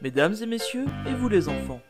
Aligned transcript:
Mesdames 0.00 0.36
et 0.40 0.46
messieurs, 0.46 0.86
et 1.08 1.14
vous 1.14 1.28
les 1.28 1.48
enfants, 1.48 1.80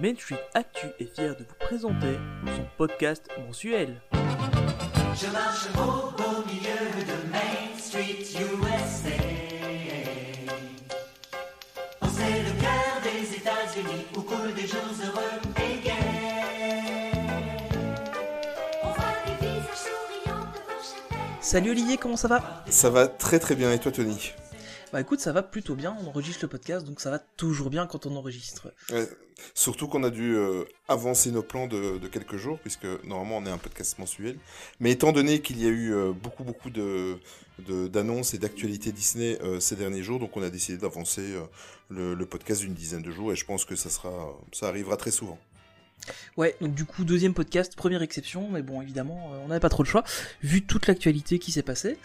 Main 0.00 0.14
Street 0.16 0.40
Actu 0.54 0.86
est 0.98 1.14
fier 1.14 1.36
de 1.36 1.44
vous 1.44 1.54
présenter 1.60 2.18
son 2.46 2.66
podcast 2.76 3.28
mensuel. 3.46 4.00
Je 4.12 5.30
marche 5.30 5.68
au 5.76 6.10
beau 6.16 6.44
milieu 6.48 7.04
de 7.06 7.30
Main 7.30 7.78
Street 7.78 8.24
USA. 8.40 9.10
Oh, 12.02 12.06
c'est 12.12 12.42
le 12.42 12.60
cœur 12.60 13.00
des 13.04 13.36
États-Unis 13.36 14.04
où 14.16 14.22
coulent 14.22 14.54
des 14.54 14.66
jours 14.66 14.80
heureux 15.04 15.40
et 15.58 15.78
gais. 15.84 15.92
On 18.82 18.88
voit 18.88 19.14
des 19.26 19.46
visages 19.46 19.78
souriants 19.78 20.40
devant 20.40 20.82
chaque 20.82 21.40
Salut 21.40 21.70
Olivier, 21.70 21.98
comment 21.98 22.16
ça 22.16 22.26
va? 22.26 22.64
Ça 22.68 22.90
va 22.90 23.06
très 23.06 23.38
très 23.38 23.54
bien, 23.54 23.72
et 23.72 23.78
toi 23.78 23.92
Tony? 23.92 24.32
Bah 24.94 25.00
écoute, 25.00 25.18
ça 25.18 25.32
va 25.32 25.42
plutôt 25.42 25.74
bien, 25.74 25.96
on 26.00 26.06
enregistre 26.06 26.44
le 26.44 26.48
podcast, 26.48 26.86
donc 26.86 27.00
ça 27.00 27.10
va 27.10 27.18
toujours 27.18 27.68
bien 27.68 27.84
quand 27.88 28.06
on 28.06 28.14
enregistre. 28.14 28.72
Surtout 29.52 29.88
qu'on 29.88 30.04
a 30.04 30.10
dû 30.10 30.36
euh, 30.36 30.66
avancer 30.86 31.32
nos 31.32 31.42
plans 31.42 31.66
de, 31.66 31.98
quelques 32.06 32.36
jours, 32.36 32.60
puisque 32.60 32.86
normalement 33.02 33.38
on 33.38 33.46
est 33.46 33.50
un 33.50 33.58
podcast 33.58 33.98
mensuel. 33.98 34.38
Mais 34.78 34.92
étant 34.92 35.10
donné 35.10 35.40
qu'il 35.40 35.60
y 35.60 35.66
a 35.66 35.68
eu 35.68 35.92
euh, 35.92 36.12
beaucoup 36.12 36.44
beaucoup 36.44 36.70
de 36.70 37.18
d'annonces 37.88 38.34
et 38.34 38.38
d'actualités 38.38 38.92
Disney 38.92 39.36
euh, 39.42 39.58
ces 39.58 39.74
derniers 39.74 40.04
jours, 40.04 40.20
donc 40.20 40.36
on 40.36 40.42
a 40.44 40.50
décidé 40.50 40.78
d'avancer 40.78 41.24
le, 41.88 42.14
le 42.14 42.26
podcast 42.26 42.60
d'une 42.60 42.74
dizaine 42.74 43.02
de 43.02 43.10
jours, 43.10 43.32
et 43.32 43.36
je 43.36 43.44
pense 43.44 43.64
que 43.64 43.74
ça 43.74 43.90
sera, 43.90 44.32
ça 44.52 44.68
arrivera 44.68 44.96
très 44.96 45.10
souvent. 45.10 45.40
Ouais, 46.36 46.56
donc 46.60 46.74
du 46.74 46.84
coup, 46.84 47.04
deuxième 47.04 47.34
podcast, 47.34 47.76
première 47.76 48.02
exception, 48.02 48.48
mais 48.50 48.62
bon, 48.62 48.82
évidemment, 48.82 49.32
euh, 49.32 49.38
on 49.44 49.48
n'avait 49.48 49.60
pas 49.60 49.68
trop 49.68 49.82
le 49.82 49.88
choix, 49.88 50.04
vu 50.42 50.62
toute 50.62 50.86
l'actualité 50.86 51.38
qui 51.38 51.52
s'est 51.52 51.62
passée. 51.62 51.96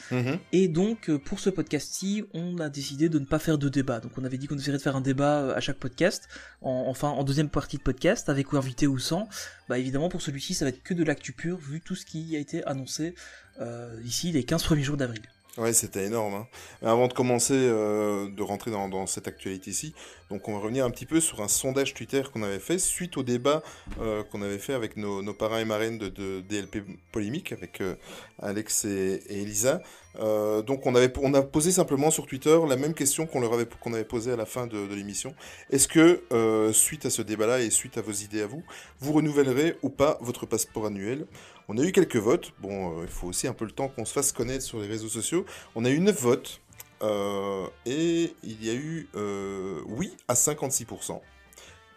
Et 0.52 0.68
donc, 0.68 1.10
euh, 1.10 1.18
pour 1.18 1.40
ce 1.40 1.50
podcast-ci, 1.50 2.24
on 2.34 2.60
a 2.60 2.70
décidé 2.70 3.10
de 3.10 3.20
ne 3.20 3.26
pas 3.26 3.40
faire 3.40 3.58
de 3.58 3.70
débat. 3.70 4.00
Donc, 4.00 4.12
on 4.18 4.24
avait 4.24 4.38
dit 4.38 4.48
qu'on 4.48 4.58
essaierait 4.58 4.78
de 4.78 4.82
faire 4.84 4.96
un 4.96 5.02
débat 5.02 5.40
euh, 5.40 5.56
à 5.56 5.60
chaque 5.60 5.78
podcast, 5.78 6.28
en, 6.62 6.86
enfin, 6.88 7.10
en 7.10 7.24
deuxième 7.24 7.50
partie 7.50 7.78
de 7.78 7.84
podcast, 7.84 8.30
avec 8.30 8.54
ou 8.54 8.58
invité 8.58 8.88
ou 8.88 9.00
sans. 9.00 9.28
Bah, 9.68 9.78
évidemment, 9.78 10.10
pour 10.10 10.22
celui-ci, 10.22 10.54
ça 10.54 10.66
va 10.66 10.70
être 10.70 10.84
que 10.84 10.94
de 10.94 11.04
l'actu 11.04 11.34
pure, 11.34 11.58
vu 11.58 11.82
tout 11.82 11.96
ce 11.96 12.06
qui 12.06 12.36
a 12.36 12.40
été 12.40 12.64
annoncé 12.66 13.16
euh, 13.62 14.00
ici 14.06 14.32
les 14.32 14.44
15 14.44 14.64
premiers 14.64 14.84
jours 14.84 14.98
d'avril. 14.98 15.22
Ouais, 15.60 15.74
c'était 15.74 16.06
énorme. 16.06 16.36
hein. 16.36 16.48
Avant 16.82 17.10
de 17.10 17.14
commencer, 17.14 17.54
euh, 17.54 18.30
de 18.30 18.42
rentrer 18.44 18.72
dans, 18.72 19.06
cette 19.08 19.28
actualité-ci, 19.28 19.94
donc 20.30 20.48
on 20.48 20.54
va 20.54 20.60
revenir 20.60 20.86
un 20.86 20.90
petit 20.90 21.06
peu 21.06 21.20
sur 21.20 21.42
un 21.42 21.50
sondage 21.50 21.94
Twitter 21.94 22.22
qu'on 22.32 22.44
avait 22.44 22.60
fait 22.60 22.80
suite 22.80 23.18
au 23.18 23.24
débat 23.24 23.62
euh, 24.00 24.24
qu'on 24.24 24.42
avait 24.42 24.58
fait 24.58 24.74
avec 24.74 24.96
nos, 24.96 25.34
parrains 25.34 25.60
et 25.60 25.66
marraines 25.66 25.98
de, 25.98 26.40
DLP 26.40 26.86
Polémique, 27.12 27.52
avec 27.52 27.82
euh, 27.82 27.96
Alex 28.42 28.86
et, 28.86 29.22
Elisa. 29.30 29.82
Donc 30.16 30.86
on, 30.86 30.96
a 30.96 31.42
posé 31.42 31.72
simplement 31.72 32.10
sur 32.10 32.26
Twitter 32.26 32.58
la 32.68 32.78
même 32.78 32.94
question 32.94 33.26
qu'on 33.26 33.44
avait, 33.44 34.06
posée 34.06 34.32
à 34.32 34.38
la 34.38 34.46
fin 34.46 34.66
de, 34.66 34.78
l'émission. 34.94 35.36
Est-ce 35.72 35.90
que, 35.90 36.72
suite 36.74 37.06
à 37.06 37.10
ce 37.10 37.22
débat-là 37.22 37.60
et 37.60 37.70
suite 37.70 37.98
à 37.98 38.02
vos 38.02 38.12
idées 38.12 38.42
à 38.42 38.48
vous, 38.48 38.64
vous 39.02 39.12
renouvellerez 39.14 39.78
ou 39.82 39.90
pas 39.90 40.18
votre 40.22 40.46
passeport 40.46 40.86
annuel? 40.86 41.26
On 41.72 41.78
a 41.78 41.84
eu 41.84 41.92
quelques 41.92 42.16
votes. 42.18 42.52
Bon, 42.60 42.98
euh, 43.00 43.04
il 43.04 43.08
faut 43.10 43.28
aussi 43.28 43.48
un 43.48 43.54
peu 43.54 43.64
le 43.66 43.72
temps 43.72 43.88
qu'on 43.90 44.04
se 44.06 44.12
fasse 44.14 44.32
connaître 44.32 44.64
sur 44.64 44.80
les 44.80 44.88
réseaux 44.88 45.08
sociaux. 45.08 45.46
On 45.76 45.86
a 45.86 45.90
eu 45.90 46.00
9 46.00 46.20
votes. 46.22 46.62
euh, 47.02 47.66
et 47.86 48.34
il 48.44 48.62
y 48.66 48.70
a 48.70 48.74
eu 48.74 49.08
euh, 49.16 49.80
oui 49.88 50.12
à 50.28 50.34
56%. 50.34 51.22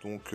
Donc 0.04 0.32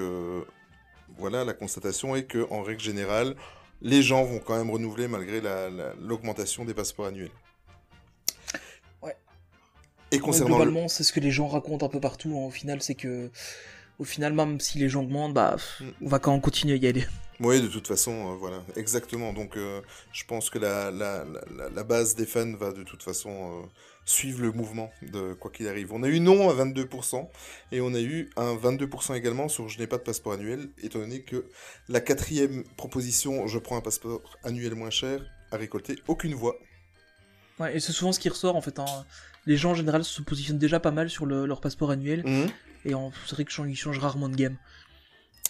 voilà, 1.17 1.45
la 1.45 1.53
constatation 1.53 2.15
est 2.17 2.25
que 2.25 2.45
en 2.51 2.63
règle 2.63 2.81
générale, 2.81 3.35
les 3.81 4.01
gens 4.01 4.23
vont 4.25 4.39
quand 4.39 4.57
même 4.57 4.69
renouveler 4.71 5.07
malgré 5.07 5.39
la- 5.39 5.69
la- 5.69 5.93
l'augmentation 6.01 6.65
des 6.65 6.73
passeports 6.73 7.05
annuels. 7.05 7.31
Ouais. 9.01 9.15
Et 10.11 10.15
Ouais, 10.17 10.21
concernant 10.21 10.57
le- 10.57 10.65
globalement, 10.65 10.87
c'est 10.89 11.03
ce 11.05 11.13
que 11.13 11.19
les 11.21 11.31
gens 11.31 11.47
racontent 11.47 11.85
un 11.85 11.89
peu 11.89 12.01
partout, 12.01 12.31
hein, 12.37 12.47
au 12.47 12.51
final, 12.51 12.81
c'est 12.81 12.95
que, 12.95 13.29
au 13.99 14.03
final, 14.03 14.33
même 14.33 14.59
si 14.59 14.79
les 14.79 14.89
gens 14.89 15.03
demandent, 15.03 15.33
bah, 15.33 15.55
Mm. 15.79 15.85
on 16.01 16.07
va 16.09 16.19
quand 16.19 16.31
même 16.33 16.41
continuer 16.41 16.73
à 16.73 16.77
y 16.77 16.87
aller. 16.87 17.05
Oui, 17.39 17.61
de 17.61 17.67
toute 17.67 17.87
façon, 17.87 18.11
euh, 18.33 18.35
voilà, 18.35 18.63
exactement. 18.75 19.31
Donc, 19.31 19.57
euh, 19.57 19.81
je 20.11 20.23
pense 20.25 20.49
que 20.49 20.57
la, 20.57 20.89
la, 20.89 21.23
la, 21.55 21.69
la 21.69 21.83
base 21.83 22.15
des 22.15 22.25
fans 22.25 22.51
va 22.53 22.71
de 22.71 22.81
toute 22.83 23.03
façon 23.03 23.29
euh, 23.63 23.67
suivre 24.05 24.41
le 24.41 24.51
mouvement 24.51 24.89
de 25.03 25.33
quoi 25.33 25.51
qu'il 25.51 25.67
arrive. 25.67 25.93
On 25.93 26.01
a 26.01 26.07
eu 26.07 26.19
non 26.19 26.49
à 26.49 26.53
22% 26.53 27.27
et 27.71 27.79
on 27.81 27.93
a 27.93 27.99
eu 28.01 28.29
un 28.37 28.55
22% 28.55 29.15
également 29.15 29.49
sur 29.49 29.69
je 29.69 29.77
n'ai 29.77 29.85
pas 29.85 29.97
de 29.97 30.03
passeport 30.03 30.33
annuel, 30.33 30.69
étant 30.81 30.97
donné 30.99 31.21
que 31.21 31.45
la 31.89 32.01
quatrième 32.01 32.63
proposition, 32.75 33.45
je 33.45 33.59
prends 33.59 33.77
un 33.77 33.81
passeport 33.81 34.21
annuel 34.43 34.73
moins 34.73 34.89
cher, 34.89 35.21
a 35.51 35.57
récolté 35.57 35.95
aucune 36.07 36.33
voix. 36.33 36.55
Ouais, 37.59 37.75
et 37.75 37.79
c'est 37.79 37.91
souvent 37.91 38.11
ce 38.13 38.19
qui 38.19 38.29
ressort, 38.29 38.55
en 38.55 38.61
fait, 38.61 38.79
hein. 38.79 38.85
Les 39.45 39.57
gens, 39.57 39.71
en 39.71 39.75
général, 39.75 40.03
se 40.03 40.21
positionnent 40.21 40.57
déjà 40.57 40.79
pas 40.79 40.91
mal 40.91 41.09
sur 41.09 41.25
le- 41.25 41.45
leur 41.45 41.61
passeport 41.61 41.89
annuel, 41.91 42.23
et 42.85 42.93
en- 42.95 43.11
c'est 43.27 43.35
vrai 43.35 43.45
qu'ils 43.45 43.75
changent 43.75 43.99
rarement 43.99 44.27
de 44.29 44.35
game. 44.35 44.57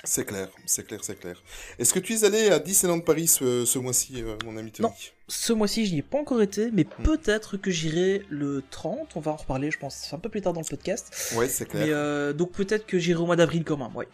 C'est 0.03 0.25
clair, 0.25 0.47
c'est 0.65 0.85
clair, 0.85 0.99
c'est 1.03 1.19
clair. 1.19 1.41
Est-ce 1.79 1.93
que 1.93 1.99
tu 1.99 2.13
es 2.13 2.23
allé 2.23 2.49
à 2.49 2.59
Disneyland 2.59 2.99
Paris 3.01 3.27
ce, 3.27 3.65
ce 3.65 3.79
mois-ci, 3.79 4.21
euh, 4.21 4.37
mon 4.45 4.55
ami 4.55 4.71
Tony? 4.71 4.87
Non. 4.87 4.95
Ce 5.27 5.51
mois-ci, 5.53 5.85
je 5.85 5.93
n'y 5.93 5.99
ai 5.99 6.03
pas 6.03 6.19
encore 6.19 6.41
été, 6.41 6.69
mais 6.71 6.85
peut-être 6.85 7.57
que 7.57 7.71
j'irai 7.71 8.23
le 8.29 8.63
30, 8.69 9.15
on 9.15 9.19
va 9.19 9.31
en 9.31 9.35
reparler, 9.35 9.71
je 9.71 9.79
pense, 9.79 10.13
un 10.13 10.19
peu 10.19 10.29
plus 10.29 10.41
tard 10.41 10.53
dans 10.53 10.61
le 10.61 10.65
podcast. 10.67 11.33
Ouais, 11.35 11.49
c'est 11.49 11.65
clair. 11.67 11.85
Mais 11.85 11.91
euh, 11.91 12.31
donc 12.31 12.51
peut-être 12.51 12.85
que 12.85 12.99
j'irai 12.99 13.19
au 13.21 13.25
mois 13.25 13.35
d'avril 13.35 13.63
quand 13.65 13.77
même, 13.77 13.95
ouais. 13.95 14.07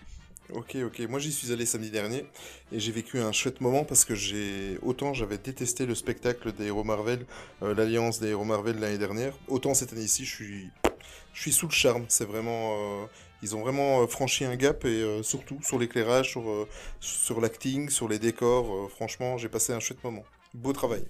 Ok, 0.53 0.75
ok. 0.85 0.99
Moi, 1.09 1.19
j'y 1.19 1.31
suis 1.31 1.51
allé 1.51 1.65
samedi 1.65 1.89
dernier 1.89 2.25
et 2.71 2.79
j'ai 2.79 2.91
vécu 2.91 3.19
un 3.19 3.31
chouette 3.31 3.61
moment 3.61 3.83
parce 3.85 4.05
que 4.05 4.13
j'ai 4.15 4.77
autant 4.81 5.13
j'avais 5.13 5.37
détesté 5.37 5.85
le 5.85 5.95
spectacle 5.95 6.51
des 6.53 6.65
héros 6.65 6.83
Marvel, 6.83 7.25
euh, 7.61 7.73
l'alliance 7.73 8.19
des 8.19 8.29
héros 8.29 8.43
Marvel 8.43 8.79
l'année 8.79 8.97
dernière, 8.97 9.33
autant 9.47 9.73
cette 9.73 9.93
année-ci, 9.93 10.25
je 10.25 10.35
suis, 10.35 10.69
je 11.33 11.41
suis 11.41 11.51
sous 11.53 11.67
le 11.67 11.71
charme. 11.71 12.05
C'est 12.07 12.25
vraiment, 12.25 12.73
euh, 13.03 13.05
ils 13.43 13.55
ont 13.55 13.61
vraiment 13.61 14.01
euh, 14.01 14.07
franchi 14.07 14.45
un 14.45 14.55
gap 14.55 14.85
et 14.85 14.87
euh, 14.87 15.21
surtout 15.21 15.59
sur 15.61 15.77
l'éclairage, 15.77 16.31
sur 16.31 16.49
euh, 16.49 16.67
sur 17.01 17.41
l'acting, 17.41 17.89
sur 17.89 18.07
les 18.07 18.17
décors. 18.17 18.89
franchement, 18.89 19.37
j'ai 19.37 19.49
passé 19.49 19.73
un 19.73 19.79
chouette 19.79 20.03
moment. 20.03 20.23
Beau 20.53 20.71
travail. 20.71 21.03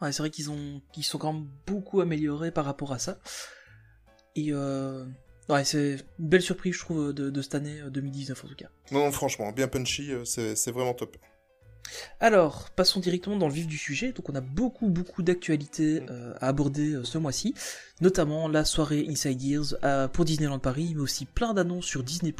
Ouais, 0.00 0.12
c'est 0.12 0.22
vrai 0.22 0.30
qu'ils 0.30 0.50
ont, 0.50 0.82
sont 1.00 1.18
quand 1.18 1.32
même 1.32 1.48
beaucoup 1.66 2.00
améliorés 2.00 2.50
par 2.50 2.66
rapport 2.66 2.92
à 2.92 2.98
ça. 2.98 3.18
Et 4.36 4.48
euh, 4.50 5.06
ouais, 5.48 5.64
c'est 5.64 5.96
une 6.18 6.28
belle 6.28 6.42
surprise, 6.42 6.74
je 6.74 6.80
trouve, 6.80 7.12
de, 7.12 7.30
de 7.30 7.42
cette 7.42 7.54
année 7.54 7.80
euh, 7.80 7.90
2019 7.90 8.44
en 8.44 8.48
tout 8.48 8.56
cas. 8.56 8.68
Non, 8.90 9.00
non, 9.04 9.12
franchement, 9.12 9.50
bien 9.52 9.68
punchy, 9.68 10.10
c'est 10.24 10.70
vraiment 10.70 10.94
top. 10.94 11.16
Alors, 12.20 12.70
passons 12.70 13.00
directement 13.00 13.36
dans 13.36 13.48
le 13.48 13.52
vif 13.52 13.66
du 13.66 13.78
sujet. 13.78 14.12
Donc, 14.12 14.28
on 14.28 14.34
a 14.34 14.40
beaucoup, 14.40 14.88
beaucoup 14.88 15.22
d'actualités 15.22 16.02
euh, 16.10 16.34
à 16.40 16.48
aborder 16.48 16.94
euh, 16.94 17.04
ce 17.04 17.18
mois-ci, 17.18 17.54
notamment 18.00 18.48
la 18.48 18.64
soirée 18.64 19.06
Inside 19.08 19.42
Years 19.42 19.76
euh, 19.84 20.08
pour 20.08 20.24
Disneyland 20.24 20.58
Paris, 20.58 20.92
mais 20.94 21.02
aussi 21.02 21.24
plein 21.26 21.54
d'annonces 21.54 21.86
sur 21.86 22.02
Disney+, 22.02 22.34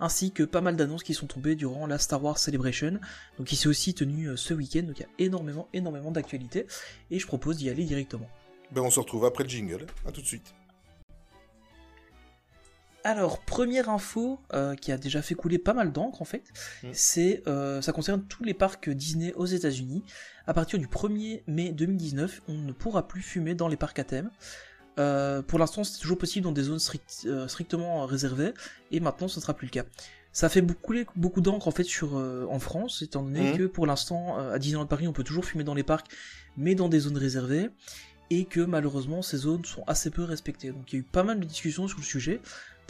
ainsi 0.00 0.32
que 0.32 0.42
pas 0.42 0.60
mal 0.60 0.76
d'annonces 0.76 1.02
qui 1.02 1.14
sont 1.14 1.26
tombées 1.26 1.54
durant 1.54 1.86
la 1.86 1.98
Star 1.98 2.22
Wars 2.22 2.38
Celebration, 2.38 2.98
donc 3.38 3.46
qui 3.46 3.56
s'est 3.56 3.68
aussi 3.68 3.94
tenue 3.94 4.28
euh, 4.28 4.36
ce 4.36 4.54
week-end. 4.54 4.82
Donc, 4.82 4.98
il 4.98 5.02
y 5.02 5.04
a 5.04 5.26
énormément, 5.26 5.68
énormément 5.72 6.10
d'actualités, 6.10 6.66
et 7.10 7.18
je 7.18 7.26
propose 7.26 7.56
d'y 7.58 7.70
aller 7.70 7.84
directement. 7.84 8.28
Ben, 8.72 8.82
on 8.82 8.90
se 8.90 9.00
retrouve 9.00 9.24
après 9.24 9.44
le 9.44 9.50
jingle. 9.50 9.86
À 10.06 10.12
tout 10.12 10.20
de 10.20 10.26
suite. 10.26 10.54
Alors, 13.02 13.40
première 13.40 13.88
info 13.88 14.38
euh, 14.52 14.74
qui 14.74 14.92
a 14.92 14.98
déjà 14.98 15.22
fait 15.22 15.34
couler 15.34 15.58
pas 15.58 15.72
mal 15.72 15.90
d'encre 15.90 16.20
en 16.20 16.26
fait, 16.26 16.44
Mm. 16.82 16.88
c'est 16.92 17.42
euh, 17.46 17.80
ça 17.80 17.92
concerne 17.92 18.22
tous 18.26 18.44
les 18.44 18.52
parcs 18.52 18.90
Disney 18.90 19.32
aux 19.34 19.46
États-Unis. 19.46 20.04
À 20.46 20.52
partir 20.52 20.78
du 20.78 20.86
1er 20.86 21.42
mai 21.46 21.72
2019, 21.72 22.42
on 22.48 22.54
ne 22.58 22.72
pourra 22.72 23.08
plus 23.08 23.22
fumer 23.22 23.54
dans 23.54 23.68
les 23.68 23.76
parcs 23.76 23.98
à 23.98 24.04
thème. 24.04 24.30
Euh, 24.98 25.40
pour 25.40 25.58
l'instant, 25.58 25.82
c'est 25.82 25.98
toujours 25.98 26.18
possible 26.18 26.44
dans 26.44 26.52
des 26.52 26.64
zones 26.64 26.78
strict- 26.78 27.24
euh, 27.26 27.48
strictement 27.48 28.04
réservées, 28.04 28.52
et 28.90 29.00
maintenant, 29.00 29.28
ce 29.28 29.38
ne 29.38 29.42
sera 29.42 29.54
plus 29.54 29.66
le 29.66 29.70
cas. 29.72 29.84
Ça 30.32 30.48
fait 30.50 30.60
beaucoup, 30.60 30.82
couler 30.82 31.06
beaucoup 31.16 31.40
d'encre 31.40 31.68
en 31.68 31.70
fait 31.72 31.84
sur 31.84 32.18
euh, 32.18 32.46
en 32.50 32.58
France, 32.58 33.00
étant 33.02 33.22
donné 33.22 33.52
Mhm. 33.52 33.58
que 33.58 33.66
pour 33.66 33.86
l'instant, 33.86 34.38
euh, 34.38 34.52
à 34.54 34.58
Disneyland 34.58 34.86
Paris, 34.86 35.08
on 35.08 35.12
peut 35.14 35.24
toujours 35.24 35.44
fumer 35.46 35.64
dans 35.64 35.74
les 35.74 35.82
parcs, 35.84 36.06
mais 36.58 36.74
dans 36.74 36.88
des 36.90 37.00
zones 37.00 37.16
réservées, 37.16 37.70
et 38.32 38.44
que 38.44 38.60
malheureusement, 38.60 39.22
ces 39.22 39.38
zones 39.38 39.64
sont 39.64 39.82
assez 39.88 40.10
peu 40.10 40.22
respectées. 40.22 40.70
Donc, 40.70 40.92
il 40.92 40.96
y 40.96 40.98
a 40.98 41.00
eu 41.00 41.04
pas 41.04 41.24
mal 41.24 41.40
de 41.40 41.44
discussions 41.44 41.88
sur 41.88 41.98
le 41.98 42.04
sujet 42.04 42.40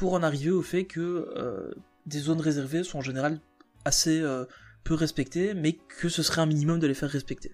pour 0.01 0.15
en 0.15 0.23
arriver 0.23 0.51
au 0.51 0.63
fait 0.63 0.87
que 0.87 1.31
euh, 1.37 1.75
des 2.07 2.21
zones 2.21 2.41
réservées 2.41 2.85
sont 2.85 3.01
en 3.01 3.03
général 3.03 3.39
assez 3.85 4.19
euh, 4.19 4.47
peu 4.83 4.95
respectées, 4.95 5.53
mais 5.53 5.75
que 5.75 6.09
ce 6.09 6.23
serait 6.23 6.41
un 6.41 6.47
minimum 6.47 6.81
de 6.81 6.87
les 6.87 6.95
faire 6.95 7.11
respecter. 7.11 7.53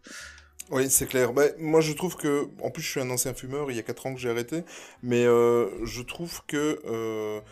Oui, 0.70 0.88
c'est 0.88 1.06
clair. 1.06 1.32
Bah, 1.32 1.46
moi, 1.58 1.80
je 1.80 1.92
trouve 1.92 2.16
que, 2.16 2.46
en 2.62 2.70
plus, 2.70 2.84
je 2.84 2.88
suis 2.88 3.00
un 3.00 3.10
ancien 3.10 3.34
fumeur. 3.34 3.72
Il 3.72 3.76
y 3.76 3.80
a 3.80 3.82
4 3.82 4.06
ans 4.06 4.14
que 4.14 4.20
j'ai 4.20 4.30
arrêté, 4.30 4.62
mais 5.02 5.24
euh, 5.24 5.84
je 5.84 6.02
trouve 6.02 6.40
que 6.46 7.42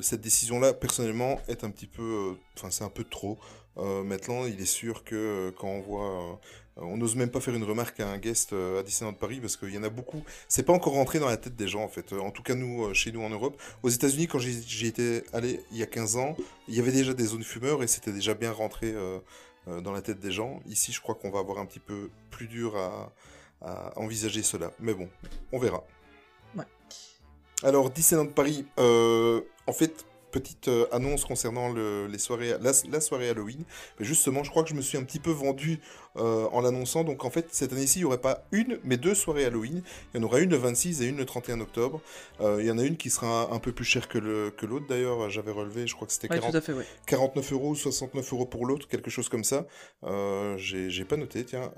cette 0.00 0.20
décision-là, 0.20 0.74
personnellement, 0.74 1.40
est 1.48 1.64
un 1.64 1.70
petit 1.70 1.88
peu, 1.88 2.36
enfin, 2.56 2.70
c'est 2.70 2.84
un 2.84 2.88
peu 2.88 3.02
trop. 3.02 3.40
Maintenant, 3.76 4.46
il 4.46 4.60
est 4.60 4.64
sûr 4.64 5.02
que 5.02 5.52
quand 5.58 5.68
on 5.68 5.80
voit, 5.80 6.40
on 6.76 6.96
n'ose 6.96 7.16
même 7.16 7.30
pas 7.30 7.40
faire 7.40 7.54
une 7.54 7.64
remarque 7.64 8.00
à 8.00 8.08
un 8.08 8.18
guest 8.18 8.52
euh, 8.52 8.80
à 8.80 8.82
Disneyland 8.82 9.14
Paris 9.14 9.40
parce 9.40 9.56
qu'il 9.56 9.70
y 9.74 9.78
en 9.78 9.82
a 9.82 9.88
beaucoup. 9.88 10.22
C'est 10.48 10.62
pas 10.62 10.72
encore 10.72 10.92
rentré 10.94 11.18
dans 11.18 11.28
la 11.28 11.36
tête 11.36 11.56
des 11.56 11.68
gens, 11.68 11.82
en 11.82 11.88
fait. 11.88 12.12
Euh, 12.12 12.18
En 12.20 12.30
tout 12.30 12.42
cas, 12.42 12.54
nous, 12.54 12.84
euh, 12.84 12.94
chez 12.94 13.12
nous 13.12 13.22
en 13.22 13.30
Europe, 13.30 13.60
aux 13.82 13.88
États-Unis, 13.88 14.26
quand 14.28 14.38
j'y 14.38 14.86
étais 14.86 15.24
allé 15.32 15.60
il 15.72 15.78
y 15.78 15.82
a 15.82 15.86
15 15.86 16.16
ans, 16.16 16.36
il 16.68 16.74
y 16.74 16.80
avait 16.80 16.92
déjà 16.92 17.14
des 17.14 17.24
zones 17.24 17.44
fumeurs 17.44 17.82
et 17.82 17.86
c'était 17.86 18.12
déjà 18.12 18.34
bien 18.34 18.52
rentré. 18.52 18.92
euh, 18.92 19.18
euh, 19.68 19.80
dans 19.80 19.90
la 19.90 20.00
tête 20.00 20.20
des 20.20 20.30
gens. 20.30 20.60
Ici, 20.66 20.92
je 20.92 21.00
crois 21.00 21.16
qu'on 21.16 21.28
va 21.30 21.40
avoir 21.40 21.58
un 21.58 21.66
petit 21.66 21.80
peu 21.80 22.08
plus 22.30 22.46
dur 22.46 22.76
à, 22.76 23.12
à 23.62 23.98
envisager 23.98 24.44
cela. 24.44 24.70
Mais 24.78 24.94
bon, 24.94 25.08
on 25.52 25.58
verra. 25.58 25.82
Alors, 27.62 27.90
Disneyland 27.90 28.26
Paris, 28.26 28.66
euh, 28.78 29.40
en 29.66 29.72
fait, 29.72 30.04
petite 30.40 30.68
euh, 30.68 30.86
annonce 30.92 31.24
concernant 31.24 31.68
le- 31.72 32.06
les 32.06 32.18
soirées, 32.18 32.54
la, 32.60 32.72
la 32.90 33.00
soirée 33.00 33.28
Halloween. 33.28 33.64
Mais 33.98 34.04
justement, 34.04 34.44
je 34.44 34.50
crois 34.50 34.62
que 34.62 34.68
je 34.70 34.74
me 34.74 34.80
suis 34.82 34.98
un 34.98 35.04
petit 35.04 35.18
peu 35.20 35.30
vendu 35.30 35.80
euh, 36.16 36.46
en 36.52 36.60
l'annonçant. 36.60 37.04
Donc, 37.04 37.24
en 37.24 37.30
fait, 37.30 37.46
cette 37.52 37.72
année-ci, 37.72 37.98
il 37.98 38.02
n'y 38.02 38.06
aurait 38.06 38.20
pas 38.20 38.44
une, 38.52 38.78
mais 38.84 38.96
deux 38.96 39.14
soirées 39.14 39.44
Halloween. 39.44 39.82
Il 40.14 40.20
y 40.20 40.24
en 40.24 40.26
aura 40.26 40.40
une 40.40 40.50
le 40.50 40.56
26 40.56 41.02
et 41.02 41.06
une 41.06 41.16
le 41.16 41.24
31 41.26 41.60
octobre. 41.60 42.00
Euh, 42.40 42.56
il 42.60 42.66
y 42.66 42.70
en 42.70 42.78
a 42.78 42.82
une 42.84 42.96
qui 42.96 43.10
sera 43.10 43.52
un 43.52 43.58
peu 43.58 43.72
plus 43.72 43.84
chère 43.84 44.08
que 44.08 44.18
le- 44.18 44.50
que 44.50 44.66
l'autre, 44.66 44.86
d'ailleurs. 44.88 45.28
J'avais 45.30 45.50
relevé, 45.52 45.86
je 45.86 45.94
crois 45.94 46.06
que 46.06 46.12
c'était 46.12 46.30
Ouais, 46.30 46.38
40 46.38 46.52
tout 46.52 46.58
à 46.58 46.60
fait, 46.60 46.72
ouais. 46.72 46.86
49 47.06 47.52
euros 47.52 47.70
ou 47.70 47.74
69 47.74 48.32
euros 48.32 48.46
pour 48.46 48.66
l'autre, 48.66 48.88
quelque 48.88 49.10
chose 49.10 49.28
comme 49.28 49.44
ça. 49.44 49.66
J'ai 50.56 50.90
j'ai 50.90 51.04
pas 51.04 51.16
noté, 51.16 51.44
tiens. 51.44 51.70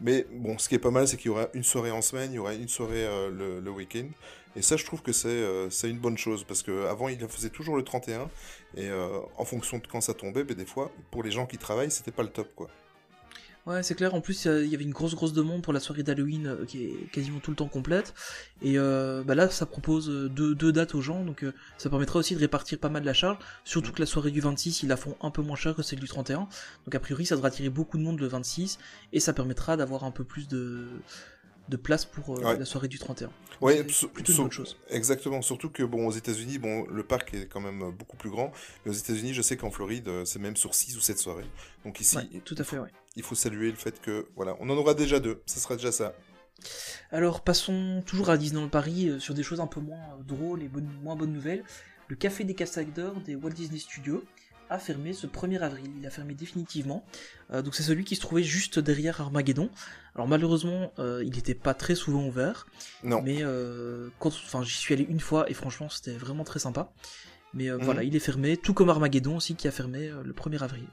Mais 0.00 0.26
bon, 0.32 0.58
ce 0.58 0.68
qui 0.68 0.74
est 0.74 0.78
pas 0.80 0.90
mal, 0.90 1.06
c'est 1.06 1.16
qu'il 1.16 1.26
y 1.26 1.30
aura 1.34 1.48
une 1.54 1.62
soirée 1.62 1.90
en 1.92 2.02
semaine, 2.02 2.32
il 2.32 2.36
y 2.36 2.38
aura 2.38 2.54
une 2.54 2.68
soirée 2.68 3.06
le, 3.30 3.60
le 3.60 3.70
week-end. 3.70 4.06
Et 4.54 4.62
ça, 4.62 4.76
je 4.76 4.84
trouve 4.84 5.02
que 5.02 5.12
c'est 5.12 5.28
euh, 5.28 5.68
une 5.84 5.98
bonne 5.98 6.18
chose, 6.18 6.44
parce 6.44 6.62
qu'avant, 6.62 7.08
il 7.08 7.18
faisait 7.28 7.50
toujours 7.50 7.76
le 7.76 7.84
31, 7.84 8.30
et 8.76 8.88
euh, 8.88 9.20
en 9.38 9.44
fonction 9.44 9.78
de 9.78 9.86
quand 9.86 10.00
ça 10.00 10.14
tombait, 10.14 10.44
ben, 10.44 10.56
des 10.56 10.66
fois, 10.66 10.90
pour 11.10 11.22
les 11.22 11.30
gens 11.30 11.46
qui 11.46 11.58
travaillent, 11.58 11.90
c'était 11.90 12.12
pas 12.12 12.22
le 12.22 12.30
top, 12.30 12.48
quoi. 12.54 12.68
Ouais, 13.64 13.84
c'est 13.84 13.94
clair. 13.94 14.12
En 14.14 14.20
plus, 14.20 14.46
il 14.46 14.66
y 14.66 14.74
avait 14.74 14.82
une 14.82 14.92
grosse, 14.92 15.14
grosse 15.14 15.32
demande 15.32 15.62
pour 15.62 15.72
la 15.72 15.78
soirée 15.78 16.02
d'Halloween 16.02 16.48
euh, 16.48 16.64
qui 16.66 16.84
est 16.84 17.10
quasiment 17.12 17.38
tout 17.38 17.52
le 17.52 17.56
temps 17.56 17.68
complète. 17.68 18.12
Et 18.60 18.76
euh, 18.76 19.22
bah 19.24 19.36
là, 19.36 19.48
ça 19.50 19.66
propose 19.66 20.08
deux, 20.08 20.56
deux 20.56 20.72
dates 20.72 20.96
aux 20.96 21.00
gens, 21.00 21.24
donc 21.24 21.44
euh, 21.44 21.54
ça 21.78 21.88
permettra 21.88 22.18
aussi 22.18 22.34
de 22.34 22.40
répartir 22.40 22.78
pas 22.80 22.88
mal 22.88 23.04
la 23.04 23.14
charge. 23.14 23.38
Surtout 23.62 23.92
que 23.92 24.00
la 24.00 24.06
soirée 24.06 24.32
du 24.32 24.40
26, 24.40 24.82
ils 24.82 24.88
la 24.88 24.96
font 24.96 25.16
un 25.20 25.30
peu 25.30 25.42
moins 25.42 25.54
cher 25.54 25.76
que 25.76 25.82
celle 25.82 26.00
du 26.00 26.08
31. 26.08 26.48
Donc 26.86 26.94
a 26.94 26.98
priori, 26.98 27.24
ça 27.24 27.36
devrait 27.36 27.48
attirer 27.48 27.68
beaucoup 27.68 27.98
de 27.98 28.02
monde 28.02 28.18
le 28.18 28.26
26, 28.26 28.80
et 29.12 29.20
ça 29.20 29.32
permettra 29.32 29.76
d'avoir 29.76 30.02
un 30.02 30.10
peu 30.10 30.24
plus 30.24 30.48
de, 30.48 30.88
de 31.68 31.76
place 31.76 32.04
pour 32.04 32.36
euh, 32.38 32.42
Ouais. 32.42 32.58
la 32.58 32.64
soirée 32.64 32.88
du 32.88 32.98
31. 32.98 33.30
Ouais, 33.60 33.84
C'est 33.86 33.92
so- 33.92 34.08
plutôt 34.08 34.32
une 34.32 34.36
so- 34.36 34.42
bonne 34.42 34.52
chose. 34.52 34.76
Exactement, 34.90 35.40
surtout 35.42 35.70
que 35.70 35.82
bon, 35.82 36.06
aux 36.06 36.12
États-Unis, 36.12 36.58
bon, 36.58 36.84
le 36.90 37.02
parc 37.04 37.32
est 37.34 37.46
quand 37.46 37.60
même 37.60 37.90
beaucoup 37.92 38.16
plus 38.16 38.30
grand, 38.30 38.52
mais 38.84 38.90
aux 38.90 38.94
États-Unis, 38.94 39.32
je 39.34 39.42
sais 39.42 39.56
qu'en 39.56 39.70
Floride, 39.70 40.08
euh, 40.08 40.24
c'est 40.24 40.38
même 40.40 40.56
sur 40.56 40.74
6 40.74 40.96
ou 40.96 41.00
7 41.00 41.18
soirées. 41.18 41.46
Donc 41.84 42.00
ici, 42.00 42.16
Ouais, 42.16 42.28
tout 42.44 42.56
à 42.58 42.64
fait, 42.64 42.78
ouais. 42.78 42.90
il 43.16 43.22
faut 43.22 43.34
saluer 43.36 43.70
le 43.70 43.76
fait 43.76 44.00
que, 44.00 44.26
voilà, 44.36 44.56
on 44.60 44.68
en 44.70 44.76
aura 44.76 44.94
déjà 44.94 45.20
deux, 45.20 45.40
ça 45.46 45.60
sera 45.60 45.76
déjà 45.76 45.92
ça. 45.92 46.14
Alors 47.10 47.42
passons 47.42 48.02
toujours 48.06 48.30
à 48.30 48.36
Disneyland 48.36 48.68
Paris 48.68 49.08
euh, 49.08 49.18
sur 49.18 49.34
des 49.34 49.42
choses 49.42 49.60
un 49.60 49.66
peu 49.66 49.80
moins 49.80 50.18
drôles 50.26 50.62
et 50.62 50.68
bonnes- 50.68 50.90
moins 51.02 51.16
bonnes 51.16 51.32
nouvelles. 51.32 51.64
Le 52.08 52.16
café 52.16 52.44
des 52.44 52.54
Castadors 52.54 53.20
des 53.20 53.34
Walt 53.34 53.50
Disney 53.52 53.78
Studios 53.78 54.22
a 54.70 54.78
fermé 54.78 55.12
ce 55.12 55.26
1er 55.26 55.60
avril. 55.60 55.90
Il 55.98 56.06
a 56.06 56.10
fermé 56.10 56.34
définitivement. 56.34 57.04
Euh, 57.52 57.62
donc 57.62 57.74
c'est 57.74 57.82
celui 57.82 58.04
qui 58.04 58.16
se 58.16 58.20
trouvait 58.20 58.42
juste 58.42 58.78
derrière 58.78 59.20
Armageddon. 59.20 59.68
Alors 60.14 60.28
malheureusement, 60.28 60.92
euh, 60.98 61.22
il 61.24 61.32
n'était 61.34 61.54
pas 61.54 61.74
très 61.74 61.94
souvent 61.94 62.26
ouvert, 62.26 62.66
Non. 63.04 63.20
mais 63.22 63.38
euh, 63.42 64.08
quand, 64.18 64.28
enfin 64.28 64.62
j'y 64.62 64.74
suis 64.76 64.94
allé 64.94 65.06
une 65.08 65.20
fois 65.20 65.48
et 65.50 65.54
franchement 65.54 65.88
c'était 65.88 66.12
vraiment 66.12 66.44
très 66.44 66.58
sympa. 66.58 66.90
Mais 67.54 67.68
Mhm. 67.70 67.82
voilà, 67.82 68.02
il 68.02 68.16
est 68.16 68.20
fermé, 68.20 68.56
tout 68.56 68.72
comme 68.72 68.88
Armageddon 68.88 69.36
aussi 69.36 69.54
qui 69.54 69.68
a 69.68 69.70
fermé 69.70 70.10
le 70.24 70.32
1er 70.32 70.62
avril. 70.62 70.84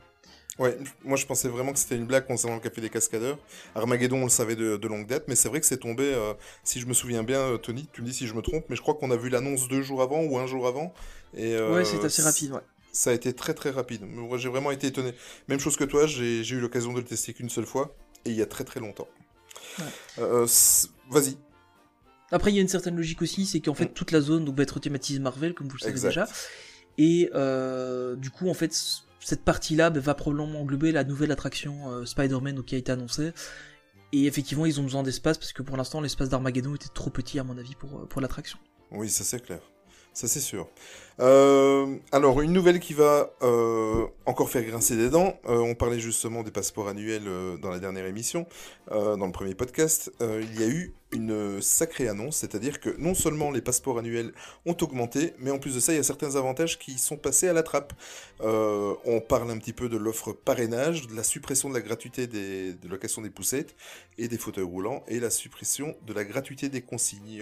Ouais, 0.58 0.78
moi 1.06 1.16
je 1.16 1.26
pensais 1.26 1.48
vraiment 1.48 1.72
que 1.72 1.80
c'était 1.80 1.96
une 1.96 2.06
blague 2.06 2.28
concernant 2.28 2.56
le 2.56 2.62
Café 2.62 2.82
des 2.82 2.90
Cascadeurs. 2.90 3.38
Armageddon, 3.76 4.18
on 4.18 4.24
le 4.26 4.30
savait 4.30 4.58
de, 4.58 4.76
de 4.76 4.88
longue 4.90 5.08
date, 5.08 5.24
mais 5.30 5.36
c'est 5.36 5.48
vrai 5.48 5.62
que 5.62 5.66
c'est 5.66 5.78
tombé, 5.78 6.04
euh, 6.14 6.34
si 6.66 6.82
je 6.82 6.86
me 6.86 6.94
souviens 6.94 7.24
bien, 7.24 7.58
Tony, 7.64 7.88
tu 7.94 8.02
me 8.02 8.08
dis 8.08 8.14
si 8.14 8.28
je 8.28 8.34
me 8.34 8.42
trompe, 8.42 8.66
mais 8.68 8.76
je 8.76 8.82
crois 8.82 8.96
qu'on 8.96 9.10
a 9.12 9.16
vu 9.16 9.30
l'annonce 9.30 9.70
deux 9.70 9.82
jours 9.82 10.02
avant 10.02 10.22
ou 10.22 10.38
un 10.38 10.48
jour 10.48 10.68
avant. 10.68 10.94
Et, 11.34 11.54
euh, 11.54 11.74
ouais, 11.76 11.86
c'est 11.86 12.04
assez 12.04 12.22
rapide, 12.22 12.52
ouais. 12.52 12.60
Ça 12.92 13.12
a 13.12 13.14
été 13.14 13.34
très 13.34 13.54
très 13.54 13.70
rapide. 13.70 14.02
Moi 14.04 14.38
j'ai 14.38 14.50
vraiment 14.50 14.72
été 14.72 14.88
étonné. 14.88 15.14
Même 15.48 15.60
chose 15.60 15.78
que 15.78 15.84
toi, 15.84 16.08
j'ai 16.08 16.48
eu 16.48 16.60
l'occasion 16.60 16.92
de 16.94 17.00
le 17.00 17.06
tester 17.06 17.34
qu'une 17.34 17.50
seule 17.50 17.66
fois, 17.66 17.96
et 18.26 18.32
il 18.32 18.36
y 18.36 18.42
a 18.42 18.46
très 18.46 18.64
très 18.64 18.80
longtemps. 18.80 19.08
Ouais. 19.78 19.86
Euh, 20.20 20.48
Vas-y. 21.10 21.38
Après, 22.32 22.52
il 22.52 22.56
y 22.56 22.60
a 22.60 22.62
une 22.62 22.68
certaine 22.68 22.96
logique 22.96 23.22
aussi, 23.24 23.46
c'est 23.46 23.60
qu'en 23.60 23.74
fait, 23.74 23.86
Mm. 23.86 23.94
toute 23.94 24.12
la 24.12 24.22
zone 24.22 24.46
donc, 24.46 24.56
va 24.56 24.64
être 24.64 24.80
thématisée 24.80 25.20
Marvel, 25.20 25.54
comme 25.56 25.68
vous 25.68 25.76
le 25.78 25.80
savez 25.80 25.92
Exact. 25.94 26.10
déjà. 26.10 26.28
Et 27.00 27.30
euh, 27.34 28.16
du 28.16 28.30
coup, 28.30 28.50
en 28.50 28.54
fait, 28.54 28.72
cette 29.20 29.44
partie-là 29.44 29.90
bah, 29.90 30.00
va 30.00 30.14
probablement 30.14 30.60
englober 30.62 30.92
la 30.92 31.04
nouvelle 31.04 31.32
attraction 31.32 31.92
euh, 31.92 32.06
Spider-Man 32.06 32.64
qui 32.64 32.76
a 32.76 32.78
été 32.78 32.92
annoncée. 32.92 33.32
Et 34.12 34.26
effectivement, 34.26 34.66
ils 34.68 34.80
ont 34.80 34.84
besoin 34.84 35.02
d'espace, 35.04 35.38
parce 35.40 35.54
que 35.54 35.64
pour 35.64 35.76
l'instant, 35.78 36.02
l'espace 36.02 36.30
d'Armageddon 36.30 36.76
était 36.76 36.90
trop 36.94 37.10
petit, 37.10 37.40
à 37.40 37.44
mon 37.44 37.58
avis, 37.58 37.76
pour, 37.76 38.08
pour 38.08 38.22
l'attraction. 38.22 38.60
Oui, 38.92 39.10
ça 39.10 39.24
c'est 39.24 39.40
clair. 39.40 39.62
Ça 40.20 40.28
c'est 40.28 40.42
sûr. 40.42 40.68
Euh, 41.22 41.96
alors, 42.12 42.42
une 42.42 42.52
nouvelle 42.52 42.82
qui 42.82 42.94
va 42.94 43.32
euh, 43.42 44.06
encore 44.26 44.50
faire 44.50 44.64
grincer 44.64 44.98
des 44.98 45.10
dents. 45.10 45.40
Euh, 45.48 45.60
on 45.60 45.74
parlait 45.74 46.02
justement 46.02 46.44
des 46.44 46.52
passeports 46.52 46.90
annuels 46.90 47.24
dans 47.62 47.70
la 47.70 47.80
dernière 47.80 48.06
émission, 48.06 48.46
dans 48.92 49.26
le 49.26 49.32
premier 49.32 49.56
podcast. 49.56 50.12
Il 50.20 50.60
y 50.60 50.64
a 50.66 50.68
eu 50.68 50.94
une 51.14 51.62
sacrée 51.62 52.10
annonce, 52.10 52.36
c'est-à-dire 52.36 52.82
que 52.82 52.90
non 53.00 53.14
seulement 53.14 53.50
les 53.50 53.62
passeports 53.62 53.98
annuels 53.98 54.34
ont 54.66 54.76
augmenté, 54.82 55.36
mais 55.40 55.52
en 55.52 55.58
plus 55.58 55.76
de 55.76 55.80
ça, 55.80 55.94
il 55.94 55.96
y 55.96 56.00
a 56.00 56.04
certains 56.04 56.36
avantages 56.36 56.78
qui 56.80 56.98
sont 56.98 57.16
passés 57.16 57.48
à 57.48 57.54
la 57.54 57.64
trappe. 57.64 57.94
On 58.42 59.22
parle 59.26 59.50
un 59.52 59.58
petit 59.58 59.74
peu 59.74 59.88
de 59.88 59.96
l'offre 59.96 60.34
parrainage, 60.34 61.08
de 61.08 61.16
la 61.16 61.24
suppression 61.24 61.70
de 61.70 61.76
la 61.76 61.82
gratuité 61.82 62.28
des, 62.28 62.74
de 62.74 62.88
location 62.90 63.22
des 63.22 63.30
poussettes 63.30 63.74
et 64.18 64.28
des 64.28 64.38
fauteuils 64.38 64.66
roulants, 64.66 65.06
et 65.08 65.22
la 65.22 65.30
suppression 65.30 65.96
de 66.06 66.12
la 66.12 66.26
gratuité 66.26 66.68
des 66.68 66.82
consignes. 66.82 67.42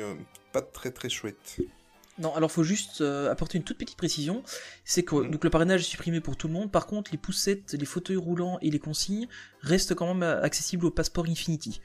Pas 0.52 0.62
très 0.62 0.92
très 0.92 1.10
chouette. 1.10 1.58
Non, 2.20 2.34
alors 2.34 2.52
faut 2.52 2.64
juste 2.64 3.02
euh, 3.02 3.32
apporter 3.32 3.60
une 3.60 3.64
toute 3.64 3.78
petite 3.78 3.98
précision, 3.98 4.42
c'est 4.86 5.04
que 5.04 5.16
Mhm. 5.16 5.32
donc 5.32 5.44
le 5.44 5.50
parrainage 5.52 5.82
est 5.82 5.90
supprimé 5.90 6.20
pour 6.20 6.36
tout 6.36 6.48
le 6.48 6.54
monde, 6.54 6.72
par 6.72 6.88
contre 6.88 7.12
les 7.12 7.18
poussettes, 7.20 7.74
les 7.74 7.86
fauteuils 7.86 8.16
roulants 8.18 8.58
et 8.62 8.72
les 8.72 8.80
consignes 8.80 9.28
restent 9.62 9.94
quand 9.94 10.08
même 10.08 10.24
euh, 10.24 10.42
accessibles 10.42 10.86
au 10.88 10.92
passeport 10.92 11.26
Infinity. 11.28 11.80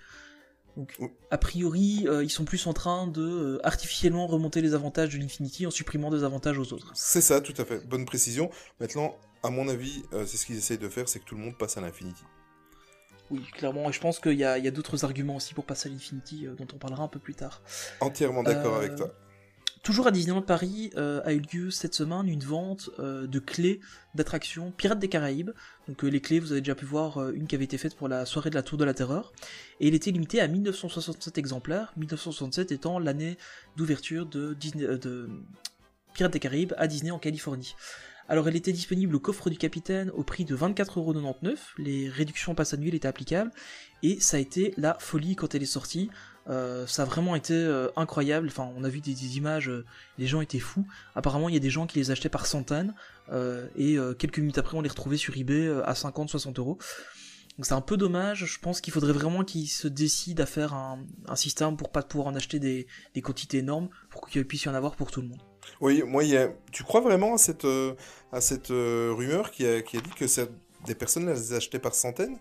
Donc 0.79 0.99
a 1.31 1.37
priori, 1.37 2.07
euh, 2.09 2.25
ils 2.25 2.31
sont 2.31 2.47
plus 2.47 2.67
en 2.67 2.73
train 2.73 3.07
de 3.07 3.21
euh, 3.23 3.59
artificiellement 3.63 4.27
remonter 4.27 4.63
les 4.63 4.73
avantages 4.73 5.11
de 5.11 5.19
l'Infinity 5.19 5.67
en 5.67 5.71
supprimant 5.71 6.11
des 6.11 6.25
avantages 6.25 6.57
aux 6.59 6.73
autres. 6.73 6.91
C'est 6.95 7.21
ça, 7.21 7.43
tout 7.43 7.53
à 7.59 7.67
fait. 7.67 7.87
Bonne 7.87 8.07
précision. 8.07 8.51
Maintenant, 8.81 9.15
à 9.43 9.51
mon 9.51 9.69
avis, 9.69 10.03
c'est 10.25 10.39
ce 10.39 10.47
qu'ils 10.47 10.57
essayent 10.57 10.79
de 10.79 10.89
faire, 10.89 11.11
c'est 11.11 11.19
que 11.19 11.27
tout 11.27 11.35
le 11.35 11.43
monde 11.43 11.59
passe 11.59 11.77
à 11.77 11.83
l'Infinity. 11.83 12.23
Oui, 13.31 13.43
clairement, 13.53 13.91
et 13.91 13.93
je 13.93 14.01
pense 14.01 14.19
qu'il 14.19 14.33
y 14.39 14.45
a, 14.45 14.53
a 14.53 14.71
d'autres 14.71 15.05
arguments 15.05 15.37
aussi 15.37 15.53
pour 15.53 15.67
passer 15.67 15.91
à 15.91 15.93
l'Infinity 15.93 16.47
dont 16.57 16.67
on 16.73 16.79
parlera 16.79 17.03
un 17.03 17.09
peu 17.09 17.19
plus 17.19 17.35
tard. 17.35 17.61
Entièrement 18.01 18.43
d'accord 18.43 18.77
avec 18.77 18.97
toi. 18.97 19.13
Toujours 19.83 20.07
à 20.07 20.13
Disneyland 20.13 20.43
Paris 20.43 20.93
euh, 20.97 21.21
a 21.25 21.33
eu 21.33 21.43
lieu 21.53 21.73
cette 21.73 21.95
semaine 21.95 22.29
une 22.29 22.45
vente 22.45 22.91
euh, 23.01 23.27
de 23.27 23.41
clés 23.41 23.81
d'attractions 24.15 24.71
Pirates 24.71 25.01
des 25.01 25.09
Caraïbes. 25.09 25.51
Donc 25.89 26.05
euh, 26.05 26.09
les 26.09 26.21
clés, 26.21 26.39
vous 26.39 26.53
avez 26.53 26.61
déjà 26.61 26.77
pu 26.77 26.85
voir 26.85 27.31
une 27.31 27.49
qui 27.49 27.57
avait 27.57 27.65
été 27.65 27.79
faite 27.79 27.97
pour 27.97 28.07
la 28.07 28.25
soirée 28.25 28.51
de 28.51 28.55
la 28.55 28.63
Tour 28.63 28.79
de 28.79 28.85
la 28.85 28.95
Terreur. 28.95 29.33
Et 29.81 29.89
elle 29.89 29.95
était 29.95 30.13
limitée 30.13 30.41
à 30.41 30.47
1967 30.47 31.37
exemplaires, 31.37 31.93
1967 31.97 32.71
étant 32.71 33.01
l'année 33.01 33.37
d'ouverture 33.77 34.25
de 34.25 34.57
Pirates 36.15 36.33
des 36.33 36.39
Caraïbes 36.39 36.75
à 36.77 36.87
Disney 36.87 37.11
en 37.11 37.19
Californie. 37.19 37.75
Alors 38.29 38.49
elle 38.49 38.57
était 38.57 38.73
disponible 38.73 39.17
au 39.17 39.21
coffre 39.21 39.51
du 39.51 39.59
capitaine 39.59 40.11
au 40.11 40.23
prix 40.23 40.45
de 40.45 40.57
24,99€, 40.57 41.57
les 41.79 42.09
réductions 42.09 42.55
passe 42.55 42.73
annuelles 42.73 42.95
étaient 42.95 43.09
applicables, 43.09 43.51
et 44.03 44.21
ça 44.21 44.37
a 44.37 44.41
été 44.41 44.75
la 44.77 44.97
folie 45.01 45.35
quand 45.35 45.55
elle 45.55 45.63
est 45.63 45.67
sortie. 45.67 46.09
Euh, 46.49 46.87
ça 46.87 47.03
a 47.03 47.05
vraiment 47.05 47.37
été 47.37 47.55
euh, 47.55 47.89
incroyable. 47.97 48.49
Enfin, 48.49 48.71
on 48.77 48.83
a 48.85 48.89
vu 48.89 49.01
des, 49.01 49.15
des 49.15 49.37
images, 49.37 49.69
euh, 49.69 49.85
les 50.19 50.27
gens 50.27 50.41
étaient 50.41 50.59
fous. 50.59 50.87
Apparemment, 51.15 51.49
il 51.49 51.55
y 51.55 51.57
a 51.57 51.61
des 51.61 51.71
gens 51.71 51.87
qui 51.87 51.99
les 51.99 52.11
achetaient 52.11 52.29
par 52.29 52.47
centaines, 52.47 52.95
et 53.77 53.97
quelques 54.19 54.39
minutes 54.39 54.59
après, 54.59 54.77
on 54.77 54.83
les 54.83 54.89
retrouvait 54.91 55.17
sur 55.17 55.37
eBay 55.37 55.69
à 55.85 55.95
50-60 55.95 56.59
euros. 56.59 56.79
Donc 57.57 57.67
c'est 57.67 57.73
un 57.75 57.81
peu 57.81 57.97
dommage. 57.97 58.45
Je 58.47 58.59
pense 58.59 58.81
qu'il 58.81 58.93
faudrait 58.93 59.13
vraiment 59.13 59.45
qu'ils 59.45 59.69
se 59.69 59.89
décident 59.89 60.43
à 60.43 60.47
faire 60.47 60.75
un, 60.75 60.99
un 61.29 61.37
système 61.37 61.77
pour 61.77 61.91
pas 61.91 62.03
pouvoir 62.03 62.29
en 62.29 62.35
acheter 62.35 62.59
des, 62.59 62.87
des 63.15 63.23
quantités 63.23 63.59
énormes, 63.59 63.89
pour 64.11 64.29
qu'il 64.29 64.45
puisse 64.47 64.65
y 64.65 64.69
en 64.69 64.75
avoir 64.75 64.97
pour 64.97 65.11
tout 65.11 65.23
le 65.23 65.29
monde. 65.29 65.41
Oui, 65.81 66.03
moi, 66.07 66.25
il 66.25 66.31
y 66.31 66.37
a... 66.37 66.49
tu 66.73 66.83
crois 66.83 67.01
vraiment 67.01 67.35
à 67.35 67.39
cette, 67.39 67.67
à 68.33 68.41
cette 68.41 68.69
rumeur 68.69 69.51
qui 69.51 69.67
a, 69.67 69.81
qui 69.81 69.97
a 69.97 70.01
dit 70.01 70.11
que 70.11 70.27
ça- 70.27 70.47
des 70.87 70.95
personnes 70.95 71.27
les 71.33 71.53
achetaient 71.53 71.79
par 71.79 71.95
centaines? 71.95 72.39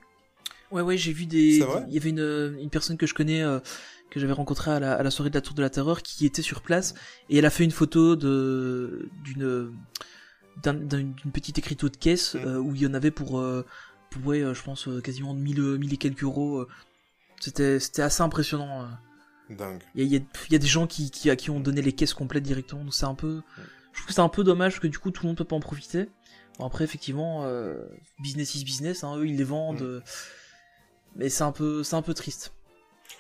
Ouais, 0.71 0.81
ouais, 0.81 0.97
j'ai 0.97 1.11
vu 1.11 1.25
des. 1.25 1.59
C'est 1.59 1.65
vrai? 1.65 1.83
Il 1.89 1.93
y 1.93 1.97
avait 1.97 2.11
une, 2.11 2.57
une 2.61 2.69
personne 2.69 2.95
que 2.97 3.05
je 3.05 3.13
connais, 3.13 3.41
euh, 3.43 3.59
que 4.11 4.19
j'avais 4.19 4.33
rencontrée 4.33 4.69
à 4.71 4.79
la, 4.79 4.93
à 4.93 5.01
la 5.03 5.09
soirée 5.09 5.29
de 5.31 5.35
la 5.35 5.41
Tour 5.41 5.55
de 5.55 5.61
la 5.63 5.69
Terreur, 5.71 6.03
qui 6.03 6.25
était 6.27 6.41
sur 6.43 6.61
place, 6.61 6.93
et 7.29 7.37
elle 7.39 7.45
a 7.45 7.49
fait 7.49 7.63
une 7.63 7.71
photo 7.71 8.15
de 8.15 9.09
d'une 9.23 9.71
d'un- 10.61 10.73
d'un- 10.73 10.97
d'une 11.03 11.31
petite 11.31 11.57
écriteau 11.57 11.89
de 11.89 11.95
caisse 11.97 12.35
Mm. 12.35 12.39
euh, 12.45 12.57
où 12.59 12.75
il 12.75 12.81
y 12.81 12.85
en 12.87 12.93
avait 12.93 13.09
pour, 13.09 13.39
euh, 13.39 13.65
pour 14.11 14.25
ouais, 14.27 14.41
euh, 14.41 14.53
je 14.53 14.61
pense, 14.61 14.87
euh, 14.89 14.99
quasiment 15.01 15.33
1000, 15.33 15.59
euh, 15.61 15.77
1000 15.77 15.93
et 15.93 15.97
quelques 15.97 16.23
euros. 16.23 16.67
C'était 17.39 17.79
assez 18.01 18.21
impressionnant. 18.21 18.87
Dingue. 19.49 19.81
Il 19.95 20.03
y 20.05 20.15
a, 20.15 20.19
y 20.19 20.55
y 20.55 20.59
des 20.59 20.67
gens 20.67 20.85
qui, 20.87 21.09
qui, 21.09 21.29
à 21.29 21.35
qui 21.35 21.49
ont 21.49 21.59
donné 21.59 21.81
les 21.81 21.93
caisses 21.93 22.13
complètes 22.13 22.43
directement, 22.43 22.83
donc 22.83 22.93
c'est 22.93 23.05
un 23.05 23.15
peu. 23.15 23.41
Je 23.93 23.97
trouve 23.99 24.07
que 24.07 24.13
c'est 24.13 24.21
un 24.21 24.29
peu 24.29 24.43
dommage 24.43 24.79
que 24.79 24.87
du 24.87 24.99
coup 24.99 25.09
tout 25.11 25.23
le 25.23 25.27
monde 25.29 25.37
peut 25.37 25.43
pas 25.45 25.55
en 25.55 25.59
profiter. 25.61 26.09
Bon, 26.59 26.65
après, 26.67 26.83
effectivement, 26.83 27.43
euh, 27.45 27.81
business 28.21 28.55
is 28.55 28.63
business, 28.65 29.03
hein, 29.03 29.17
eux 29.17 29.25
ils 29.27 29.37
les 29.37 29.43
vendent. 29.43 29.81
Mm. 29.81 30.01
mais 31.15 31.29
c'est 31.29 31.43
un 31.43 31.51
peu, 31.51 31.81
un 31.91 32.01
peu 32.01 32.13
triste. 32.13 32.53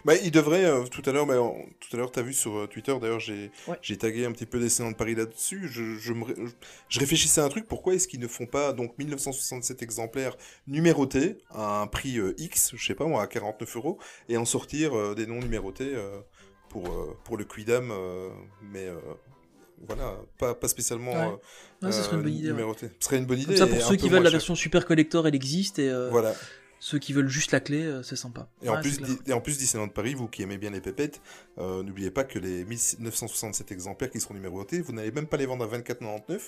Bah, 0.05 0.15
il 0.15 0.31
devrait, 0.31 0.65
euh, 0.65 0.83
tout 0.85 1.01
à 1.05 1.11
l'heure, 1.11 1.25
bah, 1.25 1.39
on- 1.41 1.65
tout 1.79 1.89
à 1.93 1.97
l'heure, 1.97 2.11
t'as 2.11 2.21
vu 2.21 2.33
sur 2.33 2.55
euh, 2.57 2.67
Twitter, 2.67 2.95
d'ailleurs, 2.99 3.19
j'ai 3.19 3.51
Ouais. 3.67 3.77
j'ai 3.81 3.97
tagué 3.97 4.25
un 4.25 4.31
petit 4.31 4.45
peu 4.45 4.59
Descendants 4.59 4.91
de 4.91 4.95
Paris 4.95 5.15
là-dessus. 5.15 5.67
Je, 5.67 5.97
je, 5.97 6.13
me 6.13 6.23
ré- 6.23 6.35
je- 6.37 6.51
je 6.89 6.99
réfléchissais 6.99 7.41
à 7.41 7.43
un 7.45 7.49
truc, 7.49 7.67
pourquoi 7.67 7.93
est-ce 7.93 8.07
qu'ils 8.07 8.19
ne 8.19 8.27
font 8.27 8.45
pas 8.47 8.73
donc 8.73 8.97
1967 8.97 9.81
exemplaires 9.83 10.35
numérotés 10.67 11.37
à 11.51 11.81
un 11.81 11.87
prix 11.87 12.17
euh, 12.19 12.33
X, 12.37 12.71
je 12.75 12.85
sais 12.85 12.95
pas 12.95 13.05
moi, 13.05 13.21
à 13.23 13.27
49 13.27 13.75
euros, 13.75 13.99
et 14.29 14.37
en 14.37 14.45
sortir 14.45 14.97
euh, 14.97 15.13
des 15.15 15.25
noms 15.27 15.39
numérotés 15.39 15.91
euh, 15.93 16.19
pour, 16.69 16.87
euh, 16.87 17.17
pour 17.25 17.37
le 17.37 17.43
Quidam, 17.45 17.89
euh, 17.91 18.29
mais 18.61 18.85
euh, 18.87 18.95
voilà, 19.87 20.15
pas, 20.37 20.53
pas 20.55 20.67
spécialement 20.67 21.11
Ouais. 21.13 21.37
euh, 21.83 21.85
Ouais, 21.87 21.91
ça 21.91 22.03
serait 22.03 22.13
une 22.15 22.19
euh, 22.19 22.23
bonne 22.23 22.33
idée. 22.33 22.43
ouais. 22.47 22.51
numéroté. 22.53 22.87
Ce 22.99 23.05
serait 23.05 23.17
une 23.17 23.25
bonne 23.25 23.39
idée. 23.39 23.55
Comme 23.55 23.57
ça, 23.57 23.65
et 23.65 23.69
pour 23.69 23.77
un 23.77 23.81
ceux 23.81 23.89
peu 23.91 23.97
qui 23.97 24.03
moins 24.09 24.17
veulent 24.17 24.23
la 24.23 24.29
cher. 24.29 24.37
version 24.39 24.55
super 24.55 24.85
collector, 24.85 25.27
elle 25.27 25.35
existe, 25.35 25.79
et 25.79 25.89
euh, 25.89 26.09
Voilà. 26.11 26.33
Ceux 26.83 26.97
qui 26.97 27.13
veulent 27.13 27.29
juste 27.29 27.51
la 27.51 27.59
clé, 27.59 27.83
euh, 27.83 28.01
c'est 28.01 28.15
sympa. 28.15 28.49
Et 28.63 28.69
en, 28.69 28.81
plus, 28.81 28.99
et 29.27 29.33
en 29.33 29.39
plus, 29.39 29.59
Disneyland 29.59 29.87
Paris, 29.89 30.15
vous 30.15 30.27
qui 30.27 30.41
aimez 30.41 30.57
bien 30.57 30.71
les 30.71 30.81
pépettes, 30.81 31.21
euh, 31.59 31.83
n'oubliez 31.83 32.09
pas 32.09 32.23
que 32.23 32.39
les 32.39 32.65
1967 32.65 33.71
exemplaires 33.71 34.09
qui 34.09 34.19
seront 34.19 34.33
numérotés, 34.33 34.81
vous 34.81 34.91
n'allez 34.91 35.11
même 35.11 35.27
pas 35.27 35.37
les 35.37 35.45
vendre 35.45 35.63
à 35.63 35.77
24,99, 35.77 36.39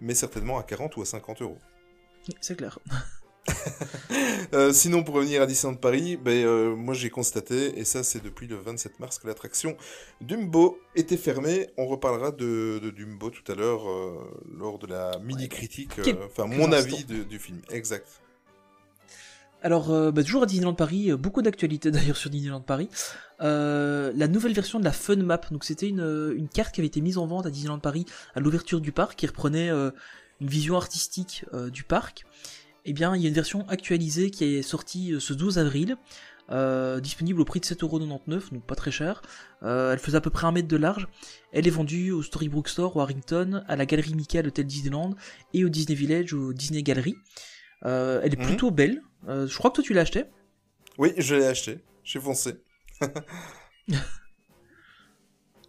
mais 0.00 0.14
certainement 0.14 0.56
à 0.56 0.62
40 0.62 0.96
ou 0.96 1.02
à 1.02 1.04
50 1.04 1.42
euros. 1.42 1.58
C'est 2.40 2.56
clair. 2.56 2.78
Euh, 4.54 4.72
sinon, 4.72 5.02
pour 5.02 5.14
revenir 5.16 5.42
à 5.42 5.46
Disneyland 5.46 5.76
Paris, 5.78 6.16
ben, 6.16 6.44
euh, 6.44 6.76
moi 6.76 6.94
j'ai 6.94 7.10
constaté, 7.10 7.76
et 7.78 7.84
ça 7.84 8.04
c'est 8.04 8.22
depuis 8.22 8.46
le 8.46 8.54
27 8.56 9.00
mars, 9.00 9.18
que 9.18 9.26
l'attraction 9.26 9.76
Dumbo 10.20 10.78
était 10.94 11.16
fermée. 11.16 11.70
On 11.76 11.86
reparlera 11.86 12.30
de, 12.30 12.78
de 12.80 12.90
Dumbo 12.90 13.30
tout 13.30 13.50
à 13.50 13.56
l'heure 13.56 13.88
euh, 13.88 14.30
lors 14.56 14.78
de 14.78 14.86
la 14.86 15.18
mini-critique, 15.20 15.98
enfin 16.24 16.44
mon 16.46 16.72
instant. 16.72 16.94
avis 16.94 17.04
de- 17.04 17.24
du 17.24 17.38
film. 17.40 17.60
Exact. 17.70 18.06
Alors, 19.62 19.92
euh, 19.92 20.10
bah, 20.10 20.24
toujours 20.24 20.42
à 20.42 20.46
Disneyland 20.46 20.74
Paris, 20.74 21.12
euh, 21.12 21.16
beaucoup 21.16 21.40
d'actualités 21.40 21.90
d'ailleurs 21.92 22.16
sur 22.16 22.30
Disneyland 22.30 22.60
Paris. 22.60 22.88
Euh, 23.40 24.12
la 24.16 24.26
nouvelle 24.26 24.52
version 24.52 24.80
de 24.80 24.84
la 24.84 24.92
Fun 24.92 25.16
Map, 25.16 25.40
donc 25.52 25.64
c'était 25.64 25.88
une, 25.88 26.48
carte 26.52 26.74
qui 26.74 26.80
avait 26.80 26.88
été 26.88 27.00
mise 27.00 27.16
en 27.16 27.26
vente 27.26 27.46
à 27.46 27.50
Disneyland 27.50 27.78
Paris 27.78 28.04
à 28.34 28.40
l'ouverture 28.40 28.80
du 28.80 28.90
parc, 28.90 29.16
qui 29.16 29.26
reprenait 29.26 29.70
une 29.70 30.48
vision 30.48 30.76
artistique 30.76 31.44
du 31.72 31.84
parc. 31.84 32.24
Eh 32.84 32.92
bien, 32.92 33.14
il 33.14 33.22
y 33.22 33.26
a 33.26 33.28
une 33.28 33.34
version 33.34 33.66
actualisée 33.68 34.30
qui 34.30 34.44
est 34.44 34.62
sortie 34.62 35.14
ce 35.18 35.32
12 35.32 35.58
avril, 35.58 35.96
disponible 37.00 37.40
au 37.40 37.44
prix 37.44 37.60
de 37.60 37.64
7,99€, 37.64 38.52
donc 38.52 38.64
pas 38.64 38.74
très 38.74 38.90
cher. 38.90 39.22
Elle 39.62 39.98
faisait 39.98 40.18
à 40.18 40.20
peu 40.20 40.30
près 40.30 40.46
un 40.46 40.52
mètre 40.52 40.68
de 40.68 40.76
large. 40.76 41.08
Elle 41.52 41.66
est 41.66 41.70
vendue 41.70 42.12
au 42.12 42.22
Storybrooke 42.22 42.68
Store, 42.68 42.96
au 42.96 43.00
Harrington, 43.00 43.64
à 43.66 43.76
la 43.76 43.86
Galerie 43.86 44.14
Mickey 44.14 44.38
à 44.38 44.42
l'hôtel 44.42 44.66
Disneyland 44.66 45.14
et 45.54 45.64
au 45.64 45.68
Disney 45.68 45.96
Village, 45.96 46.32
au 46.32 46.52
Disney 46.52 46.82
Gallery. 46.82 47.16
Euh, 47.84 48.20
elle 48.22 48.32
est 48.34 48.38
Mhm. 48.38 48.46
plutôt 48.46 48.70
belle. 48.70 49.02
Euh, 49.28 49.46
je 49.46 49.56
crois 49.58 49.70
que 49.70 49.76
toi 49.76 49.84
tu 49.84 49.92
l'as 49.94 50.02
acheté. 50.02 50.24
Oui, 50.98 51.12
je 51.18 51.34
l'ai 51.34 51.46
acheté. 51.46 51.80
J'ai 52.04 52.20
foncé. 52.20 52.62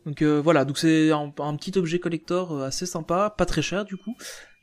Donc 0.05 0.21
euh, 0.21 0.41
voilà, 0.41 0.65
donc 0.65 0.77
c'est 0.77 1.11
un, 1.11 1.33
un 1.37 1.55
petit 1.55 1.77
objet 1.77 1.97
collector 1.99 2.61
assez 2.61 2.85
sympa, 2.85 3.29
pas 3.37 3.45
très 3.45 3.61
cher 3.61 3.85
du 3.85 3.95
coup. 3.95 4.15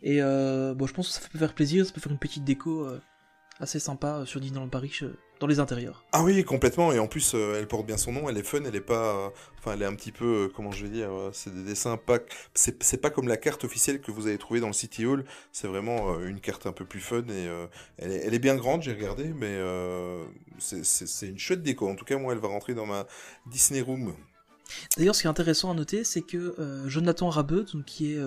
Et 0.02 0.20
bon, 0.20 0.86
je 0.86 0.92
pense 0.92 1.08
que 1.08 1.14
ça 1.14 1.28
peut 1.30 1.38
faire 1.38 1.54
plaisir, 1.54 1.86
ça 1.86 1.92
peut 1.92 2.00
faire 2.00 2.12
une 2.12 2.18
petite 2.18 2.44
déco 2.44 2.86
assez 3.58 3.78
sympa 3.78 4.24
sur 4.26 4.40
Disneyland 4.40 4.68
Paris 4.68 4.92
dans 5.40 5.46
les 5.46 5.58
intérieurs. 5.58 6.04
Ah 6.12 6.22
oui, 6.22 6.44
complètement. 6.44 6.92
Et 6.92 6.98
en 6.98 7.06
plus, 7.08 7.32
euh, 7.34 7.56
elle 7.58 7.66
porte 7.66 7.86
bien 7.86 7.96
son 7.96 8.12
nom. 8.12 8.28
Elle 8.28 8.36
est 8.38 8.42
fun. 8.44 8.60
Elle 8.64 8.76
est 8.76 8.80
pas. 8.80 9.16
euh, 9.16 9.28
Enfin, 9.58 9.72
elle 9.74 9.82
est 9.82 9.86
un 9.86 9.94
petit 9.94 10.12
peu. 10.12 10.24
euh, 10.46 10.52
comment 10.54 10.70
je 10.70 10.84
vais 10.84 10.90
dire 10.90 11.10
C'est 11.32 11.52
des 11.54 11.64
dessins 11.64 11.96
pas. 11.96 12.18
C'est 12.54 12.82
c'est 12.82 12.98
pas 12.98 13.10
comme 13.10 13.26
la 13.26 13.36
carte 13.36 13.64
officielle 13.64 14.00
que 14.00 14.10
vous 14.12 14.26
avez 14.26 14.38
trouvée 14.38 14.60
dans 14.60 14.68
le 14.68 14.72
City 14.72 15.04
Hall. 15.06 15.24
C'est 15.52 15.66
vraiment 15.66 16.20
une 16.20 16.40
carte 16.40 16.66
un 16.66 16.72
peu 16.72 16.84
plus 16.84 17.00
fun. 17.00 17.22
Et 17.30 17.48
elle, 17.98 18.12
est, 18.12 18.26
elle 18.26 18.34
est 18.34 18.38
bien 18.38 18.54
grande, 18.56 18.82
j'ai 18.82 18.92
regardé. 18.92 19.24
Mais 19.34 19.58
c'est- 20.58 21.26
une 21.28 21.38
chouette 21.38 21.62
déco. 21.62 21.88
En 21.88 21.94
tout 21.96 22.04
cas, 22.04 22.16
moi, 22.18 22.32
elle 22.34 22.38
va 22.38 22.48
rentrer 22.48 22.74
dans 22.74 22.86
ma 22.86 23.06
Disney 23.46 23.80
Room. 23.80 24.14
D'ailleurs, 24.96 25.14
ce 25.14 25.22
qui 25.22 25.26
est 25.26 25.30
intéressant 25.30 25.70
à 25.70 25.74
noter, 25.74 26.04
c'est 26.04 26.22
que 26.22 26.54
Jonathan 26.86 27.28
Rabeut, 27.28 27.64
donc, 27.72 27.84
qui 27.86 28.12
est 28.14 28.20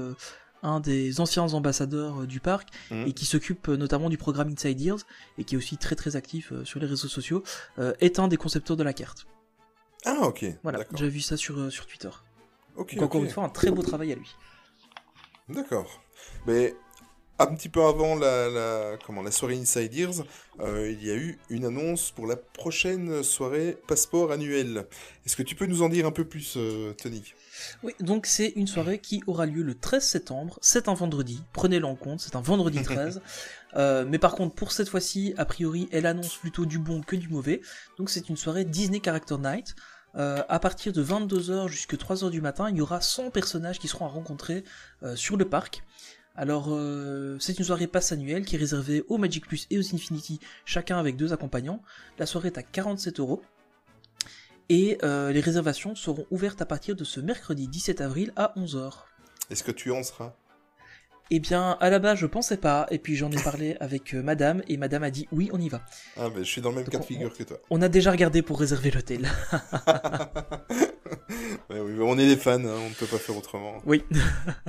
un 0.64 0.80
des 0.80 1.20
anciens 1.20 1.54
ambassadeurs 1.54 2.22
euh, 2.22 2.26
du 2.26 2.40
parc 2.40 2.70
Mhm. 2.90 3.08
et 3.08 3.14
qui 3.14 3.26
s'occupe 3.26 3.68
euh, 3.70 3.78
notamment 3.78 4.10
du 4.10 4.18
programme 4.18 4.50
Inside 4.52 4.82
Ears 4.82 5.00
et 5.38 5.44
qui 5.44 5.54
est 5.56 5.58
aussi 5.58 5.78
très 5.78 5.96
très 5.96 6.16
actif 6.16 6.52
euh, 6.52 6.66
sur 6.66 6.80
les 6.80 6.88
réseaux 6.88 7.08
sociaux, 7.08 7.44
est 8.00 8.18
un 8.20 8.28
des 8.28 8.38
concepteurs 8.38 8.78
de 8.78 8.84
la 8.84 8.94
carte. 8.94 9.28
Ah, 10.06 10.22
ok. 10.24 10.46
Voilà, 10.64 10.80
j'ai 10.96 11.08
vu 11.10 11.22
ça 11.22 11.38
sur, 11.38 11.72
sur 11.72 11.86
Twitter. 11.86 12.10
Ok, 12.76 12.96
Donc 12.96 13.04
encore 13.06 13.24
une 13.24 13.30
fois, 13.30 13.44
un 13.44 13.50
très 13.50 13.70
beau 13.72 13.82
travail 13.84 14.12
à 14.12 14.16
lui. 14.16 14.36
D'accord. 15.50 16.02
Mais 16.48 16.76
un 17.40 17.48
petit 17.48 17.70
peu 17.70 17.84
avant 17.84 18.16
la, 18.16 18.50
la- 18.50 18.98
comment, 19.06 19.22
la 19.22 19.32
soirée 19.32 19.58
Inside 19.58 19.94
Ears, 19.94 20.24
euh, 20.60 20.90
il 20.92 21.06
y 21.06 21.12
a 21.12 21.16
eu 21.16 21.40
une 21.50 21.66
annonce 21.66 22.12
pour 22.12 22.28
la 22.28 22.36
prochaine 22.36 23.24
soirée 23.24 23.78
passeport 23.88 24.32
annuel. 24.32 24.88
Est-ce 25.26 25.36
que 25.36 25.44
tu 25.44 25.56
peux 25.56 25.66
nous 25.66 25.82
en 25.82 25.90
dire 25.90 26.06
un 26.06 26.12
peu 26.12 26.26
plus, 26.26 26.56
euh, 26.58 26.94
Tony? 26.94 27.24
Oui, 27.84 27.94
donc 28.00 28.26
c'est 28.26 28.50
une 28.56 28.68
soirée 28.68 29.00
qui 29.00 29.24
aura 29.28 29.46
lieu 29.46 29.64
le 29.64 29.76
13 29.76 30.04
septembre. 30.04 30.60
C'est 30.62 30.88
un 30.88 30.94
vendredi, 30.94 31.42
prenez-le 31.54 31.86
en 31.86 31.96
compte, 31.96 32.20
c'est 32.20 32.36
un 32.36 32.42
vendredi 32.42 32.82
13. 32.84 33.22
Euh, 33.76 34.06
mais 34.08 34.20
par 34.20 34.36
contre, 34.36 34.56
pour 34.56 34.72
cette 34.72 34.90
fois-ci, 34.90 35.34
a 35.38 35.46
priori, 35.46 35.90
elle 35.92 36.06
annonce 36.06 36.38
plutôt 36.38 36.66
du 36.66 36.80
bon 36.80 37.02
que 37.02 37.16
du 37.16 37.30
mauvais. 37.30 37.62
Donc 37.98 38.10
c'est 38.10 38.30
une 38.30 38.38
soirée 38.38 38.66
Disney 38.66 39.02
Character 39.04 39.38
Night. 39.38 39.76
Euh, 40.16 40.44
à 40.48 40.60
partir 40.60 40.94
de 40.94 41.04
22h 41.04 41.68
jusqu'à 41.68 41.98
3h 41.98 42.30
du 42.30 42.42
matin, 42.42 42.70
il 42.70 42.78
y 42.78 42.82
aura 42.82 43.02
100 43.02 43.32
personnages 43.32 43.80
qui 43.80 43.88
seront 43.88 44.06
à 44.06 44.10
rencontrer 44.10 44.64
euh, 45.02 45.16
sur 45.16 45.38
le 45.38 45.46
parc. 45.46 45.84
Alors, 46.36 46.70
euh, 46.70 47.38
c'est 47.40 47.60
une 47.60 47.66
soirée 47.66 47.86
passe 47.86 48.12
annuelle 48.12 48.46
qui 48.46 48.56
est 48.56 48.60
réservée 48.60 49.04
aux 49.08 49.18
Magic 49.18 49.46
Plus 49.46 49.68
et 49.70 49.78
aux 49.78 49.96
Infinity, 49.96 50.40
chacun 50.66 50.98
avec 50.98 51.16
deux 51.16 51.32
accompagnants. 51.32 51.82
La 52.18 52.26
soirée 52.26 52.48
est 52.48 52.58
à 52.58 52.64
47 52.64 53.20
euros. 53.20 53.44
Et 54.76 54.98
euh, 55.04 55.32
les 55.32 55.40
réservations 55.40 55.94
seront 55.94 56.26
ouvertes 56.32 56.60
à 56.60 56.66
partir 56.66 56.96
de 56.96 57.04
ce 57.04 57.20
mercredi 57.20 57.68
17 57.68 58.02
avril 58.02 58.34
à 58.36 58.54
11h. 58.58 58.92
Est-ce 59.52 59.64
que 59.64 59.70
tu 59.72 59.92
en 59.92 60.02
seras? 60.02 60.34
Eh 61.30 61.40
bien, 61.40 61.78
à 61.80 61.90
la 61.92 62.00
base, 62.00 62.18
je 62.18 62.26
pensais 62.26 62.58
pas, 62.58 62.88
et 62.90 62.98
puis 62.98 63.16
j'en 63.16 63.30
ai 63.32 63.40
parlé 63.42 63.78
avec 63.80 64.16
euh, 64.16 64.24
madame, 64.24 64.64
et 64.68 64.78
madame 64.78 65.04
a 65.04 65.12
dit 65.12 65.28
oui, 65.32 65.50
on 65.54 65.60
y 65.60 65.70
va. 65.70 65.82
Ah, 66.18 66.30
ben 66.30 66.40
je 66.44 66.50
suis 66.50 66.60
dans 66.60 66.70
le 66.70 66.78
même 66.78 66.86
Donc 66.86 66.92
cas 66.94 66.98
de 66.98 67.04
on- 67.04 67.08
figure 67.08 67.38
que 67.38 67.44
toi. 67.44 67.58
On 67.70 67.84
a 67.84 67.88
déjà 67.88 68.10
regardé 68.10 68.42
pour 68.42 68.60
réserver 68.60 68.90
l'hôtel. 68.90 69.30
Ouais, 71.70 71.80
oui, 71.80 71.94
mais 71.98 72.04
on 72.04 72.18
est 72.20 72.28
des 72.28 72.36
fans, 72.36 72.60
hein, 72.64 72.76
on 72.86 72.90
ne 72.90 72.94
peut 72.94 73.06
pas 73.08 73.18
faire 73.18 73.36
autrement. 73.38 73.82
Oui. 73.86 74.04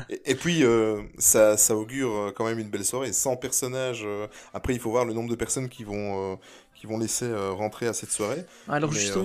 Et, 0.09 0.31
et 0.31 0.35
puis, 0.35 0.63
euh, 0.65 1.03
ça, 1.19 1.57
ça 1.57 1.77
augure 1.77 2.33
quand 2.35 2.47
même 2.47 2.59
une 2.59 2.69
belle 2.71 2.85
soirée. 2.85 3.13
100 3.13 3.37
personnages. 3.37 4.07
Après, 4.55 4.73
il 4.73 4.81
faut 4.81 4.91
voir 4.91 5.05
le 5.05 5.13
nombre 5.13 5.29
de 5.29 5.35
personnes 5.35 5.69
qui 5.69 5.85
vont, 5.85 6.39
qui 6.75 6.87
vont 6.87 6.99
laisser 6.99 7.31
rentrer 7.51 7.87
à 7.87 7.93
cette 7.93 8.11
soirée. 8.13 8.45
Alors 8.69 8.93
Mais, 8.93 8.99
justement, 8.99 9.25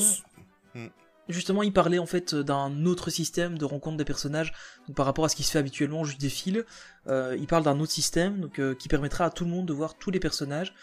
s- 0.76 0.90
justement, 1.28 1.62
il 1.64 1.72
parlait 1.72 2.00
en 2.00 2.06
fait 2.06 2.34
d'un 2.34 2.86
autre 2.86 3.10
système 3.10 3.58
de 3.58 3.66
rencontre 3.66 3.98
des 3.98 4.06
personnages, 4.06 4.52
par 4.96 5.06
rapport 5.06 5.26
à 5.26 5.30
ce 5.30 5.36
qui 5.36 5.44
se 5.44 5.52
fait 5.52 5.60
habituellement, 5.60 6.04
juste 6.04 6.20
des 6.20 6.30
fils. 6.30 6.64
Euh, 7.08 7.36
il 7.40 7.48
parle 7.48 7.64
d'un 7.64 7.80
autre 7.80 7.92
système, 7.92 8.50
euh, 8.60 8.74
qui 8.76 8.88
permettra 8.88 9.26
à 9.26 9.30
tout 9.30 9.46
le 9.46 9.52
monde 9.52 9.68
de 9.68 9.74
voir 9.74 9.96
tous 9.96 10.10
les 10.12 10.20
personnages. 10.20 10.74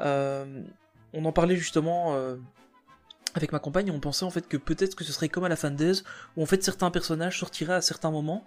Euh, 0.00 0.62
on 1.12 1.24
en 1.24 1.32
parlait 1.32 1.56
justement 1.56 2.16
avec 3.34 3.52
ma 3.52 3.58
compagne, 3.58 3.90
on 3.90 4.00
pensait 4.00 4.24
en 4.24 4.30
fait 4.30 4.46
que 4.48 4.56
peut-être 4.58 4.94
que 4.94 5.04
ce 5.04 5.12
serait 5.12 5.28
comme 5.28 5.44
à 5.44 5.48
la 5.48 5.56
fin 5.56 5.70
Days, 5.70 6.02
où 6.36 6.42
en 6.42 6.46
fait 6.46 6.62
certains 6.62 6.90
personnages 6.90 7.38
sortiraient 7.38 7.74
à 7.74 7.80
certains 7.80 8.10
moments, 8.10 8.44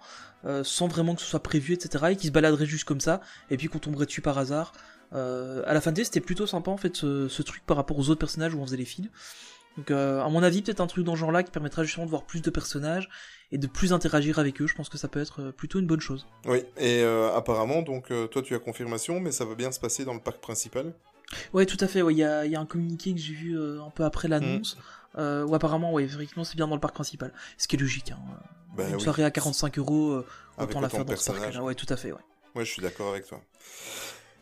sans 0.62 0.88
vraiment 0.88 1.14
que 1.14 1.22
ce 1.22 1.26
soit 1.26 1.42
prévu, 1.42 1.74
etc., 1.74 2.12
et 2.12 2.16
qui 2.16 2.26
se 2.26 2.32
baladeraient 2.32 2.66
juste 2.66 2.84
comme 2.84 3.00
ça, 3.00 3.20
et 3.50 3.56
puis 3.56 3.68
qu'on 3.68 3.78
tomberait 3.78 4.06
dessus 4.06 4.20
par 4.20 4.36
hasard. 4.36 4.72
À 5.12 5.72
la 5.74 5.80
fin 5.80 5.92
Days, 5.92 6.04
c'était 6.04 6.20
plutôt 6.20 6.46
sympa 6.46 6.70
en 6.70 6.76
fait 6.76 6.94
ce, 6.96 7.28
ce 7.28 7.42
truc 7.42 7.64
par 7.66 7.76
rapport 7.76 7.98
aux 7.98 8.10
autres 8.10 8.20
personnages 8.20 8.54
où 8.54 8.60
on 8.60 8.66
faisait 8.66 8.76
les 8.76 8.84
fils. 8.84 9.08
Donc 9.76 9.90
euh, 9.90 10.20
à 10.22 10.28
mon 10.28 10.42
avis, 10.42 10.62
peut-être 10.62 10.80
un 10.80 10.86
truc 10.86 11.04
dans 11.04 11.14
ce 11.14 11.20
genre-là 11.20 11.42
qui 11.42 11.50
permettra 11.50 11.84
justement 11.84 12.06
de 12.06 12.10
voir 12.10 12.24
plus 12.24 12.40
de 12.40 12.50
personnages 12.50 13.08
et 13.52 13.58
de 13.58 13.66
plus 13.66 13.92
interagir 13.92 14.38
avec 14.38 14.60
eux. 14.60 14.66
Je 14.66 14.74
pense 14.74 14.88
que 14.88 14.98
ça 14.98 15.08
peut 15.08 15.20
être 15.20 15.42
euh, 15.42 15.52
plutôt 15.52 15.78
une 15.78 15.86
bonne 15.86 16.00
chose. 16.00 16.26
Oui, 16.46 16.64
et 16.78 17.02
euh, 17.02 17.34
apparemment, 17.34 17.82
donc, 17.82 18.12
toi, 18.30 18.42
tu 18.42 18.54
as 18.54 18.58
confirmation, 18.58 19.20
mais 19.20 19.32
ça 19.32 19.44
va 19.44 19.54
bien 19.54 19.70
se 19.72 19.80
passer 19.80 20.04
dans 20.04 20.14
le 20.14 20.20
parc 20.20 20.40
principal. 20.40 20.94
Ouais, 21.52 21.66
tout 21.66 21.76
à 21.80 21.88
fait. 21.88 22.02
ouais, 22.02 22.14
Il 22.14 22.18
y, 22.18 22.24
a, 22.24 22.44
il 22.44 22.52
y 22.52 22.56
a 22.56 22.60
un 22.60 22.66
communiqué 22.66 23.12
que 23.12 23.20
j'ai 23.20 23.34
vu 23.34 23.58
euh, 23.58 23.82
un 23.82 23.90
peu 23.90 24.04
après 24.04 24.28
l'annonce. 24.28 24.76
Mm. 24.76 25.18
euh, 25.20 25.44
où 25.44 25.54
apparemment, 25.54 25.92
ouais, 25.92 26.04
effectivement, 26.04 26.44
c'est 26.44 26.56
bien 26.56 26.68
dans 26.68 26.74
le 26.74 26.80
parc 26.80 26.94
principal. 26.94 27.32
Ce 27.58 27.68
qui 27.68 27.76
est 27.76 27.78
logique. 27.78 28.12
Hein. 28.12 28.18
Ben 28.76 28.88
une 28.88 28.96
oui, 28.96 29.00
soirée 29.00 29.24
à 29.24 29.30
45 29.30 29.78
euros, 29.78 30.10
euh, 30.12 30.26
autant 30.58 30.80
la 30.80 30.88
faire 30.88 31.04
de 31.04 31.12
dans 31.12 31.16
ce 31.16 31.32
parc-là. 31.32 31.62
Ouais, 31.62 31.74
tout 31.74 31.86
à 31.88 31.96
fait. 31.96 32.12
Ouais. 32.12 32.20
Ouais, 32.54 32.64
je 32.64 32.72
suis 32.72 32.82
d'accord 32.82 33.08
avec 33.10 33.26
toi. 33.26 33.40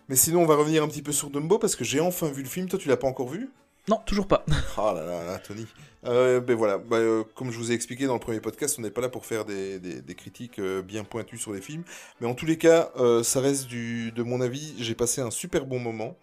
Mais 0.08 0.16
sinon, 0.16 0.42
on 0.42 0.46
va 0.46 0.56
revenir 0.56 0.82
un 0.82 0.88
petit 0.88 1.02
peu 1.02 1.12
sur 1.12 1.30
Dumbo 1.30 1.58
parce 1.58 1.76
que 1.76 1.84
j'ai 1.84 2.00
enfin 2.00 2.30
vu 2.30 2.42
le 2.42 2.48
film. 2.48 2.68
Toi, 2.68 2.78
tu 2.78 2.88
l'as 2.88 2.96
pas 2.96 3.06
encore 3.06 3.28
vu? 3.28 3.50
Non, 3.88 3.98
toujours 4.06 4.26
pas. 4.26 4.44
Ah 4.78 4.92
là 4.94 5.04
là 5.04 5.24
là, 5.24 5.38
Tony. 5.38 5.66
Euh, 6.06 6.40
ben 6.40 6.56
voilà, 6.56 6.80
euh, 6.92 7.22
comme 7.34 7.50
je 7.50 7.58
vous 7.58 7.70
ai 7.70 7.74
expliqué 7.74 8.06
dans 8.06 8.14
le 8.14 8.20
premier 8.20 8.40
podcast, 8.40 8.76
on 8.78 8.82
n'est 8.82 8.90
pas 8.90 9.00
là 9.00 9.08
pour 9.08 9.24
faire 9.24 9.44
des, 9.44 9.78
des- 9.78 10.14
critiques 10.14 10.58
euh, 10.58 10.82
bien 10.82 11.04
pointues 11.04 11.38
sur 11.38 11.52
les 11.52 11.60
films. 11.60 11.84
Mais 12.20 12.26
en 12.26 12.34
tous 12.34 12.44
les 12.46 12.58
cas, 12.58 12.90
ça 13.22 13.40
reste 13.40 13.66
du, 13.66 14.10
de 14.12 14.22
mon 14.22 14.40
avis, 14.40 14.74
j'ai 14.78 14.94
passé 14.94 15.20
un 15.20 15.30
super 15.30 15.66
bon 15.66 15.78
moment. 15.78 16.16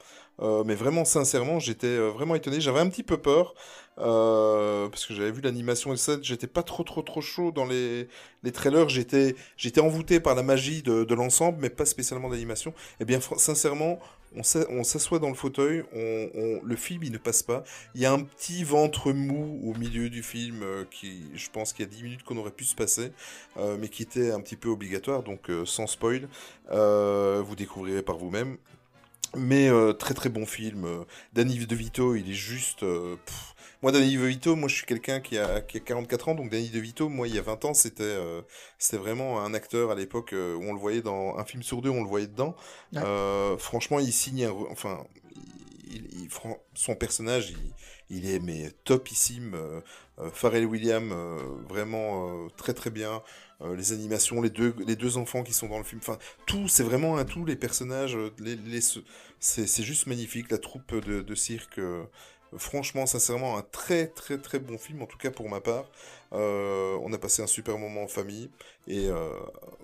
Mais 0.65 0.74
vraiment, 0.74 1.06
sincèrement, 1.06 1.60
j'étais 1.60 1.98
vraiment 2.10 2.34
étonné. 2.34 2.60
J'avais 2.62 2.80
un 2.80 2.89
petit 2.89 3.03
peu 3.03 3.18
peur 3.18 3.53
parce 3.96 5.06
que 5.06 5.13
j'avais 5.13 5.32
vu 5.32 5.41
l'animation 5.41 5.94
et 5.94 5.98
ça. 5.98 6.18
J'étais 6.22 6.48
pas 6.48 6.63
trop, 6.63 6.84
trop, 6.84 7.03
trop 7.03 7.22
chaud 7.22 7.51
dans 7.51 7.65
les, 7.65 8.08
les 8.44 8.51
trailers. 8.51 8.89
J'étais, 8.89 9.36
envoûté 9.80 10.20
par 10.20 10.34
la 10.36 10.41
magie 10.44 10.82
de, 10.82 11.03
de 11.03 11.15
l'ensemble, 11.15 11.60
mais 11.62 11.70
pas 11.70 11.86
spécialement 11.86 12.30
d'animation. 12.30 12.74
Et 13.00 13.06
bien, 13.06 13.20
fr- 13.20 13.38
sincèrement, 13.38 14.00
on 14.36 14.44
s'a- 14.44 14.66
on 14.70 14.84
s'assoit 14.84 15.20
dans 15.20 15.30
le 15.30 15.36
fauteuil, 15.36 15.84
le 15.94 16.76
film 16.76 17.04
il 17.04 17.12
ne 17.12 17.18
passe 17.18 17.44
pas. 17.44 17.64
Il 17.96 18.02
y 18.02 18.06
a 18.06 18.14
un 18.14 18.20
petit 18.24 18.64
ventre 18.64 19.12
mou 19.12 19.60
au 19.64 19.78
milieu 19.78 20.10
du 20.10 20.24
film 20.24 20.64
euh, 20.64 20.86
qui, 20.90 21.24
je 21.34 21.50
pense 21.50 21.74
qu'il 21.74 21.86
y 21.86 21.88
a 21.88 21.92
10 21.92 22.04
minutes 22.04 22.24
qu'on 22.24 22.38
aurait 22.38 22.52
pu 22.52 22.64
se 22.64 22.76
passer, 22.76 23.12
euh, 23.58 23.78
mais 23.80 23.90
qui 23.90 24.04
était 24.04 24.32
un 24.32 24.42
petit 24.42 24.56
peu 24.56 24.70
obligatoire, 24.70 25.24
donc 25.24 25.50
euh, 25.50 25.66
sans 25.66 25.88
spoil, 25.88 26.28
vous 26.70 27.56
découvrirez 27.56 28.04
par 28.04 28.18
vous-même. 28.18 28.58
Mais 29.36 29.70
très 29.98 30.14
très 30.14 30.30
bon 30.30 30.46
film. 30.46 30.86
Danny 31.34 31.66
DeVito, 31.66 32.16
il 32.16 32.30
est 32.30 32.34
juste. 32.34 32.84
Moi, 33.82 33.92
Danny 33.92 34.16
DeVito, 34.16 34.56
moi, 34.56 34.70
je 34.70 34.76
suis 34.76 34.86
quelqu'un 34.86 35.20
qui 35.22 35.38
a, 35.40 35.60
qui 35.62 35.78
a 35.78 35.80
44 35.80 36.30
ans, 36.30 36.36
donc 36.36 36.52
Danny 36.52 36.70
DeVito, 36.70 37.10
moi, 37.10 37.28
il 37.28 37.34
y 37.36 37.40
a 37.40 37.42
20 37.42 37.66
ans, 37.66 37.74
c'était 37.74 38.04
euh, 38.04 38.42
c'était 38.78 38.98
vraiment 38.98 39.42
un 39.44 39.54
acteur 39.56 39.90
à 39.90 39.96
l'époque 39.96 40.34
euh, 40.34 40.56
où 40.56 40.64
on 40.64 40.74
le 40.74 40.80
voyait 40.80 41.02
dans 41.02 41.36
un 41.38 41.44
film 41.46 41.64
sur 41.64 41.82
deux, 41.82 41.90
on 41.90 42.04
le 42.04 42.08
voyait 42.10 42.28
dedans. 42.28 42.56
Ouais. 42.94 43.02
Euh, 43.04 43.58
franchement, 43.58 44.00
il 44.00 44.14
signe, 44.14 44.46
un- 44.46 44.52
enfin, 44.70 45.04
il, 45.90 46.30
son 46.76 46.96
personnage, 46.96 47.52
il, 47.52 48.18
il 48.18 48.30
est 48.30 48.40
mais 48.40 48.72
topissime. 48.84 49.54
Euh, 49.56 49.82
Pharrell 50.34 50.66
Williams, 50.66 51.12
vraiment 51.68 52.48
très 52.58 52.74
très 52.74 52.92
bien. 52.92 53.24
Euh, 53.62 53.76
les 53.76 53.92
animations, 53.94 54.42
les 54.42 54.50
deux, 54.52 54.76
les 54.86 54.96
deux 54.96 55.18
enfants 55.18 55.44
qui 55.44 55.54
sont 55.54 55.68
dans 55.68 55.78
le 55.80 55.84
film, 55.84 56.00
enfin, 56.04 56.18
tout, 56.46 56.68
c'est 56.68 56.84
vraiment 56.84 57.18
un 57.18 57.26
tout, 57.26 57.46
les 57.46 57.56
personnages, 57.56 58.18
les, 58.40 58.56
les, 58.56 58.82
c'est 59.40 59.68
c'est 59.68 59.84
juste 59.84 60.08
magnifique, 60.08 60.52
la 60.52 60.58
troupe 60.60 60.94
de, 60.96 61.22
de 61.22 61.36
cirque. 61.36 61.80
euh, 61.80 62.04
Franchement, 62.58 63.05
sincèrement, 63.05 63.58
un 63.58 63.62
très 63.62 64.08
très 64.08 64.38
très 64.38 64.60
bon 64.60 64.77
film, 64.77 65.01
en 65.01 65.05
tout 65.05 65.17
cas 65.17 65.31
pour 65.31 65.48
ma 65.50 65.62
part. 65.62 65.86
Euh, 66.34 66.98
on 67.01 67.12
a 67.13 67.17
passé 67.17 67.41
un 67.41 67.48
super 67.48 67.77
moment 67.77 68.03
en 68.03 68.08
famille. 68.08 68.50
Et 68.88 69.08
euh, 69.08 69.29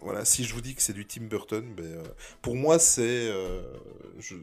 voilà, 0.01 0.25
si 0.25 0.43
je 0.43 0.53
vous 0.53 0.61
dis 0.61 0.75
que 0.75 0.81
c'est 0.81 0.93
du 0.93 1.05
Tim 1.05 1.23
Burton, 1.23 1.73
ben, 1.75 1.85
euh, 1.85 2.03
pour 2.41 2.55
moi, 2.55 2.77
c'est. 2.79 3.31
je- 4.19 4.35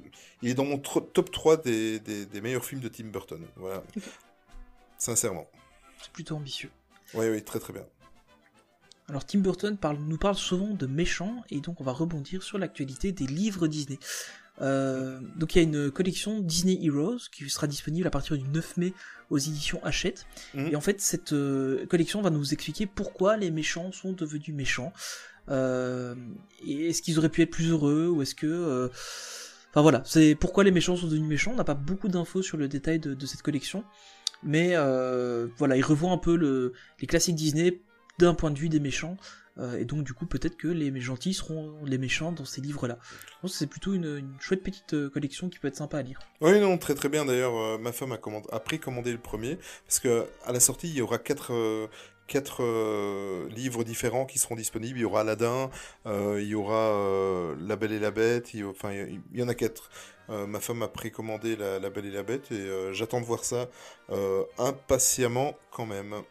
il 0.42 0.50
est 0.50 0.54
dans 0.54 0.64
mon 0.64 0.78
top 0.78 1.30
3 1.30 1.56
des, 1.58 2.00
des, 2.00 2.24
des 2.26 2.40
meilleurs 2.40 2.64
films 2.64 2.80
de 2.80 2.88
Tim 2.88 3.04
Burton. 3.06 3.42
Voilà. 3.56 3.82
Sincèrement. 4.98 5.48
C'est 6.02 6.12
plutôt 6.12 6.36
ambitieux. 6.36 6.70
Oui, 7.14 7.28
oui, 7.28 7.42
très 7.42 7.58
très 7.58 7.72
bien. 7.72 7.84
Alors 9.08 9.26
Tim 9.26 9.40
Burton 9.40 9.76
parle, 9.76 9.98
nous 9.98 10.16
parle 10.16 10.34
souvent 10.34 10.68
de 10.72 10.86
méchants 10.86 11.44
et 11.50 11.60
donc 11.60 11.78
on 11.80 11.84
va 11.84 11.92
rebondir 11.92 12.42
sur 12.42 12.56
l'actualité 12.56 13.12
des 13.12 13.26
livres 13.26 13.66
Disney. 13.66 13.98
Euh, 14.60 15.18
donc 15.36 15.54
il 15.54 15.58
y 15.58 15.60
a 15.60 15.64
une 15.64 15.90
collection 15.90 16.40
Disney 16.40 16.78
Heroes 16.82 17.18
qui 17.32 17.48
sera 17.50 17.66
disponible 17.66 18.06
à 18.06 18.10
partir 18.10 18.36
du 18.38 18.44
9 18.48 18.76
mai 18.76 18.92
aux 19.30 19.38
éditions 19.38 19.80
Hachette. 19.82 20.26
Mhm. 20.54 20.68
Et 20.68 20.76
en 20.76 20.80
fait 20.80 21.00
cette 21.00 21.32
euh, 21.32 21.86
collection 21.86 22.22
va 22.22 22.30
nous 22.30 22.52
expliquer 22.52 22.86
pourquoi 22.86 23.36
les 23.36 23.50
méchants 23.50 23.90
sont 23.92 24.12
devenus 24.12 24.54
méchants. 24.54 24.92
Euh, 25.50 26.14
est-ce 26.66 27.02
qu'ils 27.02 27.18
auraient 27.18 27.28
pu 27.28 27.42
être 27.42 27.50
plus 27.50 27.70
heureux 27.70 28.08
ou 28.08 28.22
est-ce 28.22 28.34
que... 28.34 28.46
euh, 28.46 28.88
Enfin 29.70 29.82
voilà, 29.82 30.02
c'est 30.04 30.36
pourquoi 30.36 30.62
les 30.62 30.70
méchants 30.70 30.94
sont 30.96 31.08
devenus 31.08 31.28
méchants. 31.28 31.50
On 31.52 31.56
n'a 31.56 31.64
pas 31.64 31.74
beaucoup 31.74 32.06
d'infos 32.06 32.42
sur 32.42 32.56
le 32.56 32.68
détail 32.68 33.00
de, 33.00 33.12
de 33.12 33.26
cette 33.26 33.42
collection. 33.42 33.82
Mais 34.44 34.70
euh, 34.74 35.48
voilà, 35.58 35.76
il 35.76 35.82
revoit 35.82 36.12
un 36.12 36.18
peu 36.18 36.36
le, 36.36 36.74
les 37.00 37.08
classiques 37.08 37.34
Disney 37.34 37.80
d'un 38.20 38.34
point 38.34 38.52
de 38.52 38.58
vue 38.58 38.68
des 38.68 38.78
méchants. 38.78 39.16
Euh, 39.58 39.78
et 39.78 39.84
donc 39.84 40.02
du 40.02 40.14
coup 40.14 40.26
peut-être 40.26 40.56
que 40.56 40.66
les 40.66 41.00
gentils 41.00 41.32
seront 41.32 41.84
les 41.84 41.98
méchants 41.98 42.32
dans 42.32 42.44
ces 42.44 42.60
livres-là. 42.60 42.98
Je 43.42 43.48
c'est 43.48 43.66
plutôt 43.66 43.94
une, 43.94 44.34
chouette 44.40 44.62
petite 44.62 44.94
euh, 44.94 45.10
collection 45.10 45.48
qui 45.48 45.58
peut 45.58 45.68
être 45.68 45.76
sympa 45.76 45.98
à 45.98 46.02
lire. 46.02 46.18
Oui, 46.40 46.58
non, 46.58 46.76
très 46.78 46.94
très 46.94 47.08
bien. 47.08 47.24
D'ailleurs, 47.24 47.56
euh, 47.56 47.78
ma 47.78 47.92
femme 47.92 48.12
a, 48.12 48.18
commandé, 48.18 48.48
précommandé 48.64 49.12
le 49.12 49.18
premier, 49.18 49.58
parce 49.86 50.00
que 50.00 50.26
à 50.44 50.52
la 50.52 50.60
sortie, 50.60 50.88
il 50.88 50.94
y 50.94 51.00
aura 51.00 51.18
quatre, 51.18 51.52
quatre 52.26 52.62
livres 53.48 53.84
différents 53.84 54.26
qui 54.26 54.38
seront 54.38 54.56
disponibles. 54.56 54.98
Il 54.98 55.02
y 55.02 55.04
aura 55.04 55.20
Aladdin, 55.20 55.70
il 56.06 56.44
y 56.44 56.54
aura 56.54 57.54
La 57.60 57.76
Belle 57.76 57.92
et 57.92 58.00
la 58.00 58.10
Bête, 58.10 58.54
il 58.54 58.64
enfin, 58.64 58.92
il 58.92 59.20
y 59.38 59.42
en 59.42 59.48
a 59.48 59.54
quatre. 59.54 59.90
Ma 60.28 60.58
femme 60.58 60.82
a 60.82 60.88
précommandé 60.88 61.56
la, 61.56 61.90
Belle 61.90 62.06
et 62.06 62.10
la 62.10 62.22
Bête, 62.22 62.50
et 62.50 62.92
j'attends 62.92 63.20
de 63.20 63.26
voir 63.26 63.44
ça 63.44 63.68
impatiemment 64.58 65.54
quand 65.70 65.86
même. 65.86 66.24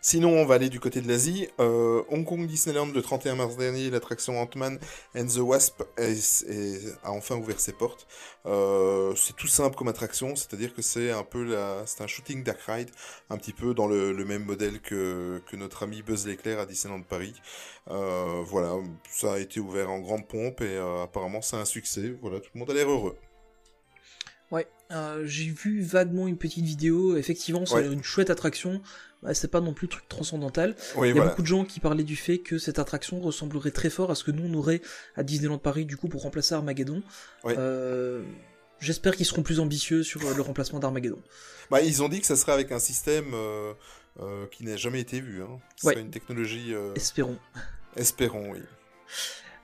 Sinon, 0.00 0.30
on 0.30 0.44
va 0.46 0.54
aller 0.54 0.68
du 0.70 0.80
côté 0.80 1.00
de 1.00 1.08
l'Asie. 1.08 1.48
Euh, 1.60 2.02
Hong 2.08 2.24
Kong 2.24 2.46
Disneyland, 2.46 2.86
le 2.86 3.02
31 3.02 3.34
mars 3.34 3.56
dernier, 3.56 3.90
l'attraction 3.90 4.40
Ant-Man 4.40 4.78
and 5.16 5.26
the 5.26 5.38
Wasp 5.38 5.82
est- 5.98 6.44
est- 6.48 6.94
a 7.02 7.10
enfin 7.12 7.36
ouvert 7.36 7.60
ses 7.60 7.72
portes. 7.72 8.06
Euh, 8.46 9.12
c'est 9.16 9.36
tout 9.36 9.46
simple 9.48 9.76
comme 9.76 9.88
attraction, 9.88 10.34
c'est-à-dire 10.36 10.74
que 10.74 10.82
c'est 10.82 11.10
un 11.10 11.22
peu 11.24 11.44
la, 11.44 11.82
c'est 11.86 12.02
un 12.02 12.06
shooting 12.06 12.42
dark 12.42 12.60
ride, 12.66 12.90
un 13.28 13.36
petit 13.36 13.52
peu 13.52 13.74
dans 13.74 13.86
le, 13.86 14.12
le 14.12 14.24
même 14.24 14.44
modèle 14.44 14.80
que, 14.80 15.42
que 15.50 15.56
notre 15.56 15.82
ami 15.82 16.02
Buzz 16.02 16.26
l'éclair 16.26 16.58
à 16.58 16.66
Disneyland 16.66 17.02
Paris. 17.02 17.34
Euh, 17.90 18.42
voilà, 18.46 18.74
ça 19.10 19.34
a 19.34 19.38
été 19.38 19.60
ouvert 19.60 19.90
en 19.90 19.98
grande 20.00 20.26
pompe 20.26 20.60
et 20.62 20.78
apparemment 21.02 21.42
c'est 21.42 21.56
un 21.56 21.64
succès. 21.64 22.14
Voilà, 22.22 22.40
tout 22.40 22.50
le 22.54 22.60
monde 22.60 22.70
a 22.70 22.74
l'air 22.74 22.88
heureux. 22.90 23.16
Ouais, 24.50 24.66
j'ai 25.24 25.44
vu 25.50 25.80
vaguement 25.82 26.26
une 26.26 26.36
petite 26.36 26.64
vidéo. 26.64 27.16
Effectivement, 27.16 27.64
c'est 27.66 27.74
Ouais. 27.74 27.86
une 27.92 28.02
chouette 28.02 28.30
attraction. 28.30 28.82
Bah, 29.22 29.34
c'est 29.34 29.48
pas 29.50 29.60
non 29.60 29.74
plus 29.74 29.86
truc 29.88 30.08
transcendantal. 30.08 30.74
Oui, 30.96 31.08
Il 31.08 31.10
y 31.10 31.10
a 31.10 31.14
voilà. 31.14 31.30
beaucoup 31.30 31.42
de 31.42 31.46
gens 31.46 31.64
qui 31.64 31.78
parlaient 31.78 32.04
du 32.04 32.16
fait 32.16 32.38
que 32.38 32.56
cette 32.58 32.78
attraction 32.78 33.20
ressemblerait 33.20 33.70
très 33.70 33.90
fort 33.90 34.10
à 34.10 34.14
ce 34.14 34.24
que 34.24 34.30
nous 34.30 34.44
on 34.50 34.58
aurait 34.58 34.80
à 35.14 35.22
Disneyland 35.22 35.58
Paris 35.58 35.84
du 35.84 35.96
coup 35.98 36.08
pour 36.08 36.22
remplacer 36.22 36.54
Armageddon. 36.54 37.02
Euh, 37.46 38.22
J'espère 38.80 39.14
qu'ils 39.14 39.26
seront 39.26 39.42
plus 39.42 39.60
ambitieux 39.60 40.02
sur 40.02 40.24
euh, 40.26 40.32
le 40.34 40.40
remplacement 40.40 40.78
d'Armageddon. 40.78 41.18
Bah, 41.70 41.82
ils 41.82 42.02
ont 42.02 42.08
dit 42.08 42.20
que 42.20 42.26
ça 42.26 42.34
serait 42.36 42.52
avec 42.52 42.72
un 42.72 42.78
système 42.78 43.32
euh, 43.34 43.74
euh, 44.20 44.46
qui 44.50 44.64
n'a 44.64 44.76
jamais 44.76 45.00
été 45.00 45.20
vu. 45.20 45.42
Hein. 45.42 45.58
Ouais. 45.84 46.00
une 46.00 46.10
technologie. 46.10 46.72
Espérons. 46.96 47.36
espérons, 47.96 48.52
oui. 48.52 48.60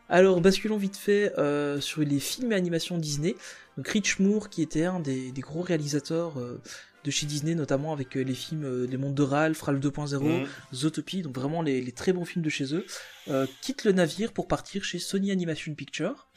Alors, 0.08 0.40
basculons 0.40 0.76
vite 0.76 0.96
fait 0.96 1.32
euh, 1.38 1.80
sur 1.80 2.02
les 2.02 2.20
films 2.20 2.52
et 2.52 2.54
animations 2.54 2.96
Disney. 2.98 3.34
Donc, 3.76 3.88
Rich 3.88 4.20
Moore, 4.20 4.48
qui 4.50 4.62
était 4.62 4.84
un 4.84 5.00
des, 5.00 5.32
des 5.32 5.40
gros 5.40 5.62
réalisateurs 5.62 6.38
euh, 6.38 6.60
de 7.06 7.10
chez 7.10 7.24
Disney, 7.26 7.54
notamment 7.54 7.92
avec 7.92 8.16
euh, 8.16 8.22
les 8.22 8.34
films 8.34 8.64
euh, 8.64 8.86
Les 8.86 8.96
Mondes 8.98 9.14
de 9.14 9.22
Ralph, 9.22 9.62
Ralph 9.62 9.80
2.0, 9.80 10.18
Mhm. 10.42 10.46
Zootopie, 10.74 11.22
donc 11.22 11.34
vraiment 11.34 11.62
les, 11.62 11.80
les 11.80 11.92
très 11.92 12.12
bons 12.12 12.24
films 12.26 12.44
de 12.44 12.50
chez 12.50 12.74
eux, 12.74 12.84
euh, 13.28 13.46
quitte 13.62 13.84
le 13.84 13.92
navire 13.92 14.32
pour 14.32 14.48
partir 14.48 14.84
chez 14.84 14.98
Sony 14.98 15.30
Animation 15.30 15.74
Pictures. 15.74 16.28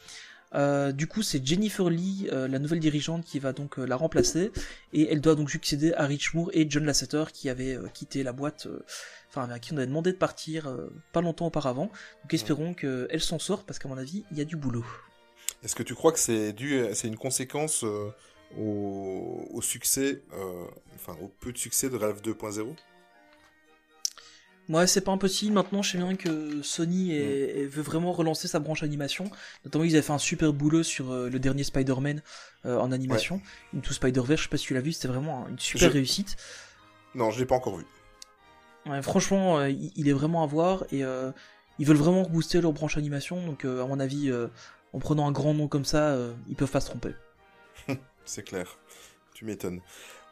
Euh, 0.55 0.91
du 0.91 1.05
coup, 1.05 1.21
c'est 1.21 1.45
Jennifer 1.45 1.89
Lee, 1.91 2.27
euh, 2.31 2.47
la 2.47 2.57
nouvelle 2.57 2.79
dirigeante, 2.79 3.23
qui 3.23 3.37
va 3.39 3.53
donc 3.53 3.77
euh, 3.77 3.85
la 3.85 3.95
remplacer, 3.95 4.51
et 4.93 5.11
elle 5.11 5.21
doit 5.21 5.35
donc 5.35 5.51
succéder 5.51 5.93
à 5.93 6.05
Rich 6.05 6.33
Moore 6.33 6.49
et 6.53 6.65
John 6.69 6.85
Lasseter, 6.85 7.25
qui 7.33 7.49
avaient 7.49 7.75
euh, 7.75 7.87
quitté 7.93 8.23
la 8.23 8.31
boîte, 8.33 8.65
euh, 8.65 8.79
enfin 9.29 9.47
à 9.51 9.59
qui 9.59 9.73
on 9.73 9.77
avait 9.77 9.85
demandé 9.85 10.11
de 10.11 10.17
partir 10.17 10.67
euh, 10.67 10.91
pas 11.13 11.21
longtemps 11.21 11.45
auparavant. 11.47 11.91
Donc 12.23 12.33
espérons 12.33 12.73
qu'elle 12.73 13.21
s'en 13.21 13.37
sort, 13.37 13.63
parce 13.63 13.77
qu'à 13.77 13.87
mon 13.89 13.97
avis, 13.97 14.23
il 14.31 14.37
y 14.39 14.41
a 14.41 14.45
du 14.45 14.55
boulot. 14.55 14.85
Est-ce 15.63 15.75
que 15.75 15.83
tu 15.83 15.93
crois 15.93 16.11
que 16.11 16.19
c'est 16.19 16.51
dû, 16.53 16.83
c'est 16.93 17.07
une 17.07 17.17
conséquence 17.17 17.83
euh, 17.83 18.09
au, 18.57 19.47
au 19.51 19.61
succès, 19.61 20.21
euh, 20.33 20.65
enfin 20.95 21.15
au 21.21 21.27
peu 21.27 21.51
de 21.51 21.57
succès 21.57 21.89
de 21.89 21.95
Ralph 21.97 22.21
2.0 22.21 22.75
Ouais, 24.69 24.85
c'est 24.85 25.01
pas 25.01 25.11
impossible. 25.11 25.53
Maintenant, 25.53 25.81
je 25.81 25.91
sais 25.91 25.97
bien 25.97 26.15
que 26.15 26.61
Sony 26.61 27.11
est- 27.11 27.61
est- 27.61 27.65
veut 27.65 27.81
vraiment 27.81 28.11
relancer 28.11 28.47
sa 28.47 28.59
branche 28.59 28.83
animation. 28.83 29.31
Notamment, 29.65 29.83
ils 29.83 29.93
avaient 29.95 30.03
fait 30.03 30.13
un 30.13 30.19
super 30.19 30.53
boulot 30.53 30.83
sur 30.83 31.11
euh, 31.11 31.27
le 31.29 31.39
dernier 31.39 31.63
Spider-Man 31.63 32.21
euh, 32.65 32.77
en 32.77 32.91
animation. 32.91 33.41
Into 33.75 33.93
Spider-Verse, 33.93 34.41
je 34.41 34.43
sais 34.45 34.49
pas 34.49 34.57
si 34.57 34.65
tu 34.67 34.75
l'as 34.75 34.81
vu, 34.81 34.91
c'était 34.93 35.07
vraiment 35.07 35.47
une 35.47 35.57
super 35.57 35.87
Je- 35.89 35.93
réussite. 35.93 36.37
Non, 37.15 37.31
je 37.31 37.39
l'ai 37.39 37.47
pas 37.47 37.55
encore 37.55 37.77
vu. 37.77 37.85
Ouais, 38.85 39.01
franchement, 39.01 39.57
euh, 39.57 39.69
il 39.71 39.91
il 39.95 40.07
est 40.07 40.13
vraiment 40.13 40.43
à 40.43 40.45
voir 40.45 40.83
et 40.91 40.99
ils 41.79 41.85
veulent 41.87 41.97
vraiment 41.97 42.21
rebooster 42.23 42.61
leur 42.61 42.71
branche 42.73 42.95
animation. 42.97 43.43
Donc, 43.43 43.65
à 43.65 43.85
mon 43.87 43.99
avis, 43.99 44.31
en 44.93 44.99
prenant 44.99 45.27
un 45.27 45.31
grand 45.31 45.55
nom 45.55 45.67
comme 45.67 45.85
ça, 45.85 46.15
ils 46.47 46.55
peuvent 46.55 46.69
pas 46.69 46.79
se 46.81 46.89
tromper. 46.89 47.15
C'est 48.29 48.43
clair. 48.43 48.77
Tu 49.33 49.43
m'étonnes. 49.43 49.81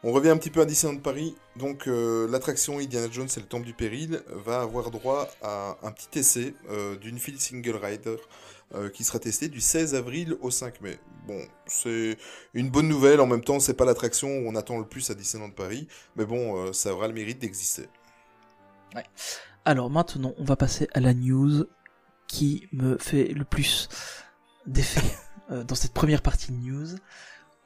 On 0.04 0.12
revient 0.12 0.28
un 0.28 0.36
petit 0.36 0.50
peu 0.50 0.60
à 0.60 0.64
Disneyland 0.64 1.00
Paris. 1.00 1.34
Donc, 1.56 1.88
euh, 1.88 2.30
l'attraction 2.30 2.78
Indiana 2.78 3.08
Jones 3.10 3.26
et 3.36 3.40
le 3.40 3.46
Temple 3.46 3.66
du 3.66 3.74
Péril 3.74 4.22
va 4.28 4.60
avoir 4.60 4.92
droit 4.92 5.28
à 5.42 5.76
un 5.82 5.90
petit 5.90 6.20
essai 6.20 6.54
euh, 6.70 6.94
d'une 6.94 7.18
file 7.18 7.40
single 7.40 7.74
rider 7.74 8.14
euh, 8.76 8.88
qui 8.88 9.02
sera 9.02 9.18
testée 9.18 9.48
du 9.48 9.60
16 9.60 9.96
avril 9.96 10.36
au 10.40 10.52
5 10.52 10.80
mai. 10.80 11.00
Bon, 11.26 11.40
c'est 11.66 12.16
une 12.54 12.70
bonne 12.70 12.86
nouvelle. 12.86 13.20
En 13.20 13.26
même 13.26 13.42
temps, 13.42 13.58
c'est 13.58 13.74
pas 13.74 13.84
l'attraction 13.84 14.28
où 14.28 14.48
on 14.48 14.54
attend 14.54 14.78
le 14.78 14.86
plus 14.86 15.10
à 15.10 15.14
Disneyland 15.14 15.50
Paris. 15.50 15.88
Mais 16.14 16.24
bon, 16.24 16.72
ça 16.72 16.94
aura 16.94 17.08
le 17.08 17.14
mérite 17.14 17.40
d'exister. 17.40 17.88
Alors 19.64 19.90
maintenant, 19.90 20.34
on 20.38 20.44
va 20.44 20.54
passer 20.54 20.86
à 20.94 21.00
la 21.00 21.14
news 21.14 21.64
qui 22.28 22.68
me 22.70 22.96
fait 22.96 23.24
le 23.24 23.44
plus 23.44 23.88
d'effet 24.66 25.02
dans 25.50 25.74
cette 25.74 25.92
première 25.92 26.22
partie 26.22 26.52
de 26.52 26.58
news. 26.58 26.88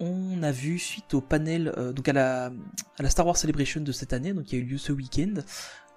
On 0.05 0.43
a 0.43 0.51
vu 0.51 0.81
suite 0.81 1.15
au 1.15 1.21
panel, 1.21 1.73
euh, 1.77 1.93
donc 1.93 2.09
à 2.09 2.13
la, 2.13 2.47
à 2.47 3.03
la 3.03 3.09
Star 3.09 3.25
Wars 3.25 3.37
Celebration 3.37 3.81
de 3.81 3.93
cette 3.93 4.13
année, 4.13 4.33
donc 4.33 4.47
qui 4.47 4.57
a 4.57 4.59
eu 4.59 4.63
lieu 4.65 4.77
ce 4.79 4.91
week-end, 4.91 5.35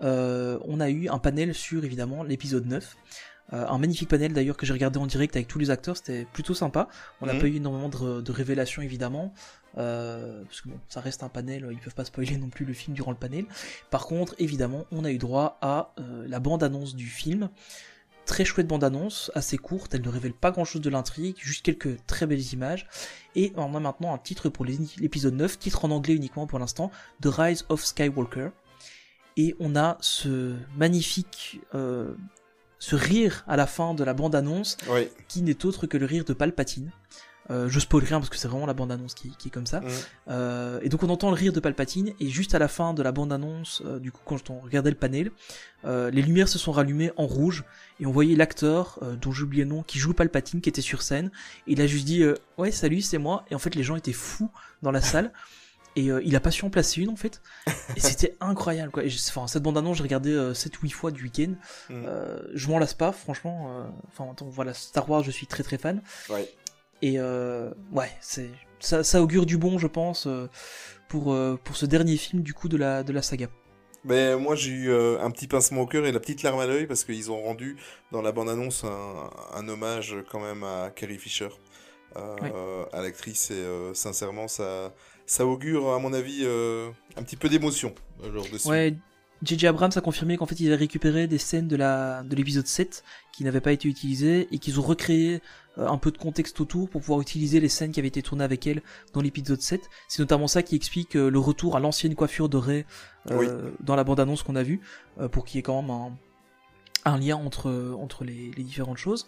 euh, 0.03 0.59
on 0.65 0.79
a 0.79 0.91
eu 0.91 1.09
un 1.09 1.17
panel 1.17 1.55
sur 1.55 1.83
évidemment 1.83 2.21
l'épisode 2.21 2.67
9. 2.67 2.95
Euh, 3.53 3.65
un 3.67 3.77
magnifique 3.79 4.09
panel 4.09 4.31
d'ailleurs 4.31 4.57
que 4.57 4.65
j'ai 4.67 4.73
regardé 4.73 4.99
en 4.99 5.07
direct 5.07 5.35
avec 5.35 5.47
tous 5.47 5.57
les 5.57 5.71
acteurs, 5.71 5.97
c'était 5.97 6.25
plutôt 6.33 6.53
sympa. 6.53 6.87
On 7.19 7.25
n'a 7.25 7.33
Mhm. 7.33 7.39
pas 7.39 7.47
eu 7.47 7.55
énormément 7.55 7.89
de, 7.89 8.21
de 8.21 8.31
révélations 8.31 8.83
évidemment, 8.83 9.33
parce 9.73 10.61
que 10.61 10.69
bon, 10.69 10.79
ça 10.87 11.01
reste 11.01 11.23
un 11.23 11.29
panel, 11.29 11.67
ils 11.71 11.79
peuvent 11.79 11.95
pas 11.95 12.05
spoiler 12.05 12.37
non 12.37 12.49
plus 12.49 12.65
le 12.65 12.73
film 12.73 12.95
durant 12.95 13.11
le 13.11 13.17
panel. 13.17 13.45
Par 13.89 14.05
contre, 14.05 14.35
évidemment, 14.37 14.85
on 14.91 15.03
a 15.03 15.11
eu 15.11 15.17
droit 15.17 15.57
à 15.61 15.93
la 16.27 16.39
bande-annonce 16.39 16.95
du 16.95 17.07
film. 17.07 17.49
Très 18.25 18.45
chouette 18.45 18.67
bande-annonce, 18.67 19.31
assez 19.35 19.57
courte, 19.57 19.93
elle 19.93 20.01
ne 20.01 20.09
révèle 20.09 20.33
pas 20.33 20.51
grand-chose 20.51 20.81
de 20.81 20.89
l'intrigue, 20.89 21.35
juste 21.39 21.63
quelques 21.63 22.03
très 22.07 22.25
belles 22.25 22.53
images. 22.53 22.87
Et 23.35 23.53
on 23.55 23.75
a 23.75 23.79
maintenant 23.79 24.13
un 24.13 24.17
titre 24.17 24.49
pour 24.49 24.65
l'épisode 24.65 25.35
9, 25.35 25.59
titre 25.59 25.85
en 25.85 25.91
anglais 25.91 26.15
uniquement 26.15 26.47
pour 26.47 26.59
l'instant, 26.59 26.91
The 27.21 27.27
Rise 27.27 27.65
of 27.69 27.83
Skywalker. 27.83 28.49
Et 29.37 29.55
on 29.59 29.75
a 29.75 29.97
ce 30.01 30.55
magnifique... 30.75 31.61
euh, 31.75 32.15
ce 32.77 32.95
rire 32.95 33.43
à 33.47 33.55
la 33.55 33.67
fin 33.67 33.93
de 33.93 34.03
la 34.03 34.13
bande-annonce 34.13 34.77
Oui, 34.89 35.07
qui 35.27 35.41
n'est 35.41 35.65
autre 35.65 35.87
que 35.87 35.97
le 35.97 36.05
rire 36.05 36.25
de 36.25 36.33
Palpatine. 36.33 36.91
Euh, 37.51 37.69
je 37.69 37.79
spoil 37.79 38.03
rien 38.03 38.17
parce 38.19 38.29
que 38.29 38.37
c'est 38.37 38.47
vraiment 38.47 38.65
la 38.65 38.73
bande-annonce 38.73 39.13
qui, 39.13 39.29
qui 39.37 39.49
est 39.49 39.51
comme 39.51 39.67
ça. 39.67 39.81
Mhm. 39.81 39.89
Euh, 40.29 40.79
et 40.81 40.89
donc 40.89 41.03
on 41.03 41.09
entend 41.09 41.29
le 41.29 41.35
rire 41.35 41.53
de 41.53 41.59
Palpatine 41.59 42.13
et 42.19 42.27
juste 42.29 42.55
à 42.55 42.59
la 42.59 42.67
fin 42.67 42.93
de 42.95 43.03
la 43.03 43.11
bande-annonce, 43.11 43.83
euh, 43.85 43.99
du 43.99 44.11
coup 44.11 44.21
quand 44.25 44.49
on 44.49 44.59
regardait 44.59 44.89
le 44.89 44.95
panel, 44.95 45.31
les 45.83 46.21
lumières 46.23 46.47
se 46.49 46.57
sont 46.57 46.71
rallumées 46.71 47.11
en 47.17 47.27
rouge 47.27 47.63
et 47.99 48.07
on 48.07 48.11
voyait 48.11 48.35
l'acteur 48.35 48.99
dont 49.21 49.31
j'ai 49.31 49.43
oublié 49.43 49.63
le 49.63 49.69
nom 49.69 49.83
qui 49.83 49.99
joue 49.99 50.13
Palpatine 50.15 50.59
qui 50.59 50.69
était 50.69 50.81
sur 50.81 51.03
scène. 51.03 51.29
Et 51.67 51.73
il 51.73 51.81
a 51.81 51.85
juste 51.85 52.05
dit 52.05 52.23
ouais 52.57 52.71
salut 52.71 53.01
c'est 53.01 53.19
moi 53.19 53.45
et 53.51 53.55
en 53.55 53.59
fait 53.59 53.75
les 53.75 53.83
gens 53.83 53.95
étaient 53.95 54.11
fous 54.11 54.49
dans 54.81 54.91
la 54.91 55.01
salle. 55.01 55.31
Et 55.97 56.07
il 56.25 56.35
a 56.35 56.41
pas 56.41 56.51
su 56.51 56.65
en 56.65 56.69
placer 56.69 56.99
une 56.99 57.09
en 57.09 57.15
fait. 57.15 57.41
Et 57.95 58.01
c'était 58.01 58.35
incroyable 58.41 58.91
quoi. 58.91 59.05
Et 59.05 59.09
je- 59.09 59.17
enfin, 59.29 59.47
cette 59.47 59.63
bande 59.63 59.77
annonce, 59.77 59.95
j'ai 59.95 60.03
regardé 60.03 60.29
7-8 60.53 60.89
fois 60.91 61.09
du 61.09 61.23
week-end. 61.23 61.53
Euh, 61.89 62.41
je 62.53 62.67
m'en 62.67 62.79
lasse 62.79 62.93
pas, 62.93 63.13
franchement. 63.13 63.87
Enfin, 64.09 64.29
attends, 64.29 64.49
voilà, 64.49 64.73
Star 64.73 65.09
Wars, 65.09 65.23
je 65.23 65.31
suis 65.31 65.47
très 65.47 65.63
très 65.63 65.77
fan. 65.77 66.01
Ouais. 66.29 66.53
Et 67.01 67.19
euh, 67.19 67.71
ouais, 67.91 68.11
c'est 68.21 68.49
ça, 68.79 69.03
ça 69.03 69.21
augure 69.21 69.45
du 69.45 69.57
bon, 69.57 69.77
je 69.77 69.87
pense, 69.87 70.27
euh, 70.27 70.47
pour 71.07 71.33
euh, 71.33 71.59
pour 71.63 71.75
ce 71.77 71.85
dernier 71.85 72.17
film 72.17 72.41
du 72.41 72.53
coup 72.53 72.69
de 72.69 72.77
la 72.77 73.03
de 73.03 73.13
la 73.13 73.21
saga. 73.21 73.47
Mais 74.03 74.35
moi 74.35 74.55
j'ai 74.55 74.69
eu 74.69 74.93
un 74.93 75.31
petit 75.31 75.47
pincement 75.47 75.81
au 75.81 75.87
cœur 75.87 76.05
et 76.05 76.11
la 76.11 76.19
petite 76.19 76.43
larme 76.43 76.59
à 76.59 76.67
l'œil 76.67 76.85
parce 76.85 77.03
qu'ils 77.03 77.31
ont 77.31 77.41
rendu 77.41 77.75
dans 78.11 78.21
la 78.21 78.31
bande-annonce 78.31 78.83
un, 78.83 79.29
un 79.55 79.67
hommage 79.67 80.15
quand 80.29 80.39
même 80.39 80.63
à 80.63 80.91
Carrie 80.91 81.17
Fisher, 81.17 81.49
euh, 82.17 82.85
à 82.93 83.01
l'actrice, 83.01 83.51
et 83.51 83.55
euh, 83.55 83.93
sincèrement 83.93 84.47
ça, 84.47 84.93
ça 85.25 85.45
augure 85.45 85.93
à 85.93 85.99
mon 85.99 86.13
avis 86.13 86.43
euh, 86.43 86.89
un 87.17 87.23
petit 87.23 87.35
peu 87.35 87.49
d'émotion 87.49 87.93
lors 88.23 88.47
de 88.49 88.57
ce 88.57 88.69
Ouais, 88.69 88.95
J.J. 89.43 89.67
Abrams 89.67 89.91
a 89.93 89.99
confirmé 89.99 90.37
qu'en 90.37 90.45
fait 90.45 90.57
il 90.61 90.67
avait 90.67 90.77
récupéré 90.77 91.27
des 91.27 91.37
scènes 91.37 91.67
de 91.67 91.75
la 91.75 92.23
de 92.23 92.33
l'épisode 92.37 92.67
7 92.67 93.03
qui 93.33 93.43
n'avaient 93.43 93.59
pas 93.59 93.73
été 93.73 93.89
utilisées 93.89 94.47
et 94.49 94.59
qu'ils 94.59 94.79
ont 94.79 94.83
recréé 94.83 95.41
un 95.77 95.97
peu 95.97 96.11
de 96.11 96.17
contexte 96.17 96.59
autour 96.61 96.89
pour 96.89 97.01
pouvoir 97.01 97.21
utiliser 97.21 97.59
les 97.59 97.69
scènes 97.69 97.91
qui 97.91 97.99
avaient 97.99 98.07
été 98.07 98.21
tournées 98.21 98.43
avec 98.43 98.65
elle 98.67 98.81
dans 99.13 99.21
l'épisode 99.21 99.61
7. 99.61 99.81
C'est 100.07 100.19
notamment 100.19 100.47
ça 100.47 100.63
qui 100.63 100.75
explique 100.75 101.15
euh, 101.15 101.29
le 101.29 101.39
retour 101.39 101.75
à 101.75 101.79
l'ancienne 101.79 102.15
coiffure 102.15 102.49
de 102.49 102.57
Rey 102.57 102.85
euh, 103.31 103.37
Oui. 103.37 103.47
dans 103.81 103.95
la 103.95 104.03
bande-annonce 104.03 104.43
qu'on 104.43 104.55
a 104.55 104.63
vue 104.63 104.81
euh, 105.19 105.27
pour 105.27 105.45
qu'il 105.45 105.57
y 105.57 105.59
ait 105.59 105.63
quand 105.63 105.81
même 105.81 105.91
un, 105.91 106.17
un 107.05 107.17
lien 107.17 107.35
entre 107.35 107.95
entre 107.99 108.23
les, 108.23 108.51
les 108.55 108.63
différentes 108.63 108.97
choses. 108.97 109.27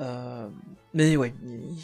Euh, 0.00 0.48
mais 0.94 1.16
ouais, 1.16 1.34
il, 1.44 1.76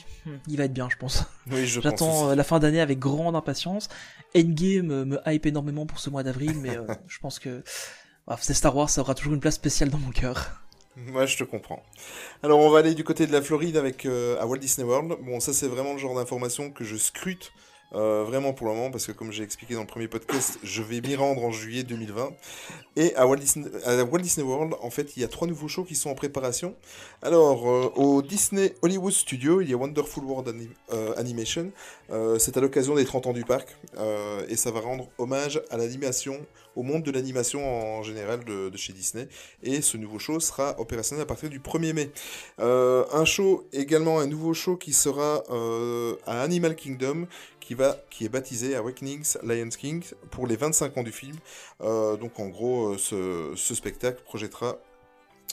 il 0.47 0.57
va 0.57 0.65
être 0.65 0.73
bien, 0.73 0.89
je 0.89 0.97
pense. 0.97 1.25
Oui, 1.51 1.67
je 1.67 1.81
pense 1.81 1.91
J'attends 1.91 2.31
euh, 2.31 2.35
la 2.35 2.45
fin 2.45 2.61
d'année 2.61 2.81
avec 2.81 2.99
grande 2.99 3.35
impatience. 3.35 3.89
Endgame 4.37 4.87
me, 4.87 5.05
me 5.05 5.21
hype 5.27 5.47
énormément 5.47 5.85
pour 5.87 5.99
ce 5.99 6.11
mois 6.11 6.23
d'avril, 6.23 6.55
mais 6.61 6.77
euh, 6.77 6.87
je 7.09 7.19
pense 7.19 7.39
que 7.41 7.65
bref, 8.27 8.41
c'est 8.43 8.55
Star 8.55 8.77
Wars, 8.77 8.89
ça 8.89 9.01
aura 9.01 9.15
toujours 9.15 9.35
une 9.35 9.41
place 9.41 9.57
spéciale 9.57 9.91
dans 9.91 9.99
mon 9.99 10.11
cœur. 10.11 10.64
Moi, 10.97 11.27
je 11.27 11.37
te 11.37 11.45
comprends. 11.45 11.83
Alors, 12.43 12.61
on 12.61 12.71
va 12.71 12.79
aller 12.79 12.95
du 12.95 13.03
côté 13.03 13.27
de 13.27 13.33
la 13.33 13.43
Floride 13.43 13.77
avec 13.77 14.07
euh, 14.07 14.41
à 14.41 14.47
Walt 14.47 14.59
Disney 14.59 14.87
World. 14.87 15.17
Bon, 15.23 15.41
ça, 15.41 15.53
c'est 15.53 15.67
vraiment 15.67 15.93
le 15.93 15.99
genre 15.99 16.15
d'information 16.15 16.71
que 16.71 16.85
je 16.85 16.97
scrute 16.97 17.53
euh, 17.95 18.25
vraiment 18.25 18.53
pour 18.53 18.67
le 18.67 18.75
moment 18.75 18.91
parce 18.91 19.07
que, 19.07 19.13
comme 19.13 19.31
j'ai 19.31 19.45
expliqué 19.45 19.75
dans 19.75 19.83
le 19.83 19.87
premier 19.87 20.09
podcast, 20.09 20.59
je 20.63 20.83
vais 20.83 21.01
m'y 21.01 21.15
rendre 21.15 21.45
en 21.45 21.53
juillet 21.53 21.85
2020. 21.85 22.33
Et 22.97 23.15
à 23.15 23.27
Walt, 23.27 23.37
Disney, 23.37 23.69
à 23.85 24.03
Walt 24.05 24.19
Disney 24.19 24.47
World, 24.47 24.75
en 24.81 24.91
fait, 24.91 25.17
il 25.17 25.21
y 25.21 25.25
a 25.25 25.29
trois 25.29 25.47
nouveaux 25.47 25.69
shows 25.69 25.85
qui 25.85 25.95
sont 25.95 26.11
en 26.11 26.15
préparation. 26.15 26.75
Alors, 27.23 27.69
euh, 27.69 27.93
au 27.95 28.23
Disney 28.23 28.75
Hollywood 28.83 29.13
Studio, 29.13 29.61
il 29.61 29.71
y 29.71 29.75
a 29.75 29.77
Wonderful 29.77 30.25
World 30.25 30.53
euh, 30.93 31.15
Animation. 31.17 31.71
C'est 32.39 32.57
à 32.57 32.61
l'occasion 32.61 32.95
des 32.95 33.05
30 33.05 33.29
ans 33.29 33.33
du 33.33 33.45
parc 33.45 33.77
et 34.49 34.57
ça 34.57 34.71
va 34.71 34.81
rendre 34.81 35.09
hommage 35.19 35.61
à 35.71 35.77
l'animation, 35.77 36.39
au 36.77 36.83
monde 36.83 37.03
de 37.03 37.11
l'animation 37.11 37.99
en 37.99 38.03
général 38.03 38.45
de, 38.45 38.69
de 38.69 38.77
chez 38.77 38.93
Disney. 38.93 39.27
Et 39.63 39.81
ce 39.81 39.97
nouveau 39.97 40.19
show 40.19 40.39
sera 40.39 40.79
opérationnel 40.79 41.23
à 41.23 41.27
partir 41.27 41.49
du 41.49 41.61
1er 41.61 41.93
mai. 41.93 42.11
Un 42.59 43.25
show, 43.25 43.67
également 43.73 44.21
un 44.21 44.27
nouveau 44.27 44.55
show 44.55 44.77
qui 44.77 44.93
sera 44.93 45.43
à 46.27 46.43
Animal 46.43 46.77
Kingdom, 46.77 47.27
qui, 47.65 47.75
va, 47.75 47.97
qui 48.11 48.27
est 48.27 48.29
baptisé 48.29 48.77
Awakenings 48.77 49.39
Lion 49.43 49.69
King 49.71 50.05
pour 50.31 50.47
les 50.47 50.57
25 50.57 50.99
ans 50.99 51.03
du 51.03 51.13
film. 51.13 51.37
Euh, 51.81 52.17
donc 52.17 52.39
en 52.39 52.49
gros, 52.49 52.95
euh, 52.95 53.57
ce, 53.57 53.75
spectacle 53.75 54.23
projettera 54.23 54.79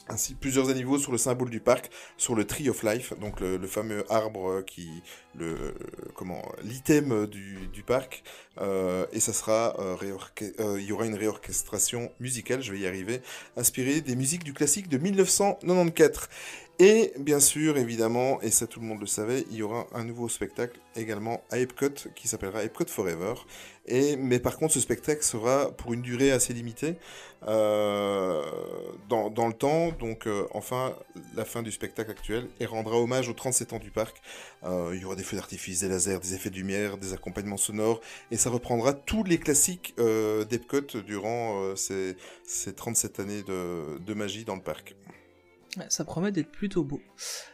ainsi 0.10 0.36
plusieurs 0.36 0.70
animaux 0.70 0.98
sur 0.98 1.14
le 1.14 1.18
symbole 1.18 1.50
du 1.50 1.62
parc, 1.62 1.90
sur 2.18 2.36
le 2.36 2.46
Tree 2.46 2.70
of 2.70 2.84
Life, 2.84 3.14
donc 3.20 3.40
le, 3.40 3.66
fameux 3.66 4.04
arbre 4.12 4.50
euh, 4.50 4.62
qui, 4.62 4.90
le, 5.36 5.74
comment, 6.16 6.42
l'item 6.64 7.28
du, 7.28 7.84
parc, 7.86 8.24
et 8.60 9.20
ça 9.20 9.32
sera, 9.32 9.78
il 10.02 10.84
y 10.84 10.92
aura 10.92 11.06
une 11.06 11.16
réorchestration 11.16 12.12
musicale, 12.20 12.62
je 12.62 12.74
vais 12.74 12.80
y 12.80 12.88
arriver, 12.88 13.22
inspirée 13.56 14.02
des 14.02 14.16
musiques 14.16 14.44
du 14.44 14.54
classique 14.54 14.90
de 14.90 14.98
1994. 14.98 16.28
Et 16.84 17.14
bien 17.20 17.40
sûr, 17.40 17.78
évidemment, 17.78 18.42
et 18.42 18.50
ça 18.50 18.66
tout 18.66 18.80
le 18.80 18.88
monde 18.88 19.02
le 19.02 19.06
savait, 19.06 19.46
il 19.52 19.58
y 19.58 19.62
aura 19.62 19.86
un 19.94 20.04
nouveau 20.04 20.28
spectacle 20.28 20.80
également 20.96 21.44
à 21.52 21.60
Epcot 21.60 22.10
qui 22.16 22.28
s'appellera 22.28 22.64
Epcot 22.64 22.88
Forever. 22.88 23.36
Mais 24.18 24.40
par 24.40 24.58
contre, 24.58 24.74
ce 24.74 24.80
spectacle 24.80 25.22
sera 25.22 25.70
pour 25.78 25.94
une 25.94 26.02
durée 26.02 26.32
assez 26.32 26.54
limitée 26.54 26.96
euh, 27.48 28.42
dans, 29.10 29.48
le 29.48 29.54
temps. 29.54 29.92
Donc, 29.92 30.26
euh, 30.26 30.48
enfin, 30.56 30.96
la 31.36 31.46
fin 31.46 31.62
du 31.62 31.72
spectacle 31.72 32.10
actuel 32.10 32.48
et 32.60 32.66
rendra 32.66 32.98
hommage 32.98 33.30
aux 33.30 33.34
37 33.34 33.74
ans 33.74 33.80
du 33.80 33.92
parc. 33.92 34.20
Euh, 34.64 34.90
il 34.96 35.02
y 35.02 35.06
aura 35.06 35.16
des 35.16 35.24
feux 35.24 35.38
d'artifice, 35.38 35.82
des 35.82 35.88
lasers, 35.88 36.18
des 36.18 36.34
effets 36.34 36.50
de 36.50 36.56
lumière, 36.56 36.98
des 36.98 37.14
accompagnements 37.14 37.58
sonores. 37.58 38.02
Et 38.32 38.38
ça 38.38 38.50
reprendra 38.50 38.94
tous 38.94 39.24
les 39.24 39.38
classiques 39.38 39.94
d'Epcot 39.98 40.98
durant 41.06 41.76
ces, 41.76 42.18
ces 42.44 42.74
37 42.74 43.20
années 43.20 43.44
de 43.44 44.14
magie 44.16 44.46
dans 44.46 44.56
le 44.56 44.64
parc. 44.64 44.96
Ça 45.88 46.04
promet 46.04 46.34
d'être 46.34 46.52
plutôt 46.52 46.84
beau. 46.84 47.00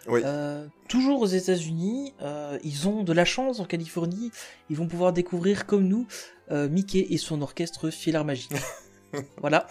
Oui. 0.08 0.22
Euh, 0.26 0.66
toujours 0.90 1.22
aux 1.22 1.28
États-Unis, 1.28 2.16
euh, 2.22 2.58
ils 2.64 2.88
ont 2.88 3.04
de 3.04 3.14
la 3.14 3.26
chance 3.26 3.60
en 3.60 3.66
Californie. 3.66 4.32
Ils 4.72 4.76
vont 4.76 4.88
pouvoir 4.88 5.14
découvrir 5.14 5.68
comme 5.68 5.88
nous 5.88 6.08
euh, 6.52 6.68
Mickey 6.68 7.06
et 7.12 7.18
son 7.18 7.44
orchestre 7.44 7.92
Philharmagique. 7.92 8.52
voilà. 9.38 9.68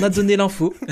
On- 0.00 0.02
a 0.02 0.10
donné 0.10 0.36
l'info. 0.36 0.74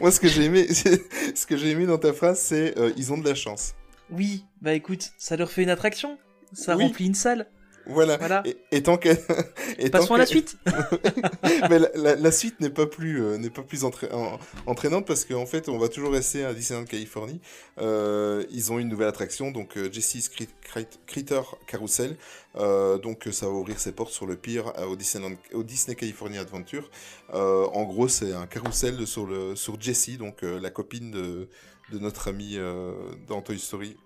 Moi, 0.00 0.10
ce 0.10 0.20
que 0.20 0.28
j'ai 0.28 0.44
aimé, 0.44 0.66
ce 0.72 1.46
que 1.46 1.56
j'ai 1.56 1.70
aimé 1.70 1.86
dans 1.86 1.98
ta 1.98 2.12
phrase, 2.12 2.40
c'est 2.40 2.74
ils 2.96 3.12
ont 3.12 3.18
de 3.18 3.24
la 3.26 3.34
chance. 3.34 3.74
Oui, 4.10 4.44
bah 4.62 4.74
écoute, 4.74 5.10
ça 5.18 5.36
leur 5.36 5.50
fait 5.50 5.62
une 5.62 5.70
attraction. 5.70 6.18
Ça 6.52 6.76
Oui. 6.76 6.84
remplit 6.84 7.06
une 7.06 7.14
salle. 7.14 7.48
Voilà. 7.88 8.16
Voilà. 8.18 8.42
Et, 8.46 8.56
et 8.70 8.82
tant 8.82 8.96
que, 8.98 9.08
et 9.78 9.90
tant 9.90 9.98
Passons 10.00 10.14
à 10.14 10.16
que- 10.16 10.20
la 10.20 10.26
suite. 10.26 10.56
Mais 11.70 11.78
la, 11.78 11.88
la- 11.94 12.14
la 12.16 12.32
suite 12.32 12.60
n'est 12.60 12.70
pas 12.70 12.86
plus, 12.86 13.22
euh, 13.22 13.36
n'est 13.38 13.50
pas 13.50 13.62
plus 13.62 13.84
entra- 13.84 14.12
en- 14.12 14.38
entraînante 14.66 15.06
parce 15.06 15.24
qu'en 15.24 15.46
fait, 15.46 15.68
on 15.68 15.78
va 15.78 15.88
toujours 15.88 16.12
rester 16.12 16.44
à 16.44 16.52
Disneyland 16.54 16.84
Californie. 16.84 17.40
Euh, 17.78 18.44
ils 18.50 18.72
ont 18.72 18.78
une 18.78 18.88
nouvelle 18.88 19.08
attraction, 19.08 19.50
donc 19.50 19.76
euh, 19.76 19.90
Jesse's 19.92 20.28
Crit- 20.28 20.48
Crit- 20.62 20.98
Critter 21.06 21.40
Carousel. 21.66 22.16
Euh, 22.56 22.98
donc, 22.98 23.28
ça 23.32 23.46
va 23.46 23.52
ouvrir 23.52 23.78
ses 23.78 23.92
portes 23.92 24.12
sur 24.12 24.26
le 24.26 24.36
pire 24.36 24.72
au, 24.88 24.96
Disneyland, 24.96 25.36
au 25.52 25.62
Disney 25.62 25.94
California 25.94 26.40
Adventure. 26.40 26.90
En 27.32 27.84
gros, 27.84 28.08
c'est 28.08 28.32
un 28.32 28.46
carrousel 28.46 29.06
sur, 29.06 29.26
le, 29.26 29.54
sur 29.56 29.80
Jessie, 29.80 30.16
donc 30.16 30.42
la 30.42 30.70
copine 30.70 31.10
de, 31.10 31.48
de 31.92 31.98
notre 31.98 32.28
ami 32.28 32.58
dans 33.26 33.42
Toy 33.42 33.58
Story. 33.58 33.96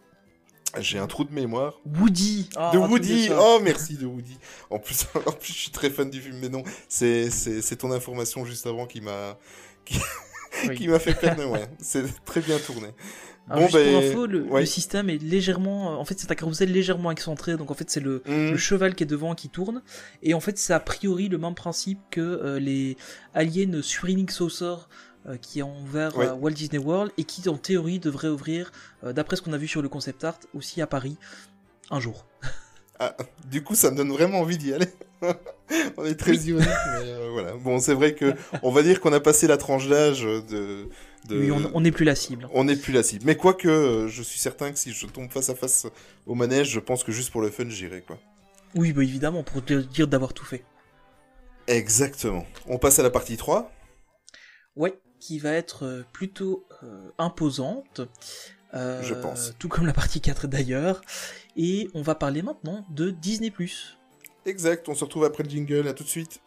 J'ai 0.81 0.99
un 0.99 1.07
trou 1.07 1.25
de 1.25 1.33
mémoire. 1.33 1.75
Woody. 1.85 2.49
Ah, 2.57 2.71
de 2.73 2.79
Woody. 2.79 3.29
Oh, 3.39 3.59
merci 3.63 3.97
de 3.97 4.07
Woody 4.07 4.39
En 4.71 4.79
plus, 4.79 5.05
en 5.27 5.33
plus 5.33 5.53
je 5.53 5.59
suis 5.59 5.71
très 5.71 5.91
fan 5.91 6.09
du 6.11 6.21
film, 6.21 6.39
mais 6.41 6.49
non, 6.49 6.63
c'est 6.89 7.31
c'est- 7.31 7.61
c'est 7.61 7.77
ton 7.77 7.93
information 7.93 8.45
juste 8.45 8.67
avant 8.67 8.87
qui 8.87 9.01
m'a 9.03 9.39
Oui. 10.69 10.75
qui 10.77 10.89
m'a 10.89 10.99
fait 10.99 11.15
perdre, 11.15 11.47
ouais. 11.51 11.67
C'est 11.79 12.05
très 12.25 12.41
bien 12.41 12.59
tourné. 12.59 12.89
Alors, 13.51 13.65
juste 13.69 13.75
ben, 13.75 13.93
pour 13.93 14.03
info, 14.11 14.27
le, 14.27 14.43
ouais. 14.45 14.61
le 14.61 14.67
système 14.67 15.11
est 15.11 15.19
légèrement. 15.21 15.99
En 16.01 16.05
fait, 16.05 16.19
c'est 16.19 16.31
un 16.31 16.35
carrousel 16.37 16.71
légèrement 16.71 17.11
excentré. 17.11 17.57
Donc, 17.57 17.71
en 17.71 17.75
fait, 17.75 17.91
c'est 17.91 18.01
le, 18.01 18.23
Mhm. 18.27 18.53
le 18.53 18.57
cheval 18.57 18.95
qui 18.95 19.03
est 19.03 19.07
devant 19.07 19.35
qui 19.35 19.49
tourne. 19.49 19.83
Et 20.23 20.33
en 20.35 20.41
fait, 20.41 20.57
c'est 20.59 20.73
a 20.73 20.79
priori 20.81 21.29
le 21.29 21.39
même 21.39 21.55
principe 21.57 21.99
que 22.11 22.21
euh, 22.21 22.61
les 22.61 22.97
aliens 23.35 23.83
Swirling 23.83 24.29
Saucer 24.31 24.75
qui 25.41 25.63
ont 25.63 25.81
ouvert 25.83 26.19
à 26.19 26.35
Walt 26.35 26.51
Disney 26.51 26.83
World 26.83 27.13
et 27.19 27.25
qui, 27.25 27.49
en 27.49 27.57
théorie, 27.57 27.99
devraient 27.99 28.29
ouvrir, 28.29 28.73
euh, 29.05 29.13
d'après 29.13 29.37
ce 29.37 29.43
qu'on 29.43 29.53
a 29.53 29.59
vu 29.59 29.69
sur 29.69 29.83
le 29.83 29.89
concept 29.89 30.25
art, 30.25 30.39
aussi 30.55 30.83
à 30.83 30.87
Paris 30.87 31.17
un 31.91 32.01
jour. 32.01 32.27
Ah, 32.99 33.17
du 33.51 33.63
coup, 33.63 33.75
ça 33.75 33.91
me 33.91 33.97
donne 33.97 34.11
vraiment 34.11 34.41
envie 34.41 34.59
d'y 34.59 34.73
aller. 34.73 34.87
on 35.97 36.05
est 36.05 36.15
très 36.15 36.35
ironique, 36.37 36.69
mais 36.69 37.11
euh, 37.11 37.31
voilà. 37.33 37.55
Bon, 37.55 37.79
c'est 37.81 37.95
vrai 37.95 38.15
que 38.15 38.35
on 38.63 38.71
va 38.71 38.83
dire 38.83 39.01
qu'on 39.01 39.13
a 39.13 39.21
passé 39.21 39.47
la 39.47 39.57
tranche 39.57 39.89
d'âge 39.89 40.23
de. 40.23 40.89
de... 41.29 41.39
Oui, 41.39 41.51
on 41.51 41.81
n'est 41.81 41.91
plus 41.91 42.05
la 42.05 42.15
cible. 42.15 42.49
On 42.53 42.65
n'est 42.65 42.77
plus 42.77 42.93
la 42.93 43.03
cible. 43.03 43.25
Mais 43.27 43.37
quoique, 43.37 43.69
euh, 43.69 44.09
je 44.09 44.23
suis 44.23 44.39
certain 44.39 44.73
que 44.73 44.79
si 44.79 44.93
je 44.93 45.07
tombe 45.07 45.31
face 45.31 45.51
à 45.51 45.55
face 45.55 45.87
au 46.27 46.35
manège, 46.35 46.71
je 46.71 46.81
pense 46.81 47.05
que 47.05 47.13
juste 47.13 47.31
pour 47.31 47.41
le 47.41 47.51
fun, 47.51 47.69
j'irai, 47.69 48.03
quoi. 48.03 48.19
Oui, 48.75 48.93
bah 48.93 49.03
évidemment, 49.03 49.43
pour 49.43 49.65
te 49.65 49.75
dire 49.75 50.09
d'avoir 50.09 50.33
tout 50.33 50.45
fait. 50.45 50.65
Exactement. 51.67 52.47
On 52.67 52.79
passe 52.79 52.99
à 52.99 53.03
la 53.03 53.11
partie 53.11 53.37
3. 53.37 53.71
Ouais, 54.77 54.95
qui 55.23 55.39
va 55.39 55.53
être 55.53 55.85
euh, 55.87 56.03
plutôt 56.13 56.65
euh, 56.83 57.09
imposante. 57.17 58.01
euh, 58.75 59.01
Je 59.05 59.15
pense. 59.15 59.53
Tout 59.61 59.69
comme 59.69 59.87
la 59.87 59.93
partie 59.93 60.21
4 60.21 60.49
d'ailleurs. 60.49 61.01
Et 61.57 61.89
on 61.95 62.03
va 62.03 62.17
parler 62.17 62.43
maintenant 62.43 62.85
de 62.91 63.11
Disney+. 63.11 63.53
Exact, 64.47 64.89
on 64.89 64.97
se 64.97 65.05
retrouve 65.05 65.23
après 65.23 65.45
le 65.45 65.49
jingle, 65.49 65.87
à 65.87 65.93
tout 65.93 66.03
de 66.03 66.09
suite. 66.09 66.41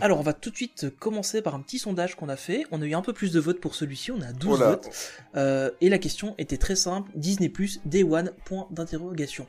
Alors, 0.00 0.18
on 0.18 0.22
va 0.22 0.32
tout 0.32 0.50
de 0.50 0.56
suite 0.56 0.86
commencer 0.98 1.40
par 1.40 1.54
un 1.54 1.60
petit 1.60 1.78
sondage 1.78 2.16
qu'on 2.16 2.28
a 2.28 2.36
fait. 2.36 2.64
On 2.72 2.82
a 2.82 2.84
eu 2.84 2.94
un 2.94 3.02
peu 3.02 3.12
plus 3.12 3.32
de 3.32 3.38
votes 3.40 3.60
pour 3.60 3.74
celui-ci, 3.74 4.10
on 4.10 4.20
a 4.22 4.32
12 4.32 4.58
Voilà. 4.58 4.70
votes. 4.72 4.90
Euh, 5.36 5.70
et 5.80 5.88
la 5.88 5.98
question 5.98 6.34
était 6.36 6.56
très 6.58 6.76
simple, 6.76 7.10
Disney+, 7.14 7.50
Day 7.84 8.02
One, 8.02 8.32
point 8.44 8.66
d'interrogation. 8.70 9.46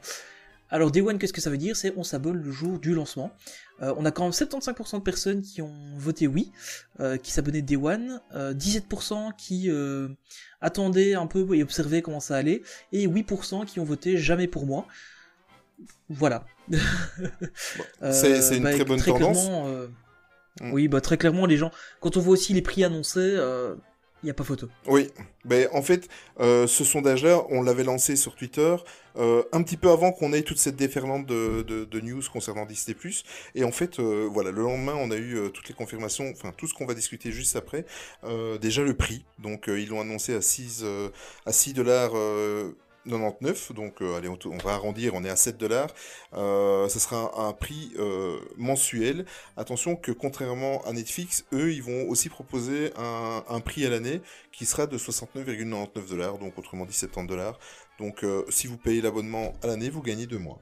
Alors, 0.70 0.92
Day 0.92 1.02
One, 1.02 1.18
qu'est-ce 1.20 1.34
que 1.34 1.42
ça 1.42 1.50
veut 1.50 1.58
dire? 1.58 1.76
C'est 1.76 1.94
on 1.98 2.04
s'abonne 2.04 2.42
le 2.42 2.52
jour 2.52 2.80
du 2.80 2.94
lancement. 2.94 3.32
Euh, 3.82 3.94
on 3.98 4.06
a 4.06 4.12
quand 4.12 4.24
même 4.24 4.32
75% 4.32 4.98
de 5.00 5.04
personnes 5.04 5.42
qui 5.42 5.62
ont 5.62 5.74
voté 5.98 6.28
oui, 6.28 6.52
euh, 7.00 7.18
qui 7.18 7.32
s'abonnaient 7.32 7.62
Day 7.62 7.76
One, 7.76 8.22
euh, 8.34 8.54
17% 8.54 9.32
qui 9.38 9.70
attendaient 10.62 11.14
un 11.16 11.28
peu 11.28 11.56
et 11.56 11.64
observaient 11.64 12.02
comment 12.02 12.20
ça 12.20 12.36
allait, 12.36 12.62
et 12.92 13.08
8% 13.08 13.66
qui 13.66 13.80
ont 13.80 13.84
voté 13.84 14.18
jamais 14.18 14.48
pour 14.48 14.66
moi. 14.66 14.88
Voilà. 16.10 16.46
C'est- 18.12 18.58
une 18.58 18.64
très 18.64 18.86
bonne 18.86 19.02
tendance. 19.02 19.50
Euh, 20.62 20.66
Mm. 20.68 20.72
Oui, 20.74 20.88
bah 20.88 21.02
très 21.02 21.18
clairement, 21.18 21.46
les 21.46 21.58
gens, 21.58 21.72
quand 22.00 22.18
on 22.18 22.22
voit 22.22 22.34
aussi 22.34 22.54
les 22.54 22.62
prix 22.62 22.84
annoncés, 22.84 23.38
il 24.24 24.28
n'y 24.28 24.32
a 24.32 24.34
pas 24.34 24.44
photo. 24.46 24.70
Oui, 24.88 25.12
ben, 25.44 25.68
en 25.74 25.82
fait, 25.84 26.08
euh, 26.40 26.66
ce 26.66 26.84
sondage-là, 26.84 27.44
on 27.50 27.62
l'avait 27.62 27.84
lancé 27.84 28.16
sur 28.16 28.36
Twitter 28.36 28.76
euh, 29.18 29.44
un 29.52 29.62
petit 29.62 29.78
peu 29.78 29.90
avant 29.92 30.12
qu'on 30.12 30.34
ait 30.34 30.42
toute 30.42 30.58
cette 30.58 30.76
déferlante 30.78 31.26
de, 31.28 31.62
de- 31.62 31.86
de 31.86 32.00
news 32.02 32.22
concernant 32.34 32.66
Disney+. 32.66 32.96
Et 33.54 33.64
en 33.64 33.72
fait, 33.72 34.00
euh, 34.00 34.28
voilà, 34.32 34.52
le 34.52 34.62
lendemain, 34.64 34.96
on 34.98 35.12
a 35.12 35.16
eu 35.16 35.36
euh, 35.38 35.50
toutes 35.50 35.68
les 35.70 35.76
confirmations, 35.76 36.32
enfin 36.32 36.52
tout 36.58 36.68
ce 36.68 36.74
qu'on 36.74 36.86
va 36.88 36.94
discuter 36.96 37.32
juste 37.32 37.56
après. 37.56 37.86
Euh, 38.24 38.58
déjà 38.58 38.82
le 38.82 38.96
prix, 38.96 39.26
donc 39.40 39.70
euh, 39.70 39.80
ils 39.80 39.90
l'ont 39.90 40.02
annoncé 40.02 40.34
à 40.34 40.42
6 40.42 40.82
euh, 40.84 41.10
à 41.46 41.52
6 41.52 41.74
dollars. 41.74 42.12
99, 43.06 43.72
donc 43.74 44.02
euh, 44.02 44.18
allez, 44.18 44.28
on, 44.28 44.38
on 44.46 44.58
va 44.58 44.74
arrondir, 44.74 45.14
on 45.16 45.24
est 45.24 45.30
à 45.30 45.36
7 45.36 45.58
dollars. 45.58 45.90
Euh, 46.34 46.88
ça 46.90 47.00
sera 47.00 47.32
un, 47.38 47.50
un 47.50 47.54
prix 47.54 47.94
euh, 47.98 48.40
mensuel. 48.58 49.26
Attention 49.58 49.96
que 49.96 50.12
contrairement 50.12 50.84
à 50.86 50.94
Netflix, 50.94 51.46
eux, 51.54 51.72
ils 51.74 51.84
vont 51.84 52.08
aussi 52.10 52.30
proposer 52.30 52.92
un, 52.98 53.44
un 53.48 53.60
prix 53.62 53.86
à 53.86 53.90
l'année 53.90 54.22
qui 54.52 54.66
sera 54.66 54.88
de 54.88 54.98
69,99 54.98 56.10
dollars, 56.10 56.38
donc 56.40 56.58
autrement 56.58 56.86
dit 56.86 56.94
70 56.94 57.28
dollars. 57.28 57.60
Donc 58.00 58.24
euh, 58.24 58.44
si 58.50 58.68
vous 58.68 58.78
payez 58.78 59.02
l'abonnement 59.02 59.54
à 59.64 59.68
l'année, 59.68 59.90
vous 59.90 60.02
gagnez 60.02 60.28
deux 60.28 60.40
mois. 60.40 60.60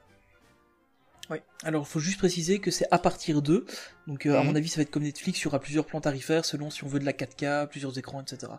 Oui. 1.29 1.37
Alors, 1.63 1.83
il 1.87 1.89
faut 1.89 1.99
juste 2.01 2.17
préciser 2.17 2.59
que 2.59 2.69
c'est 2.69 2.85
à 2.91 2.99
partir 2.99 3.41
d'eux. 3.41 3.65
Donc, 4.07 4.25
euh, 4.25 4.37
à 4.37 4.41
Mhm. 4.41 4.47
mon 4.47 4.55
avis, 4.55 4.67
ça 4.67 4.77
va 4.77 4.81
être 4.83 4.91
comme 4.91 5.03
Netflix, 5.03 5.39
il 5.39 5.43
y 5.45 5.47
aura 5.47 5.59
plusieurs 5.59 5.85
plans 5.85 6.01
tarifaires 6.01 6.43
selon 6.43 6.69
si 6.69 6.83
on 6.83 6.87
veut 6.87 6.99
de 6.99 7.05
la 7.05 7.13
4K, 7.13 7.67
plusieurs 7.67 7.97
écrans, 7.97 8.21
etc. 8.21 8.51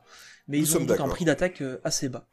Mais 0.48 0.58
Nous 0.58 0.64
ils 0.64 0.76
ont 0.78 0.84
donc 0.84 0.98
un 1.00 1.08
prix 1.08 1.24
d'attaque 1.26 1.60
euh, 1.60 1.78
assez 1.84 2.08
bas. 2.08 2.26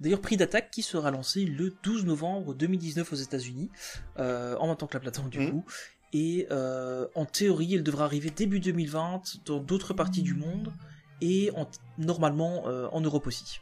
D'ailleurs, 0.00 0.20
prix 0.20 0.36
d'attaque 0.36 0.70
qui 0.70 0.82
sera 0.82 1.10
lancé 1.10 1.44
le 1.44 1.74
12 1.82 2.04
novembre 2.06 2.54
2019 2.54 3.12
aux 3.12 3.16
États-Unis, 3.16 3.70
euh, 4.18 4.56
en 4.58 4.68
même 4.68 4.76
temps 4.76 4.86
que 4.86 4.94
la 4.94 5.00
plateforme 5.00 5.28
du 5.30 5.40
Mhm. 5.40 5.50
coup. 5.50 5.64
Et 6.12 6.46
euh, 6.50 7.06
en 7.14 7.26
théorie, 7.26 7.74
elle 7.74 7.82
devra 7.82 8.04
arriver 8.04 8.30
début 8.30 8.60
2020 8.60 9.22
dans 9.44 9.58
d'autres 9.60 9.92
parties 9.94 10.22
du 10.22 10.34
monde 10.34 10.72
et 11.20 11.50
en- 11.56 11.68
normalement 11.98 12.68
euh, 12.68 12.88
en 12.92 13.00
Europe 13.00 13.26
aussi. 13.26 13.60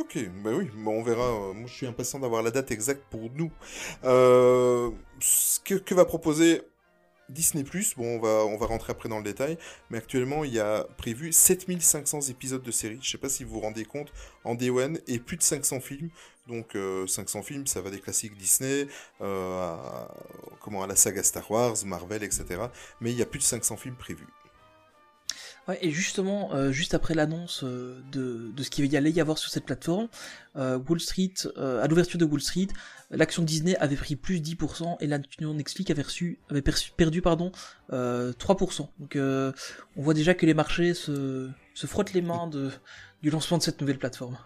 Ok, 0.00 0.18
bah 0.42 0.50
oui, 0.54 0.70
bon, 0.74 1.00
on 1.00 1.02
verra. 1.02 1.52
Moi, 1.52 1.66
je 1.66 1.72
suis 1.74 1.86
impatient 1.86 2.18
d'avoir 2.18 2.42
la 2.42 2.50
date 2.50 2.70
exacte 2.70 3.02
pour 3.10 3.30
nous. 3.34 3.50
Euh, 4.04 4.90
ce 5.20 5.60
que, 5.60 5.74
que 5.74 5.94
va 5.94 6.06
proposer 6.06 6.62
Disney 7.28 7.64
Bon, 7.96 8.16
on 8.16 8.18
va, 8.18 8.44
on 8.46 8.56
va 8.56 8.66
rentrer 8.66 8.92
après 8.92 9.08
dans 9.08 9.18
le 9.18 9.24
détail, 9.24 9.58
mais 9.90 9.98
actuellement, 9.98 10.44
il 10.44 10.52
y 10.52 10.60
a 10.60 10.86
prévu 10.96 11.32
7500 11.32 12.22
épisodes 12.30 12.62
de 12.62 12.70
série. 12.70 12.98
Je 13.02 13.10
sais 13.10 13.18
pas 13.18 13.28
si 13.28 13.44
vous 13.44 13.54
vous 13.54 13.60
rendez 13.60 13.84
compte, 13.84 14.12
en 14.44 14.54
Day 14.54 14.70
et 15.06 15.18
plus 15.18 15.36
de 15.36 15.42
500 15.42 15.80
films. 15.80 16.10
Donc, 16.48 16.74
euh, 16.74 17.06
500 17.06 17.42
films, 17.42 17.66
ça 17.66 17.80
va 17.80 17.90
des 17.90 18.00
classiques 18.00 18.36
Disney, 18.36 18.88
euh, 19.20 19.76
comment, 20.60 20.82
à 20.82 20.86
la 20.86 20.96
saga 20.96 21.22
Star 21.22 21.48
Wars, 21.50 21.76
Marvel, 21.84 22.22
etc. 22.22 22.44
Mais 23.00 23.12
il 23.12 23.18
y 23.18 23.22
a 23.22 23.26
plus 23.26 23.38
de 23.38 23.44
500 23.44 23.76
films 23.76 23.96
prévus. 23.96 24.26
Ouais, 25.68 25.78
et 25.80 25.92
justement, 25.92 26.52
euh, 26.54 26.72
juste 26.72 26.92
après 26.92 27.14
l'annonce 27.14 27.62
euh, 27.62 28.00
de, 28.10 28.50
de 28.50 28.62
ce 28.64 28.70
qu'il 28.70 28.96
allait 28.96 29.12
y 29.12 29.20
avoir 29.20 29.38
sur 29.38 29.48
cette 29.48 29.64
plateforme, 29.64 30.08
euh, 30.56 30.76
Wall 30.88 30.98
Street, 30.98 31.34
à 31.56 31.86
l'ouverture 31.86 32.18
de 32.18 32.24
Wall 32.24 32.40
Street, 32.40 32.66
l'action 33.10 33.44
Disney 33.44 33.76
avait 33.76 33.94
pris 33.96 34.16
plus 34.16 34.40
10% 34.40 34.96
et 35.00 35.06
l'action 35.06 35.54
Netflix 35.54 35.90
avait, 35.92 36.02
reçu, 36.02 36.40
avait 36.50 36.62
perdu 36.62 37.22
pardon, 37.22 37.52
euh, 37.92 38.32
3%. 38.32 38.88
Donc 38.98 39.16
on 39.16 40.02
voit 40.02 40.14
déjà 40.14 40.34
que 40.34 40.46
les 40.46 40.54
marchés 40.54 40.94
se, 40.94 41.48
se 41.74 41.86
frottent 41.86 42.12
les 42.12 42.22
mains 42.22 42.48
de, 42.48 42.70
du 43.22 43.30
lancement 43.30 43.58
de 43.58 43.62
cette 43.62 43.80
nouvelle 43.80 43.98
plateforme. 43.98 44.36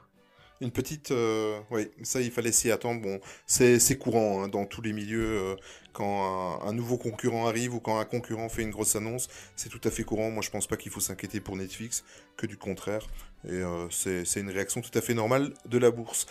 Une 0.61 0.71
petite, 0.71 1.11
euh, 1.11 1.61
oui, 1.71 1.91
ça 2.03 2.21
il 2.21 2.31
fallait 2.31 2.53
s'y 2.53 2.71
attendre. 2.71 3.03
Bon, 3.03 3.21
c'est 3.47 3.99
courant 3.99 4.43
hein, 4.43 4.49
dans 4.49 4.65
tous 4.65 4.81
les 4.81 4.93
milieux 4.93 5.39
euh, 5.39 5.57
quand 5.93 6.63
un, 6.63 6.73
nouveau 6.73 6.97
concurrent 6.97 7.47
arrive 7.47 7.75
ou 7.75 7.81
quand 7.81 7.99
un 7.99 8.05
concurrent 8.05 8.49
fait 8.49 8.63
une 8.63 8.71
grosse 8.71 8.97
annonce, 8.97 9.29
c'est 9.55 9.69
tout 9.69 9.81
à 9.85 9.91
fait 9.91 10.05
courant. 10.05 10.31
Moi, 10.31 10.43
je 10.43 10.51
pense 10.51 10.67
pas 10.67 10.77
qu'il 10.77 10.91
faut 10.91 11.01
s'inquiéter 11.01 11.41
pour 11.41 11.57
Netflix, 11.57 12.05
que 12.37 12.47
du 12.47 12.57
contraire. 12.57 13.07
Et 13.45 13.53
euh, 13.53 13.89
c'est 13.91 14.41
une 14.41 14.51
réaction 14.51 14.81
tout 14.81 14.97
à 14.97 15.01
fait 15.01 15.15
normale 15.15 15.53
de 15.67 15.79
la 15.79 15.91
bourse. 15.91 16.27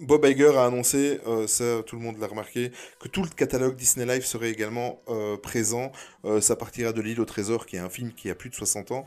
Bob 0.00 0.24
Iger 0.24 0.56
a 0.56 0.64
annoncé, 0.66 1.20
euh, 1.26 1.46
ça 1.46 1.82
tout 1.84 1.96
le 1.96 2.02
monde 2.02 2.18
l'a 2.18 2.26
remarqué, 2.28 2.70
que 3.00 3.08
tout 3.08 3.22
le 3.22 3.28
catalogue 3.28 3.74
Disney 3.76 4.06
Life 4.06 4.24
serait 4.24 4.50
également 4.50 5.02
euh, 5.08 5.36
présent. 5.36 5.90
Euh, 6.24 6.40
ça 6.40 6.54
partira 6.56 6.92
de 6.92 7.00
l'île 7.00 7.20
au 7.20 7.24
trésor, 7.24 7.66
qui 7.66 7.76
est 7.76 7.80
un 7.80 7.88
film 7.90 8.12
qui 8.12 8.30
a 8.30 8.34
plus 8.34 8.48
de 8.50 8.54
60 8.54 8.92
ans, 8.92 9.04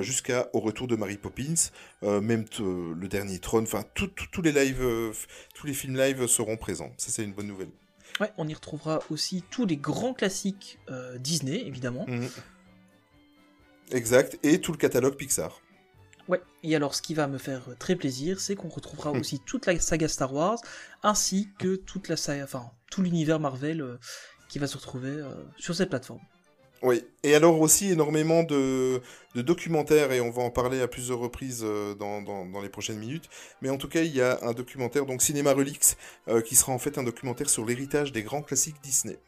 jusqu'à 0.00 0.48
Au 0.52 0.60
retour 0.60 0.86
de 0.86 0.96
Mary 0.96 1.16
Poppins. 1.16 1.54
Même 2.02 2.44
le 2.60 3.06
dernier 3.08 3.38
Tron, 3.38 3.62
enfin 3.62 3.84
tous 3.94 4.42
les 4.42 4.52
lives, 4.52 4.82
f- 4.82 5.26
tous 5.54 5.66
les 5.66 5.74
films 5.74 5.96
live 5.96 6.26
seront 6.26 6.56
présents. 6.56 6.92
Ça 6.96 7.10
c'est 7.10 7.24
une 7.24 7.32
bonne 7.32 7.48
nouvelle. 7.48 7.70
Ouais, 8.20 8.30
on 8.38 8.48
y 8.48 8.54
retrouvera 8.54 9.00
aussi 9.10 9.44
tous 9.50 9.66
les 9.66 9.76
grands 9.76 10.14
classiques 10.14 10.78
Disney, 11.18 11.62
évidemment. 11.66 12.04
Mhm. 12.08 12.28
Exact, 13.90 14.38
et 14.42 14.60
tout 14.60 14.72
le 14.72 14.78
catalogue 14.78 15.14
Pixar. 15.16 15.60
Ouais, 16.28 16.42
et 16.62 16.76
alors 16.76 16.94
ce 16.94 17.02
qui 17.02 17.14
va 17.14 17.26
me 17.26 17.38
faire 17.38 17.62
très 17.78 17.96
plaisir, 17.96 18.40
c'est 18.40 18.54
qu'on 18.54 18.68
retrouvera 18.68 19.12
Hmm. 19.12 19.20
aussi 19.20 19.40
toute 19.40 19.66
la 19.66 19.78
saga 19.80 20.08
Star 20.08 20.32
Wars, 20.34 20.58
ainsi 21.02 21.54
que 21.58 21.76
toute 21.76 22.08
la 22.08 22.16
saga, 22.16 22.44
enfin 22.44 22.70
tout 22.90 23.02
l'univers 23.02 23.40
Marvel 23.40 23.80
euh, 23.80 23.98
qui 24.48 24.58
va 24.58 24.66
se 24.68 24.76
retrouver 24.76 25.10
euh, 25.10 25.34
sur 25.56 25.74
cette 25.74 25.88
plateforme. 25.90 26.20
Oui, 26.82 27.02
et 27.24 27.34
alors 27.34 27.60
aussi 27.60 27.90
énormément 27.90 28.44
de, 28.44 29.02
de 29.34 29.42
documentaires, 29.42 30.12
et 30.12 30.20
on 30.20 30.30
va 30.30 30.42
en 30.42 30.50
parler 30.50 30.80
à 30.80 30.86
plusieurs 30.86 31.18
reprises 31.18 31.62
euh, 31.64 31.94
dans, 31.96 32.22
dans, 32.22 32.46
dans 32.46 32.60
les 32.60 32.68
prochaines 32.68 32.98
minutes. 32.98 33.28
Mais 33.60 33.68
en 33.70 33.78
tout 33.78 33.88
cas, 33.88 34.02
il 34.02 34.14
y 34.14 34.20
a 34.22 34.38
un 34.42 34.52
documentaire, 34.52 35.04
donc 35.04 35.20
Cinéma 35.20 35.52
Relix, 35.54 35.96
euh, 36.28 36.40
qui 36.40 36.54
sera 36.54 36.70
en 36.72 36.78
fait 36.78 36.96
un 36.96 37.02
documentaire 37.02 37.50
sur 37.50 37.64
l'héritage 37.66 38.12
des 38.12 38.22
grands 38.22 38.42
classiques 38.42 38.80
Disney. 38.80 39.18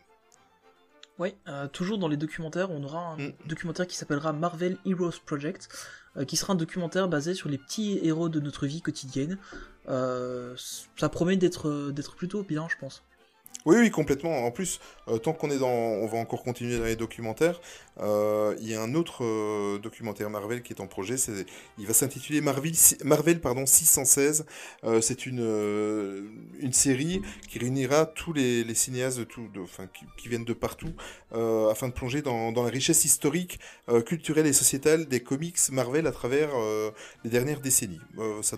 Ouais, 1.21 1.35
euh, 1.49 1.69
toujours 1.69 1.99
dans 1.99 2.09
les 2.09 2.17
documentaires, 2.17 2.71
on 2.71 2.83
aura 2.83 3.13
un 3.13 3.17
Mm. 3.19 3.33
documentaire 3.45 3.87
qui 3.87 3.95
s'appellera 3.95 4.33
Marvel 4.33 4.79
Heroes 4.87 5.21
Project, 5.27 5.69
euh, 6.17 6.25
qui 6.25 6.39
sera 6.39 6.55
un 6.55 6.57
documentaire 6.57 7.09
basé 7.09 7.35
sur 7.35 7.51
les 7.51 7.59
petits 7.59 8.01
héros 8.03 8.31
de 8.31 8.41
notre 8.41 8.67
vie 8.67 8.81
quotidienne. 8.81 9.37
Euh, 9.91 10.55
ça 10.97 11.11
promet 11.11 11.37
d'être 11.37 11.91
d'être 11.91 12.17
plutôt 12.17 12.43
bien, 12.43 12.67
je 12.71 12.77
pense. 12.81 13.03
Oui, 13.67 13.77
oui, 13.79 13.91
complètement. 13.91 14.47
En 14.47 14.51
plus, 14.51 14.81
euh, 15.09 15.19
tant 15.19 15.35
qu'on 15.35 15.51
est 15.51 15.59
dans, 15.59 15.69
on 15.69 16.07
va 16.07 16.17
encore 16.17 16.43
continuer 16.43 16.79
dans 16.79 16.85
les 16.87 16.97
documentaires. 16.97 17.61
Euh, 18.01 18.57
il 18.61 18.69
y 18.69 18.75
a 18.75 18.83
un 18.83 18.95
autre 18.95 19.25
euh, 19.25 19.79
documentaire 19.79 20.31
Marvel 20.31 20.63
qui 20.63 20.73
est 20.73 20.81
en 20.81 20.87
projet. 20.87 21.17
Il 21.79 21.87
va 21.87 21.95
s'intituler 21.95 22.41
Marvel, 22.41 22.73
Marvel 23.05 23.41
pardon 23.41 23.67
616. 23.67 24.47
Euh, 24.85 25.01
c'est 25.01 25.27
une 25.27 25.41
une 26.61 26.73
série 26.73 27.23
qui 27.49 27.59
réunira 27.59 28.07
tous 28.07 28.33
les, 28.33 28.75
cinéastes 28.75 29.21
qui, 30.17 30.29
viennent 30.29 30.45
de 30.45 30.53
partout, 30.53 30.93
afin 31.33 31.89
de 31.89 31.93
plonger 31.93 32.23
dans, 32.23 32.51
la 32.53 32.69
richesse 32.69 33.05
historique, 33.05 33.59
culturelle 34.07 34.47
et 34.47 34.53
sociétale 34.53 35.07
des 35.07 35.21
comics 35.21 35.59
Marvel 35.73 36.07
à 36.07 36.13
travers 36.13 36.51
les 37.25 37.31
dernières 37.31 37.61
décennies. 37.61 38.01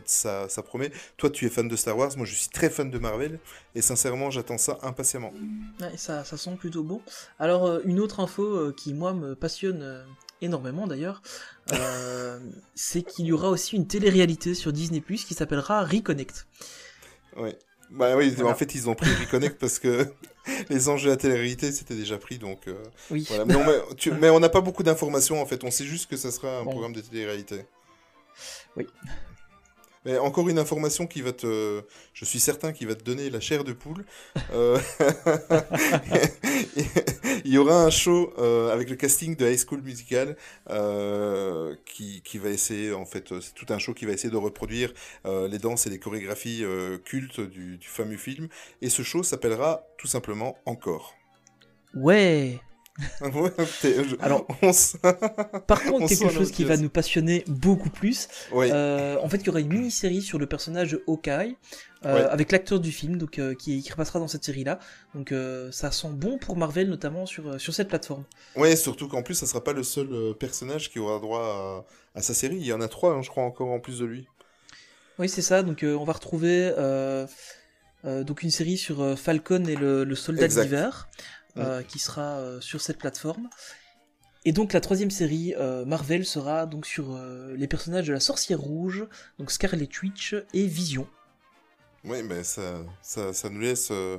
Ça, 0.05 0.63
promet. 0.65 0.91
Toi, 1.17 1.31
tu 1.31 1.47
es 1.47 1.49
fan 1.49 1.69
de 1.69 1.77
Star 1.77 1.97
Wars. 1.97 2.11
Moi, 2.17 2.27
je 2.27 2.35
suis 2.35 2.49
très 2.49 2.71
fan 2.71 2.91
de 2.91 2.99
Marvel. 2.99 3.39
Et 3.75 3.83
sincèrement, 3.83 4.31
j'attends 4.31 4.59
ça 4.59 4.79
impatiemment. 4.83 5.33
Ça, 5.97 6.25
sent 6.25 6.57
plutôt 6.59 6.83
bon. 6.83 7.01
Alors, 7.39 7.81
une 7.85 8.01
autre 8.01 8.21
info 8.21 8.73
qui, 8.73 8.95
moi, 8.95 9.13
me 9.13 9.32
passionne 9.35 9.83
euh, 9.83 10.05
énormément 10.41 10.87
d'ailleurs, 10.87 11.23
euh, 11.73 12.39
c'est 12.75 13.03
qu'il 13.03 13.27
y 13.27 13.33
aura 13.33 13.49
aussi 13.51 13.77
une 13.77 13.87
télé-réalité 13.87 14.55
sur 14.55 14.73
Disney 14.73 15.01
Plus 15.01 15.25
qui 15.25 15.35
s'appellera 15.35 15.85
Reconnect. 15.85 16.47
Ouais. 17.37 17.57
Bah 17.91 18.17
oui, 18.17 18.31
Voilà. 18.31 18.53
en 18.53 18.55
fait, 18.55 18.75
ils 18.75 18.89
ont 18.89 18.95
pris 18.95 19.11
Reconnect 19.15 19.59
parce 19.59 19.79
que 19.79 20.07
les 20.71 20.89
anges 20.89 21.05
de 21.05 21.11
la 21.11 21.17
télé-réalité, 21.17 21.71
c'était 21.73 21.95
déjà 21.95 22.17
pris, 22.19 22.39
donc 22.39 22.67
euh, 22.67 22.83
Oui. 23.11 23.27
voilà. 23.29 23.45
Mais 23.45 23.55
on 23.55 23.65
met- 23.67 23.95
tu- 23.97 24.13
mais 24.13 24.31
on 24.31 24.41
n'a 24.41 24.49
pas 24.49 24.63
beaucoup 24.63 24.83
d'informations, 24.83 25.41
en 25.43 25.47
fait. 25.47 25.63
On 25.63 25.71
sait 25.71 25.85
juste 25.85 26.09
que 26.09 26.17
ça 26.17 26.31
sera 26.31 26.59
un 26.61 26.65
Bon. 26.65 26.71
programme 26.71 26.95
de 26.95 27.01
télé-réalité. 27.03 27.67
Oui. 28.77 28.87
Mais 30.05 30.19
encore 30.19 30.49
une 30.49 30.59
information 30.59 31.07
qui 31.07 31.23
va 31.23 31.33
te... 31.33 31.83
Je 32.13 32.25
suis 32.25 32.41
certain 32.41 32.73
qu'il 32.73 32.89
va 32.89 32.95
te 32.95 33.05
donner 33.05 33.31
la 33.31 33.41
chair 33.41 33.65
de 33.65 33.73
poule. 33.73 34.05
Euh, 34.53 34.79
Il 37.45 37.53
y 37.53 37.59
aura 37.59 37.85
un 37.85 37.91
show 37.91 38.33
euh, 38.39 38.73
avec 38.73 38.91
le 38.91 38.97
casting 38.97 39.37
de 39.37 39.47
High 39.47 39.59
School 39.59 39.83
Musical 39.83 40.37
euh, 40.71 41.75
qui, 41.85 42.23
qui 42.23 42.39
va 42.39 42.51
essayer, 42.51 42.93
en 42.93 43.05
fait, 43.05 43.33
c'est 43.41 43.55
tout 43.55 43.67
un 43.71 43.79
show 43.79 43.95
qui 43.95 44.07
va 44.07 44.13
essayer 44.13 44.31
de 44.31 44.37
reproduire 44.37 44.93
les 45.25 45.59
danses 45.59 45.87
et 45.87 45.91
les 45.91 45.99
chorégraphies 45.99 46.65
cultes 47.05 47.41
du 47.41 47.79
fameux 47.83 48.17
film. 48.17 48.49
Et 48.81 48.89
ce 48.89 49.03
show 49.03 49.23
s'appellera 49.23 49.87
tout 49.99 50.09
simplement 50.09 50.57
Encore. 50.67 51.15
Ouais. 51.95 52.61
Alors- 54.21 54.47
on 54.63 54.71
Par 55.67 55.83
contre, 55.83 56.03
On 56.03 56.07
quelque 56.07 56.31
chose 56.31 56.51
qui 56.51 56.65
va 56.65 56.77
nous 56.77 56.89
passionner 56.89 57.45
beaucoup 57.47 57.91
plus. 57.91 58.29
Oui. 58.53 58.69
euh, 58.71 59.17
en 59.23 59.29
fait, 59.29 59.39
il 59.39 59.47
y 59.47 59.51
aura 59.51 59.61
une 59.61 59.69
mini-série 59.69 60.23
sur 60.23 60.39
le 60.39 60.47
personnage 60.47 60.99
Hawkeye, 61.07 61.57
euh, 62.05 62.15
Ouais. 62.15 62.25
avec 62.31 62.51
l'acteur 62.53 62.81
du 62.81 62.91
film, 62.93 63.17
donc 63.17 63.39
euh, 63.39 63.55
qui, 63.55 63.83
qui 63.83 63.91
repassera 63.93 64.19
dans 64.19 64.29
cette 64.29 64.45
série-là. 64.45 64.79
Donc, 65.15 65.33
ça 65.71 65.91
sent 65.91 66.09
bon 66.13 66.39
pour 66.39 66.57
Marvel, 66.57 66.89
notamment 66.89 67.27
sur 67.27 67.61
sur 67.61 67.75
cette 67.75 67.89
plateforme. 67.89 68.25
Ouais, 68.57 68.77
surtout 68.77 69.09
qu'en 69.09 69.23
plus, 69.23 69.35
ça 69.35 69.47
sera 69.47 69.63
pas 69.63 69.73
le 69.73 69.83
seul 69.83 70.35
personnage 70.39 70.91
qui 70.91 70.99
aura 70.99 71.19
droit 71.21 71.85
à, 72.15 72.19
à 72.19 72.23
sa 72.23 72.35
série. 72.35 72.57
Il 72.57 72.67
y 72.67 72.73
en 72.73 72.81
a 72.81 72.89
trois, 72.89 73.13
hein, 73.15 73.23
je 73.23 73.31
crois, 73.31 73.45
encore 73.45 73.69
en 73.71 73.81
plus 73.81 73.99
de 74.01 74.05
lui. 74.05 74.27
Oui, 75.19 75.29
c'est 75.29 75.43
ça. 75.43 75.63
Donc, 75.63 75.85
on 75.85 76.05
va 76.05 76.13
retrouver 76.15 76.73
euh, 76.79 77.27
donc 78.05 78.43
une 78.43 78.51
série 78.51 78.77
sur 78.79 79.17
Falcon 79.17 79.65
et 79.67 79.77
le, 79.77 80.03
le 80.05 80.15
soldat 80.17 80.49
d'hiver, 80.49 81.09
euh, 81.59 81.83
qui 81.83 81.99
sera 81.99 82.39
euh, 82.39 82.61
sur 82.61 82.81
cette 82.81 82.99
plateforme. 82.99 83.49
Et 84.45 84.53
donc 84.53 84.73
la 84.73 84.81
troisième 84.81 85.11
série 85.11 85.55
euh, 85.57 85.85
Marvel 85.85 86.25
sera 86.25 86.67
donc 86.67 86.85
sur 86.87 87.15
euh, 87.15 87.55
les 87.57 87.69
personnages 87.69 88.09
de 88.09 88.13
la 88.13 88.21
Sorcière 88.21 88.59
Rouge, 88.59 89.07
donc 89.39 89.51
Scarlet 89.53 89.89
Witch 90.03 90.35
et 90.53 90.67
Vision. 90.67 91.07
Oui, 92.05 92.23
mais 92.25 92.43
ça, 92.43 92.85
ça, 93.03 93.33
ça 93.33 93.49
nous 93.49 93.61
laisse 93.61 93.91
euh, 93.93 94.19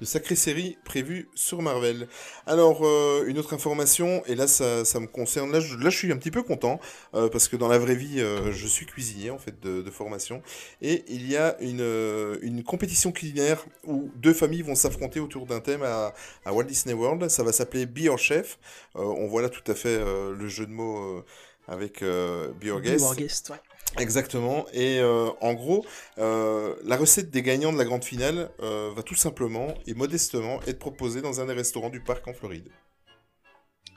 de 0.00 0.04
sacrées 0.04 0.34
séries 0.34 0.78
prévues 0.84 1.28
sur 1.34 1.62
Marvel. 1.62 2.08
Alors, 2.46 2.84
euh, 2.84 3.24
une 3.26 3.38
autre 3.38 3.54
information, 3.54 4.24
et 4.26 4.34
là, 4.34 4.46
ça, 4.48 4.84
ça 4.84 4.98
me 4.98 5.06
concerne. 5.06 5.52
Là 5.52 5.60
je, 5.60 5.76
là, 5.76 5.90
je 5.90 5.96
suis 5.96 6.10
un 6.10 6.16
petit 6.16 6.30
peu 6.32 6.42
content, 6.42 6.80
euh, 7.14 7.28
parce 7.28 7.46
que 7.46 7.56
dans 7.56 7.68
la 7.68 7.78
vraie 7.78 7.94
vie, 7.94 8.20
euh, 8.20 8.50
je 8.52 8.66
suis 8.66 8.84
cuisinier, 8.86 9.30
en 9.30 9.38
fait, 9.38 9.60
de, 9.60 9.80
de 9.80 9.90
formation. 9.90 10.42
Et 10.80 11.04
il 11.08 11.30
y 11.30 11.36
a 11.36 11.56
une, 11.60 12.38
une 12.42 12.64
compétition 12.64 13.12
culinaire 13.12 13.64
où 13.84 14.10
deux 14.16 14.34
familles 14.34 14.62
vont 14.62 14.74
s'affronter 14.74 15.20
autour 15.20 15.46
d'un 15.46 15.60
thème 15.60 15.82
à, 15.82 16.14
à 16.44 16.52
Walt 16.52 16.64
Disney 16.64 16.94
World. 16.94 17.28
Ça 17.28 17.44
va 17.44 17.52
s'appeler 17.52 17.86
Be 17.86 18.00
Your 18.00 18.18
Chef. 18.18 18.58
On 18.94 19.26
voit 19.28 19.42
là 19.42 19.48
tout 19.48 19.70
à 19.70 19.74
fait 19.74 19.98
le 20.00 20.48
jeu 20.48 20.66
de 20.66 20.72
mots 20.72 21.24
avec 21.68 22.02
Be 22.02 22.64
Your 22.64 22.80
Be 22.80 22.84
Guest. 22.84 23.04
Our 23.04 23.14
Guest, 23.14 23.50
ouais. 23.50 23.56
Exactement. 23.98 24.66
Et 24.72 25.00
euh, 25.00 25.28
en 25.40 25.54
gros, 25.54 25.84
euh, 26.18 26.74
la 26.84 26.96
recette 26.96 27.30
des 27.30 27.42
gagnants 27.42 27.72
de 27.72 27.78
la 27.78 27.84
grande 27.84 28.04
finale 28.04 28.50
euh, 28.60 28.90
va 28.94 29.02
tout 29.02 29.14
simplement 29.14 29.74
et 29.86 29.94
modestement 29.94 30.60
être 30.66 30.78
proposée 30.78 31.20
dans 31.20 31.40
un 31.40 31.46
des 31.46 31.52
restaurants 31.52 31.90
du 31.90 32.00
parc 32.00 32.26
en 32.26 32.32
Floride. 32.32 32.68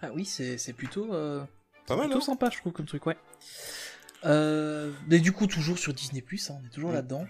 Ah 0.01 0.09
oui, 0.13 0.25
c'est 0.25 0.57
c'est 0.57 0.73
plutôt, 0.73 1.07
Pas 1.07 1.95
mal, 1.95 2.05
plutôt 2.05 2.17
hein 2.17 2.21
sympa, 2.21 2.49
je 2.51 2.57
trouve, 2.59 2.73
comme 2.73 2.85
truc, 2.85 3.05
ouais. 3.05 3.17
Mais 4.23 5.19
du 5.19 5.31
coup, 5.31 5.47
toujours 5.47 5.77
sur 5.77 5.93
Disney+, 5.93 6.23
hein, 6.49 6.57
on 6.61 6.65
est 6.65 6.69
toujours 6.69 6.91
Mm. 6.91 6.95
là-dedans. 6.95 7.25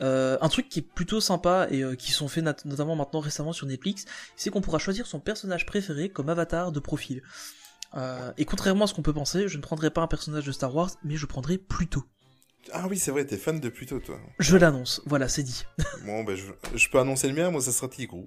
Un 0.00 0.48
truc 0.48 0.68
qui 0.68 0.80
est 0.80 0.82
plutôt 0.94 1.20
sympa 1.20 1.68
et 1.70 1.82
qui 1.96 2.10
sont 2.10 2.28
faits 2.28 2.44
notamment 2.64 2.96
maintenant 2.96 3.20
récemment 3.20 3.52
sur 3.52 3.66
Netflix, 3.66 4.06
c'est 4.36 4.50
qu'on 4.50 4.60
pourra 4.60 4.78
choisir 4.78 5.06
son 5.06 5.20
personnage 5.20 5.66
préféré 5.66 6.08
comme 6.08 6.28
avatar 6.28 6.72
de 6.72 6.80
profil. 6.80 7.22
Euh, 7.96 8.32
et 8.36 8.44
contrairement 8.44 8.84
à 8.84 8.86
ce 8.86 8.94
qu'on 8.94 9.02
peut 9.02 9.12
penser, 9.14 9.48
je 9.48 9.56
ne 9.56 9.62
prendrai 9.62 9.90
pas 9.90 10.02
un 10.02 10.06
personnage 10.06 10.44
de 10.44 10.52
Star 10.52 10.74
Wars, 10.74 10.90
mais 11.04 11.16
je 11.16 11.26
prendrai 11.26 11.58
Pluto. 11.58 12.04
Ah 12.72 12.86
oui, 12.88 12.98
c'est 12.98 13.10
vrai, 13.10 13.24
t'es 13.24 13.36
fan 13.38 13.60
de 13.60 13.68
Pluto, 13.68 13.98
toi. 13.98 14.18
Je 14.38 14.56
l'annonce, 14.56 15.00
voilà, 15.06 15.28
c'est 15.28 15.42
dit. 15.42 15.64
bon, 16.04 16.22
ben, 16.24 16.36
je, 16.36 16.44
je 16.76 16.88
peux 16.90 16.98
annoncer 16.98 17.28
le 17.28 17.34
mien, 17.34 17.50
moi, 17.50 17.60
ça 17.62 17.72
sera 17.72 17.88
Tigrou. 17.88 18.26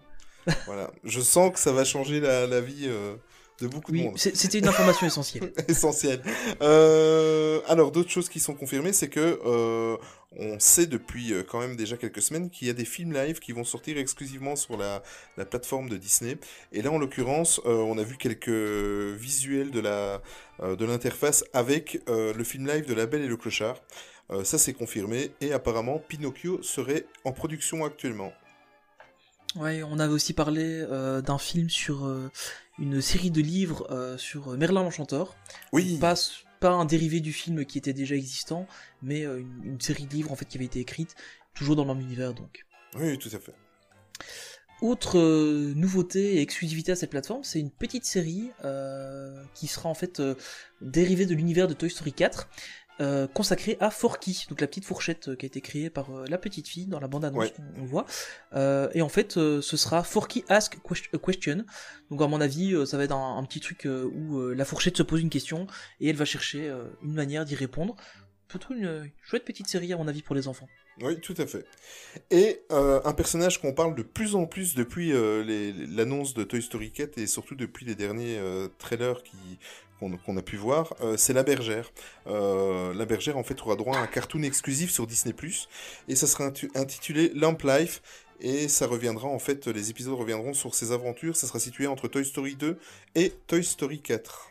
voilà. 0.65 0.89
Je 1.03 1.21
sens 1.21 1.51
que 1.53 1.59
ça 1.59 1.71
va 1.71 1.83
changer 1.83 2.19
la, 2.19 2.47
la 2.47 2.61
vie 2.61 2.85
euh, 2.87 3.15
de 3.61 3.67
beaucoup 3.67 3.91
de 3.91 3.97
monde. 3.97 4.17
c'était 4.17 4.59
une 4.59 4.67
information 4.67 5.07
essentielle. 5.07 5.53
essentiel. 5.67 6.21
Euh, 6.61 7.61
alors, 7.67 7.91
d'autres 7.91 8.09
choses 8.09 8.29
qui 8.29 8.39
sont 8.39 8.53
confirmées, 8.53 8.93
c'est 8.93 9.09
que 9.09 9.39
euh, 9.45 9.97
on 10.37 10.59
sait 10.59 10.87
depuis 10.87 11.33
euh, 11.33 11.43
quand 11.43 11.59
même 11.59 11.75
déjà 11.75 11.97
quelques 11.97 12.21
semaines 12.21 12.49
qu'il 12.49 12.67
y 12.67 12.69
a 12.71 12.73
des 12.73 12.85
films 12.85 13.13
live 13.13 13.39
qui 13.39 13.51
vont 13.51 13.63
sortir 13.63 13.97
exclusivement 13.97 14.55
sur 14.55 14.77
la, 14.77 15.03
la 15.37 15.45
plateforme 15.45 15.89
de 15.89 15.97
Disney. 15.97 16.37
Et 16.71 16.81
là, 16.81 16.91
en 16.91 16.97
l'occurrence, 16.97 17.61
euh, 17.65 17.75
on 17.75 17.97
a 17.97 18.03
vu 18.03 18.17
quelques 18.17 18.49
visuels 18.49 19.71
de 19.71 19.79
la 19.79 20.21
de 20.61 20.85
l'interface 20.85 21.43
avec 21.53 22.03
le 22.07 22.43
film 22.43 22.67
live 22.67 22.85
de 22.85 22.93
La 22.93 23.07
Belle 23.07 23.23
et 23.23 23.27
le 23.27 23.35
Clochard. 23.35 23.77
Ça, 24.43 24.59
c'est 24.59 24.73
confirmé. 24.73 25.31
Et 25.41 25.53
apparemment, 25.53 25.97
Pinocchio 25.97 26.61
serait 26.61 27.07
en 27.25 27.31
production 27.31 27.83
actuellement. 27.83 28.31
Ouais, 29.55 29.83
on 29.83 29.99
avait 29.99 30.13
aussi 30.13 30.33
parlé 30.33 30.63
euh, 30.63 31.21
d'un 31.21 31.37
film 31.37 31.69
sur 31.69 32.05
euh, 32.05 32.31
une 32.79 33.01
série 33.01 33.31
de 33.31 33.41
livres 33.41 33.87
euh, 33.91 34.17
sur 34.17 34.57
Merlin 34.57 34.83
l'Enchanteur. 34.83 35.35
Oui. 35.71 35.97
Pas, 35.99 36.15
pas 36.59 36.71
un 36.71 36.85
dérivé 36.85 37.19
du 37.19 37.33
film 37.33 37.65
qui 37.65 37.77
était 37.77 37.93
déjà 37.93 38.15
existant, 38.15 38.67
mais 39.01 39.25
euh, 39.25 39.39
une, 39.39 39.73
une 39.73 39.81
série 39.81 40.05
de 40.05 40.13
livres 40.13 40.31
en 40.31 40.35
fait 40.35 40.45
qui 40.45 40.57
avait 40.57 40.65
été 40.65 40.79
écrite, 40.79 41.15
toujours 41.53 41.75
dans 41.75 41.85
le 41.85 41.93
même 41.93 42.03
univers 42.03 42.33
donc. 42.33 42.65
Oui, 42.95 43.17
tout 43.17 43.29
à 43.33 43.39
fait. 43.39 43.53
Autre 44.81 45.19
euh, 45.19 45.73
nouveauté 45.75 46.37
et 46.37 46.41
exclusivité 46.41 46.91
à 46.91 46.95
cette 46.95 47.11
plateforme, 47.11 47.43
c'est 47.43 47.59
une 47.59 47.69
petite 47.69 48.03
série 48.03 48.49
euh, 48.65 49.43
qui 49.53 49.67
sera 49.67 49.89
en 49.89 49.93
fait 49.93 50.19
euh, 50.19 50.33
dérivée 50.81 51.27
de 51.27 51.35
l'univers 51.35 51.67
de 51.67 51.75
Toy 51.75 51.91
Story 51.91 52.13
4, 52.13 52.49
euh, 52.99 53.27
consacrée 53.27 53.77
à 53.79 53.89
Forky, 53.89 54.45
donc 54.49 54.61
la 54.61 54.67
petite 54.67 54.85
fourchette 54.85 55.29
euh, 55.29 55.35
qui 55.35 55.45
a 55.45 55.47
été 55.47 55.61
créée 55.61 55.89
par 55.89 56.11
euh, 56.15 56.25
la 56.27 56.37
petite 56.37 56.67
fille 56.67 56.85
dans 56.85 56.99
la 56.99 57.07
bande-annonce 57.07 57.45
Ouais. 57.45 57.51
qu'on 57.51 57.81
on 57.81 57.85
voit. 57.85 58.05
Euh, 58.53 58.89
et 58.93 59.01
en 59.01 59.09
fait, 59.09 59.33
ce 59.33 59.61
sera 59.61 60.03
Forky 60.03 60.43
Ask 60.49 60.77
a 61.13 61.17
Question. 61.17 61.65
Donc 62.09 62.21
à 62.21 62.27
mon 62.27 62.41
avis, 62.41 62.75
ça 62.85 62.97
va 62.97 63.03
être 63.05 63.13
un, 63.15 63.37
un 63.37 63.43
petit 63.43 63.59
truc 63.59 63.87
où 63.87 64.49
la 64.49 64.65
fourchette 64.65 64.97
se 64.97 65.03
pose 65.03 65.21
une 65.21 65.29
question 65.29 65.65
et 65.99 66.09
elle 66.09 66.15
va 66.15 66.25
chercher 66.25 66.71
une 67.03 67.13
manière 67.13 67.45
d'y 67.45 67.55
répondre. 67.55 67.95
Plutôt 68.47 68.73
une 68.73 69.09
chouette 69.23 69.45
petite 69.45 69.67
série 69.67 69.93
à 69.93 69.97
mon 69.97 70.07
avis 70.09 70.21
pour 70.21 70.35
les 70.35 70.47
enfants. 70.49 70.67
Oui, 71.01 71.19
tout 71.21 71.35
à 71.37 71.47
fait. 71.47 71.65
Et 72.31 72.61
euh, 72.71 72.99
un 73.05 73.13
personnage 73.13 73.61
qu'on 73.61 73.73
parle 73.73 73.95
de 73.95 74.03
plus 74.03 74.35
en 74.35 74.45
plus 74.45 74.75
depuis 74.75 75.13
euh, 75.13 75.43
l'annonce 75.89 76.33
de 76.33 76.43
Toy 76.43 76.61
Story 76.61 76.91
4 76.91 77.17
et 77.17 77.27
surtout 77.27 77.55
depuis 77.55 77.85
les 77.85 77.95
derniers 77.95 78.37
euh, 78.37 78.67
trailers 78.77 79.23
qui 79.23 79.37
qu'on 80.09 80.37
a 80.37 80.41
pu 80.41 80.57
voir, 80.57 80.93
euh, 81.01 81.17
c'est 81.17 81.33
la 81.33 81.43
bergère. 81.43 81.91
Euh, 82.27 82.93
la 82.93 83.05
bergère, 83.05 83.37
en 83.37 83.43
fait, 83.43 83.61
aura 83.61 83.75
droit 83.75 83.97
à 83.97 84.01
un 84.01 84.07
cartoon 84.07 84.43
exclusif 84.43 84.91
sur 84.91 85.07
Disney+, 85.07 85.35
et 86.07 86.15
ça 86.15 86.27
sera 86.27 86.51
intitulé 86.75 87.31
Lamp 87.35 87.57
Life, 87.63 88.01
et 88.39 88.67
ça 88.67 88.87
reviendra, 88.87 89.27
en 89.27 89.39
fait, 89.39 89.67
les 89.67 89.89
épisodes 89.91 90.15
reviendront 90.15 90.53
sur 90.53 90.73
ses 90.73 90.91
aventures, 90.91 91.35
ça 91.35 91.47
sera 91.47 91.59
situé 91.59 91.87
entre 91.87 92.07
Toy 92.07 92.25
Story 92.25 92.55
2 92.55 92.77
et 93.15 93.33
Toy 93.47 93.63
Story 93.63 94.01
4. 94.01 94.49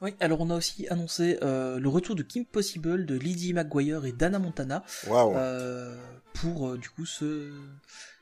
Oui, 0.00 0.16
alors 0.18 0.40
on 0.40 0.50
a 0.50 0.56
aussi 0.56 0.88
annoncé 0.88 1.38
euh, 1.42 1.78
le 1.78 1.88
retour 1.88 2.16
de 2.16 2.24
Kim 2.24 2.44
Possible, 2.44 3.06
de 3.06 3.14
Lizzie 3.14 3.52
McGuire 3.52 4.04
et 4.04 4.10
Dana 4.10 4.40
Montana 4.40 4.82
euh, 5.08 5.96
pour 6.34 6.76
du 6.76 6.90
coup 6.90 7.06
ce 7.06 7.52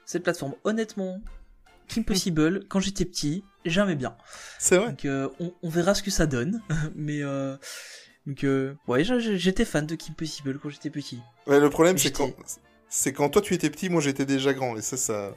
cette 0.05 0.25
plateforme. 0.25 0.55
Honnêtement, 0.65 1.23
Kim 1.91 2.05
Possible, 2.05 2.65
quand 2.69 2.79
j'étais 2.79 3.05
petit, 3.05 3.45
j'aimais 3.65 3.97
bien. 3.97 4.17
C'est 4.59 4.77
vrai 4.77 4.91
Donc 4.91 5.05
euh, 5.05 5.29
on, 5.41 5.53
on 5.63 5.69
verra 5.69 5.95
ce 5.95 6.03
que 6.03 6.11
ça 6.11 6.27
donne, 6.27 6.63
mais 6.95 7.23
euh, 7.23 7.57
donc 8.27 8.45
euh, 8.45 8.75
ouais, 8.87 9.03
j'étais 9.05 9.65
fan 9.65 9.87
de 9.87 9.97
Kim 9.97 10.15
Possible 10.15 10.59
quand 10.61 10.69
j'étais 10.69 10.91
petit. 10.91 11.19
Ouais, 11.47 11.59
le 11.59 11.69
problème, 11.69 11.99
c'est 11.99 12.13
quand... 12.13 12.31
C'est 12.89 13.13
quand 13.13 13.29
toi 13.29 13.43
tu 13.43 13.55
étais 13.55 13.71
petit, 13.71 13.89
moi 13.89 14.01
j'étais 14.01 14.25
déjà 14.25 14.53
grand, 14.53 14.77
et 14.77 14.83
ça, 14.83 14.97
ça... 14.97 15.35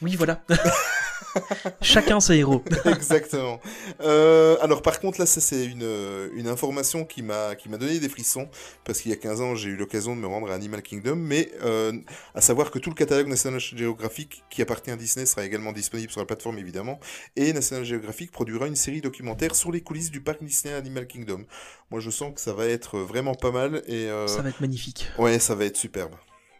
Oui, 0.00 0.14
voilà. 0.16 0.42
Chacun 1.82 2.20
ses 2.20 2.36
héros. 2.36 2.62
Exactement. 2.84 3.60
Euh, 4.00 4.56
alors 4.60 4.82
par 4.82 5.00
contre 5.00 5.18
là 5.20 5.26
ça 5.26 5.40
c'est 5.40 5.64
une, 5.64 5.82
euh, 5.82 6.28
une 6.34 6.48
information 6.48 7.04
qui 7.04 7.22
m'a 7.22 7.54
qui 7.54 7.68
m'a 7.68 7.76
donné 7.76 7.98
des 7.98 8.08
frissons 8.08 8.48
parce 8.84 9.00
qu'il 9.00 9.10
y 9.10 9.14
a 9.14 9.16
15 9.16 9.40
ans 9.40 9.54
j'ai 9.54 9.70
eu 9.70 9.76
l'occasion 9.76 10.14
de 10.14 10.20
me 10.20 10.26
rendre 10.26 10.50
à 10.50 10.54
Animal 10.54 10.82
Kingdom 10.82 11.16
mais 11.16 11.50
euh, 11.62 11.92
à 12.34 12.40
savoir 12.40 12.70
que 12.70 12.78
tout 12.78 12.90
le 12.90 12.94
catalogue 12.94 13.26
National 13.28 13.60
Geographic 13.60 14.42
qui 14.50 14.62
appartient 14.62 14.90
à 14.90 14.96
Disney 14.96 15.26
sera 15.26 15.44
également 15.44 15.72
disponible 15.72 16.10
sur 16.10 16.20
la 16.20 16.26
plateforme 16.26 16.58
évidemment 16.58 17.00
et 17.36 17.52
National 17.52 17.84
Geographic 17.84 18.30
produira 18.30 18.66
une 18.66 18.76
série 18.76 19.00
documentaire 19.00 19.54
sur 19.54 19.72
les 19.72 19.80
coulisses 19.80 20.10
du 20.10 20.20
parc 20.20 20.42
Disney 20.42 20.74
Animal 20.74 21.06
Kingdom. 21.06 21.44
Moi 21.90 22.00
je 22.00 22.10
sens 22.10 22.34
que 22.34 22.40
ça 22.40 22.52
va 22.52 22.66
être 22.66 22.98
vraiment 22.98 23.34
pas 23.34 23.50
mal 23.50 23.82
et 23.86 24.06
euh, 24.08 24.26
Ça 24.26 24.42
va 24.42 24.48
être 24.50 24.60
magnifique. 24.60 25.08
ouais 25.18 25.38
ça 25.38 25.54
va 25.54 25.64
être 25.64 25.76
superbe. 25.76 26.14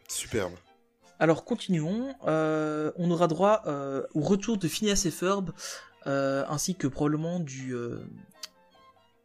Superbe. 0.08 0.52
Alors 1.18 1.44
continuons. 1.44 2.14
Euh, 2.26 2.92
on 2.96 3.10
aura 3.10 3.26
droit 3.26 3.62
euh, 3.66 4.02
au 4.14 4.20
retour 4.20 4.56
de 4.56 4.68
Phineas 4.68 5.02
et 5.06 5.10
Ferb, 5.10 5.50
euh, 6.06 6.44
ainsi 6.48 6.74
que 6.74 6.86
probablement 6.86 7.40
du 7.40 7.74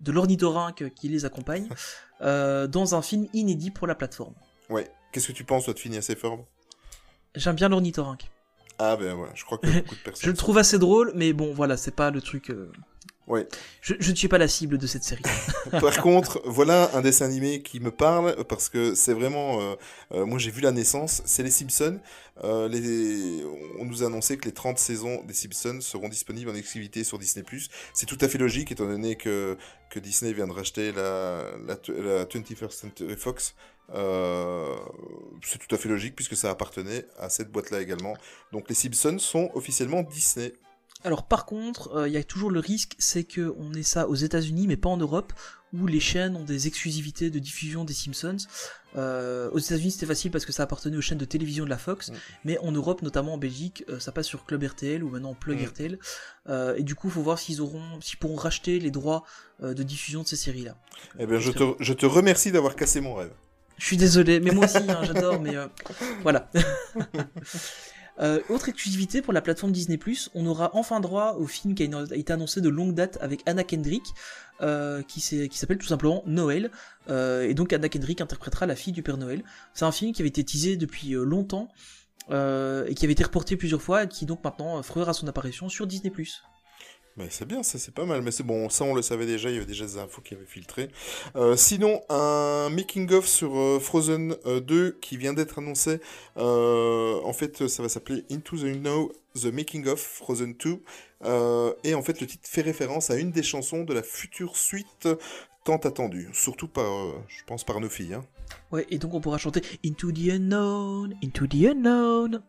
de 0.02 0.12
l'ornithorynque 0.12 0.94
qui 0.96 1.08
les 1.08 1.24
accompagne, 1.26 1.70
dans 2.22 2.96
un 2.96 3.02
film 3.02 3.28
inédit 3.34 3.72
pour 3.72 3.88
la 3.88 3.96
plateforme. 3.96 4.34
Ouais. 4.70 4.89
Qu'est-ce 5.12 5.28
que 5.28 5.34
tu 5.34 5.44
penses 5.44 5.66
toi 5.66 5.74
de 5.74 5.80
Phineas 5.80 6.08
et 6.10 6.16
Ferb? 6.16 6.41
J'aime 7.36 7.56
bien 7.56 7.70
l'ornithorynque. 7.70 8.30
Ah 8.80 8.96
ben 8.98 9.14
voilà, 9.14 9.34
je 9.36 9.46
crois 9.46 9.60
que 9.60 9.68
beaucoup 9.68 9.96
de 9.96 10.00
Je 10.00 10.04
personnes. 10.04 10.30
le 10.32 10.36
trouve 10.36 10.58
assez 10.58 10.80
drôle, 10.80 11.12
mais 11.16 11.32
bon, 11.32 11.54
voilà, 11.54 11.78
c'est 11.78 11.96
pas 11.96 12.10
le 12.10 12.22
truc. 12.22 12.52
Ouais. 13.28 13.47
Je, 13.82 13.93
je 13.99 14.11
ne 14.11 14.15
suis 14.15 14.28
pas 14.28 14.38
la 14.38 14.47
cible 14.47 14.78
de 14.78 14.86
cette 14.86 15.03
série. 15.03 15.24
Par 15.71 16.01
contre, 16.01 16.41
voilà 16.45 16.91
un 16.93 17.01
dessin 17.01 17.26
animé 17.26 17.61
qui 17.61 17.80
me 17.80 17.89
parle 17.89 18.43
parce 18.49 18.67
que 18.69 18.95
c'est 18.95 19.13
vraiment. 19.13 19.61
euh, 19.61 19.76
euh, 20.11 20.26
moi, 20.26 20.39
j'ai 20.39 20.51
vu 20.51 20.61
la 20.61 20.71
naissance. 20.71 21.21
C'est 21.26 21.43
les 21.43 21.51
Simpsons. 21.51 21.99
Euh, 22.43 22.67
les... 22.67 23.45
On 23.80 23.86
nous 23.86 24.03
a 24.03 24.07
annoncé 24.07 24.38
que 24.38 24.45
les 24.45 24.51
30 24.51 24.78
saisons 24.78 25.24
des 25.24 25.34
Simpsons 25.34 25.80
seront 25.80 26.09
disponibles 26.09 26.49
en 26.49 26.55
exclusivité 26.55 27.03
sur 27.03 27.17
Disney. 27.17 27.45
C'est 27.93 28.05
tout 28.05 28.17
à 28.19 28.28
fait 28.28 28.38
logique 28.38 28.71
étant 28.71 28.88
donné 28.88 29.15
que, 29.15 29.57
que 29.89 29.99
Disney 29.99 30.34
vient 30.34 30.47
de 30.47 30.51
racheter 30.53 30.91
la, 30.91 31.45
la, 31.65 31.78
la 31.93 32.26
21st 32.26 32.71
Century 32.71 33.15
Fox. 33.15 33.55
Euh, 33.93 34.76
c'est 35.43 35.59
tout 35.59 35.74
à 35.76 35.78
fait 35.78 35.89
logique 35.89 36.15
puisque 36.15 36.36
ça 36.36 36.49
appartenait 36.49 37.05
à 37.17 37.30
cette 37.30 37.51
boîte-là 37.51 37.82
également. 37.82 38.15
Donc 38.51 38.69
les 38.69 38.76
Simpsons 38.76 39.19
sont 39.19 39.49
officiellement 39.53 40.03
Disney. 40.03 40.53
Alors 41.04 41.28
par 41.28 41.45
contre, 41.45 41.93
euh, 41.95 42.08
il 42.08 42.14
y 42.14 42.18
a 42.18 42.24
toujours 42.24 42.49
le 42.51 42.60
risque, 42.60 42.95
c'est 42.97 43.24
que 43.24 43.54
on 43.58 43.74
ait 43.74 43.84
ça 43.84 44.08
aux 44.08 44.16
États-Unis, 44.16 44.68
mais 44.68 44.78
pas 44.78 44.89
en 44.89 44.97
Europe, 44.97 45.34
où 45.74 45.88
les 45.88 45.99
chaînes 45.99 46.36
ont 46.36 46.43
des 46.43 46.68
exclusivités 46.68 47.30
de 47.32 47.39
diffusion 47.39 47.84
des 47.84 47.93
Simpsons. 47.93 48.38
Euh, 48.95 49.49
aux 49.51 49.58
États-Unis, 49.58 49.91
c'était 49.91 50.06
facile 50.06 50.30
parce 50.30 50.45
que 50.45 50.51
ça 50.51 50.64
appartenait 50.64 50.95
aux 50.97 51.01
chaînes 51.01 51.18
de 51.18 51.26
télévision 51.26 51.66
de 51.66 51.70
la 51.70 51.80
Fox, 51.80 52.10
Mm. 52.10 52.14
mais 52.45 52.58
en 52.60 52.72
Europe, 52.72 53.01
notamment 53.01 53.34
en 53.34 53.38
Belgique, 53.39 53.84
euh, 53.89 53.99
ça 53.99 54.12
passe 54.12 54.28
sur 54.28 54.45
Club 54.45 54.64
RTL 54.64 55.04
ou 55.04 55.10
maintenant 55.10 55.34
Plug 55.34 55.60
Mm. 55.62 55.66
RTL. 55.66 55.99
Euh, 56.49 56.76
et 56.78 56.84
du 56.84 56.93
coup, 56.95 57.10
faut 57.10 57.24
voir 57.24 57.39
s'ils 57.39 57.60
auront, 57.60 57.99
s'ils 58.01 58.20
pourront 58.20 58.36
racheter 58.36 58.80
les 58.80 58.91
droits 58.91 59.24
de 59.62 59.82
diffusion 59.84 60.24
de 60.24 60.28
ces 60.28 60.36
séries-là. 60.36 60.76
Eh 61.20 61.26
bien, 61.26 61.39
je 61.39 61.51
te, 61.51 61.64
je 61.80 61.93
te 61.93 62.06
remercie 62.06 62.51
d'avoir 62.51 62.76
cassé 62.76 62.99
mon 63.01 63.16
rêve. 63.16 63.32
Je 63.80 63.86
suis 63.86 63.97
désolé, 63.97 64.39
mais 64.39 64.51
moi 64.51 64.66
aussi, 64.66 64.78
hein, 64.78 65.01
j'adore, 65.04 65.39
mais 65.41 65.56
euh, 65.56 65.68
voilà. 66.22 66.51
Euh, 68.20 68.39
autre 68.49 68.70
exclusivité 68.70 69.22
pour 69.22 69.34
la 69.34 69.41
plateforme 69.41 69.72
Disney+, 69.72 69.99
on 70.36 70.45
aura 70.45 70.70
enfin 70.74 70.99
droit 70.99 71.34
au 71.34 71.47
film 71.47 71.74
qui 71.74 71.84
a 71.84 72.16
été 72.16 72.32
annoncé 72.32 72.61
de 72.61 72.70
longue 72.70 72.93
date 72.93 73.18
avec 73.22 73.41
Anna 73.45 73.64
Kendrick, 73.64 74.03
euh, 74.61 75.01
qui 75.01 75.20
s'appelle 75.20 75.80
tout 75.80 75.88
simplement 75.88 76.24
Noël, 76.28 76.70
euh, 77.09 77.47
et 77.47 77.53
donc 77.53 77.74
Anna 77.74 77.89
Kendrick 77.89 78.22
interprétera 78.22 78.66
la 78.66 78.76
fille 78.76 78.93
du 78.93 79.01
Père 79.01 79.18
Noël. 79.18 79.43
C'est 79.74 79.86
un 79.86 79.91
film 79.91 80.14
qui 80.14 80.22
avait 80.22 80.30
été 80.30 80.43
teasé 80.43 80.78
depuis 80.78 81.16
euh, 81.16 81.24
longtemps, 81.24 81.70
et 82.30 82.93
qui 82.95 83.03
avait 83.03 83.14
été 83.14 83.24
reporté 83.24 83.57
plusieurs 83.57 83.82
fois, 83.82 84.03
et 84.03 84.07
qui 84.07 84.26
donc 84.26 84.43
maintenant 84.43 84.82
fera 84.82 85.14
son 85.14 85.28
apparition 85.28 85.68
sur 85.68 85.88
Disney+. 85.88 86.11
C'est 87.30 87.47
bien, 87.47 87.61
ça 87.61 87.78
c'est 87.78 87.93
pas 87.93 88.05
mal. 88.05 88.22
Mais 88.22 88.32
c'est 88.32 88.43
bon, 88.43 88.70
ça 88.70 88.84
on 88.86 88.95
le 88.95 89.01
savait 89.01 89.26
déjà, 89.26 89.49
il 89.49 89.53
y 89.53 89.57
avait 89.57 89.66
déjà 89.66 89.86
des 89.86 89.97
infos 89.97 90.22
qui 90.22 90.34
avaient 90.34 90.45
filtré. 90.45 90.89
Euh, 91.36 91.55
sinon, 91.55 92.01
un 92.09 92.70
making-of 92.70 93.28
sur 93.28 93.55
euh, 93.55 93.80
Frozen 93.80 94.36
euh, 94.45 94.59
2 94.59 94.97
qui 95.01 95.18
vient 95.18 95.34
d'être 95.34 95.59
annoncé. 95.59 95.99
Euh, 96.38 97.20
en 97.24 97.34
fait, 97.34 97.68
ça 97.68 97.84
va 97.84 97.89
s'appeler 97.89 98.24
Into 98.32 98.57
the 98.57 98.74
Know, 98.74 99.11
The 99.36 99.45
Making-of 99.45 99.99
Frozen 99.99 100.55
2. 100.55 100.80
Euh, 101.26 101.74
et 101.84 101.93
en 101.93 102.01
fait, 102.01 102.20
le 102.20 102.28
titre 102.28 102.49
fait 102.49 102.61
référence 102.61 103.09
à 103.09 103.16
une 103.16 103.32
des 103.32 103.43
chansons 103.43 103.84
de 103.84 103.93
la 103.93 104.03
future 104.03 104.57
suite 104.57 105.07
tant 105.64 105.78
attendue. 105.78 106.30
Surtout 106.34 106.68
par, 106.68 106.91
euh, 106.91 107.14
je 107.28 107.43
pense, 107.45 107.64
par 107.64 107.80
nos 107.80 107.89
filles. 107.89 108.16
Hein. 108.16 108.26
Ouais, 108.72 108.86
et 108.89 108.97
donc 108.97 109.14
on 109.14 109.22
pourra 109.22 109.38
chanter 109.38 109.61
Into 109.86 110.11
the 110.11 110.30
Unknown, 110.32 111.14
Into 111.24 111.47
the 111.47 111.66
Unknown. 111.72 112.41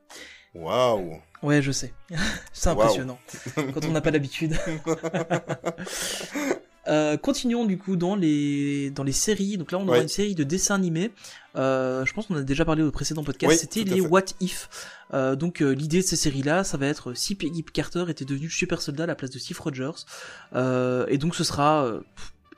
Waouh 0.54 1.20
Ouais, 1.42 1.60
je 1.62 1.72
sais. 1.72 1.92
C'est 2.52 2.68
impressionnant. 2.70 3.18
quand 3.54 3.84
on 3.84 3.90
n'a 3.92 4.00
pas 4.00 4.10
l'habitude. 4.10 4.56
Euh, 6.86 7.16
continuons 7.16 7.64
du 7.64 7.78
coup 7.78 7.96
dans 7.96 8.14
les 8.14 8.90
dans 8.90 9.04
les 9.04 9.12
séries. 9.12 9.56
Donc 9.56 9.72
là, 9.72 9.78
on 9.78 9.84
aura 9.88 9.96
Ouais. 9.96 10.02
une 10.02 10.08
série 10.08 10.34
de 10.34 10.44
dessins 10.44 10.74
animés. 10.74 11.12
Euh, 11.56 12.04
je 12.04 12.12
pense 12.12 12.26
qu'on 12.26 12.34
a 12.36 12.42
déjà 12.42 12.66
parlé 12.66 12.82
au 12.82 12.90
précédent 12.90 13.24
podcast. 13.24 13.50
Oui, 13.52 13.58
C'était 13.58 13.84
les 13.88 14.02
fait. 14.02 14.06
What 14.06 14.24
If. 14.40 14.68
Euh, 15.14 15.34
donc 15.34 15.60
l'idée 15.60 16.02
de 16.02 16.06
ces 16.06 16.16
séries-là, 16.16 16.62
ça 16.62 16.76
va 16.76 16.86
être 16.86 17.14
si 17.14 17.36
Peggy 17.36 17.62
Carter 17.64 18.04
était 18.08 18.26
devenu 18.26 18.50
super 18.50 18.82
soldat 18.82 19.04
à 19.04 19.06
la 19.06 19.14
place 19.14 19.30
de 19.30 19.38
Steve 19.38 19.58
Rogers. 19.58 20.04
Et 21.08 21.16
donc 21.16 21.34
ce 21.34 21.42
sera 21.42 21.90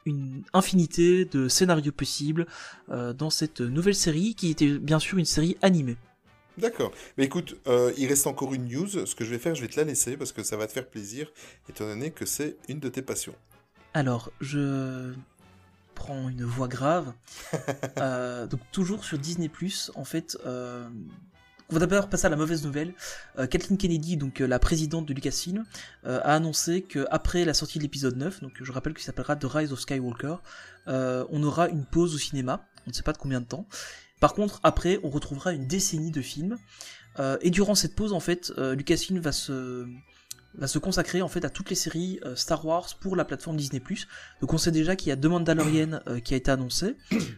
une 0.06 0.42
infinité 0.52 1.24
de 1.24 1.46
scénarios 1.46 1.92
possibles 1.92 2.46
dans 2.90 3.30
cette 3.30 3.60
nouvelle 3.60 3.94
série 3.94 4.34
qui 4.34 4.50
était 4.50 4.76
bien 4.78 4.98
sûr 4.98 5.18
une 5.18 5.24
série 5.24 5.56
animée. 5.62 5.96
D'accord. 6.58 6.92
Mais 7.16 7.24
écoute, 7.24 7.56
euh, 7.66 7.92
il 7.96 8.06
reste 8.06 8.26
encore 8.26 8.54
une 8.54 8.66
news. 8.68 9.06
Ce 9.06 9.14
que 9.14 9.24
je 9.24 9.30
vais 9.30 9.38
faire, 9.38 9.54
je 9.54 9.62
vais 9.62 9.68
te 9.68 9.78
la 9.78 9.84
laisser 9.84 10.16
parce 10.16 10.32
que 10.32 10.42
ça 10.42 10.56
va 10.56 10.66
te 10.66 10.72
faire 10.72 10.86
plaisir, 10.86 11.30
étant 11.68 11.86
donné 11.86 12.10
que 12.10 12.26
c'est 12.26 12.56
une 12.68 12.80
de 12.80 12.88
tes 12.88 13.02
passions. 13.02 13.34
Alors, 13.94 14.30
je 14.40 15.12
prends 15.94 16.28
une 16.28 16.44
voix 16.44 16.68
grave. 16.68 17.12
Euh, 17.98 18.46
donc, 18.46 18.60
toujours 18.72 19.04
sur 19.04 19.18
Disney+, 19.18 19.50
en 19.94 20.04
fait, 20.04 20.36
euh, 20.44 20.86
on 21.68 21.74
va 21.74 21.80
d'abord 21.80 22.08
passer 22.08 22.26
à 22.26 22.28
la 22.28 22.36
mauvaise 22.36 22.64
nouvelle. 22.64 22.94
Euh, 23.38 23.46
Kathleen 23.46 23.76
Kennedy, 23.76 24.16
donc 24.16 24.40
euh, 24.40 24.46
la 24.46 24.60
présidente 24.60 25.06
de 25.06 25.12
Lucasfilm, 25.12 25.64
euh, 26.04 26.20
a 26.22 26.34
annoncé 26.34 26.82
qu'après 26.82 27.44
la 27.44 27.54
sortie 27.54 27.78
de 27.78 27.82
l'épisode 27.82 28.16
9, 28.16 28.40
donc 28.40 28.52
je 28.60 28.70
rappelle 28.70 28.94
qu'il 28.94 29.02
s'appellera 29.02 29.34
The 29.34 29.46
Rise 29.46 29.72
of 29.72 29.80
Skywalker, 29.80 30.36
on 30.86 31.42
aura 31.42 31.68
une 31.68 31.84
pause 31.84 32.14
au 32.14 32.18
cinéma, 32.18 32.64
on 32.86 32.90
ne 32.90 32.94
sait 32.94 33.02
pas 33.02 33.12
de 33.12 33.18
combien 33.18 33.40
de 33.40 33.46
temps. 33.46 33.66
Par 34.20 34.34
contre, 34.34 34.60
après, 34.62 34.98
on 35.02 35.10
retrouvera 35.10 35.52
une 35.52 35.66
décennie 35.66 36.10
de 36.10 36.22
films. 36.22 36.56
Euh, 37.18 37.38
et 37.40 37.50
durant 37.50 37.74
cette 37.74 37.94
pause, 37.94 38.12
en 38.12 38.20
fait, 38.20 38.52
euh, 38.58 38.74
Lucasfilm 38.74 39.18
va 39.20 39.32
se 39.32 39.86
va 40.58 40.66
se 40.66 40.78
consacrer 40.78 41.20
en 41.20 41.28
fait 41.28 41.44
à 41.44 41.50
toutes 41.50 41.68
les 41.68 41.76
séries 41.76 42.18
euh, 42.24 42.34
Star 42.34 42.64
Wars 42.64 42.86
pour 42.98 43.14
la 43.14 43.26
plateforme 43.26 43.58
Disney+. 43.58 43.82
Donc 44.40 44.54
on 44.54 44.58
sait 44.58 44.70
déjà 44.70 44.96
qu'il 44.96 45.10
y 45.10 45.12
a 45.12 45.16
deux 45.16 45.28
Mandalorian 45.28 46.00
qui 46.24 46.32
a 46.32 46.36
été 46.38 46.50
annoncé. 46.50 46.96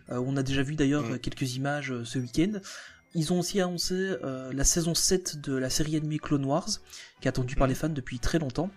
On 0.09 0.37
a 0.37 0.45
déjà 0.45 0.63
vu 0.63 0.77
d'ailleurs 0.77 1.21
quelques 1.21 1.57
images 1.57 1.93
ce 2.05 2.21
week-end. 2.21 2.61
Ils 3.17 3.33
ont 3.33 3.41
aussi 3.41 3.61
annoncé 3.61 4.15
la 4.23 4.63
saison 4.63 4.95
7 4.95 5.41
de 5.41 5.55
la 5.57 5.69
série 5.69 5.97
animée 5.97 6.21
Clone 6.21 6.45
Wars, 6.45 6.69
qui 7.21 7.27
est 7.27 7.29
attendue 7.29 7.57
par 7.57 7.67
Mm. 7.67 7.71
les 7.71 7.75
fans 7.75 7.89
depuis 7.89 8.21
très 8.21 8.39
longtemps. 8.39 8.71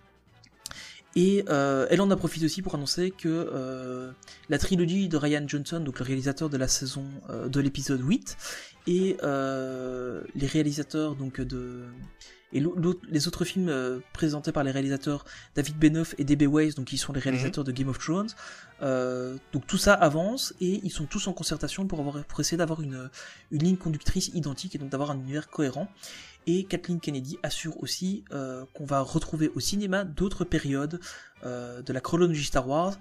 Et 1.15 1.43
euh, 1.49 1.87
elle 1.89 2.01
en 2.01 2.09
a 2.09 2.15
profité 2.15 2.45
aussi 2.45 2.61
pour 2.61 2.75
annoncer 2.75 3.11
que 3.11 3.27
euh, 3.27 4.11
la 4.49 4.57
trilogie 4.57 5.09
de 5.09 5.17
Ryan 5.17 5.43
Johnson, 5.45 5.79
donc 5.81 5.99
le 5.99 6.05
réalisateur 6.05 6.49
de 6.49 6.57
la 6.57 6.67
saison 6.67 7.05
euh, 7.29 7.49
de 7.49 7.59
l'épisode 7.59 8.01
8, 8.01 8.37
et 8.87 9.17
euh, 9.23 10.21
les 10.35 10.47
réalisateurs 10.47 11.15
donc 11.15 11.41
de 11.41 11.83
et 12.53 12.61
les 13.09 13.27
autres 13.27 13.45
films 13.45 13.69
euh, 13.69 13.99
présentés 14.13 14.51
par 14.51 14.63
les 14.63 14.71
réalisateurs 14.71 15.23
David 15.55 15.77
Benioff 15.77 16.15
et 16.17 16.25
D.B. 16.25 16.43
Weiss, 16.43 16.75
donc 16.75 16.87
qui 16.87 16.97
sont 16.97 17.13
les 17.13 17.21
réalisateurs 17.21 17.63
de 17.63 17.71
Game 17.71 17.87
of 17.87 17.97
Thrones. 17.97 18.29
Euh, 18.81 19.37
donc 19.53 19.65
tout 19.67 19.77
ça 19.77 19.93
avance 19.93 20.53
et 20.59 20.81
ils 20.83 20.91
sont 20.91 21.05
tous 21.05 21.27
en 21.27 21.33
concertation 21.33 21.87
pour 21.87 21.99
avoir 21.99 22.23
pour 22.25 22.39
essayer 22.39 22.57
d'avoir 22.57 22.81
une 22.81 23.09
une 23.51 23.63
ligne 23.63 23.77
conductrice 23.77 24.29
identique 24.33 24.75
et 24.75 24.79
donc 24.79 24.89
d'avoir 24.89 25.11
un 25.11 25.19
univers 25.19 25.49
cohérent. 25.49 25.87
Et 26.47 26.63
Kathleen 26.63 26.99
Kennedy 26.99 27.37
assure 27.43 27.81
aussi 27.83 28.23
euh, 28.31 28.65
qu'on 28.73 28.85
va 28.85 29.01
retrouver 29.01 29.49
au 29.55 29.59
cinéma 29.59 30.03
d'autres 30.03 30.43
périodes 30.43 30.99
euh, 31.43 31.81
de 31.81 31.93
la 31.93 32.01
chronologie 32.01 32.43
Star 32.45 32.67
Wars. 32.67 32.93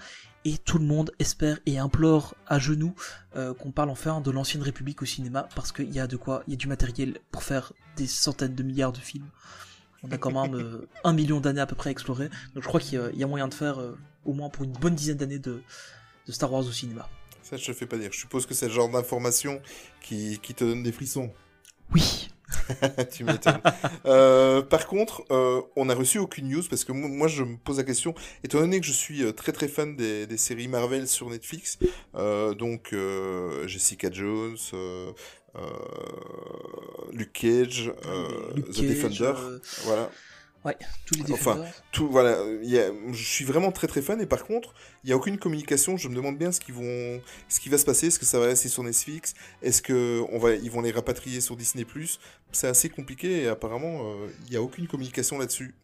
Et 0.47 0.57
tout 0.57 0.79
le 0.79 0.85
monde 0.87 1.11
espère 1.19 1.59
et 1.67 1.79
implore 1.79 2.35
à 2.47 2.59
genoux 2.59 2.95
euh, 3.37 3.53
qu'on 3.53 3.73
parle 3.73 3.91
enfin 3.91 4.21
de 4.23 4.31
l'ancienne 4.31 4.63
République 4.63 5.03
au 5.03 5.05
cinéma 5.05 5.49
parce 5.55 5.71
qu'il 5.73 5.93
y 5.93 6.01
a 6.01 6.07
de 6.07 6.17
quoi, 6.17 6.43
il 6.47 6.53
y 6.53 6.55
a 6.55 6.57
du 6.57 6.67
matériel 6.67 7.19
pour 7.31 7.43
faire 7.43 7.73
des 7.97 8.07
centaines 8.07 8.55
de 8.55 8.63
milliards 8.63 8.93
de 8.93 8.99
films. 8.99 9.29
On 10.03 10.11
a 10.11 10.17
quand 10.17 10.31
même 10.31 10.81
un 11.05 11.13
million 11.13 11.41
d'années 11.41 11.61
à 11.61 11.67
peu 11.67 11.77
près 11.77 11.89
à 11.89 11.93
explorer, 11.93 12.31
donc 12.55 12.63
je 12.63 12.69
crois 12.69 12.81
qu'il 12.81 12.95
y 12.95 13.03
a- 13.03 13.11
il 13.13 13.19
y 13.19 13.23
a 13.23 13.27
moyen 13.27 13.49
de 13.49 13.53
faire 13.55 13.79
au 14.25 14.33
moins 14.33 14.49
pour 14.49 14.65
une 14.65 14.73
bonne 14.73 14.95
dizaine 14.95 15.19
d'années 15.19 15.39
de, 15.39 15.61
de 16.27 16.33
Star 16.33 16.51
Wars 16.51 16.63
au 16.67 16.73
cinéma. 16.73 17.07
Ça, 17.43 17.59
je 17.59 17.67
te 17.67 17.73
fais 17.75 17.85
pas 17.85 17.99
dire. 17.99 18.11
Je 18.11 18.19
suppose 18.21 18.47
que 18.47 18.55
c'est 18.55 18.69
le 18.69 18.73
genre 18.73 18.89
d'information 18.89 19.61
qui, 20.01 20.39
qui 20.39 20.55
te 20.55 20.65
donne 20.65 20.83
des 20.83 20.93
frissons. 20.93 21.31
Oui. 21.93 22.31
tu 23.13 23.25
m'étonnes. 23.25 23.61
Euh, 24.07 24.63
par 24.63 24.87
contre, 24.87 25.25
euh, 25.31 25.63
on 25.77 25.87
n'a 25.87 25.95
reçu 25.95 26.19
aucune 26.19 26.49
news 26.49 26.63
parce 26.69 26.85
que 26.85 26.93
moi, 26.93 27.29
je 27.29 27.43
me 27.43 27.57
pose 27.57 27.79
la 27.79 27.85
question, 27.85 28.15
étant 28.45 28.61
donné 28.61 28.81
que 28.81 28.87
je 28.87 28.93
suis 28.93 29.23
euh, 29.23 29.33
très 29.33 29.53
très 29.53 29.69
fan 29.69 29.97
des, 29.97 30.27
des 30.27 30.37
séries 30.37 30.69
Marvel 30.69 31.07
sur 31.09 31.31
Netflix, 31.31 31.79
euh, 32.15 32.55
donc 32.55 32.95
Jessica 33.67 34.11
Jones, 34.11 34.57
Luke 37.13 37.33
Cage, 37.33 37.93
Luke 38.55 38.71
The 38.71 38.77
Cage, 38.77 38.87
Defender, 38.87 39.35
euh, 39.37 39.59
voilà. 40.63 40.79
tous 41.07 41.15
les 41.15 41.33
Enfin. 41.33 41.65
Tout, 41.93 42.09
voilà, 42.11 42.37
il 42.63 42.69
y 42.71 42.79
a- 42.79 42.91
je 43.13 43.25
suis 43.25 43.45
vraiment 43.45 43.73
très 43.73 43.87
très 43.87 44.03
fan 44.03 44.21
et 44.21 44.27
par 44.27 44.45
contre, 44.45 44.75
il 45.05 45.09
n'y 45.09 45.13
a 45.13 45.17
aucune 45.17 45.39
communication. 45.39 45.97
Je 45.97 46.09
me 46.09 46.15
demande 46.15 46.37
bien 46.39 46.53
ce, 46.53 46.61
qu'ils 46.61 46.75
vont, 46.75 47.21
ce 47.49 47.61
qui 47.61 47.69
va 47.69 47.79
se 47.79 47.85
passer. 47.85 48.09
Est-ce 48.09 48.19
que 48.19 48.27
ça 48.27 48.39
va 48.39 48.47
rester 48.47 48.69
sur 48.69 48.83
Netflix? 48.83 49.35
Est-ce 49.63 49.81
que 49.83 50.23
on 50.31 50.39
va, 50.39 50.55
ils 50.55 50.71
vont 50.71 50.81
les 50.83 50.91
rapatrier 50.93 51.41
sur 51.41 51.57
Disney 51.57 51.87
C'est 52.53 52.69
assez 52.69 52.89
compliqué 52.91 53.43
et 53.43 53.49
apparemment, 53.49 54.01
euh, 54.03 54.29
il 54.47 54.51
n'y 54.51 54.57
a 54.57 54.63
aucune 54.63 54.87
communication 54.87 55.39
là-dessus. 55.39 55.75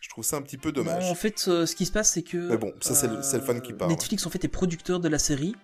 Je 0.00 0.08
trouve 0.08 0.24
ça 0.24 0.36
un 0.36 0.42
petit 0.42 0.58
peu 0.58 0.72
dommage. 0.72 1.04
Non, 1.04 1.10
en 1.10 1.14
fait, 1.14 1.44
euh, 1.48 1.66
ce 1.66 1.74
qui 1.76 1.84
se 1.86 1.92
passe, 1.92 2.12
c'est 2.12 2.22
que. 2.22 2.36
Mais 2.36 2.56
bon, 2.56 2.72
ça, 2.80 2.94
c'est 2.94 3.08
le- 3.08 3.22
fan 3.22 3.60
qui 3.60 3.72
parle. 3.72 3.90
Netflix, 3.90 4.26
en 4.26 4.30
fait, 4.30 4.44
est 4.44 4.48
producteur 4.48 5.00
de 5.00 5.08
la 5.08 5.18
série. 5.18 5.54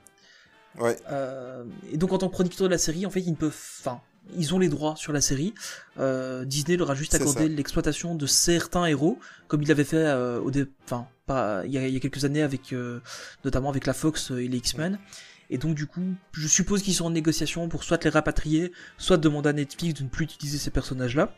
Ouais, 0.79 0.97
Euh, 1.11 1.65
et 1.93 1.97
donc, 1.97 2.13
en 2.13 2.19
tant 2.19 2.27
que 2.29 2.33
producteur 2.33 2.67
de 2.67 2.73
la 2.73 2.79
série, 2.79 3.07
en 3.07 3.11
fait, 3.11 3.21
ils 3.21 3.31
ne 3.31 3.37
peuvent. 3.37 3.57
Enfin, 3.81 4.01
ils 4.37 4.55
ont 4.55 4.59
les 4.59 4.69
droits 4.69 4.97
sur 4.97 5.13
la 5.13 5.21
série. 5.21 5.55
Euh, 5.99 6.45
Disney 6.45 6.77
leur 6.77 6.91
a 6.91 6.95
juste 6.95 7.15
accordé 7.15 7.49
l'exploitation 7.49 8.15
de 8.15 8.27
certains 8.27 8.87
héros, 8.87 9.19
comme 9.49 9.63
il 9.63 9.69
l'avait 9.69 9.85
fait 9.85 9.97
euh, 9.97 10.41
au 10.41 10.51
dé... 10.51 10.67
enfin, 10.85 11.07
pas... 11.27 11.63
il, 11.67 11.73
y 11.73 11.79
a, 11.79 11.87
il 11.87 11.95
y 11.95 11.97
a 11.97 12.01
quelques 12.01 12.25
années, 12.25 12.43
avec 12.43 12.73
euh, 12.73 13.01
notamment 13.45 13.69
avec 13.69 13.87
la 13.87 13.93
Fox 13.95 14.31
et 14.31 14.49
les 14.49 14.59
X-Men. 14.59 14.99
Et 15.51 15.59
donc, 15.59 15.75
du 15.75 15.87
coup, 15.87 16.15
je 16.33 16.49
suppose 16.49 16.83
qu'ils 16.83 16.95
sont 16.95 17.05
en 17.05 17.11
négociation 17.11 17.69
pour 17.69 17.85
soit 17.85 18.03
les 18.05 18.11
rapatrier, 18.11 18.73
soit 18.97 19.19
demander 19.19 19.51
à 19.51 19.53
Netflix 19.53 19.99
de 19.99 20.05
ne 20.05 20.09
plus 20.09 20.25
utiliser 20.25 20.59
ces 20.59 20.71
personnages-là. 20.71 21.35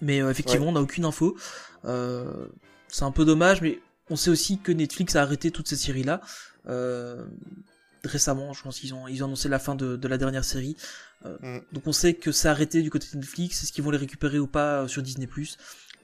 Mais 0.00 0.22
euh, 0.22 0.30
effectivement, 0.30 0.66
Ouais. 0.66 0.70
on 0.70 0.74
n'a 0.74 0.80
aucune 0.80 1.04
info. 1.04 1.36
C'est 2.88 3.02
un 3.04 3.10
peu 3.10 3.24
dommage, 3.24 3.60
mais 3.60 3.80
on 4.10 4.16
sait 4.16 4.30
aussi 4.30 4.58
que 4.58 4.72
Netflix 4.72 5.16
a 5.16 5.22
arrêté 5.22 5.50
toutes 5.50 5.68
ces 5.68 5.76
séries-là. 5.76 6.20
Euh, 6.66 7.26
récemment, 8.08 8.52
je 8.52 8.62
pense 8.62 8.80
qu'ils 8.80 8.94
ont, 8.94 9.08
ils 9.08 9.22
ont 9.22 9.26
annoncé 9.26 9.48
la 9.48 9.58
fin 9.58 9.74
de, 9.74 9.96
de 9.96 10.08
la 10.08 10.18
dernière 10.18 10.44
série. 10.44 10.76
Euh, 11.24 11.36
Mm. 11.40 11.60
Donc 11.72 11.86
on 11.86 11.92
sait 11.92 12.14
que 12.14 12.32
c'est 12.32 12.48
arrêté 12.48 12.82
du 12.82 12.90
côté 12.90 13.06
de 13.12 13.16
Netflix. 13.16 13.62
Est-ce 13.62 13.72
qu'ils 13.72 13.84
vont 13.84 13.90
les 13.90 13.98
récupérer 13.98 14.38
ou 14.38 14.46
pas 14.46 14.82
euh, 14.82 14.88
sur 14.88 15.02
Disney⁇ 15.02 15.26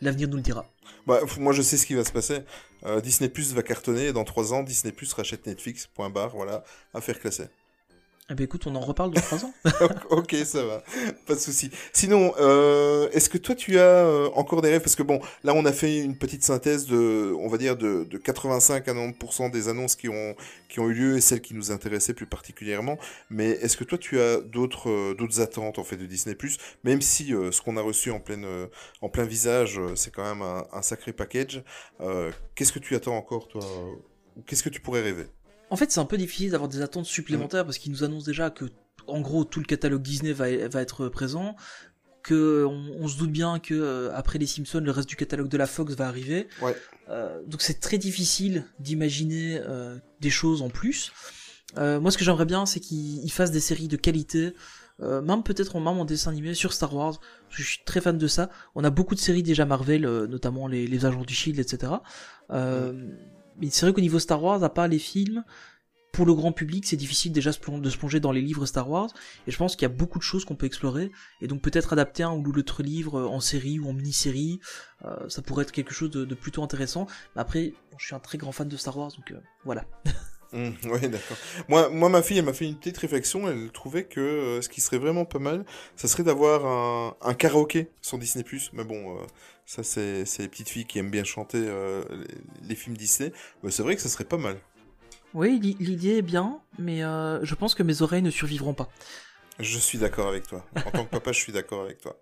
L'avenir 0.02 0.28
nous 0.28 0.36
le 0.36 0.42
dira. 0.42 0.64
bah, 1.06 1.20
moi 1.38 1.52
je 1.52 1.60
sais 1.60 1.76
ce 1.76 1.84
qui 1.86 1.94
va 1.94 2.04
se 2.04 2.12
passer. 2.12 2.40
Euh, 2.86 3.00
Disney 3.02 3.28
Plus 3.28 3.52
va 3.52 3.62
cartonner 3.62 4.06
et 4.08 4.12
dans 4.14 4.24
3 4.24 4.54
ans, 4.54 4.62
Disney 4.62 4.92
Plus 4.92 5.12
rachète 5.12 5.46
Netflix. 5.46 5.86
Point 5.86 6.08
barre, 6.08 6.34
voilà, 6.34 6.64
affaire 6.94 7.20
classée. 7.20 7.48
Eh 8.32 8.34
ben 8.36 8.44
écoute, 8.44 8.68
on 8.68 8.76
en 8.76 8.80
reparle 8.80 9.10
dans 9.10 9.20
3 9.20 9.44
ans. 9.44 9.52
ok, 10.10 10.36
ça 10.44 10.64
va, 10.64 10.84
pas 11.26 11.34
de 11.34 11.40
souci. 11.40 11.68
Sinon, 11.92 12.32
euh, 12.38 13.10
est-ce 13.10 13.28
que 13.28 13.38
toi 13.38 13.56
tu 13.56 13.76
as 13.80 13.82
euh, 13.82 14.30
encore 14.36 14.62
des 14.62 14.70
rêves? 14.70 14.82
Parce 14.82 14.94
que 14.94 15.02
bon, 15.02 15.20
là 15.42 15.52
on 15.52 15.64
a 15.64 15.72
fait 15.72 15.98
une 15.98 16.16
petite 16.16 16.44
synthèse 16.44 16.86
de, 16.86 17.34
on 17.40 17.48
va 17.48 17.58
dire 17.58 17.76
de, 17.76 18.04
de 18.04 18.18
85 18.18 18.86
à 18.86 18.92
90% 18.92 19.50
des 19.50 19.68
annonces 19.68 19.96
qui 19.96 20.08
ont 20.08 20.36
eu 20.76 20.92
lieu 20.92 21.16
et 21.16 21.20
celles 21.20 21.40
qui 21.40 21.54
nous 21.54 21.72
intéressaient 21.72 22.14
plus 22.14 22.26
particulièrement. 22.26 22.98
Mais 23.30 23.48
est-ce 23.50 23.76
que 23.76 23.82
toi 23.82 23.98
tu 23.98 24.20
as 24.20 24.40
d'autres 24.40 24.88
euh, 24.88 25.42
attentes 25.42 25.80
en 25.80 25.84
fait 25.84 25.96
de 25.96 26.06
Disney 26.06 26.36
Même 26.84 27.00
si 27.00 27.30
ce 27.30 27.60
qu'on 27.60 27.76
a 27.76 27.82
reçu 27.82 28.12
en 28.12 28.20
plein 28.20 29.24
visage, 29.24 29.80
c'est 29.96 30.12
quand 30.12 30.24
même 30.24 30.42
un, 30.42 30.66
un 30.72 30.82
sacré 30.82 31.12
package. 31.12 31.64
Qu'est-ce 32.54 32.72
que 32.72 32.78
tu 32.78 32.94
attends 32.94 33.16
encore 33.16 33.48
toi 33.48 33.62
Qu'est-ce 34.46 34.62
que 34.62 34.68
tu 34.68 34.80
pourrais 34.80 35.02
rêver? 35.02 35.26
En 35.70 35.76
fait, 35.76 35.90
c'est 35.92 36.00
un 36.00 36.04
peu 36.04 36.18
difficile 36.18 36.50
d'avoir 36.50 36.68
des 36.68 36.82
attentes 36.82 37.06
supplémentaires 37.06 37.64
parce 37.64 37.78
qu'ils 37.78 37.92
nous 37.92 38.02
annoncent 38.04 38.26
déjà 38.26 38.50
que, 38.50 38.66
en 39.06 39.20
gros, 39.20 39.44
tout 39.44 39.60
le 39.60 39.66
catalogue 39.66 40.02
Disney 40.02 40.32
va, 40.32 40.68
va 40.68 40.82
être 40.82 41.08
présent. 41.08 41.56
Que 42.22 42.66
on, 42.68 42.96
on 43.00 43.08
se 43.08 43.16
doute 43.16 43.30
bien 43.30 43.58
que 43.60 43.72
euh, 43.72 44.14
après 44.14 44.38
les 44.38 44.46
Simpsons, 44.46 44.80
le 44.80 44.90
reste 44.90 45.08
du 45.08 45.16
catalogue 45.16 45.48
de 45.48 45.56
la 45.56 45.66
Fox 45.66 45.94
va 45.94 46.06
arriver. 46.06 46.48
Ouais. 46.60 46.76
Euh, 47.08 47.40
donc 47.46 47.62
c'est 47.62 47.80
très 47.80 47.96
difficile 47.96 48.66
d'imaginer 48.78 49.58
euh, 49.66 49.96
des 50.20 50.28
choses 50.28 50.60
en 50.60 50.68
plus. 50.68 51.12
Moi, 51.76 52.10
ce 52.10 52.18
que 52.18 52.24
j'aimerais 52.24 52.44
bien, 52.46 52.66
c'est 52.66 52.80
qu'ils 52.80 53.24
ils 53.24 53.30
fassent 53.30 53.52
des 53.52 53.60
séries 53.60 53.86
de 53.86 53.96
qualité, 53.96 54.54
même 54.98 55.42
peut-être 55.44 55.76
en 55.76 55.80
même 55.80 55.98
en 55.98 56.04
dessin 56.04 56.32
animé 56.32 56.52
sur 56.52 56.72
Star 56.72 56.92
Wars. 56.92 57.20
parce 57.20 57.56
que 57.56 57.62
Je 57.62 57.68
suis 57.68 57.84
très 57.86 58.00
fan 58.00 58.18
de 58.18 58.26
ça. 58.26 58.50
On 58.74 58.82
a 58.82 58.90
beaucoup 58.90 59.14
de 59.14 59.20
séries 59.20 59.44
déjà 59.44 59.64
Marvel, 59.64 60.02
notamment 60.02 60.66
les, 60.66 60.88
les 60.88 61.06
agents 61.06 61.22
du 61.22 61.32
Shield, 61.32 61.60
etc. 61.60 61.92
Mais 63.60 63.68
c'est 63.70 63.86
vrai 63.86 63.92
qu'au 63.92 64.00
niveau 64.00 64.18
Star 64.18 64.42
Wars, 64.42 64.62
à 64.62 64.72
part 64.72 64.88
les 64.88 64.98
films, 64.98 65.44
pour 66.12 66.26
le 66.26 66.34
grand 66.34 66.52
public, 66.52 66.86
c'est 66.86 66.96
difficile 66.96 67.32
déjà 67.32 67.50
de 67.50 67.90
se 67.90 67.96
plonger 67.96 68.20
dans 68.20 68.32
les 68.32 68.40
livres 68.40 68.66
Star 68.66 68.88
Wars. 68.90 69.10
Et 69.46 69.50
je 69.50 69.56
pense 69.56 69.76
qu'il 69.76 69.82
y 69.82 69.90
a 69.90 69.94
beaucoup 69.94 70.18
de 70.18 70.24
choses 70.24 70.44
qu'on 70.44 70.56
peut 70.56 70.66
explorer. 70.66 71.10
Et 71.40 71.46
donc 71.46 71.62
peut-être 71.62 71.92
adapter 71.92 72.22
un 72.22 72.32
ou 72.32 72.52
l'autre 72.52 72.82
livre 72.82 73.22
en 73.22 73.40
série 73.40 73.78
ou 73.78 73.88
en 73.88 73.92
mini-série, 73.92 74.60
euh, 75.04 75.28
ça 75.28 75.42
pourrait 75.42 75.62
être 75.62 75.72
quelque 75.72 75.94
chose 75.94 76.10
de, 76.10 76.34
plutôt 76.34 76.62
intéressant. 76.62 77.06
Mais 77.34 77.42
après, 77.42 77.74
je 77.98 78.06
suis 78.06 78.14
un 78.14 78.20
très 78.20 78.38
grand 78.38 78.52
fan 78.52 78.68
de 78.68 78.76
Star 78.76 78.96
Wars, 78.96 79.12
donc 79.12 79.30
euh, 79.30 79.40
voilà. 79.64 79.84
Hum, 80.52 80.74
ouais, 80.90 81.08
d'accord. 81.08 81.36
Moi, 81.68 82.08
ma 82.08 82.22
fille, 82.22 82.38
elle 82.38 82.44
m'a 82.44 82.52
fait 82.52 82.66
une 82.66 82.76
petite 82.76 82.98
réflexion. 82.98 83.48
Elle 83.48 83.70
trouvait 83.70 84.04
que 84.04 84.20
euh, 84.20 84.62
ce 84.62 84.68
qui 84.68 84.80
serait 84.80 84.98
vraiment 84.98 85.24
pas 85.24 85.38
mal, 85.38 85.64
ça 85.94 86.08
serait 86.08 86.24
d'avoir 86.24 86.66
un, 86.66 87.16
un 87.22 87.34
karaoké 87.34 87.90
sur 88.02 88.18
Disney+. 88.18 88.44
Mais 88.72 88.84
bon, 88.84 89.16
ça, 89.70 89.82
c'est 89.84 90.24
les 90.38 90.48
petites 90.48 90.68
filles 90.68 90.84
qui 90.86 90.98
aiment 90.98 91.10
bien 91.10 91.24
chanter 91.24 91.58
euh, 91.64 92.02
les, 92.10 92.68
les 92.68 92.74
films 92.74 92.96
Disney. 92.96 93.32
C'est 93.68 93.82
vrai 93.82 93.94
que 93.96 94.02
ça 94.02 94.08
serait 94.08 94.24
pas 94.24 94.36
mal. 94.38 94.58
Oui, 95.32 95.60
l'i- 95.60 95.76
l'idée 95.78 96.16
est 96.16 96.22
bien, 96.22 96.60
mais 96.78 97.04
euh, 97.04 97.44
je 97.44 97.54
pense 97.54 97.74
que 97.76 97.82
mes 97.84 98.02
oreilles 98.02 98.22
ne 98.22 98.30
survivront 98.30 98.74
pas. 98.74 98.88
Je 99.60 99.78
suis 99.78 99.98
d'accord 99.98 100.28
avec 100.28 100.46
toi. 100.48 100.66
En 100.86 100.90
tant 100.90 101.04
que 101.04 101.10
papa, 101.10 101.32
je 101.32 101.38
suis 101.38 101.52
d'accord 101.52 101.82
avec 101.84 101.98
toi. 102.00 102.20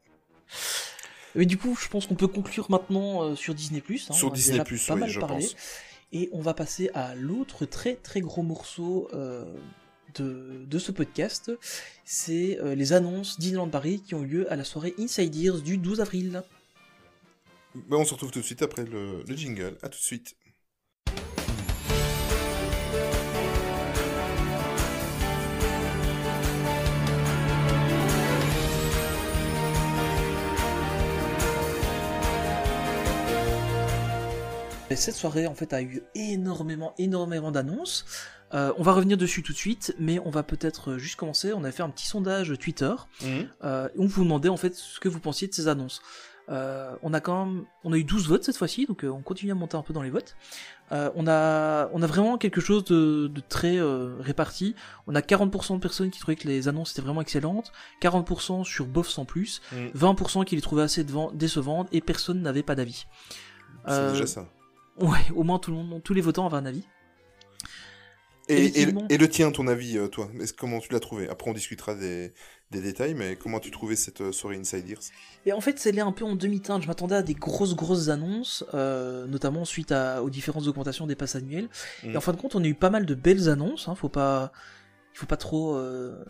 Mais 1.35 1.47
du 1.47 1.57
coup, 1.57 1.75
je 1.81 1.89
pense 1.89 2.07
qu'on 2.07 2.17
peut 2.17 2.29
conclure 2.29 2.71
maintenant 2.71 3.23
euh, 3.23 3.35
sur 3.37 3.55
Disney+. 3.55 3.83
Hein, 3.89 4.13
Sur 4.13 4.31
Disney+, 4.31 4.59
déjà 4.59 4.87
pas 4.89 4.95
oui, 4.95 5.01
mal 5.01 5.09
je 5.11 5.21
parlé. 5.21 5.45
pense. 5.47 5.57
Et 6.13 6.29
on 6.33 6.41
va 6.41 6.53
passer 6.55 6.91
à 6.95 7.15
l'autre 7.15 7.65
très 7.67 7.95
très 7.95 8.21
gros 8.21 8.43
morceau 8.43 9.09
euh, 9.15 9.45
de, 10.17 10.65
de 10.67 10.79
ce 10.79 10.91
podcast. 10.93 11.51
C'est 12.05 12.59
euh, 12.61 12.75
les 12.75 12.93
annonces 12.93 13.39
Disneyland 13.39 13.69
Paris 13.69 14.03
qui 14.07 14.15
ont 14.15 14.23
eu 14.23 14.27
lieu 14.27 14.53
à 14.53 14.57
la 14.57 14.65
soirée 14.65 14.95
Inside 14.99 15.35
Ears 15.37 15.61
du 15.63 15.79
12 15.79 16.01
avril. 16.01 16.43
Mais 17.75 17.97
on 17.97 18.05
se 18.05 18.13
retrouve 18.13 18.31
tout 18.31 18.41
de 18.41 18.45
suite 18.45 18.63
après 18.63 18.85
le, 18.85 19.23
le 19.27 19.37
jingle. 19.37 19.77
À 19.83 19.89
tout 19.89 19.99
de 19.99 20.03
suite. 20.03 20.37
Et 34.91 34.97
cette 34.97 35.15
soirée 35.15 35.47
en 35.47 35.55
fait 35.55 35.75
a 35.75 35.83
eu 35.83 36.03
énormément 36.15 36.95
énormément 36.99 37.51
d'annonces. 37.51 38.07
Euh, 38.55 38.73
on 38.79 38.83
va 38.83 38.93
revenir 38.95 39.19
dessus 39.19 39.43
tout 39.43 39.53
de 39.53 39.59
suite, 39.59 39.95
mais 39.99 40.19
on 40.21 40.31
va 40.31 40.43
peut-être 40.43 40.97
juste 40.97 41.17
commencer. 41.17 41.53
On 41.53 41.65
a 41.65 41.71
fait 41.71 41.83
un 41.83 41.91
petit 41.91 42.07
sondage 42.07 42.55
Twitter. 42.59 42.95
Euh, 43.63 43.89
on 43.99 44.07
vous 44.07 44.25
demandait 44.25 44.49
en 44.49 44.57
fait 44.57 44.75
ce 44.75 44.99
que 44.99 45.11
vous 45.11 45.21
pensiez 45.21 45.47
de 45.47 45.53
ces 45.53 45.69
annonces. 45.69 46.01
Euh, 46.51 46.95
on 47.03 47.13
a 47.13 47.21
quand 47.21 47.45
même, 47.45 47.65
on 47.85 47.93
a 47.93 47.99
eu 47.99 48.05
12 48.05 48.27
votes 48.29 48.43
cette 48.45 48.57
fois-ci, 48.57 48.87
donc 48.87 49.05
euh, 49.05 49.09
on 49.09 49.21
continue 49.21 49.53
à 49.53 49.55
monter 49.55 49.77
un 49.77 49.83
peu 49.83 49.93
dans 49.93 50.01
les 50.03 50.09
votes. 50.11 50.35
Euh, 50.93 51.11
on 51.15 51.27
a, 51.27 51.91
on 51.93 52.01
a 52.01 52.07
vraiment 52.07 52.39
quelque 52.39 52.61
chose 52.63 52.85
de, 52.85 53.27
de 53.29 53.43
très 53.47 53.79
réparti. 54.21 54.75
On 55.07 55.15
a 55.15 55.21
40% 55.21 55.75
de 55.75 55.81
personnes 55.81 56.11
qui 56.11 56.19
trouvaient 56.21 56.37
que 56.37 56.49
les 56.49 56.67
annonces 56.67 56.93
étaient 56.93 57.03
vraiment 57.03 57.21
excellentes, 57.21 57.71
40% 58.01 58.65
sur 58.65 58.87
bof 58.87 59.09
sans 59.09 59.25
plus, 59.27 59.61
Mm. 59.73 59.89
20% 59.95 60.45
qui 60.47 60.57
les 60.57 60.63
trouvaient 60.63 60.83
assez 60.85 61.05
décevantes 61.35 61.89
et 61.93 62.01
personne 62.01 62.41
n'avait 62.41 62.63
pas 62.63 62.75
d'avis. 62.75 63.07
C'est 63.87 64.13
déjà 64.13 64.27
ça. 64.27 64.49
Ouais, 65.01 65.19
au 65.35 65.43
moins 65.45 65.59
tout 65.59 65.71
le 65.71 65.77
monde, 65.77 66.03
tous 66.03 66.15
les 66.15 66.21
votants 66.23 66.47
avaient 66.47 66.57
un 66.57 66.67
avis. 66.67 66.85
Et, 68.49 68.55
et, 68.55 68.65
effectivement. 68.65 69.07
et 69.11 69.19
le 69.19 69.29
tien, 69.29 69.51
ton 69.53 69.67
avis, 69.69 69.99
toi 70.11 70.31
Est-ce- 70.41 70.55
Comment 70.55 70.79
tu 70.81 70.91
l'as 70.93 71.01
trouvé? 71.01 71.29
Après, 71.29 71.51
on 71.51 71.55
discutera 71.55 71.95
des, 71.95 72.33
des 72.71 72.83
détails, 72.83 73.15
mais 73.15 73.37
comment 73.37 73.61
tu 73.61 73.71
trouvais 73.71 73.97
cette 73.97 74.21
euh, 74.21 74.33
soirée 74.33 74.57
Inside 74.57 74.89
Ears 74.89 75.01
Et 75.47 75.53
en 75.53 75.61
fait, 75.61 75.79
c'est 75.79 75.99
un 75.99 76.13
peu 76.13 76.25
en 76.25 76.37
demi-teinte. 76.37 76.83
Je 76.83 76.89
m'attendais 76.89 77.15
à 77.15 77.23
des 77.23 77.35
grosses, 77.35 77.75
grosses 77.75 78.09
annonces, 78.09 78.65
euh, 78.75 79.27
notamment 79.27 79.65
suite 79.65 79.91
à, 79.91 80.23
aux 80.23 80.29
différentes 80.29 80.67
augmentations 80.67 81.07
des 81.07 81.17
passes 81.17 81.35
annuelles. 81.35 81.69
Mm. 82.05 82.11
Et 82.11 82.17
en 82.17 82.21
fin 82.21 82.33
de 82.33 82.37
compte, 82.37 82.55
on 82.55 82.63
a 82.63 82.67
eu 82.67 82.75
pas 82.75 82.91
mal 82.91 83.07
de 83.07 83.15
belles 83.15 83.49
annonces. 83.49 83.89
Hein, 83.89 83.95
faut 83.95 84.11
pas, 84.11 84.53
il 85.15 85.19
faut 85.19 85.27
pas 85.27 85.39
trop, 85.39 85.77
euh, 85.77 86.23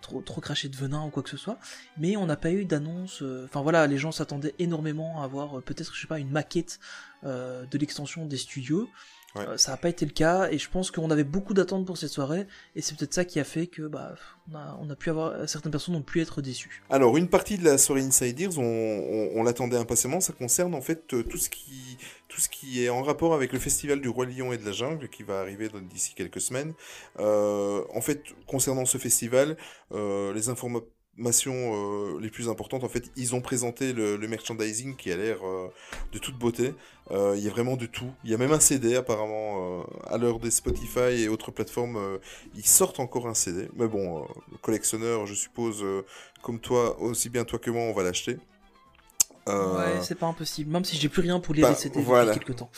trop, 0.00 0.20
trop 0.20 0.40
cracher 0.40 0.68
de 0.68 0.76
venin 0.76 1.04
ou 1.04 1.10
quoi 1.10 1.24
que 1.24 1.30
ce 1.30 1.36
soit. 1.36 1.58
Mais 1.98 2.16
on 2.16 2.26
n'a 2.26 2.36
pas 2.36 2.52
eu 2.52 2.64
d'annonce. 2.64 3.22
euh, 3.22 3.46
Enfin 3.46 3.62
voilà, 3.62 3.88
les 3.88 3.98
gens 3.98 4.12
s'attendaient 4.12 4.54
énormément 4.60 5.20
à 5.20 5.24
avoir 5.24 5.60
peut-être, 5.60 5.92
je 5.92 6.00
sais 6.00 6.06
pas, 6.06 6.20
une 6.20 6.30
maquette 6.30 6.78
de 7.24 7.78
l'extension 7.78 8.24
des 8.24 8.38
studios. 8.38 8.88
Ouais. 9.36 9.46
Euh, 9.46 9.56
ça 9.56 9.70
n'a 9.70 9.76
pas 9.76 9.88
été 9.88 10.04
le 10.04 10.10
cas 10.12 10.48
et 10.50 10.58
je 10.58 10.68
pense 10.68 10.90
qu'on 10.90 11.10
avait 11.10 11.22
beaucoup 11.24 11.54
d'attentes 11.54 11.86
pour 11.86 11.96
cette 11.96 12.10
soirée 12.10 12.46
et 12.74 12.82
c'est 12.82 12.96
peut-être 12.96 13.14
ça 13.14 13.24
qui 13.24 13.38
a 13.38 13.44
fait 13.44 13.68
que 13.68 13.82
bah 13.82 14.14
on 14.50 14.56
a, 14.56 14.76
on 14.82 14.90
a 14.90 14.96
pu 14.96 15.08
avoir 15.10 15.48
certaines 15.48 15.70
personnes 15.70 15.94
ont 15.94 16.02
pu 16.02 16.20
être 16.20 16.42
déçues. 16.42 16.82
Alors, 16.90 17.16
une 17.16 17.28
partie 17.28 17.56
de 17.56 17.64
la 17.64 17.78
soirée 17.78 18.02
Inside 18.02 18.40
Ears, 18.40 18.58
on, 18.58 18.62
on- 18.64 19.30
on 19.36 19.42
l'attendait 19.44 19.76
impatiemment. 19.76 20.20
Ça 20.20 20.32
concerne 20.32 20.74
en 20.74 20.80
fait 20.80 21.14
euh, 21.14 21.22
tout 21.22 21.38
ce, 21.38 21.48
qui, 21.48 21.96
tout 22.28 22.40
ce 22.40 22.48
qui 22.48 22.84
est 22.84 22.88
en 22.88 23.02
rapport 23.02 23.32
avec 23.32 23.52
le 23.52 23.60
festival 23.60 24.00
du 24.00 24.08
Roi 24.08 24.26
Lion 24.26 24.52
et 24.52 24.58
de 24.58 24.64
la 24.66 24.72
Jungle 24.72 25.08
qui 25.08 25.22
va 25.22 25.38
arriver 25.40 25.70
d'ici 25.88 26.14
quelques 26.14 26.40
semaines. 26.40 26.74
Euh, 27.20 27.84
en 27.94 28.00
fait, 28.00 28.24
concernant 28.48 28.84
ce 28.84 28.98
festival, 28.98 29.56
euh, 29.92 30.32
les 30.32 30.48
informations 30.48 30.86
euh, 31.18 32.18
les 32.20 32.30
plus 32.30 32.48
importantes, 32.48 32.84
en 32.84 32.88
fait, 32.88 33.10
ils 33.16 33.34
ont 33.34 33.40
présenté 33.40 33.92
le, 33.92 34.16
le 34.16 34.28
merchandising 34.28 34.96
qui 34.96 35.12
a 35.12 35.16
l'air 35.16 35.38
euh, 35.44 35.68
de 36.12 36.18
toute 36.18 36.38
beauté. 36.38 36.74
Euh, 37.10 37.34
Il 37.36 37.44
y 37.44 37.48
a 37.48 37.50
vraiment 37.50 37.76
de 37.76 37.86
tout. 37.86 38.10
Il 38.24 38.30
y 38.30 38.34
a 38.34 38.38
même 38.38 38.52
un 38.52 38.60
CD 38.60 38.96
apparemment 38.96 39.80
euh, 39.80 39.82
à 40.06 40.18
l'heure 40.18 40.38
des 40.38 40.50
Spotify 40.50 41.22
et 41.22 41.28
autres 41.28 41.50
plateformes. 41.50 42.18
ils 42.54 42.66
sortent 42.66 43.00
encore 43.00 43.26
un 43.26 43.34
CD. 43.34 43.68
Mais 43.76 43.86
bon, 43.86 44.26
le 44.50 44.58
collectionneur, 44.58 45.26
je 45.26 45.34
suppose, 45.34 45.84
comme 46.42 46.60
toi, 46.60 46.98
aussi 47.00 47.28
bien 47.28 47.44
toi 47.44 47.58
que 47.58 47.70
moi, 47.70 47.82
on 47.82 47.92
va 47.92 48.02
l'acheter. 48.02 48.38
Ouais, 49.46 50.00
c'est 50.02 50.14
pas 50.14 50.26
impossible, 50.26 50.70
même 50.70 50.84
si 50.84 50.96
j'ai 50.96 51.08
plus 51.08 51.22
rien 51.22 51.40
pour 51.40 51.54
lire 51.54 51.66
bah, 51.66 51.70
les 51.70 51.76
CD 51.76 52.00
voilà. 52.02 52.32
depuis 52.32 52.44
quelques 52.44 52.58
temps. 52.60 52.70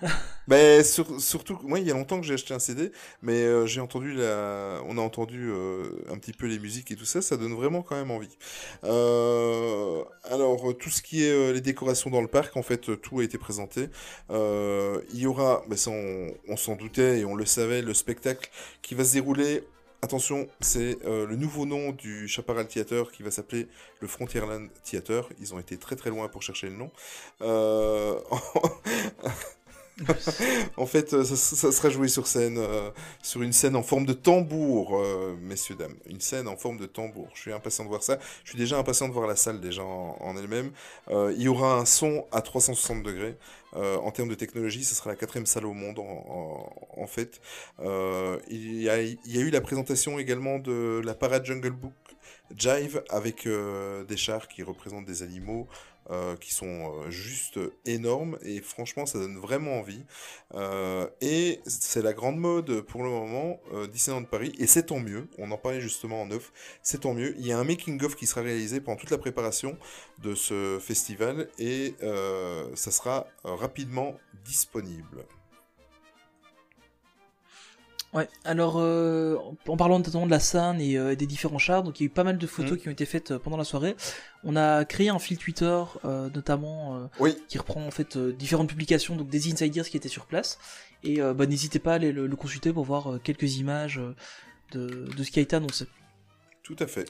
mais 0.48 0.82
sur- 0.82 1.20
surtout, 1.20 1.58
moi, 1.62 1.78
il 1.78 1.86
y 1.86 1.90
a 1.90 1.94
longtemps 1.94 2.20
que 2.20 2.26
j'ai 2.26 2.34
acheté 2.34 2.54
un 2.54 2.58
CD, 2.58 2.90
mais 3.22 3.42
euh, 3.42 3.66
j'ai 3.66 3.80
entendu 3.80 4.12
la, 4.14 4.80
on 4.86 4.98
a 4.98 5.00
entendu 5.00 5.50
euh, 5.50 5.90
un 6.10 6.18
petit 6.18 6.32
peu 6.32 6.46
les 6.46 6.58
musiques 6.58 6.90
et 6.90 6.96
tout 6.96 7.04
ça, 7.04 7.22
ça 7.22 7.36
donne 7.36 7.54
vraiment 7.54 7.82
quand 7.82 7.96
même 7.96 8.10
envie. 8.10 8.36
Euh, 8.84 10.02
alors, 10.24 10.76
tout 10.78 10.90
ce 10.90 11.02
qui 11.02 11.24
est 11.24 11.52
les 11.52 11.60
décorations 11.60 12.10
dans 12.10 12.22
le 12.22 12.28
parc, 12.28 12.56
en 12.56 12.62
fait, 12.62 13.00
tout 13.00 13.20
a 13.20 13.24
été 13.24 13.38
présenté. 13.38 13.88
Il 14.30 15.18
y 15.18 15.26
aura, 15.26 15.62
bah, 15.68 15.76
ça, 15.76 15.90
on, 15.90 16.56
s'en 16.56 16.76
doutait 16.76 17.20
et 17.20 17.24
on 17.24 17.34
le 17.34 17.46
savait, 17.46 17.82
le 17.82 17.94
spectacle 17.94 18.50
qui 18.82 18.94
va 18.94 19.04
se 19.04 19.14
dérouler. 19.14 19.64
Attention, 20.02 20.48
c'est 20.60 20.98
le 21.04 21.36
nouveau 21.36 21.66
nom 21.66 21.92
du 21.92 22.26
Chaparral 22.26 22.66
Theater 22.66 23.10
qui 23.12 23.22
va 23.22 23.30
s'appeler 23.30 23.68
le 24.00 24.08
Frontierland 24.08 24.68
Theater. 24.82 25.28
Ils 25.40 25.54
ont 25.54 25.58
été 25.58 25.76
très 25.76 25.94
très 25.96 26.08
loin 26.10 26.28
pour 26.28 26.42
chercher 26.42 26.68
le 26.70 26.76
nom. 26.76 26.90
en 30.76 30.86
fait, 30.86 31.12
euh, 31.12 31.24
ça, 31.24 31.72
sera 31.72 31.90
joué 31.90 32.08
sur 32.08 32.26
scène, 32.26 32.58
euh, 32.58 32.90
sur 33.22 33.42
une 33.42 33.52
scène 33.52 33.76
en 33.76 33.82
forme 33.82 34.06
de 34.06 34.12
tambour, 34.12 34.98
euh, 34.98 35.36
messieurs, 35.40 35.74
dames. 35.74 35.96
Une 36.06 36.20
scène 36.20 36.48
en 36.48 36.56
forme 36.56 36.78
de 36.78 36.86
tambour. 36.86 37.28
Je 37.34 37.40
suis 37.40 37.52
impatient 37.52 37.84
de 37.84 37.88
voir 37.88 38.02
ça. 38.02 38.18
Je 38.44 38.50
suis 38.50 38.58
déjà 38.58 38.78
impatient 38.78 39.08
de 39.08 39.12
voir 39.12 39.26
la 39.26 39.36
salle 39.36 39.60
déjà 39.60 39.82
en, 39.82 40.16
en 40.20 40.36
elle-même. 40.36 40.70
Il 41.10 41.42
y 41.42 41.48
aura 41.48 41.74
un 41.74 41.84
son 41.84 42.26
à 42.32 42.40
360 42.40 43.02
degrés. 43.02 43.36
En 43.72 44.10
termes 44.10 44.28
de 44.28 44.34
technologie, 44.34 44.84
ce 44.84 44.94
sera 44.94 45.10
la 45.10 45.16
quatrième 45.16 45.46
salle 45.46 45.66
au 45.66 45.72
monde 45.72 45.98
en, 45.98 47.06
fait. 47.06 47.40
Il, 48.48 48.82
y 48.82 48.88
a, 48.88 49.00
eu 49.00 49.50
la 49.50 49.60
présentation 49.60 50.18
également 50.18 50.58
de 50.58 51.00
la 51.04 51.14
parade 51.14 51.44
Jungle 51.44 51.70
Book 51.70 51.92
Jive 52.56 53.02
avec 53.10 53.46
des 53.46 54.16
chars 54.16 54.48
qui 54.48 54.62
représentent 54.62 55.06
des 55.06 55.22
animaux. 55.22 55.68
Euh, 56.10 56.36
qui 56.36 56.52
sont 56.52 56.66
euh, 56.66 57.10
juste 57.10 57.60
énormes 57.86 58.36
et 58.42 58.60
franchement 58.60 59.06
ça 59.06 59.18
donne 59.18 59.38
vraiment 59.38 59.78
envie. 59.78 60.02
Euh, 60.54 61.08
et 61.20 61.60
c'est 61.66 62.02
la 62.02 62.12
grande 62.12 62.36
mode 62.36 62.80
pour 62.80 63.02
le 63.04 63.10
moment 63.10 63.60
Disneyland 63.92 64.24
Paris 64.24 64.52
et 64.58 64.66
c'est 64.66 64.84
tant 64.84 64.98
mieux, 64.98 65.28
on 65.38 65.50
en 65.50 65.58
parlait 65.58 65.80
justement 65.80 66.22
en 66.22 66.26
neuf, 66.26 66.52
c'est 66.82 67.02
tant 67.02 67.14
mieux. 67.14 67.34
Il 67.38 67.46
y 67.46 67.52
a 67.52 67.58
un 67.58 67.64
making-of 67.64 68.16
qui 68.16 68.26
sera 68.26 68.42
réalisé 68.42 68.80
pendant 68.80 68.96
toute 68.96 69.10
la 69.10 69.18
préparation 69.18 69.78
de 70.22 70.34
ce 70.34 70.78
festival 70.80 71.48
et 71.58 71.94
ça 72.74 72.90
sera 72.90 73.26
rapidement 73.44 74.16
disponible. 74.44 75.24
Ouais, 78.12 78.28
alors 78.44 78.74
euh, 78.78 79.36
en 79.68 79.76
parlant 79.76 79.98
notamment 80.00 80.26
de 80.26 80.32
la 80.32 80.40
scène 80.40 80.80
et 80.80 80.98
euh, 80.98 81.14
des 81.14 81.26
différents 81.26 81.58
chars, 81.58 81.84
donc 81.84 82.00
il 82.00 82.02
y 82.02 82.06
a 82.06 82.08
eu 82.08 82.10
pas 82.10 82.24
mal 82.24 82.38
de 82.38 82.46
photos 82.48 82.72
Mhm. 82.72 82.78
qui 82.78 82.88
ont 82.88 82.90
été 82.92 83.06
faites 83.06 83.30
euh, 83.30 83.38
pendant 83.38 83.56
la 83.56 83.62
soirée. 83.62 83.94
On 84.42 84.56
a 84.56 84.84
créé 84.84 85.10
un 85.10 85.20
fil 85.20 85.38
Twitter, 85.38 85.80
euh, 86.04 86.28
notamment 86.34 87.08
Oui, 87.20 87.36
qui 87.48 87.56
reprend 87.58 87.86
en 87.86 87.90
fait 87.92 88.18
différentes 88.18 88.68
publications, 88.68 89.14
donc 89.14 89.28
des 89.28 89.52
insiders 89.52 89.88
qui 89.88 89.96
étaient 89.96 90.08
sur 90.08 90.26
place. 90.26 90.58
Et 91.04 91.20
bah, 91.20 91.46
n'hésitez 91.46 91.78
pas 91.78 91.92
à 91.92 91.94
aller 91.94 92.12
le, 92.12 92.26
le 92.26 92.36
consulter 92.36 92.72
pour 92.72 92.84
voir 92.84 93.20
quelques 93.22 93.56
images 93.56 94.00
de, 94.72 94.86
de 95.16 95.22
ce 95.22 95.30
qui 95.30 95.38
a 95.38 95.42
été 95.42 95.56
annoncé. 95.56 95.86
tout 96.62 96.76
à 96.80 96.86
fait. 96.86 97.08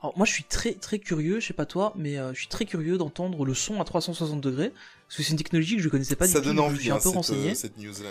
Alors 0.00 0.16
moi 0.16 0.26
je 0.26 0.32
suis 0.32 0.42
très 0.44 0.72
très 0.74 0.98
curieux, 0.98 1.38
je 1.38 1.46
sais 1.46 1.54
pas 1.54 1.64
toi, 1.66 1.92
mais 1.96 2.18
euh, 2.18 2.32
je 2.34 2.38
suis 2.40 2.48
très 2.48 2.64
curieux 2.64 2.98
d'entendre 2.98 3.44
le 3.44 3.54
son 3.54 3.80
à 3.80 3.84
360 3.84 4.40
degrés, 4.40 4.72
parce 5.06 5.18
que 5.18 5.22
c'est 5.22 5.30
une 5.30 5.38
technologie 5.38 5.76
que 5.76 5.82
je 5.82 5.88
connaissais 5.88 6.16
pas 6.16 6.26
ça 6.26 6.40
du 6.40 6.48
tout, 6.48 6.48
donne 6.48 6.56
donc 6.56 6.70
je 6.70 6.72
envie 6.72 6.80
suis 6.82 6.90
un 6.90 6.94
hein, 6.94 6.98
peu 6.98 7.02
cette, 7.04 7.14
renseigné. 7.14 7.50
euh, 7.52 7.54
cette 7.54 7.78
news-là. 7.78 8.10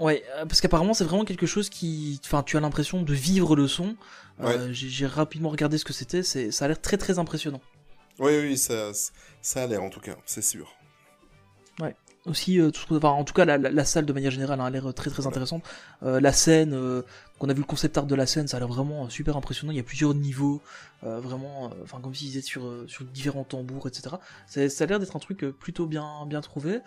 Ouais, 0.00 0.22
euh, 0.36 0.46
parce 0.46 0.60
qu'apparemment 0.60 0.94
c'est 0.94 1.04
vraiment 1.04 1.24
quelque 1.24 1.46
chose 1.46 1.68
qui, 1.68 2.20
enfin, 2.24 2.42
tu 2.44 2.56
as 2.56 2.60
l'impression 2.60 3.02
de 3.02 3.12
vivre 3.14 3.56
le 3.56 3.66
son. 3.66 3.96
Euh, 4.40 4.72
j'ai 4.72 4.88
j'ai 4.88 5.06
rapidement 5.06 5.48
regardé 5.48 5.78
ce 5.78 5.84
que 5.84 5.92
c'était, 5.92 6.22
c'est, 6.22 6.52
ça 6.52 6.66
a 6.66 6.68
l'air 6.68 6.80
très 6.80 6.96
très 6.96 7.18
impressionnant. 7.18 7.60
Oui, 8.20 8.32
oui, 8.40 8.56
ça, 8.58 8.92
ça 9.42 9.62
a 9.64 9.66
l'air 9.66 9.82
en 9.82 9.90
tout 9.90 10.00
cas, 10.00 10.16
c'est 10.26 10.42
sûr. 10.42 10.72
Aussi, 12.26 12.60
euh, 12.60 12.70
tout 12.70 12.80
ce 12.82 12.86
que- 12.86 12.94
enfin, 12.94 13.08
en 13.10 13.24
tout 13.24 13.32
cas, 13.32 13.44
la, 13.46 13.56
la- 13.56 13.70
la 13.70 13.84
salle 13.86 14.04
de 14.04 14.12
manière 14.12 14.32
générale 14.32 14.60
hein, 14.60 14.66
a 14.66 14.70
l'air 14.70 14.92
très 14.92 15.08
très 15.08 15.26
intéressante. 15.26 15.62
Euh, 16.02 16.20
la 16.20 16.32
scène, 16.32 16.76
qu'on 17.38 17.48
a 17.48 17.52
vu 17.54 17.60
le 17.60 17.64
concept 17.66 17.96
art 17.96 18.04
de 18.06 18.14
la 18.14 18.26
scène, 18.26 18.48
ça 18.48 18.58
a 18.58 18.60
l'air 18.60 18.68
vraiment 18.68 19.08
super 19.08 19.36
impressionnant. 19.36 19.72
Il 19.72 19.76
y 19.76 19.80
a 19.80 19.84
plusieurs 19.84 20.12
niveaux, 20.14 20.60
vraiment, 21.02 21.70
enfin 21.84 22.00
comme 22.02 22.12
je 22.12 22.18
disais 22.18 22.42
sur 22.42 22.84
sur 22.86 23.04
différents 23.06 23.44
tambours, 23.44 23.86
etc. 23.88 24.16
Ça, 24.46 24.68
ça 24.68 24.84
a 24.84 24.86
l'air 24.88 24.98
d'être 25.00 25.16
un 25.16 25.20
truc 25.20 25.38
plutôt 25.58 25.86
bien 25.86 26.26
bien 26.26 26.40
trouvé. 26.42 26.80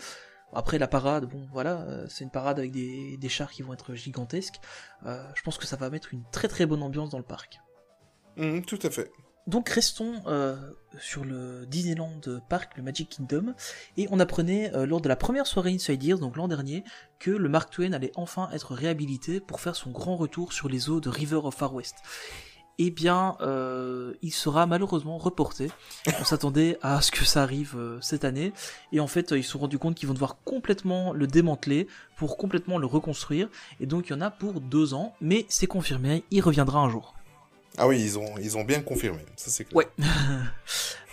Après 0.54 0.78
la 0.78 0.88
parade, 0.88 1.26
bon 1.26 1.48
voilà, 1.52 1.82
euh, 1.82 2.06
c'est 2.10 2.24
une 2.24 2.32
parade 2.32 2.60
avec 2.60 2.72
des, 2.72 3.18
des 3.18 3.30
chars 3.30 3.52
qui 3.52 3.62
vont 3.62 3.74
être 3.74 3.96
gigantesques. 3.96 4.60
Euh, 5.06 5.24
je 5.36 5.42
pense 5.44 5.58
que 5.58 5.66
ça 5.66 5.76
va 5.76 5.90
mettre 5.90 6.14
une 6.14 6.24
très 6.32 6.48
très 6.48 6.66
bonne 6.66 6.84
ambiance 6.84 7.10
dans 7.10 7.18
le 7.18 7.24
parc. 7.24 7.60
Mhm, 8.38 8.66
tout 8.66 8.80
à 8.84 8.90
fait. 8.90 9.12
Donc 9.48 9.70
restons 9.70 10.22
euh, 10.28 10.56
sur 11.00 11.26
le 11.26 11.66
Disneyland 11.66 12.22
Park, 12.48 12.74
le 12.78 12.84
Magic 12.84 13.10
Kingdom, 13.10 13.56
et 13.98 14.08
on 14.12 14.20
apprenait 14.20 14.74
euh, 14.76 14.86
lors 14.86 15.02
de 15.02 15.10
la 15.10 15.16
première 15.16 15.48
soirée 15.48 15.72
Inside 15.72 16.04
Ears, 16.04 16.20
donc 16.20 16.38
l'an 16.38 16.48
dernier, 16.48 16.84
que 17.20 17.32
le 17.32 17.50
Mark 17.50 17.72
Twain 17.72 17.94
allait 17.94 18.12
enfin 18.16 18.50
être 18.54 18.76
réhabilité 18.76 19.40
pour 19.40 19.60
faire 19.60 19.76
son 19.76 19.90
grand 19.90 20.16
retour 20.16 20.54
sur 20.54 20.70
les 20.70 20.90
eaux 20.90 21.02
de 21.02 21.10
River 21.10 21.40
of 21.44 21.56
Far 21.56 21.74
West. 21.74 21.96
Eh 22.84 22.90
bien, 22.90 23.36
euh, 23.42 24.14
il 24.24 24.32
sera 24.32 24.66
malheureusement 24.66 25.20
reporté. 25.20 25.70
On 26.20 26.24
s'attendait 26.24 26.80
à 26.82 27.00
ce 27.04 27.12
que 27.12 27.26
ça 27.26 27.44
arrive 27.44 27.76
euh, 27.78 28.00
cette 28.02 28.26
année, 28.26 28.54
et 28.92 29.00
en 29.00 29.06
fait, 29.06 29.30
ils 29.30 29.44
se 29.44 29.52
sont 29.52 29.60
rendus 29.60 29.78
compte 29.78 29.94
qu'ils 29.94 30.08
vont 30.08 30.16
devoir 30.16 30.38
complètement 30.46 31.14
le 31.14 31.28
démanteler 31.28 31.86
pour 32.16 32.38
complètement 32.38 32.80
le 32.80 32.88
reconstruire, 32.88 33.50
et 33.80 33.86
donc 33.86 34.08
il 34.08 34.14
y 34.14 34.16
en 34.16 34.22
a 34.22 34.32
pour 34.32 34.62
deux 34.62 34.96
ans, 34.96 35.14
mais 35.22 35.46
c'est 35.48 35.68
confirmé, 35.68 36.24
il 36.32 36.42
reviendra 36.42 36.80
un 36.80 36.90
jour. 36.90 37.14
Ah 37.78 37.88
oui, 37.88 38.02
ils 38.02 38.18
ont, 38.58 38.64
bien 38.64 38.82
confirmé, 38.82 39.20
ça 39.38 39.50
c'est 39.50 39.64
clair. 39.64 39.78
Ouais. 39.78 39.88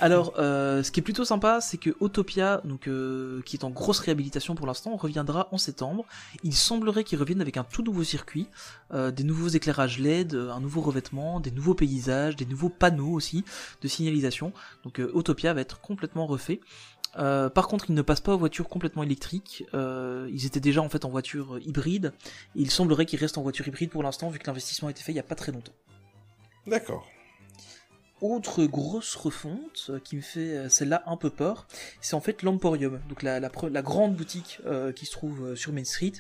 Alors, 0.01 0.35
euh, 0.39 0.83
ce 0.83 0.91
qui 0.91 1.01
est 1.01 1.03
plutôt 1.03 1.25
sympa, 1.25 1.61
c'est 1.61 1.79
que 1.79 1.91
Autopia, 2.01 2.63
euh, 2.87 3.43
qui 3.43 3.57
est 3.57 3.65
en 3.65 3.71
grosse 3.71 4.01
réhabilitation 4.01 4.55
pour 4.55 4.67
l'instant, 4.67 4.97
reviendra 4.97 5.49
en 5.53 5.59
septembre. 5.59 6.05
Il 6.45 6.55
semblerait 6.55 7.05
qu'il 7.05 7.19
revienne 7.19 7.41
avec 7.41 7.57
un 7.57 7.65
tout 7.65 7.83
nouveau 7.83 8.05
circuit, 8.05 8.49
euh, 8.93 9.11
des 9.11 9.25
nouveaux 9.25 9.49
éclairages 9.49 9.99
LED, 9.99 10.35
un 10.35 10.61
nouveau 10.61 10.81
revêtement, 10.81 11.41
des 11.41 11.51
nouveaux 11.51 11.75
paysages, 11.75 12.37
des 12.37 12.47
nouveaux 12.47 12.69
panneaux 12.69 13.13
aussi 13.13 13.45
de 13.81 13.89
signalisation. 13.89 14.53
Donc 14.85 15.01
Autopia 15.13 15.53
va 15.53 15.61
être 15.61 15.81
complètement 15.81 16.27
refait. 16.27 16.61
Par 17.15 17.67
contre, 17.67 17.87
ils 17.89 17.95
ne 17.95 18.03
passent 18.03 18.21
pas 18.21 18.35
aux 18.35 18.39
voitures 18.39 18.69
complètement 18.69 19.03
électriques. 19.03 19.65
Ils 19.73 20.47
étaient 20.47 20.61
déjà 20.61 20.83
en 20.83 20.89
fait 20.89 21.05
en 21.05 21.09
voiture 21.09 21.59
hybride. 21.65 22.13
Il 22.55 22.71
semblerait 22.71 23.07
qu'ils 23.07 23.19
restent 23.19 23.39
en 23.39 23.43
voiture 23.43 23.67
hybride 23.67 23.91
pour 23.91 24.05
l'instant, 24.05 24.31
vu 24.31 24.39
que 24.39 24.47
l'investissement 24.47 24.89
a 24.89 24.91
été 24.93 25.03
fait 25.03 25.13
il 25.13 25.17
y 25.17 25.21
a 25.21 25.25
pas 25.25 25.35
très 25.35 25.51
longtemps. 25.51 25.73
D'accord. 26.69 27.09
Autre 28.21 28.65
grosse 28.65 29.15
refonte 29.15 29.87
euh, 29.91 30.01
qui 30.01 30.17
me 30.17 30.21
fait 30.21 30.57
euh, 30.57 30.69
celle-là 30.69 31.05
un 31.07 31.17
peu 31.17 31.31
peur, 31.31 31.69
c'est 32.01 32.15
en 32.15 32.21
fait 32.21 32.43
l'Emporium, 32.43 33.01
donc 33.09 33.23
la, 33.23 33.41
grande 33.81 34.17
boutique 34.17 34.59
euh, 34.67 34.93
qui 34.93 35.07
se 35.07 35.13
trouve 35.13 35.55
sur 35.55 35.73
Main 35.73 35.85
Street. 35.85 36.15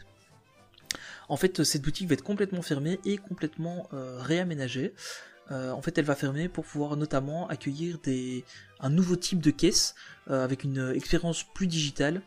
En 1.28 1.36
fait, 1.36 1.64
cette 1.64 1.82
boutique 1.82 2.08
va 2.08 2.14
être 2.14 2.22
complètement 2.22 2.62
fermée 2.62 3.00
et 3.04 3.18
complètement 3.18 3.90
réaménagée. 3.92 4.94
En 5.50 5.82
fait, 5.82 5.98
elle 5.98 6.06
va 6.06 6.14
fermer 6.14 6.48
pour 6.48 6.64
pouvoir 6.64 6.96
notamment 6.96 7.46
accueillir 7.48 7.98
un 8.80 8.88
nouveau 8.88 9.14
type 9.14 9.40
de 9.42 9.50
caisse 9.50 9.94
avec 10.26 10.64
une 10.64 10.94
expérience 10.94 11.44
plus 11.44 11.66
digitale. 11.66 12.22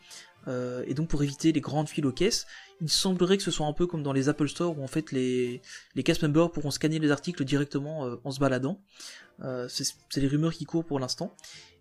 Et 0.48 0.94
donc 0.94 1.08
pour 1.08 1.24
éviter 1.24 1.52
les 1.52 1.62
grandes 1.62 1.90
files 1.90 2.06
aux 2.06 2.12
caisses, 2.12 2.46
il 2.82 2.90
semblerait 2.90 3.38
que 3.38 3.44
ce 3.44 3.52
soit 3.52 3.66
un 3.66 3.74
peu 3.74 3.88
comme 3.88 4.04
dans 4.04 4.14
les 4.14 4.30
Apple 4.30 4.50
Store 4.50 4.78
où 4.78 4.84
en 4.84 4.88
fait 4.88 5.12
les, 5.12 5.62
les 5.96 6.04
cast 6.04 6.22
members 6.22 6.52
pourront 6.52 6.72
scanner 6.72 7.00
les 7.00 7.12
articles 7.12 7.44
directement 7.46 8.06
euh, 8.06 8.16
en 8.24 8.32
se 8.32 8.40
baladant. 8.40 8.82
Euh, 9.44 9.68
c'est 9.70 10.20
les 10.20 10.28
rumeurs 10.28 10.54
qui 10.54 10.66
courent 10.66 10.86
pour 10.86 11.00
l'instant. 11.00 11.36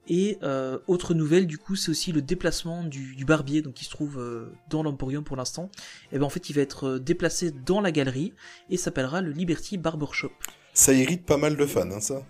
Et 0.08 0.38
euh, 0.42 0.78
autre 0.86 1.14
nouvelle, 1.14 1.46
du 1.46 1.58
coup, 1.58 1.76
c'est 1.76 1.90
aussi 1.90 2.10
le 2.10 2.22
déplacement 2.22 2.84
du, 2.84 3.14
du 3.14 3.24
barbier, 3.24 3.62
donc 3.62 3.74
qui 3.74 3.84
se 3.84 3.90
trouve 3.90 4.20
dans 4.68 4.82
l'Emporium 4.82 5.22
pour 5.22 5.36
l'instant. 5.36 5.70
Et 6.10 6.18
ben 6.18 6.24
en 6.24 6.30
fait, 6.30 6.48
il 6.50 6.54
va 6.54 6.62
être 6.62 6.98
déplacé 6.98 7.52
dans 7.52 7.80
la 7.80 7.92
galerie 7.92 8.32
et 8.70 8.76
s'appellera 8.76 9.20
le 9.20 9.30
Liberty 9.30 9.76
Barbershop. 9.76 10.32
Ça 10.72 10.94
irrite 10.94 11.26
pas 11.26 11.36
mal 11.36 11.56
de 11.56 11.66
fans, 11.66 11.90
hein, 11.90 12.00
ça. 12.00 12.24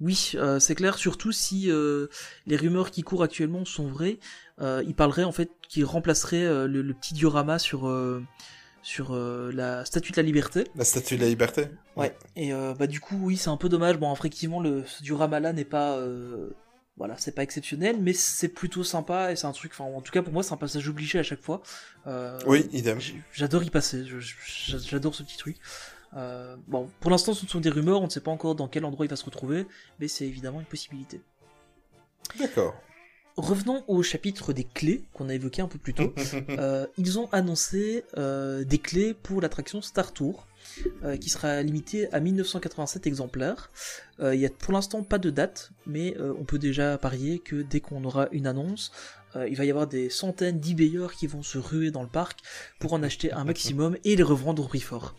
Oui, 0.00 0.32
euh, 0.34 0.58
c'est 0.58 0.74
clair, 0.74 0.98
surtout 0.98 1.32
si 1.32 1.70
euh, 1.70 2.08
les 2.46 2.56
rumeurs 2.56 2.90
qui 2.90 3.02
courent 3.02 3.22
actuellement 3.22 3.64
sont 3.64 3.88
vraies. 3.88 4.18
Euh, 4.60 4.82
il 4.86 4.94
parlerait 4.94 5.24
en 5.24 5.32
fait 5.32 5.50
qu'il 5.68 5.84
remplacerait 5.84 6.44
euh, 6.44 6.66
le, 6.66 6.80
le 6.82 6.94
petit 6.94 7.12
diorama 7.14 7.58
sur 7.58 7.86
euh, 7.88 8.22
sur 8.82 9.14
euh, 9.14 9.50
la 9.52 9.84
Statue 9.84 10.12
de 10.12 10.16
la 10.16 10.22
Liberté. 10.22 10.64
La 10.76 10.84
statue 10.84 11.16
de 11.16 11.22
la 11.22 11.28
liberté 11.28 11.66
Ouais. 11.96 12.16
Et 12.36 12.52
euh, 12.52 12.72
bah 12.72 12.86
du 12.86 13.00
coup, 13.00 13.18
oui, 13.20 13.36
c'est 13.36 13.50
un 13.50 13.56
peu 13.56 13.68
dommage. 13.68 13.98
Bon, 13.98 14.12
effectivement, 14.14 14.60
le 14.60 14.84
ce 14.86 15.02
diorama 15.02 15.40
là 15.40 15.52
n'est 15.52 15.64
pas 15.64 15.96
euh, 15.96 16.50
voilà, 16.96 17.16
c'est 17.18 17.34
pas 17.34 17.42
exceptionnel, 17.42 17.96
mais 18.00 18.14
c'est 18.14 18.48
plutôt 18.48 18.84
sympa 18.84 19.32
et 19.32 19.36
c'est 19.36 19.46
un 19.46 19.52
truc. 19.52 19.72
Enfin, 19.74 19.84
en 19.84 20.00
tout 20.00 20.12
cas 20.12 20.22
pour 20.22 20.32
moi, 20.32 20.42
c'est 20.42 20.54
un 20.54 20.56
passage 20.56 20.88
obligé 20.88 21.18
à 21.18 21.22
chaque 21.22 21.42
fois. 21.42 21.62
Oui, 22.46 22.66
idem. 22.72 22.98
J'adore 23.32 23.62
y 23.64 23.70
passer, 23.70 24.04
j'adore 24.88 25.14
ce 25.14 25.22
petit 25.22 25.36
truc. 25.36 25.58
Bon, 26.66 26.88
pour 27.00 27.10
l'instant, 27.10 27.34
ce 27.34 27.46
sont 27.46 27.60
des 27.60 27.68
rumeurs, 27.68 28.00
on 28.00 28.06
ne 28.06 28.10
sait 28.10 28.20
pas 28.20 28.30
encore 28.30 28.54
dans 28.54 28.68
quel 28.68 28.84
endroit 28.86 29.04
il 29.04 29.10
va 29.10 29.16
se 29.16 29.24
retrouver, 29.24 29.66
mais 30.00 30.08
c'est 30.08 30.26
évidemment 30.26 30.60
une 30.60 30.66
possibilité. 30.66 31.20
D'accord. 32.38 32.74
Revenons 33.36 33.84
au 33.86 34.02
chapitre 34.02 34.54
des 34.54 34.64
clés 34.64 35.04
qu'on 35.12 35.28
a 35.28 35.34
évoqué 35.34 35.60
un 35.60 35.68
peu 35.68 35.78
plus 35.78 35.94
tôt. 35.94 36.14
Euh, 36.58 36.86
ils 36.96 37.18
ont 37.18 37.28
annoncé 37.32 38.04
euh, 38.16 38.64
des 38.64 38.78
clés 38.78 39.14
pour 39.14 39.40
l'attraction 39.40 39.82
Star 39.82 40.12
Tour, 40.12 40.46
euh, 41.04 41.16
qui 41.16 41.28
sera 41.28 41.62
limitée 41.62 42.12
à 42.12 42.20
1987 42.20 43.06
exemplaires. 43.06 43.70
Il 44.22 44.40
y 44.40 44.46
a 44.46 44.50
pour 44.50 44.72
l'instant 44.72 45.02
pas 45.02 45.18
de 45.18 45.30
date, 45.30 45.70
mais 45.86 46.16
on 46.18 46.44
peut 46.44 46.58
déjà 46.58 46.96
parier 46.96 47.38
que 47.38 47.56
dès 47.56 47.80
qu'on 47.80 48.04
aura 48.04 48.28
une 48.32 48.46
annonce, 48.46 48.92
il 49.34 49.56
va 49.56 49.64
y 49.66 49.70
avoir 49.70 49.86
des 49.86 50.08
centaines 50.08 50.58
d'eBayers 50.58 51.08
qui 51.18 51.26
vont 51.26 51.42
se 51.42 51.58
ruer 51.58 51.90
dans 51.90 52.02
le 52.02 52.08
parc 52.08 52.40
pour 52.78 52.94
en 52.94 53.02
acheter 53.02 53.32
un 53.32 53.44
maximum 53.44 53.96
et 54.04 54.16
les 54.16 54.22
revendre 54.22 54.64
au 54.64 54.68
prix 54.68 54.80
fort. 54.80 55.14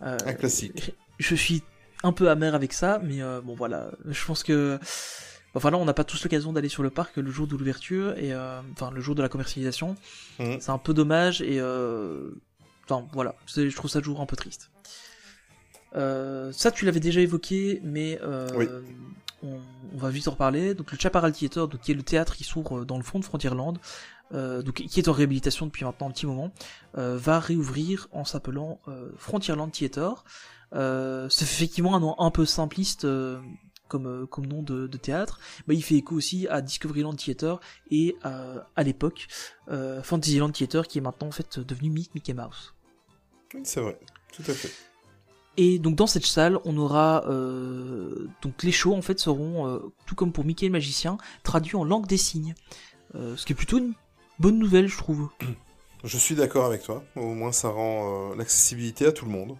Un 0.00 0.16
classique. 0.16 0.94
je 1.18 1.34
suis 1.34 1.62
un 2.02 2.12
peu 2.12 2.30
amer 2.30 2.54
avec 2.54 2.72
ça, 2.72 3.00
mais 3.04 3.20
bon 3.44 3.54
voilà, 3.54 3.90
je 4.06 4.24
pense 4.24 4.42
que 4.42 4.78
enfin 5.54 5.70
là 5.70 5.78
on 5.78 5.84
n'a 5.84 5.94
pas 5.94 6.04
tous 6.04 6.22
l'occasion 6.24 6.52
d'aller 6.52 6.68
sur 6.68 6.82
le 6.82 6.90
parc 6.90 7.16
le 7.16 7.30
jour 7.30 7.46
de 7.46 7.56
l'ouverture 7.56 8.16
et 8.18 8.32
euh, 8.32 8.60
enfin 8.72 8.90
le 8.90 9.00
jour 9.00 9.14
de 9.14 9.22
la 9.22 9.28
commercialisation. 9.28 9.96
Mhm. 10.38 10.60
C'est 10.60 10.70
un 10.70 10.78
peu 10.78 10.94
dommage 10.94 11.42
et 11.42 11.60
euh, 11.60 12.30
enfin 12.84 13.06
voilà, 13.12 13.34
je 13.46 13.74
trouve 13.74 13.90
ça 13.90 14.00
toujours 14.00 14.20
un 14.20 14.26
peu 14.26 14.36
triste. 14.36 14.70
Euh, 15.94 16.52
ça 16.52 16.70
tu 16.70 16.84
l'avais 16.86 17.00
déjà 17.00 17.20
évoqué, 17.20 17.80
mais 17.84 18.18
euh, 18.22 18.48
Oui. 18.56 18.66
on, 19.42 19.58
on 19.94 19.98
va 19.98 20.08
vite 20.10 20.26
en 20.28 20.32
reparler. 20.32 20.74
Donc 20.74 20.90
le 20.92 20.98
Chaparral 20.98 21.32
Theater, 21.32 21.68
donc 21.68 21.80
qui 21.80 21.90
est 21.92 21.94
le 21.94 22.02
théâtre 22.02 22.34
qui 22.34 22.44
s'ouvre 22.44 22.84
dans 22.84 22.96
le 22.96 23.02
fond 23.02 23.18
de 23.18 23.24
Frontierland, 23.24 23.78
euh, 24.32 24.62
donc 24.62 24.76
qui 24.76 25.00
est 25.00 25.08
en 25.08 25.12
réhabilitation 25.12 25.66
depuis 25.66 25.84
maintenant 25.84 26.08
un 26.08 26.12
petit 26.12 26.26
moment, 26.26 26.50
va 26.94 27.40
réouvrir 27.40 28.08
en 28.12 28.24
s'appelant 28.24 28.80
Frontierland 29.18 29.70
Theater. 29.70 30.24
Euh, 30.74 31.28
c'est 31.28 31.44
effectivement 31.44 31.94
un 31.94 32.00
nom 32.00 32.18
un 32.18 32.30
peu 32.30 32.46
simpliste 32.46 33.04
euh, 33.04 33.38
comme, 33.92 34.06
euh, 34.06 34.26
comme 34.26 34.46
nom 34.46 34.62
de, 34.62 34.86
de 34.86 34.98
théâtre, 34.98 35.38
mais 35.66 35.74
il 35.76 35.82
fait 35.82 35.96
écho 35.96 36.14
aussi 36.16 36.48
à 36.48 36.60
Discoveryland 36.62 37.14
Theater 37.14 37.60
et 37.90 38.16
à, 38.22 38.66
à 38.74 38.82
l'époque 38.82 39.28
euh, 39.68 40.02
Fantasyland 40.02 40.50
Theater 40.50 40.86
qui 40.88 40.98
est 40.98 41.02
maintenant 41.08 41.28
en 41.28 41.32
fait 41.38 41.58
devenu 41.60 41.90
Mi- 41.90 42.10
Mickey 42.14 42.34
Mouse. 42.34 42.74
Oui, 43.54 43.60
c'est 43.64 43.80
vrai. 43.80 43.98
Tout 44.36 44.44
à 44.48 44.54
fait. 44.54 44.72
Et 45.58 45.78
donc 45.78 45.96
dans 45.96 46.06
cette 46.06 46.24
salle, 46.24 46.58
on 46.64 46.78
aura 46.78 47.24
euh, 47.28 48.26
donc 48.40 48.62
les 48.62 48.72
shows 48.72 48.94
en 48.94 49.02
fait 49.02 49.18
seront 49.20 49.68
euh, 49.68 49.80
tout 50.06 50.14
comme 50.14 50.32
pour 50.32 50.44
Mickey 50.46 50.66
le 50.66 50.72
magicien 50.72 51.18
traduits 51.42 51.76
en 51.76 51.84
langue 51.84 52.06
des 52.06 52.16
signes, 52.28 52.54
Euh, 53.14 53.36
ce 53.36 53.44
qui 53.44 53.52
est 53.52 53.56
plutôt 53.62 53.76
une 53.76 53.92
bonne 54.38 54.58
nouvelle 54.58 54.88
je 54.88 54.96
trouve. 54.96 55.28
Je 56.04 56.18
suis 56.18 56.34
d'accord 56.34 56.64
avec 56.64 56.82
toi. 56.82 57.04
Au 57.14 57.32
moins, 57.34 57.52
ça 57.52 57.68
rend 57.68 58.32
euh, 58.32 58.36
l'accessibilité 58.36 59.06
à 59.06 59.12
tout 59.12 59.24
le 59.24 59.30
monde. 59.30 59.56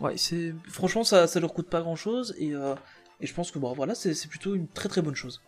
Ouais, 0.00 0.16
c'est 0.16 0.54
franchement 0.68 1.04
ça 1.04 1.26
ça 1.26 1.40
leur 1.40 1.52
coûte 1.52 1.68
pas 1.68 1.82
grand 1.82 1.94
chose 1.96 2.34
et 2.38 2.54
euh, 2.54 2.74
et 3.20 3.26
je 3.26 3.34
pense 3.34 3.50
que 3.50 3.58
bon 3.58 3.72
voilà 3.72 3.94
c'est 3.94 4.28
plutôt 4.28 4.54
une 4.54 4.68
très 4.68 4.88
très 4.88 5.02
bonne 5.02 5.14
chose. 5.14 5.40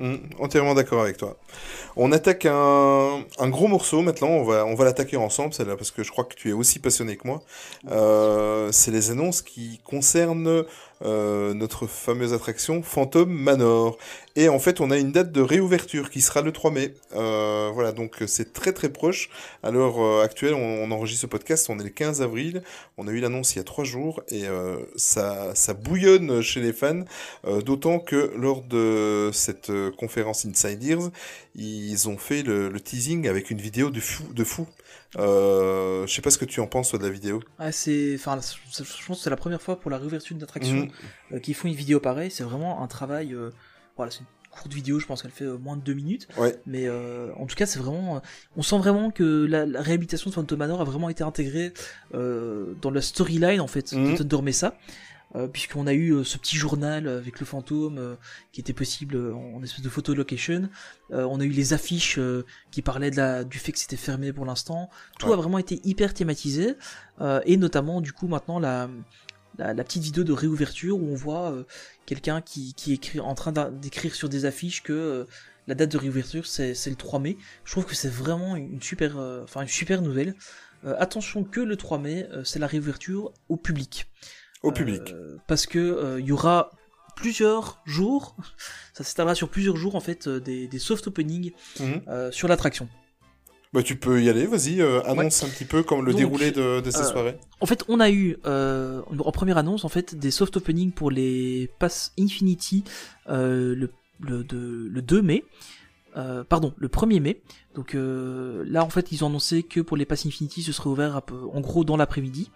Mm, 0.00 0.16
entièrement 0.38 0.74
d'accord 0.74 1.02
avec 1.02 1.18
toi. 1.18 1.36
On 1.94 2.10
attaque 2.10 2.46
un, 2.46 3.22
un 3.38 3.48
gros 3.50 3.68
morceau 3.68 4.00
maintenant, 4.00 4.28
on 4.28 4.44
va, 4.44 4.64
on 4.64 4.74
va 4.74 4.86
l'attaquer 4.86 5.18
ensemble 5.18 5.52
celle-là 5.52 5.76
parce 5.76 5.90
que 5.90 6.02
je 6.02 6.10
crois 6.10 6.24
que 6.24 6.34
tu 6.34 6.48
es 6.48 6.52
aussi 6.52 6.78
passionné 6.78 7.18
que 7.18 7.26
moi. 7.26 7.42
Euh, 7.90 8.72
c'est 8.72 8.92
les 8.92 9.10
annonces 9.10 9.42
qui 9.42 9.78
concernent 9.84 10.64
euh, 11.02 11.54
notre 11.54 11.86
fameuse 11.86 12.32
attraction 12.32 12.82
Phantom 12.82 13.30
Manor. 13.30 13.98
Et 14.36 14.48
en 14.48 14.58
fait 14.58 14.80
on 14.80 14.90
a 14.90 14.98
une 14.98 15.12
date 15.12 15.32
de 15.32 15.40
réouverture 15.40 16.10
qui 16.10 16.20
sera 16.20 16.42
le 16.42 16.52
3 16.52 16.70
mai. 16.70 16.94
Euh, 17.16 17.70
voilà 17.72 17.92
donc 17.92 18.22
c'est 18.26 18.52
très 18.52 18.72
très 18.72 18.88
proche. 18.90 19.30
À 19.62 19.70
l'heure 19.70 19.98
euh, 20.00 20.22
actuelle 20.22 20.54
on, 20.54 20.90
enregistre 20.90 21.22
ce 21.22 21.26
podcast, 21.26 21.68
on 21.70 21.78
est 21.78 21.84
le 21.84 21.90
15 21.90 22.22
avril. 22.22 22.62
On 22.96 23.08
a 23.08 23.12
eu 23.12 23.20
l'annonce 23.20 23.54
il 23.54 23.58
y 23.58 23.60
a 23.60 23.64
trois 23.64 23.84
jours 23.84 24.22
et 24.28 24.46
euh, 24.46 24.76
ça, 24.96 25.54
ça 25.54 25.74
bouillonne 25.74 26.42
chez 26.42 26.60
les 26.60 26.72
fans. 26.72 27.04
Euh, 27.46 27.60
D'autant 27.60 27.98
que 27.98 28.32
lors 28.36 28.62
de 28.62 29.30
cette 29.32 29.70
euh, 29.70 29.90
conférence 29.90 30.44
Inside 30.44 31.10
ils 31.54 32.08
ont 32.08 32.16
fait 32.16 32.42
le, 32.42 32.68
le 32.68 32.80
teasing 32.80 33.28
avec 33.28 33.50
une 33.50 33.60
vidéo 33.60 33.90
de 33.90 34.00
fou. 34.00 34.24
De 34.32 34.44
fou. 34.44 34.66
Euh, 35.18 36.06
je 36.06 36.12
sais 36.14 36.22
pas 36.22 36.30
ce 36.30 36.38
que 36.38 36.44
tu 36.44 36.60
en 36.60 36.66
penses 36.66 36.90
toi, 36.90 36.98
de 36.98 37.04
la 37.04 37.10
vidéo. 37.10 37.42
Ah 37.58 37.72
c'est 37.72 38.14
enfin 38.14 38.38
je 38.40 39.06
pense 39.06 39.18
que 39.18 39.24
c'est 39.24 39.30
la 39.30 39.36
première 39.36 39.60
fois 39.60 39.78
pour 39.80 39.90
la 39.90 39.98
réouverture 39.98 40.34
d'une 40.36 40.44
attraction 40.44 40.76
Mhm. 40.76 40.90
euh, 41.32 41.38
qu'ils 41.40 41.54
font 41.54 41.68
une 41.68 41.74
vidéo 41.74 41.98
pareille, 42.00 42.30
c'est 42.30 42.44
vraiment 42.44 42.82
un 42.82 42.86
travail 42.86 43.34
euh, 43.34 43.50
voilà, 43.96 44.12
c'est 44.12 44.20
une 44.20 44.26
courte 44.50 44.72
vidéo, 44.72 44.98
je 45.00 45.06
pense 45.06 45.22
qu'elle 45.22 45.30
fait 45.32 45.44
moins 45.46 45.76
de 45.76 45.82
deux 45.82 45.94
minutes. 45.94 46.26
Ouais. 46.36 46.56
Mais 46.66 46.88
en 46.88 47.46
tout 47.46 47.54
cas, 47.54 47.66
c'est 47.66 47.78
vraiment. 47.78 48.20
on 48.56 48.62
sent 48.62 48.78
vraiment 48.78 49.10
que 49.10 49.44
la, 49.46 49.64
la 49.66 49.80
réhabilitation 49.82 50.30
de 50.30 50.34
Phantom 50.34 50.58
Manor 50.58 50.80
a 50.80 50.84
vraiment 50.84 51.08
été 51.08 51.22
intégrée 51.22 51.72
dans 52.12 52.90
la 52.92 53.00
storyline 53.02 53.60
en 53.60 53.66
fait 53.68 53.82
Thunder 53.90 54.42
Mesa. 54.42 54.74
Euh, 55.36 55.46
puisqu'on 55.46 55.86
a 55.86 55.92
eu 55.92 56.12
euh, 56.12 56.24
ce 56.24 56.38
petit 56.38 56.56
journal 56.56 57.06
avec 57.06 57.38
le 57.38 57.46
fantôme 57.46 57.98
euh, 57.98 58.16
qui 58.50 58.60
était 58.60 58.72
possible 58.72 59.14
euh, 59.14 59.32
en 59.32 59.62
espèce 59.62 59.82
de 59.82 59.88
photo 59.88 60.12
location. 60.12 60.68
Euh, 61.12 61.24
on 61.30 61.38
a 61.38 61.44
eu 61.44 61.50
les 61.50 61.72
affiches 61.72 62.18
euh, 62.18 62.44
qui 62.72 62.82
parlaient 62.82 63.12
de 63.12 63.16
la, 63.16 63.44
du 63.44 63.58
fait 63.60 63.70
que 63.70 63.78
c'était 63.78 63.96
fermé 63.96 64.32
pour 64.32 64.44
l'instant. 64.44 64.90
Tout 65.20 65.28
Ouais. 65.28 65.34
a 65.34 65.36
vraiment 65.36 65.58
été 65.58 65.80
hyper 65.84 66.14
thématisé. 66.14 66.74
Euh, 67.20 67.40
et 67.46 67.56
notamment, 67.56 68.00
du 68.00 68.12
coup, 68.12 68.26
maintenant, 68.26 68.58
la, 68.58 68.90
la, 69.58 69.72
la 69.72 69.84
petite 69.84 70.02
vidéo 70.02 70.24
de 70.24 70.32
réouverture 70.32 70.96
où 70.98 71.06
on 71.06 71.14
voit 71.14 71.52
euh, 71.52 71.64
quelqu'un 72.06 72.40
qui, 72.40 72.74
qui 72.74 72.92
écrit 72.94 73.20
en 73.20 73.34
train 73.34 73.52
d'écrire 73.70 74.14
sur 74.16 74.28
des 74.28 74.46
affiches 74.46 74.82
que 74.82 74.92
euh, 74.92 75.24
la 75.68 75.76
date 75.76 75.92
de 75.92 75.98
réouverture 75.98 76.46
c'est 76.46 76.74
le 76.86 76.96
3 76.96 77.20
mai. 77.20 77.36
Je 77.64 77.70
trouve 77.70 77.84
que 77.86 77.94
c'est 77.94 78.08
vraiment 78.10 78.56
une 78.56 78.82
super, 78.82 79.16
euh, 79.18 79.44
enfin 79.44 79.62
une 79.62 79.68
super 79.68 80.02
nouvelle. 80.02 80.34
Euh, 80.84 80.96
attention 80.98 81.44
que 81.44 81.60
le 81.60 81.76
3 81.76 81.98
mai, 81.98 82.26
euh, 82.32 82.42
c'est 82.42 82.58
la 82.58 82.66
réouverture 82.66 83.32
au 83.48 83.56
public. 83.56 84.10
Au 84.62 84.72
public. 84.72 85.02
Euh, 85.12 85.36
parce 85.46 85.66
que 85.66 85.78
euh, 85.78 86.20
il 86.20 86.26
y 86.26 86.32
aura 86.32 86.70
plusieurs 87.16 87.80
jours, 87.86 88.36
ça 88.94 89.04
s'étalera 89.04 89.34
sur 89.34 89.48
plusieurs 89.48 89.76
jours 89.76 89.94
en 89.94 90.00
fait 90.00 90.26
euh, 90.26 90.40
des, 90.40 90.66
des 90.68 90.78
soft 90.78 91.06
openings 91.06 91.52
Mhm. 91.80 92.02
euh, 92.08 92.30
sur 92.30 92.48
l'attraction. 92.48 92.88
Bah, 93.72 93.82
tu 93.84 93.94
peux 93.96 94.20
y 94.20 94.28
aller, 94.28 94.46
vas-y, 94.46 94.80
euh, 94.80 95.00
annonce 95.04 95.44
un 95.44 95.48
petit 95.48 95.64
peu 95.64 95.84
comme 95.84 96.04
le 96.04 96.10
Donc, 96.10 96.18
déroulé 96.18 96.50
de, 96.50 96.80
de 96.80 96.90
ces 96.90 97.02
euh, 97.02 97.04
soirées. 97.04 97.38
En 97.60 97.66
fait, 97.66 97.84
on 97.88 98.00
a 98.00 98.10
eu 98.10 98.36
euh, 98.44 99.00
en 99.18 99.30
première 99.30 99.58
annonce 99.58 99.84
en 99.84 99.88
fait 99.88 100.16
des 100.16 100.32
soft 100.32 100.56
openings 100.56 100.90
pour 100.90 101.10
les 101.12 101.70
Pass 101.78 102.12
Infinity 102.18 102.82
euh, 103.28 103.74
le, 103.76 103.92
le, 104.20 104.42
de- 104.42 104.88
le 104.90 105.02
2 105.02 105.22
mai. 105.22 105.44
Euh, 106.16 106.42
pardon, 106.42 106.74
le 106.76 106.88
1er 106.88 107.20
mai. 107.20 107.40
Donc 107.76 107.94
euh, 107.94 108.64
là, 108.66 108.82
en 108.84 108.90
fait, 108.90 109.12
ils 109.12 109.22
ont 109.22 109.28
annoncé 109.28 109.62
que 109.62 109.78
pour 109.80 109.96
les 109.96 110.04
Pass 110.04 110.26
Infinity, 110.26 110.64
ce 110.64 110.72
serait 110.72 110.90
ouvert 110.90 111.22
peu, 111.22 111.36
en 111.52 111.60
gros 111.60 111.84
dans 111.84 111.96
l'après-midi. 111.96 112.50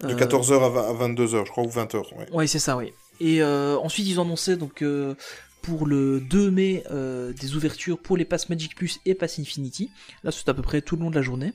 De 0.00 0.08
Euh, 0.08 0.14
14h 0.16 0.52
à, 0.78 0.92
22h, 1.08 1.46
je 1.46 1.50
crois, 1.50 1.64
ou 1.64 1.68
20h. 1.68 1.96
Ouais. 2.16 2.26
Ouais, 2.32 2.46
c'est 2.46 2.58
ça, 2.58 2.76
oui. 2.76 2.92
Et 3.20 3.42
euh, 3.42 3.78
ensuite, 3.78 4.06
ils 4.06 4.20
ont 4.20 4.24
annoncé 4.24 4.56
donc 4.56 4.82
euh, 4.82 5.14
pour 5.62 5.86
le 5.86 6.20
2 6.20 6.50
mai 6.50 6.84
euh, 6.90 7.32
des 7.32 7.56
ouvertures 7.56 7.98
pour 7.98 8.16
les 8.16 8.24
passes 8.24 8.48
Magic 8.50 8.74
Plus 8.74 9.00
et 9.06 9.14
Pass 9.14 9.38
Infinity. 9.38 9.90
Là, 10.22 10.30
c'est 10.30 10.48
à 10.48 10.54
peu 10.54 10.62
près 10.62 10.82
tout 10.82 10.96
le 10.96 11.02
long 11.02 11.10
de 11.10 11.16
la 11.16 11.22
journée. 11.22 11.52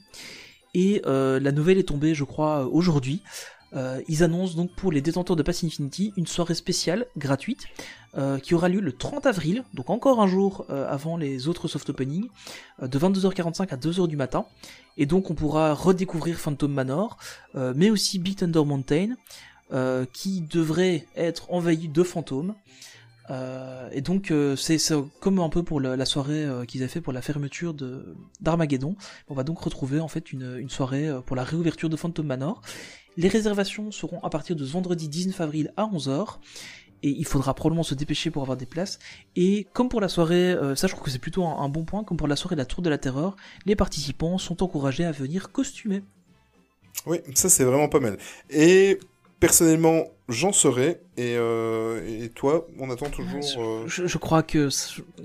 Et 0.74 1.02
euh, 1.06 1.40
la 1.40 1.52
nouvelle 1.52 1.78
est 1.78 1.84
tombée, 1.90 2.16
je 2.16 2.24
crois, 2.24 2.62
euh, 2.62 2.70
aujourd'hui. 2.72 3.22
Euh, 3.74 4.02
ils 4.10 4.22
annoncent 4.24 4.56
donc 4.56 4.72
pour 4.76 4.92
les 4.92 5.00
détenteurs 5.02 5.36
de 5.38 5.44
Pass 5.44 5.64
Infinity 5.64 6.12
une 6.18 6.28
soirée 6.28 6.56
spéciale 6.56 7.06
gratuite 7.18 7.68
euh, 8.18 8.40
qui 8.40 8.56
aura 8.56 8.68
lieu 8.68 8.82
le 8.82 8.92
30 8.92 9.26
avril, 9.26 9.64
donc 9.74 9.90
encore 9.90 10.20
un 10.20 10.28
jour 10.28 10.66
euh, 10.70 10.86
avant 10.92 11.16
les 11.16 11.48
autres 11.48 11.70
soft 11.70 11.92
openings, 11.92 12.28
euh, 12.84 12.88
de 12.90 13.00
22h45 13.00 13.70
à 13.70 13.78
2h 13.78 14.06
du 14.10 14.18
matin. 14.18 14.46
Et 14.98 15.06
donc 15.06 15.32
on 15.32 15.34
pourra 15.34 15.74
redécouvrir 15.74 16.38
Phantom 16.38 16.70
Manor, 16.70 17.18
mais 17.56 17.90
aussi 17.90 18.20
Big 18.20 18.36
Thunder 18.36 18.66
Mountain, 18.66 19.16
qui 20.12 20.42
devrait 20.42 21.08
être 21.16 21.54
envahi 21.54 21.88
de 21.88 22.04
fantômes. 22.04 22.54
Et 23.94 24.02
donc 24.02 24.34
c'est 24.58 24.78
comme 25.22 25.40
un 25.40 25.48
peu 25.48 25.64
pour 25.64 25.80
la, 25.80 26.06
soirée 26.06 26.46
qu'ils 26.68 26.82
avaient 26.82 26.92
fait 26.92 27.00
pour 27.00 27.14
la 27.14 27.22
fermeture 27.22 27.74
d'Armageddon. 28.42 28.98
On 29.30 29.34
va 29.34 29.44
donc 29.46 29.62
retrouver 29.62 30.02
en 30.02 30.10
fait 30.10 30.34
une, 30.34 30.70
soirée 30.70 31.10
pour 31.26 31.38
la 31.38 31.46
réouverture 31.46 31.88
de 31.88 31.96
Phantom 31.96 32.26
Manor. 32.26 32.62
Les 33.16 33.30
réservations 33.30 33.92
seront 33.92 34.20
à 34.24 34.30
partir 34.30 34.58
de 34.58 34.66
vendredi 34.66 35.08
19 35.08 35.40
avril 35.40 35.74
à 35.78 35.86
11h. 35.86 36.38
Et 37.04 37.10
il 37.10 37.26
faudra 37.26 37.54
probablement 37.54 37.84
se 37.84 37.96
dépêcher 37.96 38.30
pour 38.30 38.44
avoir 38.44 38.58
des 38.58 38.66
places. 38.68 39.00
Et 39.36 39.68
comme 39.74 39.90
pour 39.90 40.02
la 40.02 40.08
soirée, 40.08 40.52
euh, 40.52 40.76
ça 40.76 40.88
je 40.88 40.94
trouve 40.94 41.04
que 41.04 41.10
c'est 41.10 41.18
plutôt 41.20 41.46
un, 41.46 41.58
un 41.58 41.70
bon 41.70 41.84
point, 41.84 42.04
comme 42.04 42.18
pour 42.18 42.28
la 42.28 42.36
soirée 42.36 42.56
de 42.56 42.62
la 42.62 42.66
Tour 42.66 42.82
de 42.84 42.90
la 42.90 42.98
Terreur, 42.98 43.36
les 43.66 43.76
participants 43.76 44.38
sont 44.38 44.62
encouragés 44.62 45.04
à 45.06 45.12
venir 45.12 45.52
costumés. 45.52 46.04
Oui, 47.08 47.18
ça 47.34 47.50
c'est 47.50 47.64
vraiment 47.64 47.90
pas 47.90 48.00
mal. 48.00 48.18
Et 48.52 49.00
personnellement, 49.40 50.04
j'en 50.30 50.54
serai. 50.54 51.02
Et, 51.18 51.36
euh, 51.38 52.06
et 52.24 52.30
toi, 52.30 52.68
on 52.80 52.90
attend 52.92 53.10
toujours. 53.10 53.42
euh, 53.58 53.84
Je, 53.88 54.06
je 54.06 54.18
crois 54.20 54.44
que 54.44 54.70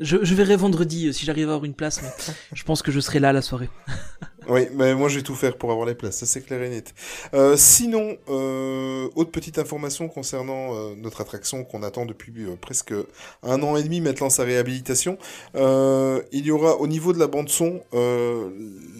je, 0.00 0.16
je 0.22 0.34
verrai 0.34 0.56
vendredi 0.56 1.12
si 1.12 1.26
j'arrive 1.26 1.48
à 1.50 1.52
avoir 1.52 1.64
une 1.66 1.74
place, 1.74 2.00
mais 2.02 2.08
je 2.54 2.64
pense 2.64 2.80
que 2.80 2.90
je 2.90 3.00
serai 3.00 3.18
là 3.20 3.28
à 3.28 3.32
la 3.34 3.42
soirée. 3.42 3.68
Oui, 4.48 4.68
mais 4.74 4.94
moi 4.94 5.08
je 5.08 5.16
vais 5.16 5.22
tout 5.24 5.34
faire 5.34 5.56
pour 5.58 5.72
avoir 5.72 5.88
les 5.88 5.96
places, 5.96 6.18
ça 6.18 6.26
c'est 6.26 6.40
clair 6.40 6.62
et 6.62 6.68
net. 6.68 6.94
Euh, 7.34 7.56
sinon, 7.56 8.16
euh, 8.28 9.08
autre 9.16 9.32
petite 9.32 9.58
information 9.58 10.08
concernant 10.08 10.72
euh, 10.76 10.94
notre 10.96 11.20
attraction 11.20 11.64
qu'on 11.64 11.82
attend 11.82 12.06
depuis 12.06 12.32
euh, 12.44 12.54
presque 12.54 12.94
un 13.42 13.62
an 13.64 13.76
et 13.76 13.82
demi 13.82 14.00
maintenant 14.00 14.30
sa 14.30 14.44
réhabilitation. 14.44 15.18
Euh, 15.56 16.22
il 16.30 16.46
y 16.46 16.52
aura 16.52 16.76
au 16.76 16.86
niveau 16.86 17.12
de 17.12 17.18
la 17.18 17.26
bande 17.26 17.48
son, 17.48 17.80
euh, 17.92 18.48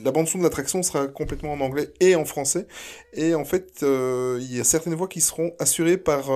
la 0.05 0.11
bande 0.11 0.27
son 0.27 0.39
de 0.39 0.43
l'attraction 0.43 0.83
sera 0.83 1.07
complètement 1.07 1.53
en 1.53 1.61
anglais 1.61 1.91
et 2.01 2.17
en 2.17 2.25
français. 2.25 2.67
Et 3.13 3.35
en 3.37 3.45
fait, 3.45 3.83
il 3.83 4.55
y 4.55 4.61
a 4.61 4.65
certaines 4.65 4.95
voix 4.95 5.09
qui 5.09 5.21
seront 5.21 5.53
assurées 5.59 5.97
par 5.97 6.31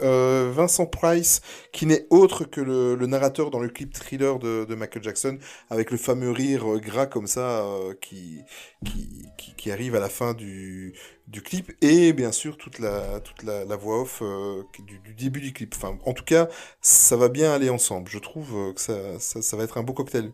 Vincent 0.00 0.86
Price, 0.86 1.40
qui 1.72 1.86
n'est 1.86 2.06
autre 2.10 2.44
que 2.44 2.60
le, 2.60 2.94
le 2.94 3.06
narrateur 3.06 3.50
dans 3.50 3.58
le 3.60 3.68
clip 3.68 3.92
thriller 3.92 4.38
de, 4.38 4.64
de 4.64 4.74
Michael 4.74 5.02
Jackson, 5.02 5.38
avec 5.70 5.90
le 5.90 5.96
fameux 5.98 6.30
rire 6.30 6.64
gras 6.80 7.06
comme 7.06 7.26
ça 7.26 7.64
euh, 7.64 7.94
qui, 8.84 8.90
qui, 8.90 9.08
qui, 9.38 9.54
qui 9.56 9.70
arrive 9.70 9.94
à 9.94 10.00
la 10.00 10.08
fin 10.08 10.34
du, 10.34 10.94
du 11.28 11.42
clip, 11.42 11.72
et 11.82 12.12
bien 12.12 12.32
sûr 12.32 12.56
toute 12.56 12.78
la, 12.78 13.20
toute 13.20 13.42
la, 13.42 13.64
la 13.64 13.76
voix 13.76 14.02
off 14.02 14.20
euh, 14.22 14.62
du, 14.86 14.98
du 14.98 15.14
début 15.14 15.40
du 15.40 15.52
clip. 15.52 15.74
Enfin, 15.76 15.98
en 16.04 16.12
tout 16.12 16.24
cas, 16.24 16.48
ça 16.80 17.16
va 17.16 17.28
bien 17.28 17.52
aller 17.52 17.70
ensemble. 17.70 18.08
Je 18.10 18.18
trouve 18.18 18.54
euh, 18.56 18.72
que 18.72 18.80
ça, 18.80 19.18
ça, 19.20 19.42
ça 19.42 19.56
va 19.56 19.64
être 19.64 19.78
un 19.78 19.82
beau 19.82 19.92
cocktail. 19.92 20.32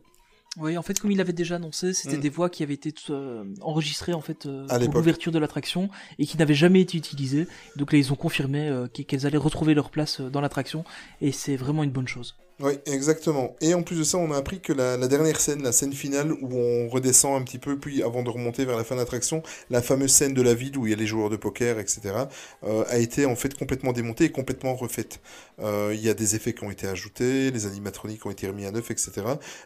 Oui, 0.59 0.77
en 0.77 0.83
fait, 0.83 1.01
comme 1.01 1.11
il 1.11 1.17
l'avait 1.17 1.33
déjà 1.33 1.57
annoncé, 1.57 1.95
c'était 1.95 2.19
Mm. 2.19 2.21
des 2.21 2.29
voix 2.29 2.51
qui 2.51 2.63
avaient 2.63 2.75
été 2.75 2.93
euh, 3.09 3.43
enregistrées 3.63 4.13
en 4.13 4.21
fait 4.21 4.45
euh, 4.45 4.67
À 4.69 4.79
pour 4.79 4.93
l'ouverture 4.93 5.33
de 5.33 5.39
l'attraction 5.39 5.89
et 6.19 6.27
qui 6.27 6.37
n'avaient 6.37 6.53
jamais 6.53 6.83
été 6.83 6.99
utilisées. 6.99 7.47
Donc 7.77 7.91
là, 7.91 7.99
ils 7.99 8.13
ont 8.13 8.17
confirmé 8.17 8.69
euh, 8.69 8.87
qu- 8.87 9.05
qu'elles 9.05 9.25
allaient 9.27 9.39
retrouver 9.39 9.73
leur 9.73 9.89
place 9.91 10.21
dans 10.21 10.43
l'attraction 10.43 10.85
et 11.23 11.33
c'est 11.33 11.57
vraiment 11.57 11.85
une 11.85 11.91
bonne 11.91 12.07
chose. 12.09 12.37
Oui, 12.63 12.75
exactement. 12.87 13.57
Et 13.61 13.75
en 13.75 13.83
plus 13.83 13.99
de 13.99 14.05
ça, 14.05 14.19
on 14.19 14.31
a 14.31 14.37
appris 14.37 14.61
que 14.61 14.73
la, 14.73 14.97
dernière 15.09 15.41
scène, 15.41 15.65
la 15.65 15.73
scène 15.73 15.93
finale, 15.93 16.31
où 16.31 16.55
on 16.55 16.89
redescend 16.89 17.35
un 17.41 17.43
petit 17.43 17.59
peu, 17.59 17.77
puis 17.77 18.05
avant 18.05 18.23
de 18.23 18.31
remonter 18.31 18.65
vers 18.65 18.77
la 18.77 18.85
fin 18.85 18.95
de 18.95 19.01
l'attraction, 19.01 19.43
la 19.69 19.83
fameuse 19.83 20.13
scène 20.13 20.33
de 20.33 20.43
la 20.43 20.55
ville 20.55 20.79
où 20.79 20.87
il 20.87 20.91
y 20.91 20.93
a 20.93 20.97
les 20.97 21.07
joueurs 21.07 21.29
de 21.29 21.35
poker, 21.35 21.81
etc., 21.81 22.15
euh, 22.63 22.85
a 22.89 22.99
été 22.99 23.27
en 23.27 23.35
fait 23.35 23.59
complètement 23.59 23.93
démontée 23.93 24.25
et 24.27 24.31
complètement 24.31 24.77
refaite. 24.77 25.21
Euh, 25.59 25.91
Il 25.93 26.01
y 26.01 26.09
a 26.09 26.15
des 26.15 26.37
effets 26.37 26.53
qui 26.53 26.63
ont 26.63 26.71
été 26.71 26.87
ajoutés, 26.87 27.51
les 27.51 27.67
animatroniques 27.67 28.25
ont 28.27 28.31
été 28.31 28.47
remis 28.47 28.65
à 28.65 28.71
neuf, 28.71 28.93
etc. 28.93 29.11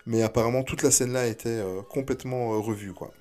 Mais 0.07 0.22
apparemment, 0.22 0.62
toute 0.62 0.82
la 0.82 0.90
scène-là 0.90 1.20
a 1.20 1.26
été 1.26 1.51
euh, 1.51 1.82
complètement 1.82 2.62
revue, 2.62 2.94
quoi. 2.94 3.12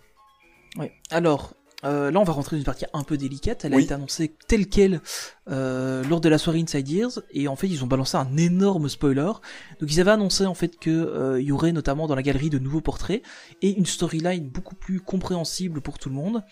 Ouais. 0.78 0.94
Alors, 1.12 1.54
Euh, 1.84 2.10
là, 2.10 2.20
on 2.20 2.24
va 2.24 2.34
rentrer 2.34 2.56
dans 2.56 2.60
une 2.60 2.66
partie 2.66 2.86
un 2.94 3.04
peu 3.04 3.18
délicate. 3.18 3.66
Elle 3.66 3.74
a 3.74 3.80
été 3.80 3.94
annoncée 3.94 4.36
telle 4.48 4.68
quelle 4.68 5.02
euh, 5.50 6.04
lors 6.06 6.22
de 6.22 6.30
la 6.30 6.38
soirée 6.38 6.60
Inside 6.60 6.90
Ears, 6.90 7.20
et 7.32 7.48
en 7.48 7.56
fait, 7.56 7.68
ils 7.68 7.84
ont 7.84 7.88
balancé 7.88 8.18
un 8.18 8.38
énorme 8.38 8.90
spoiler. 8.90 9.32
Donc, 9.80 9.92
ils 9.92 10.00
avaient 10.00 10.12
annoncé 10.12 10.46
en 10.46 10.54
fait 10.54 10.78
que 10.80 10.90
euh, 10.90 11.42
il 11.42 11.48
y 11.48 11.52
aurait 11.52 11.72
notamment 11.72 12.08
dans 12.08 12.16
la 12.16 12.24
galerie 12.24 12.50
de 12.50 12.60
nouveaux 12.60 12.82
portraits 12.82 13.22
et 13.62 13.72
une 13.78 13.86
storyline 13.86 14.48
beaucoup 14.48 14.76
plus 14.76 15.00
compréhensible 15.00 15.82
pour 15.82 16.00
tout 16.00 16.10
le 16.10 16.16
monde, 16.16 16.44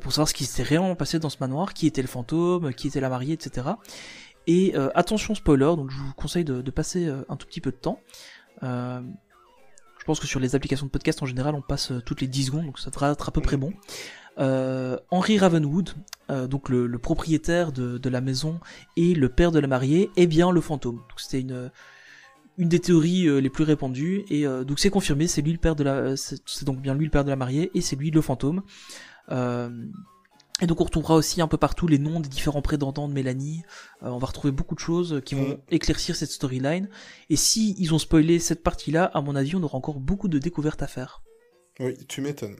pour 0.00 0.12
savoir 0.12 0.28
ce 0.28 0.34
qui 0.34 0.44
s'était 0.44 0.62
réellement 0.62 0.94
passé 0.94 1.18
dans 1.18 1.30
ce 1.30 1.36
manoir, 1.40 1.74
qui 1.74 1.86
était 1.86 2.02
le 2.02 2.08
fantôme, 2.08 2.72
qui 2.74 2.88
était 2.88 3.00
la 3.00 3.08
mariée, 3.08 3.34
etc. 3.34 3.68
Et 4.46 4.74
attention 4.94 5.34
spoiler, 5.34 5.76
donc 5.76 5.90
je 5.90 5.98
vous 5.98 6.12
conseille 6.14 6.44
de, 6.44 6.62
de 6.62 6.70
passer 6.70 7.12
un 7.28 7.36
tout 7.36 7.46
petit 7.46 7.60
peu 7.60 7.70
de 7.70 7.76
temps. 7.76 8.00
Je 8.62 10.04
pense 10.06 10.20
que 10.20 10.26
sur 10.26 10.40
les 10.40 10.54
applications 10.54 10.86
de 10.86 10.90
podcast 10.90 11.22
en 11.22 11.26
général, 11.26 11.54
on 11.54 11.62
passe 11.62 11.92
toutes 12.04 12.20
les 12.20 12.28
10 12.28 12.44
secondes, 12.46 12.66
donc 12.66 12.78
ça 12.78 12.90
devrait 12.90 13.10
être 13.10 13.28
à 13.28 13.32
peu 13.32 13.40
près 13.40 13.56
bon. 13.56 13.72
Euh, 14.38 14.98
Henry 15.10 15.38
Ravenwood, 15.38 15.90
euh, 16.30 16.46
donc 16.46 16.68
le, 16.68 16.86
le 16.86 16.98
propriétaire 16.98 17.72
de, 17.72 17.98
de 17.98 18.08
la 18.10 18.20
maison 18.20 18.60
et 18.96 19.14
le 19.14 19.28
père 19.28 19.50
de 19.50 19.58
la 19.58 19.66
mariée, 19.66 20.10
est 20.16 20.26
bien 20.26 20.50
le 20.50 20.60
fantôme. 20.60 20.96
Donc 20.96 21.18
c'était 21.18 21.40
une 21.40 21.70
une 22.58 22.70
des 22.70 22.80
théories 22.80 23.26
euh, 23.28 23.38
les 23.38 23.50
plus 23.50 23.64
répandues 23.64 24.24
et 24.30 24.44
donc 24.64 24.78
c'est 24.78 24.88
confirmé, 24.88 25.26
c'est 25.26 25.42
lui 25.42 25.52
le 25.52 25.58
père 25.58 25.76
de 25.76 25.84
la, 25.84 26.16
c'est 26.16 26.64
donc 26.64 26.80
bien 26.80 26.94
lui 26.94 27.04
le 27.04 27.10
père 27.10 27.24
de 27.24 27.28
la 27.30 27.36
mariée 27.36 27.70
et 27.74 27.82
c'est 27.82 27.96
lui 27.96 28.10
le 28.10 28.20
fantôme. 28.22 28.62
Et 30.62 30.66
donc 30.66 30.80
on 30.80 30.84
retrouvera 30.84 31.16
aussi 31.16 31.42
un 31.42 31.48
peu 31.48 31.58
partout 31.58 31.86
les 31.86 31.98
noms 31.98 32.18
des 32.18 32.30
différents 32.30 32.62
prétendants 32.62 33.08
de 33.08 33.12
Mélanie. 33.12 33.62
On 34.00 34.16
va 34.16 34.26
retrouver 34.26 34.52
beaucoup 34.52 34.74
de 34.74 34.80
choses 34.80 35.20
qui 35.22 35.34
vont 35.34 35.60
éclaircir 35.70 36.16
cette 36.16 36.30
storyline. 36.30 36.88
Et 37.28 37.36
si 37.36 37.74
ils 37.78 37.92
ont 37.92 37.98
spoilé 37.98 38.38
cette 38.38 38.62
partie-là, 38.62 39.04
à 39.04 39.20
mon 39.20 39.36
avis, 39.36 39.54
on 39.54 39.62
aura 39.62 39.76
encore 39.76 40.00
beaucoup 40.00 40.28
de 40.28 40.38
découvertes 40.38 40.82
à 40.82 40.86
faire. 40.86 41.22
Oui, 41.78 41.94
tu 42.08 42.22
m'étonnes. 42.22 42.56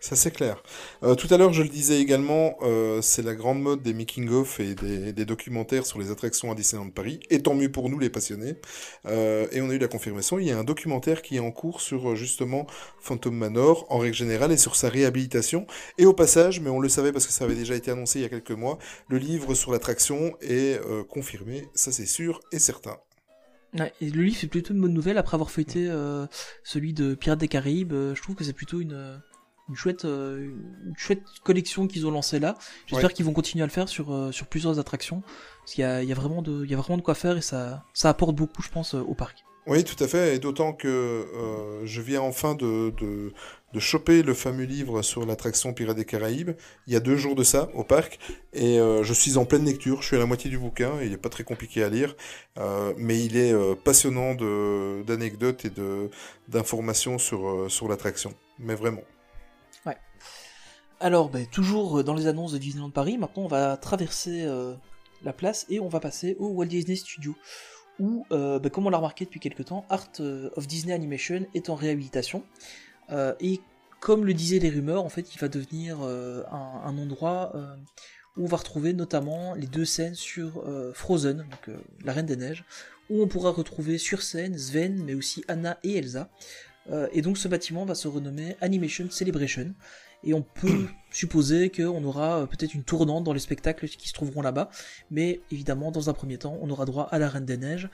Ça 0.00 0.14
c'est 0.14 0.30
clair. 0.30 0.62
Euh, 1.02 1.16
tout 1.16 1.26
à 1.34 1.36
l'heure, 1.36 1.52
je 1.52 1.62
le 1.62 1.68
disais 1.68 2.00
également, 2.00 2.56
euh, 2.62 3.02
c'est 3.02 3.22
la 3.22 3.34
grande 3.34 3.60
mode 3.60 3.82
des 3.82 3.92
making-of 3.92 4.60
et 4.60 4.76
des, 4.76 5.24
documentaires 5.24 5.86
sur 5.86 5.98
les 5.98 6.12
attractions 6.12 6.52
à 6.52 6.54
Disneyland 6.54 6.90
Paris, 6.90 7.18
et 7.30 7.42
tant 7.42 7.54
mieux 7.54 7.70
pour 7.70 7.90
nous 7.90 7.98
les 7.98 8.08
passionnés. 8.08 8.54
Euh, 9.06 9.48
et 9.50 9.60
on 9.60 9.70
a 9.70 9.74
eu 9.74 9.78
la 9.78 9.88
confirmation, 9.88 10.38
il 10.38 10.46
y 10.46 10.52
a 10.52 10.58
un 10.58 10.62
documentaire 10.62 11.20
qui 11.20 11.36
est 11.36 11.40
en 11.40 11.50
cours 11.50 11.80
sur 11.80 12.14
justement 12.14 12.66
Phantom 13.00 13.34
Manor, 13.34 13.86
en 13.90 13.98
règle 13.98 14.14
générale, 14.14 14.52
et 14.52 14.56
sur 14.56 14.76
sa 14.76 14.88
réhabilitation. 14.88 15.66
Et 15.98 16.06
au 16.06 16.12
passage, 16.12 16.60
mais 16.60 16.70
on 16.70 16.78
le 16.78 16.88
savait 16.88 17.10
parce 17.12 17.26
que 17.26 17.32
ça 17.32 17.44
avait 17.44 17.56
déjà 17.56 17.74
été 17.74 17.90
annoncé 17.90 18.20
il 18.20 18.22
y 18.22 18.26
a 18.26 18.28
quelques 18.28 18.52
mois, 18.52 18.78
le 19.08 19.18
livre 19.18 19.54
sur 19.54 19.72
l'attraction 19.72 20.36
est 20.40 20.80
confirmé, 21.08 21.68
ça 21.74 21.90
c'est 21.90 22.06
sûr 22.06 22.40
et 22.52 22.60
certain. 22.60 22.98
Le 23.74 23.90
livre 24.00 24.36
c'est 24.40 24.46
plutôt 24.46 24.72
une 24.74 24.80
bonne 24.80 24.94
nouvelle 24.94 25.18
après 25.18 25.34
avoir 25.34 25.50
feuilleté 25.50 25.90
celui 26.62 26.92
de 26.94 27.14
Pirates 27.14 27.40
des 27.40 27.48
Caraïbes. 27.48 27.92
je 27.92 28.22
trouve 28.22 28.36
que 28.36 28.44
c'est 28.44 28.52
plutôt 28.52 28.80
une, 28.80 29.20
une 29.68 29.76
chouette, 29.76 30.04
euh, 30.04 30.50
une 30.86 30.96
chouette 30.96 31.22
collection 31.44 31.86
qu'ils 31.86 32.06
ont 32.06 32.10
lancée 32.10 32.38
là. 32.38 32.56
J'espère 32.86 33.08
Ouais. 33.08 33.14
qu'ils 33.14 33.24
vont 33.24 33.32
continuer 33.32 33.62
à 33.62 33.66
le 33.66 33.72
faire 33.72 33.88
sur, 33.88 34.12
euh, 34.12 34.32
sur 34.32 34.46
plusieurs 34.46 34.78
attractions. 34.78 35.22
Parce 35.60 35.74
qu'il 35.74 35.82
y 35.82 35.86
a, 35.86 36.02
il 36.02 36.08
y, 36.08 36.12
a 36.12 36.14
vraiment 36.14 36.40
de, 36.42 36.64
il 36.64 36.70
y 36.70 36.74
a 36.74 36.78
vraiment 36.78 36.96
de 36.96 37.02
quoi 37.02 37.14
faire 37.14 37.36
et 37.36 37.42
ça, 37.42 37.84
ça 37.92 38.08
apporte 38.08 38.34
beaucoup, 38.34 38.62
je 38.62 38.70
pense, 38.70 38.94
euh, 38.94 39.00
au 39.00 39.14
parc. 39.14 39.44
Oui, 39.66 39.84
tout 39.84 40.02
à 40.02 40.08
fait, 40.08 40.34
et 40.34 40.38
d'autant 40.38 40.72
que 40.72 40.88
euh, 40.88 41.84
je 41.84 42.00
viens 42.00 42.22
enfin 42.22 42.54
de, 42.54 42.88
de, 42.98 43.34
de 43.74 43.80
choper 43.80 44.22
le 44.22 44.32
fameux 44.32 44.64
livre 44.64 45.02
sur 45.02 45.26
l'attraction 45.26 45.74
Pirates 45.74 45.94
des 45.98 46.06
Caraïbes, 46.06 46.52
il 46.86 46.94
y 46.94 46.96
a 46.96 47.00
deux 47.00 47.16
jours 47.16 47.34
de 47.34 47.42
ça, 47.42 47.68
au 47.74 47.84
parc, 47.84 48.18
et 48.54 48.80
euh, 48.80 49.02
je 49.02 49.12
suis 49.12 49.36
en 49.36 49.44
pleine 49.44 49.66
lecture, 49.66 50.00
je 50.00 50.06
suis 50.06 50.16
à 50.16 50.20
la 50.20 50.24
moitié 50.24 50.48
du 50.48 50.56
bouquin, 50.56 50.92
il 51.02 51.10
n'est 51.10 51.18
pas 51.18 51.28
très 51.28 51.44
compliqué 51.44 51.82
à 51.84 51.90
lire, 51.90 52.16
euh, 52.58 52.94
mais 52.96 53.22
il 53.22 53.36
est 53.36 53.54
passionnant 53.84 54.34
d'anecdotes 55.04 55.66
et 55.66 55.70
de 55.70 56.08
d'informations 56.48 57.18
sur, 57.18 57.66
sur 57.70 57.88
l'attraction, 57.88 58.32
mais 58.58 58.74
vraiment. 58.74 59.02
Alors, 61.00 61.30
ben, 61.30 61.46
toujours 61.46 62.02
dans 62.02 62.14
les 62.14 62.26
annonces 62.26 62.52
de 62.52 62.58
Disneyland 62.58 62.90
Paris, 62.90 63.18
maintenant 63.18 63.44
on 63.44 63.48
va 63.48 63.76
traverser 63.76 64.42
euh, 64.44 64.74
la 65.22 65.32
place 65.32 65.64
et 65.68 65.78
on 65.78 65.88
va 65.88 66.00
passer 66.00 66.36
au 66.40 66.48
Walt 66.48 66.66
Disney 66.66 66.96
Studio, 66.96 67.36
où, 68.00 68.26
euh, 68.32 68.58
ben, 68.58 68.68
comme 68.68 68.86
on 68.86 68.90
l'a 68.90 68.96
remarqué 68.96 69.24
depuis 69.24 69.38
quelques 69.38 69.66
temps, 69.66 69.84
Art 69.90 70.08
euh, 70.18 70.50
of 70.56 70.66
Disney 70.66 70.92
Animation 70.92 71.46
est 71.54 71.70
en 71.70 71.76
réhabilitation. 71.76 72.42
Euh, 73.10 73.32
et 73.38 73.60
comme 74.00 74.24
le 74.24 74.34
disaient 74.34 74.58
les 74.58 74.70
rumeurs, 74.70 75.04
en 75.04 75.08
fait, 75.08 75.34
il 75.34 75.38
va 75.38 75.48
devenir 75.48 75.98
euh, 76.02 76.42
un, 76.50 76.98
endroit 76.98 77.52
euh, 77.54 77.76
où 78.36 78.44
on 78.44 78.46
va 78.46 78.56
retrouver 78.56 78.92
notamment 78.92 79.54
les 79.54 79.66
deux 79.66 79.84
scènes 79.84 80.14
sur 80.14 80.64
euh, 80.66 80.92
Frozen, 80.94 81.46
euh, 81.68 81.76
la 82.04 82.12
Reine 82.12 82.26
des 82.26 82.36
Neiges, 82.36 82.64
où 83.08 83.22
on 83.22 83.28
pourra 83.28 83.50
retrouver 83.50 83.98
sur 83.98 84.22
scène 84.22 84.58
Sven, 84.58 85.02
mais 85.04 85.14
aussi 85.14 85.44
Anna 85.48 85.78
et 85.82 85.96
Elsa. 85.96 86.28
Euh, 86.90 87.08
et 87.12 87.22
donc 87.22 87.38
ce 87.38 87.48
bâtiment 87.48 87.84
va 87.84 87.94
se 87.94 88.08
renommer 88.08 88.56
Animation 88.60 89.08
Celebration 89.10 89.74
et 90.24 90.34
on 90.34 90.42
peut 90.42 90.86
supposer 91.10 91.70
qu'on 91.70 92.02
aura 92.04 92.40
euh, 92.40 92.46
peut-être 92.46 92.74
une 92.74 92.84
tournante 92.84 93.24
dans 93.24 93.32
les 93.32 93.40
spectacles 93.40 93.88
qui 93.88 94.08
se 94.08 94.12
trouveront 94.14 94.42
là-bas, 94.42 94.70
mais 95.10 95.40
évidemment, 95.50 95.90
dans 95.90 96.10
un 96.10 96.12
premier 96.12 96.38
temps, 96.38 96.58
on 96.60 96.68
aura 96.70 96.84
droit 96.84 97.04
à 97.10 97.18
la 97.18 97.28
Reine 97.28 97.44
des 97.46 97.56
Neiges, 97.56 97.88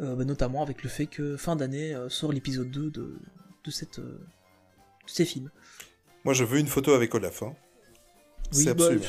euh, 0.00 0.14
bah, 0.14 0.24
notamment 0.24 0.62
avec 0.62 0.82
le 0.82 0.88
fait 0.88 1.06
que 1.06 1.36
fin 1.36 1.56
d'année 1.56 1.94
euh, 1.94 2.08
sort 2.08 2.32
l'épisode 2.32 2.70
2 2.70 2.90
de, 2.90 3.16
de, 3.64 3.70
cette, 3.70 3.98
euh, 3.98 4.18
de 5.04 5.10
ces 5.10 5.24
films. 5.24 5.50
Moi, 6.24 6.34
je 6.34 6.44
veux 6.44 6.58
une 6.58 6.66
photo 6.66 6.92
avec 6.92 7.14
Olaf, 7.14 7.42
hein. 7.42 7.54
c'est 8.50 8.64
bah, 8.66 8.70
absolument. 8.84 9.04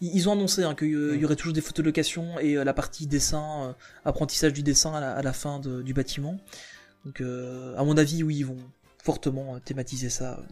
ils 0.00 0.28
ont 0.28 0.32
annoncé 0.32 0.62
hein, 0.64 0.74
qu'il 0.74 0.96
Mm. 0.96 1.20
y 1.20 1.24
aurait 1.24 1.36
toujours 1.36 1.52
des 1.52 1.60
photos 1.60 1.82
de 1.84 1.88
location 1.88 2.38
et 2.38 2.54
la 2.54 2.72
partie 2.74 3.06
dessin, 3.06 3.76
apprentissage 4.04 4.52
du 4.52 4.62
dessin 4.62 4.94
à 4.94 5.00
la, 5.00 5.12
à 5.14 5.22
la 5.22 5.32
fin 5.32 5.58
de- 5.60 5.82
du 5.82 5.92
bâtiment. 5.94 6.38
Donc, 7.04 7.20
à 7.20 7.82
mon 7.84 7.96
avis, 7.96 8.22
oui, 8.22 8.36
ils 8.38 8.46
vont 8.46 8.58
fortement 9.02 9.58
thématiser 9.60 10.10
ça 10.10 10.42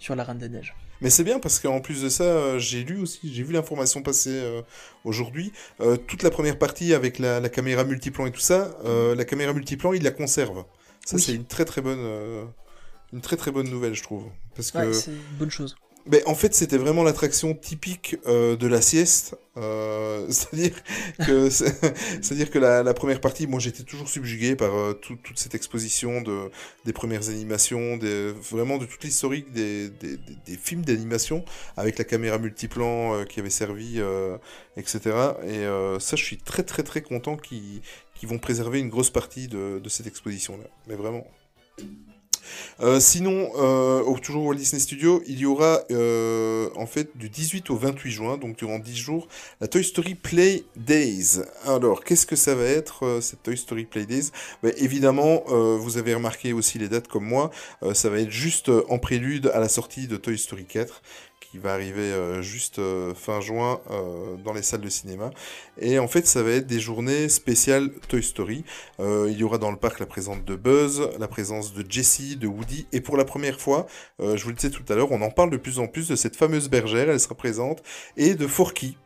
sur 0.00 0.16
la 0.16 0.24
Reine 0.24 0.38
des 0.38 0.48
Neiges. 0.48 0.74
Mais 1.00 1.08
c'est 1.10 1.22
bien 1.24 1.38
parce 1.38 1.60
qu'en 1.60 1.80
plus 1.80 2.02
de 2.02 2.08
ça, 2.08 2.24
euh, 2.24 2.58
j'ai 2.58 2.82
lu 2.82 2.98
aussi, 3.00 3.32
j'ai 3.32 3.42
vu 3.44 3.52
l'information 3.52 4.02
passer 4.02 4.32
euh, 4.32 4.62
aujourd'hui. 5.04 5.52
Euh, 5.80 5.96
toute 5.96 6.22
la 6.22 6.30
première 6.30 6.58
partie 6.58 6.92
avec 6.92 7.18
la, 7.18 7.38
la 7.40 7.48
caméra 7.48 7.84
multiplan 7.84 8.26
et 8.26 8.32
tout 8.32 8.40
ça, 8.40 8.76
la 8.84 9.24
caméra 9.24 9.52
multiplan, 9.52 9.92
il 9.92 10.02
la 10.02 10.10
conserve. 10.10 10.64
Ça, 11.06 11.16
Oui. 11.16 11.22
c'est 11.22 11.34
une 11.34 11.46
très 11.46 11.64
très 11.64 11.80
bonne, 11.80 12.50
une 13.12 13.20
très 13.20 13.36
très 13.36 13.50
bonne 13.50 13.68
nouvelle, 13.70 13.94
je 13.94 14.02
trouve. 14.02 14.24
Parce 14.54 14.70
que, 14.72 14.78
Ouais, 14.78 14.92
c'est 14.92 15.10
une 15.12 15.38
bonne 15.38 15.50
chose. 15.50 15.76
Ben, 16.06 16.22
en 16.26 16.34
fait, 16.34 16.54
c'était 16.54 16.78
vraiment 16.78 17.02
l'attraction 17.02 17.54
typique 17.54 18.16
euh, 18.26 18.56
de 18.56 18.66
la 18.66 18.80
sieste. 18.80 19.36
Euh, 19.56 20.26
c'est-à-dire 20.30 20.72
que, 21.26 21.50
c'est- 21.50 21.74
c'est-à-dire 22.22 22.50
que 22.50 22.58
la, 22.58 22.82
la 22.82 22.94
première 22.94 23.20
partie, 23.20 23.46
moi, 23.46 23.60
j'étais 23.60 23.82
toujours 23.82 24.08
subjugué 24.08 24.56
par 24.56 24.74
euh, 24.74 24.92
tout- 24.94 25.16
toute 25.22 25.38
cette 25.38 25.54
exposition 25.54 26.20
de 26.22 26.50
des 26.84 26.92
premières 26.92 27.28
animations, 27.28 27.96
des, 27.96 28.32
vraiment 28.32 28.78
de 28.78 28.86
toute 28.86 29.04
l'historique 29.04 29.52
des, 29.52 29.88
des, 29.90 30.16
des- 30.16 30.36
des 30.46 30.56
films 30.56 30.84
d'animation 30.84 31.44
avec 31.76 31.98
la 31.98 32.04
caméra 32.04 32.38
multiplan 32.38 33.24
qui 33.26 33.40
avait 33.40 33.50
servi, 33.50 34.00
etc. 34.76 35.16
Et 35.46 35.64
ça, 36.00 36.16
je 36.16 36.24
suis 36.24 36.38
très 36.38 36.62
très 36.62 36.82
très 36.82 37.02
content 37.02 37.36
qu'ils 37.36 37.80
qu'ils 38.14 38.28
vont 38.28 38.38
préserver 38.38 38.80
une 38.80 38.90
grosse 38.90 39.10
partie 39.10 39.48
de, 39.48 39.78
de 39.78 39.88
cette 39.88 40.06
exposition-là. 40.06 40.64
Mais 40.88 40.94
vraiment. 40.94 41.26
Euh, 42.80 43.00
sinon, 43.00 43.50
euh, 43.56 44.14
toujours 44.20 44.44
au 44.44 44.48
Walt 44.48 44.56
Disney 44.56 44.80
Studio, 44.80 45.22
il 45.26 45.38
y 45.38 45.46
aura 45.46 45.80
euh, 45.90 46.68
en 46.76 46.86
fait 46.86 47.16
du 47.16 47.28
18 47.28 47.70
au 47.70 47.76
28 47.76 48.10
juin, 48.10 48.38
donc 48.38 48.56
durant 48.56 48.78
10 48.78 48.96
jours, 48.96 49.28
la 49.60 49.68
Toy 49.68 49.84
Story 49.84 50.14
Play 50.14 50.64
Days. 50.76 51.40
Alors, 51.64 52.04
qu'est-ce 52.04 52.26
que 52.26 52.36
ça 52.36 52.54
va 52.54 52.64
être 52.64 53.20
cette 53.20 53.42
Toy 53.42 53.56
Story 53.56 53.84
Play 53.84 54.06
Days? 54.06 54.30
Ben, 54.62 54.72
Évidemment, 54.76 55.44
vous 55.46 55.98
avez 55.98 56.14
remarqué 56.14 56.52
aussi 56.52 56.78
les 56.78 56.88
dates 56.88 57.08
comme 57.08 57.24
moi, 57.24 57.50
ça 57.92 58.08
va 58.08 58.18
être 58.18 58.30
juste 58.30 58.70
en 58.88 58.98
prélude 58.98 59.50
à 59.54 59.60
la 59.60 59.68
sortie 59.68 60.06
de 60.06 60.16
Toy 60.16 60.38
Story 60.38 60.64
4 60.64 61.02
qui 61.50 61.58
va 61.58 61.72
arriver 61.72 62.02
euh, 62.12 62.42
juste 62.42 62.78
euh, 62.78 63.12
fin 63.14 63.40
juin 63.40 63.80
euh, 63.90 64.36
dans 64.44 64.52
les 64.52 64.62
salles 64.62 64.80
de 64.82 64.88
cinéma. 64.88 65.30
Et 65.80 65.98
en 65.98 66.06
fait, 66.06 66.26
ça 66.26 66.42
va 66.42 66.50
être 66.52 66.66
des 66.66 66.78
journées 66.80 67.28
spéciales 67.28 67.90
Toy 68.08 68.22
Story. 68.22 68.64
Il 69.00 69.32
y 69.36 69.42
aura 69.42 69.58
dans 69.58 69.70
le 69.70 69.76
parc 69.76 69.98
la 69.98 70.06
présence 70.06 70.44
de 70.44 70.54
Buzz, 70.56 71.08
la 71.18 71.26
présence 71.28 71.72
de 71.74 71.84
Jessie, 71.90 72.36
de 72.36 72.46
Woody, 72.46 72.86
et 72.92 73.00
pour 73.00 73.16
la 73.16 73.24
première 73.24 73.60
fois, 73.60 73.86
je 74.20 74.42
vous 74.42 74.50
le 74.50 74.54
disais 74.54 74.70
tout 74.70 74.84
à 74.90 74.94
l'heure, 74.94 75.10
on 75.10 75.20
en 75.22 75.30
parle 75.30 75.50
de 75.50 75.56
plus 75.56 75.78
en 75.78 75.86
plus 75.88 76.06
de 76.08 76.16
cette 76.16 76.36
fameuse 76.36 76.68
bergère, 76.68 77.08
elle 77.10 77.18
sera 77.20 77.34
présente, 77.34 77.82
et 78.16 78.34
de 78.34 78.46
Forky. 78.46 78.96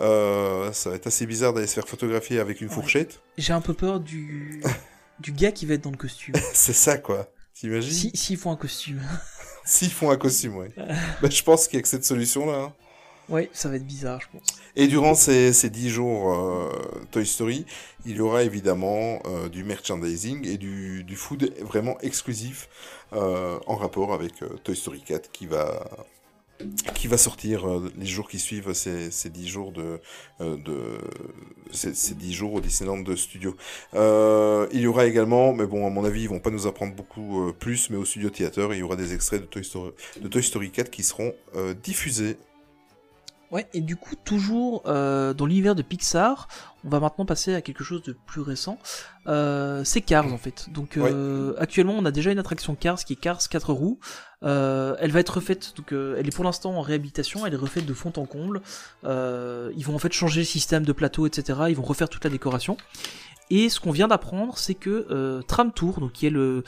Euh, 0.00 0.70
ça 0.72 0.90
va 0.90 0.96
être 0.96 1.06
assez 1.08 1.26
bizarre 1.26 1.52
d'aller 1.52 1.66
se 1.66 1.74
faire 1.74 1.88
photographier 1.88 2.38
avec 2.38 2.60
une 2.60 2.68
Ouais. 2.68 2.74
fourchette. 2.74 3.20
J'ai 3.36 3.52
un 3.52 3.60
peu 3.60 3.74
peur 3.74 3.98
du, 4.00 4.62
du 5.18 5.32
gars 5.32 5.50
qui 5.50 5.66
va 5.66 5.74
être 5.74 5.82
dans 5.82 5.90
le 5.90 5.96
costume. 5.96 6.34
C'est 6.52 6.72
ça, 6.74 6.98
quoi. 6.98 7.28
T'imagines? 7.54 7.92
Si- 7.92 8.10
S'ils 8.16 8.36
font 8.36 8.52
un 8.52 8.56
costume. 8.56 9.00
S'ils 9.68 9.90
font 9.92 10.10
un 10.10 10.16
costume, 10.16 10.56
ouais. 10.56 10.70
Bah, 11.20 11.28
je 11.30 11.42
pense 11.42 11.68
qu'il 11.68 11.76
y 11.76 11.80
a 11.80 11.82
que 11.82 11.88
cette 11.88 12.04
solution-là. 12.06 12.58
hein. 12.58 12.72
Ouais, 13.28 13.50
ça 13.52 13.68
va 13.68 13.76
être 13.76 13.86
bizarre, 13.86 14.18
je 14.22 14.26
pense. 14.32 14.46
Et 14.74 14.86
durant 14.86 15.14
ces, 15.14 15.52
ces 15.52 15.68
10 15.68 15.90
jours 15.90 16.32
euh, 16.32 17.04
Toy 17.10 17.26
Story, 17.26 17.66
il 18.06 18.16
y 18.16 18.20
aura 18.20 18.42
évidemment 18.44 19.20
euh, 19.26 19.50
du 19.50 19.64
merchandising 19.64 20.48
et 20.48 20.56
du, 20.56 21.04
du 21.04 21.16
food 21.16 21.52
vraiment 21.60 21.98
exclusif 22.00 22.70
euh, 23.12 23.58
en 23.66 23.76
rapport 23.76 24.14
avec 24.14 24.32
Toy 24.64 24.74
Story 24.74 25.02
4 25.02 25.30
qui 25.30 25.44
va, 25.46 25.86
qui 26.94 27.06
va 27.06 27.16
sortir 27.16 27.68
euh, 27.68 27.92
les 27.96 28.06
jours 28.06 28.28
qui 28.28 28.38
suivent 28.38 28.72
ces, 28.72 29.10
ces 29.10 29.30
10 29.30 29.48
jours 29.48 29.72
de, 29.72 30.00
euh, 30.40 30.56
de 30.56 30.98
ces, 31.70 31.94
ces 31.94 32.14
10 32.14 32.32
jours 32.32 32.54
au 32.54 32.60
Disneyland 32.60 32.98
de 32.98 33.14
Studio. 33.16 33.56
Euh, 33.94 34.66
il 34.72 34.80
y 34.80 34.86
aura 34.86 35.06
également, 35.06 35.52
mais 35.52 35.66
bon 35.66 35.86
à 35.86 35.90
mon 35.90 36.04
avis 36.04 36.22
ils 36.22 36.28
vont 36.28 36.40
pas 36.40 36.50
nous 36.50 36.66
apprendre 36.66 36.94
beaucoup 36.94 37.52
plus, 37.58 37.90
mais 37.90 37.96
au 37.96 38.04
Studio 38.04 38.30
Theater 38.30 38.72
il 38.74 38.78
y 38.78 38.82
aura 38.82 38.96
des 38.96 39.14
extraits 39.14 39.42
de 39.42 39.46
Toy 39.46 39.64
Story, 39.64 39.92
de 40.20 40.28
Toy 40.28 40.42
Story 40.42 40.70
4 40.70 40.90
qui 40.90 41.02
seront 41.02 41.32
euh, 41.54 41.74
diffusés 41.74 42.36
Ouais, 43.50 43.66
et 43.72 43.80
du 43.80 43.96
coup, 43.96 44.14
toujours 44.14 44.82
euh, 44.84 45.32
dans 45.32 45.46
l'univers 45.46 45.74
de 45.74 45.80
Pixar, 45.80 46.48
on 46.84 46.90
va 46.90 47.00
maintenant 47.00 47.24
passer 47.24 47.54
à 47.54 47.62
quelque 47.62 47.82
chose 47.82 48.02
de 48.02 48.14
plus 48.26 48.42
récent. 48.42 48.78
C'est 49.24 50.02
Cars 50.02 50.30
en 50.30 50.36
fait. 50.36 50.68
Donc 50.70 50.98
actuellement, 51.58 51.94
on 51.96 52.04
a 52.04 52.10
déjà 52.10 52.30
une 52.30 52.38
attraction 52.38 52.74
Cars 52.74 53.02
qui 53.04 53.14
est 53.14 53.16
Cars 53.16 53.48
4 53.48 53.72
roues. 53.72 53.98
Euh, 54.44 54.94
elle 55.00 55.10
va 55.10 55.18
être 55.20 55.36
refaite, 55.36 55.74
donc 55.76 55.92
euh, 55.92 56.14
elle 56.18 56.28
est 56.28 56.34
pour 56.34 56.44
l'instant 56.44 56.72
en 56.74 56.80
réhabilitation, 56.80 57.44
elle 57.44 57.54
est 57.54 57.56
refaite 57.56 57.86
de 57.86 57.92
fond 57.92 58.12
en 58.16 58.24
comble. 58.24 58.60
Euh, 59.04 59.72
ils 59.76 59.84
vont 59.84 59.94
en 59.96 59.98
fait 59.98 60.12
changer 60.12 60.42
le 60.42 60.46
système 60.46 60.84
de 60.84 60.92
plateau, 60.92 61.26
etc. 61.26 61.58
Ils 61.70 61.76
vont 61.76 61.82
refaire 61.82 62.08
toute 62.08 62.22
la 62.24 62.30
décoration. 62.30 62.76
Et 63.50 63.68
ce 63.68 63.80
qu'on 63.80 63.90
vient 63.90 64.06
d'apprendre, 64.08 64.56
c'est 64.58 64.74
que 64.74 65.06
euh, 65.10 65.42
Tram 65.42 65.72
Tour, 65.72 65.98
donc 66.00 66.12
qui 66.12 66.26
est 66.26 66.30
le, 66.30 66.62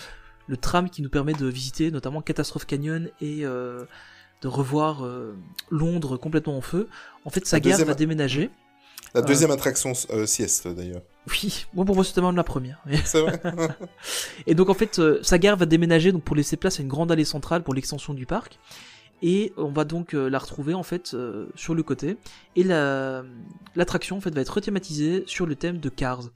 le 0.48 0.56
tram 0.56 0.90
qui 0.90 1.00
nous 1.02 1.10
permet 1.10 1.32
de 1.34 1.46
visiter 1.46 1.90
notamment 1.92 2.22
Catastrophe 2.22 2.66
Canyon 2.66 3.08
et 3.20 3.44
euh, 3.44 3.84
de 4.42 4.48
revoir 4.48 5.04
euh, 5.04 5.36
Londres 5.70 6.16
complètement 6.16 6.56
en 6.56 6.62
feu. 6.62 6.88
En 7.24 7.30
fait, 7.30 7.46
sa 7.46 7.56
La 7.56 7.60
gare 7.60 7.72
deuxième- 7.72 7.88
va 7.88 7.94
déménager. 7.94 8.50
La 9.14 9.22
deuxième 9.22 9.50
attraction 9.50 9.92
euh, 10.11 10.26
sieste 10.26 10.68
d'ailleurs. 10.68 11.02
Oui, 11.28 11.66
moi 11.74 11.84
pour 11.84 11.94
moi 11.94 12.04
c'était 12.04 12.20
même 12.20 12.36
la 12.36 12.44
première. 12.44 12.82
C'est 13.04 13.20
vrai 13.20 13.40
Et 14.46 14.54
donc 14.54 14.68
en 14.68 14.74
fait, 14.74 14.98
euh, 14.98 15.18
sa 15.22 15.38
gare 15.38 15.56
va 15.56 15.66
déménager 15.66 16.12
donc 16.12 16.22
pour 16.22 16.36
laisser 16.36 16.56
place 16.56 16.78
à 16.78 16.82
une 16.82 16.88
grande 16.88 17.11
allée 17.11 17.24
centrale 17.24 17.62
pour 17.62 17.74
l'extension 17.74 18.14
du 18.14 18.26
parc. 18.26 18.58
Et 19.22 19.52
on 19.56 19.70
va 19.70 19.84
donc 19.84 20.14
euh, 20.14 20.30
la 20.30 20.38
retrouver 20.38 20.74
en 20.74 20.82
fait 20.82 21.12
euh, 21.14 21.46
sur 21.54 21.74
le 21.74 21.82
côté. 21.82 22.16
Et 22.56 22.62
la 22.62 23.22
l'attraction 23.76 24.16
en 24.16 24.20
fait 24.20 24.34
va 24.34 24.40
être 24.40 24.54
rethématisée 24.54 25.24
sur 25.26 25.46
le 25.46 25.56
thème 25.56 25.78
de 25.78 25.88
Cars. 25.88 26.30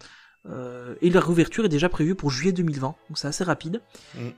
Euh, 0.46 0.94
et 1.00 1.10
la 1.10 1.20
réouverture 1.20 1.64
est 1.64 1.70
déjà 1.70 1.88
prévue 1.88 2.14
pour 2.14 2.30
juillet 2.30 2.52
2020, 2.52 2.88
donc 3.08 3.18
c'est 3.18 3.28
assez 3.28 3.44
rapide. 3.44 3.80
Mm. 4.14 4.28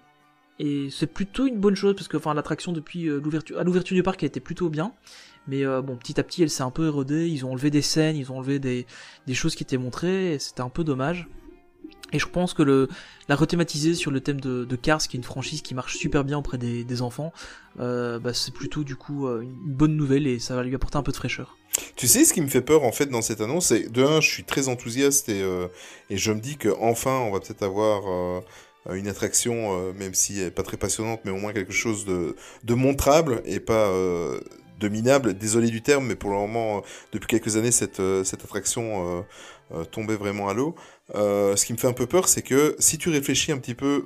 Et 0.59 0.89
c'est 0.91 1.07
plutôt 1.07 1.47
une 1.47 1.59
bonne 1.59 1.75
chose 1.75 1.95
parce 1.95 2.09
que 2.09 2.17
enfin 2.17 2.33
l'attraction 2.33 2.73
depuis 2.73 3.09
euh, 3.09 3.21
l'ouverture 3.23 3.59
à 3.59 3.65
l'ouverture 3.65 3.95
du 3.95 4.03
parc 4.03 4.23
a 4.23 4.27
été 4.27 4.41
plutôt 4.41 4.69
bien. 4.71 4.93
Mais 5.49 5.65
euh, 5.65 5.83
bon, 5.83 5.97
petit 5.97 6.19
à 6.19 6.23
petit, 6.23 6.43
elle 6.43 6.51
s'est 6.51 6.63
un 6.63 6.71
peu 6.71 6.87
érodée. 6.87 7.29
Ils 7.29 7.45
ont 7.45 7.53
enlevé 7.53 7.71
des 7.71 7.83
scènes, 7.83 8.17
ils 8.17 8.31
ont 8.33 8.39
enlevé 8.39 8.59
des, 8.59 8.87
des 9.27 9.35
choses 9.35 9.55
qui 9.55 9.63
étaient 9.63 9.79
montrées. 9.79 10.39
C'était 10.39 10.63
un 10.63 10.69
peu 10.69 10.85
dommage. 10.85 11.29
Et 12.13 12.19
je 12.19 12.27
pense 12.27 12.55
que 12.55 12.63
le, 12.63 12.89
la 13.29 13.35
rethématiser 13.35 13.95
sur 13.95 14.11
le 14.11 14.21
thème 14.21 14.41
de, 14.41 14.65
de 14.65 14.77
Cars, 14.77 14.99
qui 14.99 15.17
est 15.17 15.19
une 15.19 15.25
franchise 15.25 15.63
qui 15.63 15.75
marche 15.75 15.97
super 15.97 16.25
bien 16.25 16.39
auprès 16.39 16.57
des, 16.57 17.03
enfants, 17.03 17.33
euh, 17.81 18.21
bah, 18.21 18.33
c'est 18.33 18.55
plutôt 18.55 18.85
du 18.85 18.95
coup 18.95 19.27
euh, 19.27 19.43
une 19.43 19.75
bonne 19.75 19.97
nouvelle 19.97 20.27
et 20.29 20.39
ça 20.39 20.55
va 20.55 20.63
lui 20.63 20.75
apporter 20.75 20.97
un 20.99 21.03
peu 21.03 21.11
de 21.11 21.17
fraîcheur. 21.17 21.59
Tu 21.97 22.07
sais, 22.07 22.25
ce 22.25 22.33
qui 22.33 22.41
me 22.41 22.47
fait 22.47 22.63
peur 22.63 22.85
en 22.85 22.93
fait 22.93 23.07
dans 23.07 23.23
cette 23.23 23.41
annonce, 23.41 23.67
c'est 23.67 23.91
de 23.91 24.03
un, 24.03 24.21
je 24.21 24.29
suis 24.29 24.45
très 24.45 24.69
enthousiaste 24.69 25.29
et, 25.29 25.43
et 26.09 26.17
je 26.17 26.33
me 26.33 26.41
dis 26.41 26.57
que 26.57 26.71
enfin, 26.81 27.19
on 27.19 27.33
va 27.33 27.41
peut-être 27.41 27.65
avoir 27.65 28.43
une 28.91 29.09
attraction, 29.09 29.93
même 29.93 30.15
si 30.15 30.41
elle 30.41 30.47
est 30.47 30.51
pas 30.51 30.63
très 30.63 30.79
passionnante, 30.79 31.21
mais 31.25 31.33
au 31.33 31.37
moins 31.37 31.53
quelque 31.53 31.75
chose 31.75 32.07
de, 32.07 32.35
de 32.65 32.75
montrable 32.75 33.43
et 33.45 33.61
pas 33.61 33.93
de 34.79 34.89
minable. 34.89 35.35
Désolé 35.35 35.69
du 35.69 35.83
terme, 35.83 36.07
mais 36.07 36.17
pour 36.17 36.31
le 36.31 36.37
moment, 36.37 36.79
euh, 36.79 36.81
depuis 37.13 37.27
quelques 37.27 37.57
années, 37.57 37.73
cette, 37.73 38.01
euh, 38.01 38.25
cette 38.25 38.45
attraction 38.45 39.25
euh, 39.73 39.85
tombait 39.85 40.17
vraiment 40.17 40.49
à 40.49 40.55
l'eau. 40.55 40.75
Ce 41.15 41.65
qui 41.65 41.73
me 41.73 41.79
fait 41.79 41.89
un 41.89 41.93
peu 41.93 42.07
peur, 42.07 42.29
c'est 42.29 42.43
que 42.43 42.77
si 42.79 42.99
tu 42.99 43.11
réfléchis 43.11 43.53
un 43.53 43.59
petit 43.59 43.75
peu 43.75 44.05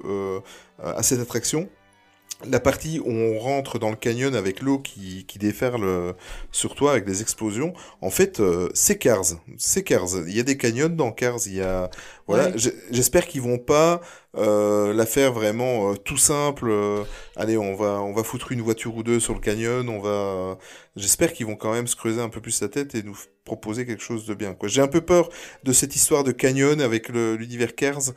à 0.82 1.02
cette 1.02 1.20
attraction, 1.20 1.68
la 2.48 2.58
partie 2.58 3.00
où 3.00 3.10
on 3.10 3.38
rentre 3.38 3.78
dans 3.78 3.90
le 3.90 3.96
canyon 3.96 4.34
avec 4.34 4.62
l'eau 4.62 4.78
qui, 4.78 5.26
qui 5.26 5.38
déferle 5.38 5.84
euh, 5.84 6.12
sur 6.52 6.74
toi 6.74 6.92
avec 6.92 7.04
des 7.04 7.20
explosions, 7.20 7.74
en 8.00 8.10
fait, 8.10 8.40
euh, 8.40 8.70
c'est 8.72 8.96
Cars. 8.96 9.36
C'est 9.58 9.82
Cars. 9.82 10.08
Il 10.26 10.34
y 10.34 10.40
a 10.40 10.42
des 10.42 10.56
canyons 10.56 10.88
dans 10.88 11.12
Cars. 11.12 11.40
Il 11.46 11.56
y 11.56 11.60
a, 11.60 11.90
voilà. 12.26 12.48
Ouais. 12.48 12.72
J'espère 12.90 13.26
qu'ils 13.26 13.42
vont 13.42 13.58
pas 13.58 14.00
euh, 14.36 14.94
la 14.94 15.04
faire 15.04 15.32
vraiment 15.32 15.92
euh, 15.92 15.96
tout 15.96 16.16
simple. 16.16 16.68
euh, 16.70 17.04
allez, 17.36 17.58
on 17.58 17.74
va, 17.74 18.00
on 18.00 18.12
va 18.14 18.22
foutre 18.22 18.52
une 18.52 18.62
voiture 18.62 18.96
ou 18.96 19.02
deux 19.02 19.20
sur 19.20 19.34
le 19.34 19.40
canyon. 19.40 19.88
On 19.88 20.00
va. 20.00 20.56
J'espère 20.96 21.32
qu'ils 21.34 21.46
vont 21.46 21.56
quand 21.56 21.72
même 21.72 21.86
se 21.86 21.96
creuser 21.96 22.20
un 22.20 22.28
peu 22.30 22.40
plus 22.40 22.60
la 22.62 22.68
tête 22.68 22.94
et 22.94 23.02
nous 23.02 23.16
proposer 23.44 23.84
quelque 23.84 24.02
chose 24.02 24.26
de 24.26 24.34
bien. 24.34 24.54
quoi. 24.54 24.68
J'ai 24.68 24.80
un 24.80 24.88
peu 24.88 25.00
peur 25.00 25.28
de 25.64 25.72
cette 25.72 25.94
histoire 25.96 26.24
de 26.24 26.32
canyon 26.32 26.80
avec 26.80 27.08
l'univers 27.10 27.74
Cars. 27.74 28.12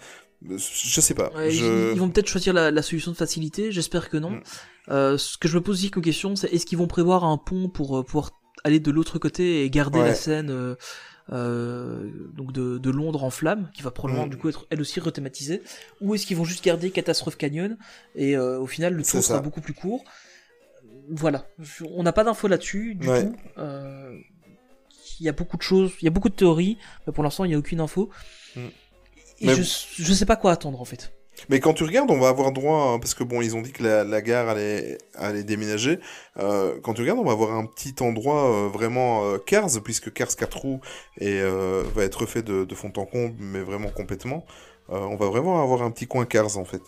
Je 0.50 1.02
sais 1.02 1.14
pas. 1.14 1.32
Ouais, 1.34 1.52
je... 1.52 1.64
ils, 1.66 1.94
ils 1.94 2.00
vont 2.00 2.10
peut-être 2.10 2.28
choisir 2.28 2.54
la, 2.54 2.70
la 2.72 2.82
solution 2.82 3.12
de 3.12 3.18
facilité, 3.18 3.72
j'espère 3.72 4.10
que 4.10 4.18
non. 4.18 4.32
Mm. 4.32 4.41
Euh, 4.89 5.18
ce 5.18 5.38
que 5.38 5.48
je 5.48 5.56
me 5.56 5.62
pose 5.62 5.78
aussi 5.80 5.91
comme 5.91 6.04
question, 6.04 6.36
c'est 6.36 6.52
est-ce 6.54 6.66
qu'ils 6.66 6.78
vont 6.78 6.88
prévoir 6.88 7.24
un 7.24 7.38
pont 7.38 7.70
pour 7.70 7.98
euh, 8.00 8.04
pouvoir 8.04 8.32
aller 8.66 8.80
de 8.80 8.91
l'autre 8.91 9.20
côté 9.20 9.64
et 9.64 9.70
garder 9.70 10.00
Ouais. 10.00 10.08
la 10.10 10.16
scène 10.16 10.50
euh, 10.50 10.76
euh, 11.32 12.10
donc 12.36 12.52
de, 12.52 12.78
de 12.78 12.89
Londres 12.89 13.24
en 13.24 13.30
flammes, 13.30 13.70
qui 13.74 13.82
va 13.82 13.91
probablement 13.91 14.26
Mm. 14.26 14.30
du 14.32 14.38
coup 14.38 14.50
être 14.50 14.66
elle 14.70 14.82
aussi 14.82 15.00
rethématisée, 15.00 15.62
ou 16.02 16.16
est-ce 16.16 16.26
qu'ils 16.26 16.36
vont 16.38 16.44
juste 16.46 16.64
garder 16.66 16.91
Catastrophe 16.91 17.38
Canyon 17.38 17.78
et 18.16 18.36
euh, 18.36 18.60
au 18.60 18.68
final 18.68 18.94
le 18.94 19.04
tour 19.04 19.24
sera 19.24 19.39
beaucoup 19.39 19.62
plus 19.62 19.74
court. 19.74 20.04
Voilà, 21.10 21.46
on 21.96 22.04
n'a 22.04 22.14
pas 22.14 22.24
d'infos 22.24 22.48
là-dessus 22.48 22.96
du 22.96 23.08
Ouais. 23.10 23.24
tout. 23.26 23.36
Euh, 23.58 24.18
il 25.20 25.26
y 25.26 25.30
a 25.30 25.34
beaucoup 25.34 25.58
de 25.58 25.62
choses, 25.62 25.91
il 26.02 26.06
y 26.06 26.08
a 26.08 26.12
beaucoup 26.12 26.30
de 26.30 26.36
théories, 26.36 26.78
mais 27.08 27.14
pour 27.14 27.24
l'instant 27.24 27.46
il 27.46 27.50
n'y 27.50 27.56
a 27.56 27.58
aucune 27.58 27.80
info. 27.80 28.10
Mm. 28.56 28.60
Et 29.44 29.48
Mais- 29.48 29.56
je, 29.56 29.64
je 29.64 30.14
sais 30.14 30.26
pas 30.26 30.36
quoi 30.36 30.52
attendre 30.52 30.82
en 30.82 30.86
fait. 30.86 31.12
Mais 31.50 31.60
quand 31.60 31.74
tu 31.74 31.84
regardes, 31.84 32.10
on 32.12 32.20
va 32.20 32.30
avoir 32.30 32.52
droit, 32.52 32.78
hein, 32.94 33.00
parce 33.00 33.14
que 33.14 33.24
bon, 33.24 33.41
ils 33.41 33.56
ont 33.56 33.62
dit 33.62 33.72
que 33.72 33.84
la, 33.84 34.04
la 34.04 34.22
gare 34.22 34.48
allait, 34.50 34.98
allait 35.16 35.44
déménager. 35.44 36.00
Euh, 36.38 36.80
quand 36.84 36.94
tu 36.94 37.02
regardes, 37.02 37.20
on 37.20 37.24
va 37.26 37.32
avoir 37.34 37.52
un 37.54 37.66
petit 37.66 37.96
endroit 38.02 38.50
euh, 38.50 38.70
vraiment 38.70 39.26
euh, 39.26 39.38
Cars, 39.39 39.70
puisque 39.84 40.14
Cars 40.14 40.36
4 40.36 40.58
roues 40.58 40.80
et, 41.20 41.41
euh, 41.41 41.84
va 41.96 42.04
être 42.04 42.22
refait 42.22 42.44
de, 42.44 42.64
de 42.64 42.76
fond 42.76 42.94
en 42.96 43.06
comble, 43.06 43.36
mais 43.39 43.62
vraiment 43.62 43.89
complètement. 43.89 44.46
On 44.89 45.16
va 45.16 45.28
vraiment 45.28 45.64
avoir 45.64 45.82
un 45.82 45.91
petit 45.91 46.08
coin 46.08 46.26
Cars 46.26 46.58
en 46.58 46.66
fait. 46.66 46.82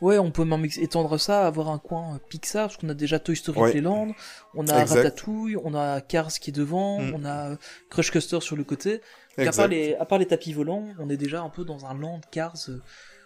Ouais, 0.00 0.18
on 0.18 0.30
peut 0.30 0.44
même 0.44 0.64
étendre 0.64 1.18
ça, 1.18 1.46
avoir 1.46 1.68
un 1.70 1.78
coin 1.78 2.14
euh, 2.14 2.18
Pixar, 2.28 2.68
parce 2.68 2.76
qu'on 2.76 2.88
a 2.88 2.94
déjà 2.94 3.18
Toy 3.18 3.36
Story 3.36 3.60
Ouais. 3.60 3.70
Playland, 3.72 4.08
on 4.54 4.66
a 4.68 4.80
Exact. 4.82 4.96
Ratatouille, 4.98 5.56
on 5.62 5.74
a 5.74 6.00
Cars 6.00 6.32
qui 6.32 6.50
est 6.50 6.52
devant, 6.52 7.00
Mm. 7.00 7.14
on 7.16 7.24
a 7.24 7.50
euh, 7.50 7.56
Crush 7.90 8.10
Coaster 8.10 8.40
sur 8.40 8.56
le 8.56 8.64
côté. 8.64 9.00
Donc, 9.38 9.46
à, 9.48 9.52
part 9.52 9.68
les, 9.68 9.94
à 9.96 10.04
part 10.04 10.18
les 10.18 10.26
tapis 10.26 10.52
volants, 10.52 10.86
on 10.98 11.08
est 11.10 11.16
déjà 11.16 11.40
un 11.42 11.48
peu 11.50 11.64
dans 11.64 11.86
un 11.86 11.94
land 11.94 12.20
Cars 12.30 12.54
euh, 12.68 12.80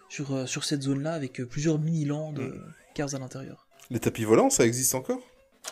sur, 0.09 0.35
euh, 0.35 0.47
sur 0.47 0.65
cette 0.65 0.83
zone-là, 0.83 1.13
avec 1.13 1.43
plusieurs 1.45 1.79
mini-lands 1.79 2.33
Mm. 2.33 2.53
Cars 2.95 3.15
à 3.15 3.19
l'intérieur. 3.19 3.67
Les 3.91 4.01
tapis 4.01 4.25
volants, 4.25 4.51
ça 4.51 4.65
existe 4.67 4.95
encore? 4.95 5.21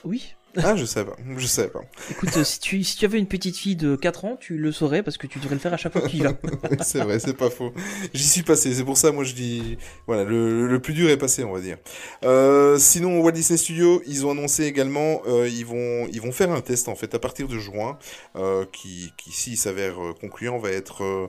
Oui, 0.05 0.35
Ah, 0.63 0.77
je 0.77 0.85
sais 0.85 1.05
pas, 1.05 1.17
je 1.37 1.47
sais 1.47 1.69
pas. 1.69 1.81
écoute, 2.11 2.37
euh, 2.37 2.45
si, 2.45 2.61
tu, 2.61 2.83
si 2.85 2.97
tu 2.97 3.05
avais 3.05 3.19
une 3.19 3.27
petite 3.27 3.57
fille 3.57 3.77
de 3.77 3.97
4 3.97 4.25
ans, 4.25 4.37
tu 4.41 4.57
le 4.57 4.73
saurais, 4.73 5.03
parce 5.03 5.19
que 5.19 5.27
tu 5.27 5.39
devrais 5.39 5.55
le 5.55 5.61
faire 5.61 5.75
à 5.75 5.77
chaque 5.77 5.93
fois 5.93 6.03
que 6.03 6.09
tu 6.09 6.17
y 6.17 6.21
vas. 6.21 6.35
c'est 6.81 7.01
vrai, 7.01 7.19
c'est 7.19 7.37
pas 7.37 7.51
faux. 7.51 7.73
J'y 8.15 8.27
suis 8.27 8.43
passé, 8.43 8.73
c'est 8.75 8.85
pour 8.85 8.97
ça, 8.97 9.13
moi 9.13 9.25
je 9.25 9.35
dis, 9.35 9.79
voilà, 10.07 10.25
le, 10.25 10.67
le 10.67 10.81
plus 10.81 10.95
dur 10.95 11.11
est 11.11 11.17
passé, 11.17 11.45
on 11.45 11.53
va 11.53 11.61
dire. 11.61 11.79
Euh, 12.25 12.79
sinon, 12.79 13.21
Walt 13.21 13.33
Disney 13.33 13.57
Studios, 13.57 14.03
ils 14.07 14.27
ont 14.27 14.31
annoncé 14.31 14.65
également, 14.65 15.23
euh, 15.27 15.49
ils 15.49 15.67
vont, 15.67 16.07
ils 16.13 16.21
vont 16.21 16.33
faire 16.33 16.51
un 16.51 16.61
test 16.61 16.89
en 16.89 16.95
fait 16.95 17.15
à 17.15 17.19
partir 17.19 17.49
de 17.49 17.59
juin, 17.59 17.99
euh, 18.37 18.65
qui, 18.73 19.13
qui 19.17 19.33
s'il 19.33 19.57
s'avère 19.57 20.03
euh, 20.03 20.15
concluant, 20.19 20.59
va 20.59 20.71
être 20.71 21.29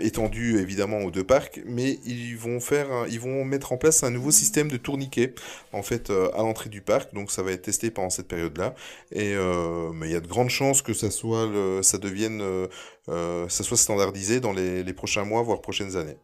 étendu 0.00 0.58
évidemment 0.58 0.98
aux 0.98 1.12
deux 1.12 1.22
parcs, 1.22 1.60
mais 1.64 2.00
ils 2.04 2.36
vont 2.36 2.58
faire, 2.58 2.88
ils 3.08 3.20
vont 3.20 3.44
mettre 3.44 3.72
en 3.72 3.76
place 3.76 4.02
un 4.02 4.10
nouveau 4.10 4.32
système 4.32 4.68
de 4.68 4.76
tourniquet 4.76 5.32
en 5.72 5.82
fait 5.82 6.10
à 6.10 6.38
l'entrée 6.38 6.70
du 6.70 6.80
parc, 6.80 7.14
donc 7.14 7.30
ça 7.30 7.44
va 7.44 7.52
être 7.52 7.62
testé 7.62 7.92
pendant 7.92 8.10
cette 8.10 8.26
période-là, 8.26 8.65
et 9.12 9.34
euh, 9.34 9.92
mais 9.92 10.08
il 10.08 10.12
y 10.12 10.16
a 10.16 10.20
de 10.20 10.26
grandes 10.26 10.50
chances 10.50 10.82
que 10.82 10.92
ça 10.94 11.10
soit, 11.10 11.46
le, 11.46 11.82
ça 11.82 11.98
devienne 11.98 12.40
euh, 12.42 12.66
euh, 13.08 13.48
ça 13.48 13.64
soit 13.64 13.76
standardisé 13.76 14.40
dans 14.40 14.52
les, 14.52 14.82
les 14.84 14.92
prochains 14.92 15.24
mois, 15.24 15.42
voire 15.42 15.60
prochaines 15.60 15.96
années. 15.96 16.16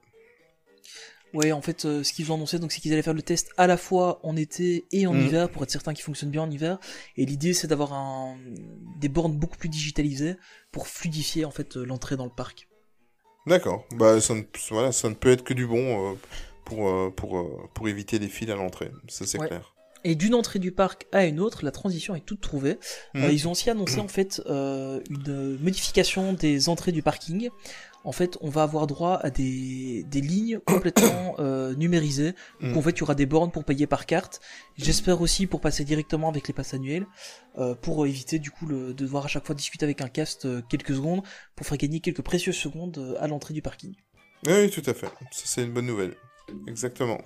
Ouais, 1.32 1.51
en 1.53 1.62
fait, 1.62 1.86
euh, 1.86 2.03
ce 2.03 2.12
qu'ils 2.12 2.30
ont 2.30 2.34
annoncé, 2.34 2.59
donc 2.59 2.72
c'est 2.72 2.80
qu'ils 2.80 2.93
allaient 2.93 3.01
faire 3.03 3.14
le 3.14 3.22
test 3.22 3.51
à 3.57 3.66
la 3.66 3.78
fois 3.78 4.20
en 4.22 4.36
été 4.36 4.84
et 4.93 5.07
en 5.07 5.14
Mhm. 5.14 5.18
hiver 5.18 5.51
pour 5.51 5.62
être 5.62 5.70
certain 5.70 5.95
qu'il 5.95 6.05
fonctionne 6.05 6.30
bien 6.30 6.43
en 6.43 6.51
hiver. 6.51 6.78
Et 7.16 7.24
l'idée, 7.24 7.55
c'est 7.55 7.66
d'avoir 7.68 7.95
un 7.95 8.36
des 9.01 9.09
bornes 9.09 9.36
beaucoup 9.38 9.57
plus 9.57 9.70
digitalisées 9.70 10.36
pour 10.72 10.88
fluidifier 10.88 11.47
en 11.47 11.51
fait 11.51 11.76
l'entrée 11.76 12.16
dans 12.16 12.24
le 12.26 12.30
parc. 12.30 12.68
D'accord. 13.47 13.84
Bah, 13.93 14.20
ça 14.20 14.34
ne, 14.34 14.43
voilà, 14.70 14.93
ça 14.93 15.09
ne 15.09 15.14
peut 15.14 15.30
être 15.30 15.45
que 15.45 15.55
du 15.55 15.66
bon 15.66 16.16
pour, 16.64 17.14
pour, 17.14 17.70
pour 17.74 17.88
éviter 17.88 18.18
les 18.18 18.28
files 18.28 18.51
à 18.53 18.57
l'entrée. 18.57 18.90
Ça, 19.09 19.26
c'est 19.26 19.38
Ouais. 19.38 19.49
clair. 19.49 19.74
Et 20.05 20.14
d'une 20.14 20.34
entrée 20.34 20.59
du 20.59 20.72
parc 20.72 21.07
à 21.12 21.24
une 21.26 21.38
autre, 21.40 21.64
la 21.64 21.70
transition 21.70 22.14
est 22.14 22.24
toute 22.24 22.40
trouvée. 22.40 22.78
Mhm. 23.14 23.24
Euh, 23.24 23.32
ils 23.32 23.46
ont 23.48 23.53
aussi 23.53 23.70
annoncé 23.70 24.00
en 24.00 24.09
fait 24.09 24.42
euh, 24.46 25.00
une 25.11 25.59
modification 25.61 26.32
des 26.32 26.68
entrées 26.68 26.92
du 26.92 27.03
parking. 27.03 27.50
En 28.05 28.11
fait, 28.11 28.36
on 28.40 28.48
va 28.50 28.64
avoir 28.64 28.88
droit 28.88 29.20
à 29.22 29.30
des, 29.30 30.03
des 30.09 30.20
lignes 30.20 30.59
complètement 30.66 31.36
euh, 31.38 31.72
numérisées. 31.76 32.34
Donc 32.61 32.72
Mhm. 32.72 32.78
en 32.78 32.82
fait, 32.82 32.90
il 32.90 32.98
y 32.98 33.03
aura 33.05 33.14
des 33.14 33.26
bornes 33.26 33.53
pour 33.53 33.64
payer 33.64 33.86
par 33.86 34.07
carte. 34.07 34.40
J'espère 34.76 35.20
aussi 35.20 35.46
pour 35.46 35.61
passer 35.61 35.84
directement 35.84 36.28
avec 36.28 36.48
les 36.48 36.55
passes 36.55 36.74
annuelles, 36.74 37.07
pour 37.82 38.05
éviter 38.07 38.38
du 38.40 38.50
coup 38.50 38.66
le, 38.66 38.88
de 38.88 38.92
devoir 39.05 39.26
à 39.26 39.28
chaque 39.28 39.46
fois 39.46 39.55
discuter 39.55 39.84
avec 39.84 40.00
un 40.00 40.09
cast 40.09 40.48
quelques 40.68 40.94
secondes, 40.94 41.22
pour 41.55 41.66
faire 41.66 41.78
gagner 41.78 42.00
quelques 42.00 42.22
précieuses 42.22 42.57
secondes 42.57 43.16
à 43.20 43.28
l'entrée 43.28 43.55
du 43.55 43.62
parking. 43.62 43.94
Oui, 44.46 44.68
tout 44.70 44.82
à 44.86 44.94
fait. 44.94 45.07
Ça, 45.30 45.42
c'est 45.44 45.62
une 45.62 45.72
bonne 45.72 45.86
nouvelle. 45.86 46.16
Exactement. 46.66 47.20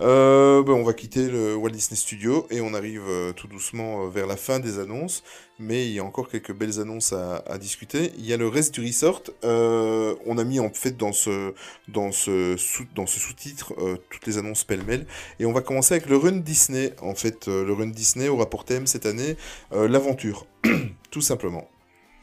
Euh, 0.00 0.62
ben, 0.62 0.72
on 0.72 0.82
va 0.82 0.92
quitter 0.92 1.28
le 1.28 1.54
Walt 1.54 1.70
Disney 1.70 1.96
Studio 1.96 2.46
et 2.50 2.60
on 2.60 2.74
arrive 2.74 3.04
euh, 3.08 3.32
tout 3.32 3.48
doucement 3.48 4.04
euh, 4.04 4.08
vers 4.08 4.26
la 4.26 4.36
fin 4.36 4.58
des 4.58 4.78
annonces. 4.78 5.22
Mais 5.58 5.86
il 5.86 5.92
y 5.92 5.98
a 5.98 6.04
encore 6.04 6.28
quelques 6.28 6.52
belles 6.52 6.80
annonces 6.80 7.12
à, 7.12 7.36
à 7.46 7.58
discuter. 7.58 8.12
Il 8.18 8.26
y 8.26 8.32
a 8.32 8.36
le 8.36 8.48
reste 8.48 8.74
du 8.74 8.86
resort. 8.86 9.22
On 9.42 10.38
a 10.38 10.44
mis 10.44 10.60
en 10.60 10.70
fait 10.70 10.96
dans 10.96 11.12
ce, 11.12 11.54
dans 11.88 12.12
ce, 12.12 12.56
sous, 12.58 12.84
dans 12.94 13.06
ce 13.06 13.18
sous-titre 13.18 13.72
toutes 14.10 14.26
les 14.26 14.36
annonces 14.36 14.64
pêle-mêle. 14.64 15.06
Et 15.40 15.46
on 15.46 15.52
va 15.52 15.62
commencer 15.62 15.94
avec 15.94 16.10
le 16.10 16.18
Run 16.18 16.38
Disney. 16.38 16.92
En 17.00 17.14
fait, 17.14 17.46
le 17.46 17.72
Run 17.72 17.86
Disney 17.86 18.28
aura 18.28 18.50
pour 18.50 18.66
thème 18.66 18.86
cette 18.86 19.06
année 19.06 19.36
l'aventure. 19.72 20.46
tout 20.62 20.70
Tout 21.10 21.22
simplement. 21.22 21.66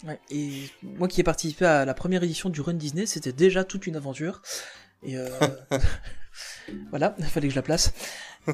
Ouais, 0.06 0.20
et 0.30 0.70
moi 0.84 1.08
qui 1.08 1.22
ai 1.22 1.24
participé 1.24 1.66
à 1.66 1.86
la 1.86 1.96
première 1.96 2.22
édition 2.24 2.50
du 2.50 2.62
Run 2.62 2.74
Disney, 2.76 3.08
c'était 3.08 3.34
déjà 3.34 3.64
toute 3.64 3.88
une 3.88 3.96
aventure. 3.96 4.44
Et 5.02 5.18
euh... 5.18 5.28
voilà, 6.89 7.16
il 7.20 7.26
fallait 7.26 7.47
que 7.47 7.53
je 7.53 7.59
la 7.59 7.64
place. 7.64 7.93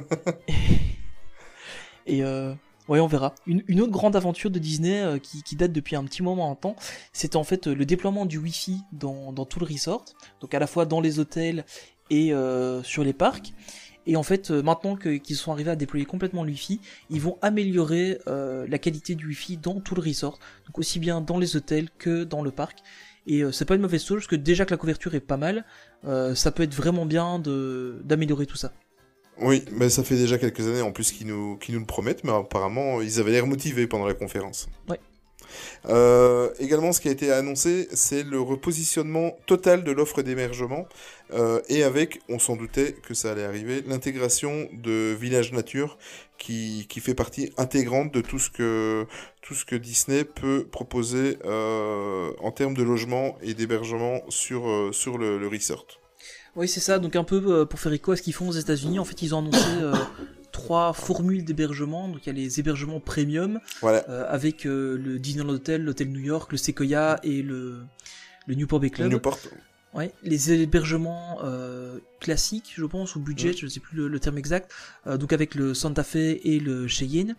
et 2.06 2.18
et, 2.18 2.22
euh... 2.22 2.54
ouais, 2.88 3.00
on 3.00 3.06
verra. 3.06 3.34
Une, 3.46 3.62
une, 3.68 3.80
autre 3.80 3.92
grande 3.92 4.16
aventure 4.16 4.50
de 4.50 4.58
Disney 4.58 5.00
euh, 5.00 5.18
qui, 5.18 5.42
qui, 5.42 5.56
date 5.56 5.72
depuis 5.72 5.96
un 5.96 6.04
petit 6.04 6.22
moment 6.22 6.50
en 6.50 6.54
temps, 6.54 6.76
c'était 7.12 7.36
en 7.36 7.44
fait 7.44 7.66
euh, 7.66 7.74
le 7.74 7.84
déploiement 7.84 8.26
du 8.26 8.38
Wi-Fi 8.38 8.82
dans, 8.92 9.32
dans, 9.32 9.44
tout 9.44 9.60
le 9.60 9.66
resort, 9.66 10.04
donc 10.40 10.54
à 10.54 10.58
la 10.58 10.66
fois 10.66 10.86
dans 10.86 11.00
les 11.00 11.18
hôtels 11.18 11.64
et 12.10 12.32
sur 12.82 13.04
les 13.04 13.12
parcs. 13.12 13.52
Et 14.06 14.16
en 14.16 14.22
fait, 14.22 14.50
maintenant 14.50 14.96
qu'ils 14.96 15.36
sont 15.36 15.52
arrivés 15.52 15.70
à 15.70 15.76
déployer 15.76 16.06
complètement 16.06 16.42
le 16.42 16.50
Wi-Fi, 16.50 16.80
ils 17.10 17.20
vont 17.20 17.38
améliorer 17.42 18.18
euh, 18.26 18.66
la 18.68 18.78
qualité 18.78 19.14
du 19.14 19.26
Wi-Fi 19.26 19.58
dans 19.58 19.80
tout 19.80 19.94
le 19.94 20.02
resort, 20.02 20.38
donc 20.66 20.78
aussi 20.78 20.98
bien 20.98 21.20
dans 21.20 21.38
les 21.38 21.56
hôtels 21.56 21.90
que 21.98 22.24
dans 22.24 22.42
le 22.42 22.50
parc. 22.50 22.78
Et 23.26 23.42
euh, 23.42 23.52
c'est 23.52 23.64
pas 23.64 23.74
une 23.74 23.82
mauvaise 23.82 24.04
chose, 24.04 24.18
parce 24.18 24.26
que 24.26 24.36
déjà 24.36 24.64
que 24.64 24.70
la 24.70 24.76
couverture 24.76 25.14
est 25.14 25.20
pas 25.20 25.36
mal, 25.36 25.64
euh, 26.04 26.34
ça 26.34 26.50
peut 26.50 26.62
être 26.62 26.74
vraiment 26.74 27.06
bien 27.06 27.38
de 27.38 28.00
d'améliorer 28.04 28.46
tout 28.46 28.56
ça. 28.56 28.72
Oui, 29.40 29.64
mais 29.72 29.88
ça 29.88 30.02
fait 30.04 30.16
déjà 30.16 30.38
quelques 30.38 30.66
années 30.66 30.82
en 30.82 30.92
plus 30.92 31.12
qu'ils 31.12 31.26
nous, 31.26 31.58
nous 31.68 31.78
le 31.78 31.86
promettent, 31.86 32.24
mais 32.24 32.32
apparemment 32.32 33.00
ils 33.00 33.20
avaient 33.20 33.32
l'air 33.32 33.46
motivés 33.46 33.86
pendant 33.86 34.06
la 34.06 34.14
conférence. 34.14 34.68
Ouais. 34.88 35.00
Euh, 35.86 36.50
également, 36.58 36.92
ce 36.92 37.00
qui 37.00 37.08
a 37.08 37.10
été 37.10 37.32
annoncé, 37.32 37.88
c'est 37.92 38.22
le 38.22 38.40
repositionnement 38.40 39.36
total 39.46 39.84
de 39.84 39.92
l'offre 39.92 40.22
d'hébergement 40.22 40.86
euh, 41.32 41.60
et 41.68 41.82
avec, 41.82 42.20
on 42.28 42.38
s'en 42.38 42.56
doutait 42.56 42.92
que 42.92 43.14
ça 43.14 43.32
allait 43.32 43.44
arriver, 43.44 43.82
l'intégration 43.86 44.68
de 44.72 45.16
Village 45.18 45.52
Nature 45.52 45.98
qui, 46.38 46.86
qui, 46.88 47.00
fait 47.00 47.14
partie 47.14 47.52
intégrante 47.56 48.12
de 48.12 48.20
tout 48.20 48.38
ce 48.38 48.50
que, 48.50 49.06
tout 49.42 49.54
ce 49.54 49.64
que 49.64 49.76
Disney 49.76 50.24
peut 50.24 50.66
proposer 50.70 51.38
euh, 51.44 52.32
en 52.40 52.50
termes 52.50 52.74
de 52.74 52.82
logement 52.82 53.36
et 53.42 53.54
d'hébergement 53.54 54.22
sur, 54.28 54.90
sur 54.92 55.18
le, 55.18 55.46
resort. 55.46 55.86
Oui, 56.56 56.66
c'est 56.66 56.80
ça. 56.80 56.98
Donc 56.98 57.14
un 57.16 57.24
peu 57.24 57.66
pour 57.66 57.78
faire 57.78 57.92
écho 57.92 58.12
à 58.12 58.16
ce 58.16 58.22
qu'ils 58.22 58.34
font 58.34 58.48
aux 58.48 58.52
États-Unis, 58.52 58.98
en 58.98 59.04
fait, 59.04 59.22
ils 59.22 59.34
ont 59.34 59.38
annoncé 59.38 59.66
trois 60.50 60.92
formules 60.92 61.44
d'hébergement. 61.44 62.08
Donc 62.08 62.20
il 62.24 62.26
y 62.26 62.30
a 62.30 62.32
les 62.32 62.60
hébergements 62.60 63.00
premium 63.00 63.60
voilà. 63.80 64.04
euh, 64.08 64.24
avec 64.28 64.66
euh, 64.66 64.96
le 64.98 65.18
Disneyland 65.18 65.50
Hotel, 65.52 65.84
l'hôtel 65.84 66.10
New 66.10 66.20
York, 66.20 66.50
le 66.52 66.58
Sequoia 66.58 67.18
et 67.22 67.42
le 67.42 67.80
le 68.46 68.54
Newport 68.54 68.80
Bay 68.80 68.90
Club. 68.90 69.10
Newport. 69.12 69.38
Ouais, 69.92 70.12
les 70.22 70.52
hébergements 70.52 71.38
euh, 71.42 71.98
classiques, 72.20 72.72
je 72.76 72.84
pense, 72.84 73.16
ou 73.16 73.20
budget, 73.20 73.48
Ouais. 73.48 73.56
je 73.56 73.66
sais 73.66 73.80
plus 73.80 73.96
le, 73.96 74.06
le 74.08 74.20
terme 74.20 74.38
exact. 74.38 74.70
euh, 75.08 75.16
donc 75.16 75.32
avec 75.32 75.54
le 75.56 75.74
Santa 75.74 76.04
Fe 76.04 76.16
et 76.44 76.60
le 76.60 76.86
Cheyenne 76.86 77.34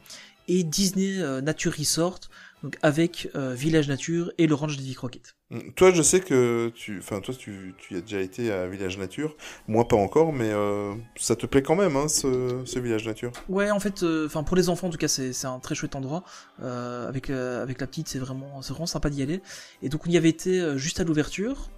et 0.50 0.64
Disney 0.64 1.20
euh, 1.22 1.40
Nature 1.40 1.74
Resort, 1.78 2.20
donc 2.64 2.78
avec 2.82 3.30
euh, 3.36 3.54
Village 3.54 3.88
Nature 3.88 4.32
et 4.38 4.48
le 4.48 4.54
Ranch 4.54 4.78
des 4.78 4.94
Croquettes. 4.94 5.36
Mm. 5.50 5.72
Toi, 5.76 5.92
je 5.92 6.02
sais 6.02 6.20
que 6.20 6.72
tu, 6.76 7.00
enfin, 7.00 7.20
toi, 7.20 7.34
tu, 7.34 7.74
tu 7.78 7.96
as 7.96 8.02
déjà 8.02 8.22
été 8.22 8.52
à 8.52 8.68
Village 8.68 8.98
Nature. 8.98 9.36
Moi, 9.68 9.88
pas 9.88 9.96
encore, 9.98 10.32
mais 10.32 10.50
euh, 10.52 10.94
ça 11.16 11.36
te 11.36 11.46
plaît 11.46 11.62
quand 11.62 11.76
même, 11.76 11.96
hein, 11.96 12.08
ce, 12.08 12.62
ce 12.66 12.80
Village 12.80 13.06
Nature? 13.08 13.32
Ouais, 13.50 13.72
en 13.72 13.80
fait, 13.80 14.04
enfin 14.26 14.44
pour 14.44 14.56
les 14.56 14.70
enfants, 14.70 14.88
en 14.88 14.92
tout 14.92 14.98
cas, 14.98 15.08
c'est 15.08 15.46
un 15.46 15.60
très 15.60 15.76
chouette 15.76 15.96
endroit. 15.96 16.24
Euh, 16.62 17.08
avec 17.08 17.30
euh, 17.30 17.64
avec 17.64 17.82
la 17.82 17.88
petite, 17.88 18.08
c'est 18.08 18.20
vraiment 18.20 18.62
c'est 18.62 18.74
vraiment 18.74 18.86
sympa 18.86 19.10
d'y 19.10 19.22
aller. 19.24 19.42
Et 19.82 19.90
donc 19.90 20.06
on 20.06 20.10
y 20.10 20.18
avait 20.18 20.30
été 20.30 20.60
euh, 20.60 20.78
juste 20.78 21.00
à 21.00 21.04
l'ouverture. 21.04 21.70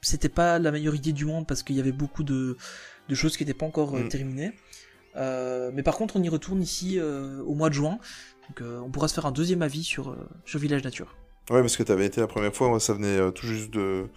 C'était 0.00 0.28
pas 0.28 0.58
la 0.58 0.70
meilleure 0.70 0.94
idée 0.94 1.12
du 1.12 1.24
monde 1.24 1.46
parce 1.46 1.62
qu'il 1.62 1.76
y 1.76 1.80
avait 1.80 1.92
beaucoup 1.92 2.22
de 2.22 2.56
de 3.08 3.14
choses 3.14 3.36
qui 3.36 3.44
n'étaient 3.44 3.58
pas 3.58 3.66
encore 3.66 3.94
euh, 3.96 4.04
Mm. 4.04 4.08
terminées. 4.08 4.52
Euh, 5.16 5.70
mais 5.74 5.82
par 5.82 5.96
contre, 5.96 6.16
on 6.16 6.22
y 6.22 6.28
retourne 6.28 6.62
ici 6.62 6.98
euh, 6.98 7.42
au 7.42 7.54
mois 7.54 7.68
de 7.70 7.74
juin. 7.74 7.98
Donc 8.48 8.62
euh, 8.62 8.80
on 8.80 8.90
pourra 8.90 9.08
se 9.08 9.14
faire 9.14 9.26
un 9.26 9.32
deuxième 9.32 9.62
avis 9.62 9.84
sur, 9.84 10.10
euh, 10.10 10.28
sur 10.44 10.58
Village 10.58 10.84
Nature. 10.84 11.14
Ouais, 11.50 11.60
parce 11.60 11.76
que 11.76 11.82
tu 11.82 11.92
avais 11.92 12.06
été 12.06 12.20
la 12.20 12.26
première 12.26 12.54
fois, 12.54 12.78
ça 12.80 12.92
venait 12.92 13.18
euh, 13.18 13.30
tout 13.30 13.46
juste 13.46 13.70
de 13.70 14.08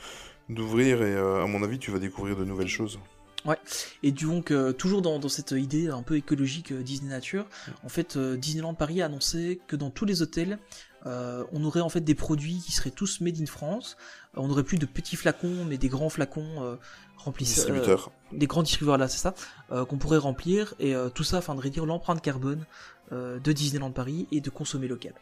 d'ouvrir 0.50 1.02
et 1.02 1.16
euh, 1.16 1.44
à 1.44 1.48
mon 1.48 1.64
avis, 1.64 1.80
tu 1.80 1.92
vas 1.92 2.00
découvrir 2.00 2.36
de 2.36 2.46
nouvelles 2.46 2.68
choses. 2.68 3.00
Et 4.04 4.12
donc, 4.12 4.52
euh, 4.52 4.72
toujours 4.72 5.02
dans, 5.02 5.18
dans 5.18 5.30
cette 5.30 5.52
idée 5.52 5.88
un 5.88 6.04
peu 6.04 6.16
écologique 6.16 6.72
euh, 6.72 6.84
Disney 6.84 7.10
Nature, 7.10 7.46
en 7.84 7.90
fait, 7.90 8.18
Disneyland 8.18 8.76
Paris 8.76 9.02
a 9.02 9.06
annoncé 9.06 9.62
que 9.68 9.76
dans 9.76 9.90
tous 9.90 10.06
les 10.06 10.22
hôtels, 10.22 10.60
on 11.06 11.64
aurait 11.64 11.82
en 11.82 11.90
fait 11.90 12.02
des 12.02 12.14
produits 12.14 12.60
qui 12.60 12.72
seraient 12.72 12.92
tous 12.92 13.22
made 13.22 13.42
in 13.42 13.48
France. 13.48 13.98
On 14.36 14.48
n'aurait 14.48 14.64
plus 14.64 14.78
de 14.78 14.86
petits 14.86 15.16
flacons, 15.16 15.66
mais 15.68 15.80
des 15.80 15.90
grands 15.90 16.10
flacons 16.10 16.78
remplis. 17.18 17.46
Distributeur. 17.46 18.12
des 18.32 18.46
grands 18.46 18.62
distributeurs, 18.62 19.00
là, 19.00 19.08
c'est 19.08 19.18
ça, 19.18 19.34
qu'on 19.86 19.98
pourrait 19.98 20.20
remplir, 20.20 20.76
et 20.80 20.94
tout 21.16 21.24
ça 21.24 21.38
afin 21.38 21.56
de 21.56 21.62
réduire 21.62 21.88
l'empreinte 21.88 22.22
carbone 22.22 22.68
de 23.12 23.52
Disneyland 23.52 23.92
Paris 23.92 24.28
et 24.32 24.42
de 24.42 24.50
consommer 24.50 24.88
local. 24.88 25.14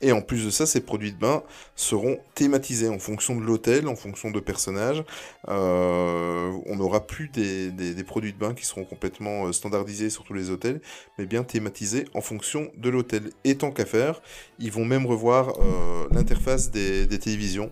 Et 0.00 0.12
en 0.12 0.20
plus 0.20 0.44
de 0.44 0.50
ça, 0.50 0.66
ces 0.66 0.80
produits 0.80 1.12
de 1.12 1.18
bain 1.18 1.42
seront 1.76 2.18
thématisés 2.34 2.88
en 2.88 2.98
fonction 2.98 3.36
de 3.36 3.40
l'hôtel, 3.40 3.88
en 3.88 3.96
fonction 3.96 4.30
de 4.30 4.40
personnages. 4.40 5.04
Euh, 5.48 6.52
on 6.66 6.76
n'aura 6.76 7.06
plus 7.06 7.28
des, 7.28 7.70
produits 8.04 8.32
de 8.32 8.38
bain 8.38 8.54
qui 8.54 8.66
seront 8.66 8.84
complètement 8.84 9.46
euh, 9.46 9.52
standardisés 9.52 10.10
sur 10.10 10.24
tous 10.24 10.34
les 10.34 10.50
hôtels, 10.50 10.80
mais 11.16 11.26
bien 11.26 11.44
thématisés 11.44 12.06
en 12.12 12.20
fonction 12.20 12.70
de 12.76 12.90
l'hôtel. 12.90 13.30
Et 13.44 13.56
tant 13.56 13.70
qu'à 13.70 13.86
faire, 13.86 14.20
ils 14.58 14.72
vont 14.72 14.84
même 14.84 15.06
revoir 15.06 15.54
euh, 15.60 16.06
l'interface 16.10 16.70
des, 16.70 17.08
télévisions 17.18 17.70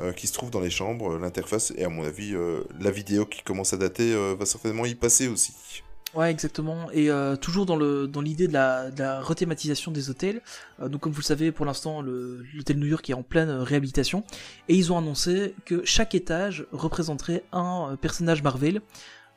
euh, 0.00 0.12
qui 0.12 0.26
se 0.26 0.32
trouvent 0.32 0.50
dans 0.50 0.60
les 0.60 0.70
chambres. 0.70 1.18
L'interface, 1.18 1.72
et 1.76 1.84
à 1.84 1.88
mon 1.88 2.04
avis, 2.04 2.34
euh, 2.34 2.62
la 2.80 2.90
vidéo 2.90 3.26
qui 3.26 3.42
commence 3.42 3.72
à 3.72 3.76
dater 3.76 4.12
euh, 4.12 4.36
va 4.38 4.46
certainement 4.46 4.86
y 4.86 4.94
passer 4.94 5.28
aussi. 5.28 5.82
Ouais, 6.14 6.30
exactement. 6.30 6.90
Et 6.92 7.10
euh, 7.10 7.36
toujours 7.36 7.64
dans 7.64 7.76
le 7.76 8.06
dans 8.06 8.20
l'idée 8.20 8.46
de 8.46 8.52
la, 8.52 8.90
de 8.90 8.98
la 9.02 9.20
rethématisation 9.22 9.90
des 9.92 10.10
hôtels. 10.10 10.42
Euh, 10.80 10.88
donc 10.88 11.00
comme 11.00 11.12
vous 11.12 11.20
le 11.20 11.24
savez, 11.24 11.52
pour 11.52 11.64
l'instant, 11.64 12.02
l'hôtel 12.02 12.78
New 12.78 12.86
York 12.86 13.08
est 13.08 13.14
en 13.14 13.22
pleine 13.22 13.48
euh, 13.48 13.62
réhabilitation. 13.62 14.22
Et 14.68 14.74
ils 14.74 14.92
ont 14.92 14.98
annoncé 14.98 15.54
que 15.64 15.82
chaque 15.86 16.14
étage 16.14 16.66
représenterait 16.72 17.44
un 17.52 17.96
personnage 18.00 18.42
Marvel. 18.42 18.82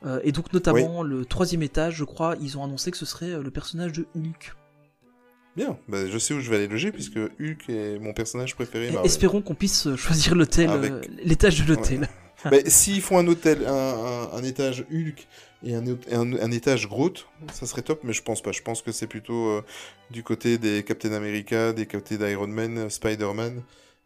Euh, 0.04 0.20
et 0.24 0.32
donc 0.32 0.52
notamment 0.52 1.02
le 1.02 1.24
troisième 1.24 1.62
étage, 1.62 1.94
je 1.96 2.04
crois, 2.04 2.36
ils 2.42 2.58
ont 2.58 2.64
annoncé 2.64 2.90
que 2.90 2.98
ce 2.98 3.06
serait 3.06 3.40
le 3.42 3.50
personnage 3.50 3.92
de 3.92 4.06
Hulk. 4.14 4.54
Bien, 5.56 5.78
bah, 5.88 6.06
je 6.06 6.18
sais 6.18 6.34
où 6.34 6.40
je 6.40 6.50
vais 6.50 6.56
aller 6.56 6.68
loger 6.68 6.92
puisque 6.92 7.16
Hulk 7.16 7.70
est 7.70 7.98
mon 7.98 8.12
personnage 8.12 8.54
préféré. 8.54 8.90
Marvel. 8.90 9.06
espérons 9.06 9.40
qu'on 9.40 9.54
puisse 9.54 9.94
choisir 9.96 10.34
l'hôtel, 10.34 10.68
Avec- 10.68 10.92
l'étage 11.24 11.64
de 11.64 11.72
l'hôtel. 11.72 12.06
Mais 12.50 12.68
s'ils 12.68 13.00
font 13.00 13.16
un 13.18 13.26
hôtel, 13.26 13.64
un, 13.66 13.72
un- 13.72 14.32
un 14.34 14.42
étage 14.44 14.84
Hulk 14.92 15.26
et 15.66 15.74
un, 15.74 15.84
un, 16.12 16.32
un 16.32 16.50
étage 16.52 16.88
Groot, 16.88 17.26
ça 17.52 17.66
serait 17.66 17.82
top, 17.82 18.00
mais 18.04 18.12
je 18.12 18.22
pense 18.22 18.40
pas. 18.40 18.52
Je 18.52 18.62
pense 18.62 18.82
que 18.82 18.92
c'est 18.92 19.08
plutôt 19.08 19.48
euh, 19.48 19.64
du 20.10 20.22
côté 20.22 20.58
des 20.58 20.84
Captain 20.84 21.12
America, 21.12 21.72
des 21.72 21.86
côtés 21.86 22.18
d'Iron 22.18 22.46
Man, 22.46 22.78
euh, 22.78 22.88
Spider-Man. 22.88 23.62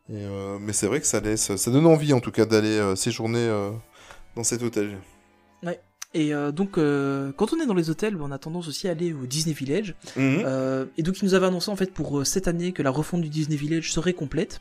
Et, 0.08 0.24
euh, 0.24 0.58
mais 0.58 0.72
c'est 0.72 0.86
vrai 0.86 1.00
que 1.00 1.06
ça 1.06 1.20
laisse, 1.20 1.54
ça 1.54 1.70
donne 1.70 1.86
envie 1.86 2.12
en 2.12 2.20
tout 2.20 2.32
cas 2.32 2.44
d'aller 2.46 2.78
euh, 2.78 2.96
séjourner 2.96 3.48
dans 4.34 4.42
cet 4.42 4.62
hôtel. 4.62 4.96
Et 6.12 6.34
euh, 6.34 6.50
donc, 6.50 6.72
quand 6.72 7.52
on 7.52 7.61
est 7.61 7.66
dans 7.66 7.74
les 7.74 7.88
hôtels, 7.88 8.16
on 8.20 8.32
a 8.32 8.38
tendance 8.38 8.66
aussi 8.66 8.88
à 8.88 8.90
aller 8.90 9.12
au 9.12 9.26
Disney 9.26 9.54
Village. 9.54 9.94
Mhm. 10.16 10.88
Et 10.96 11.02
donc, 11.04 11.20
ils 11.20 11.24
nous 11.24 11.34
avaient 11.34 11.46
annoncé 11.46 11.70
en 11.70 11.76
fait 11.76 11.92
pour 11.92 12.26
cette 12.26 12.48
année 12.48 12.72
que 12.72 12.82
la 12.82 12.90
refonte 12.90 13.20
du 13.20 13.28
Disney 13.28 13.56
Village 13.56 13.92
serait 13.92 14.14
complète. 14.14 14.61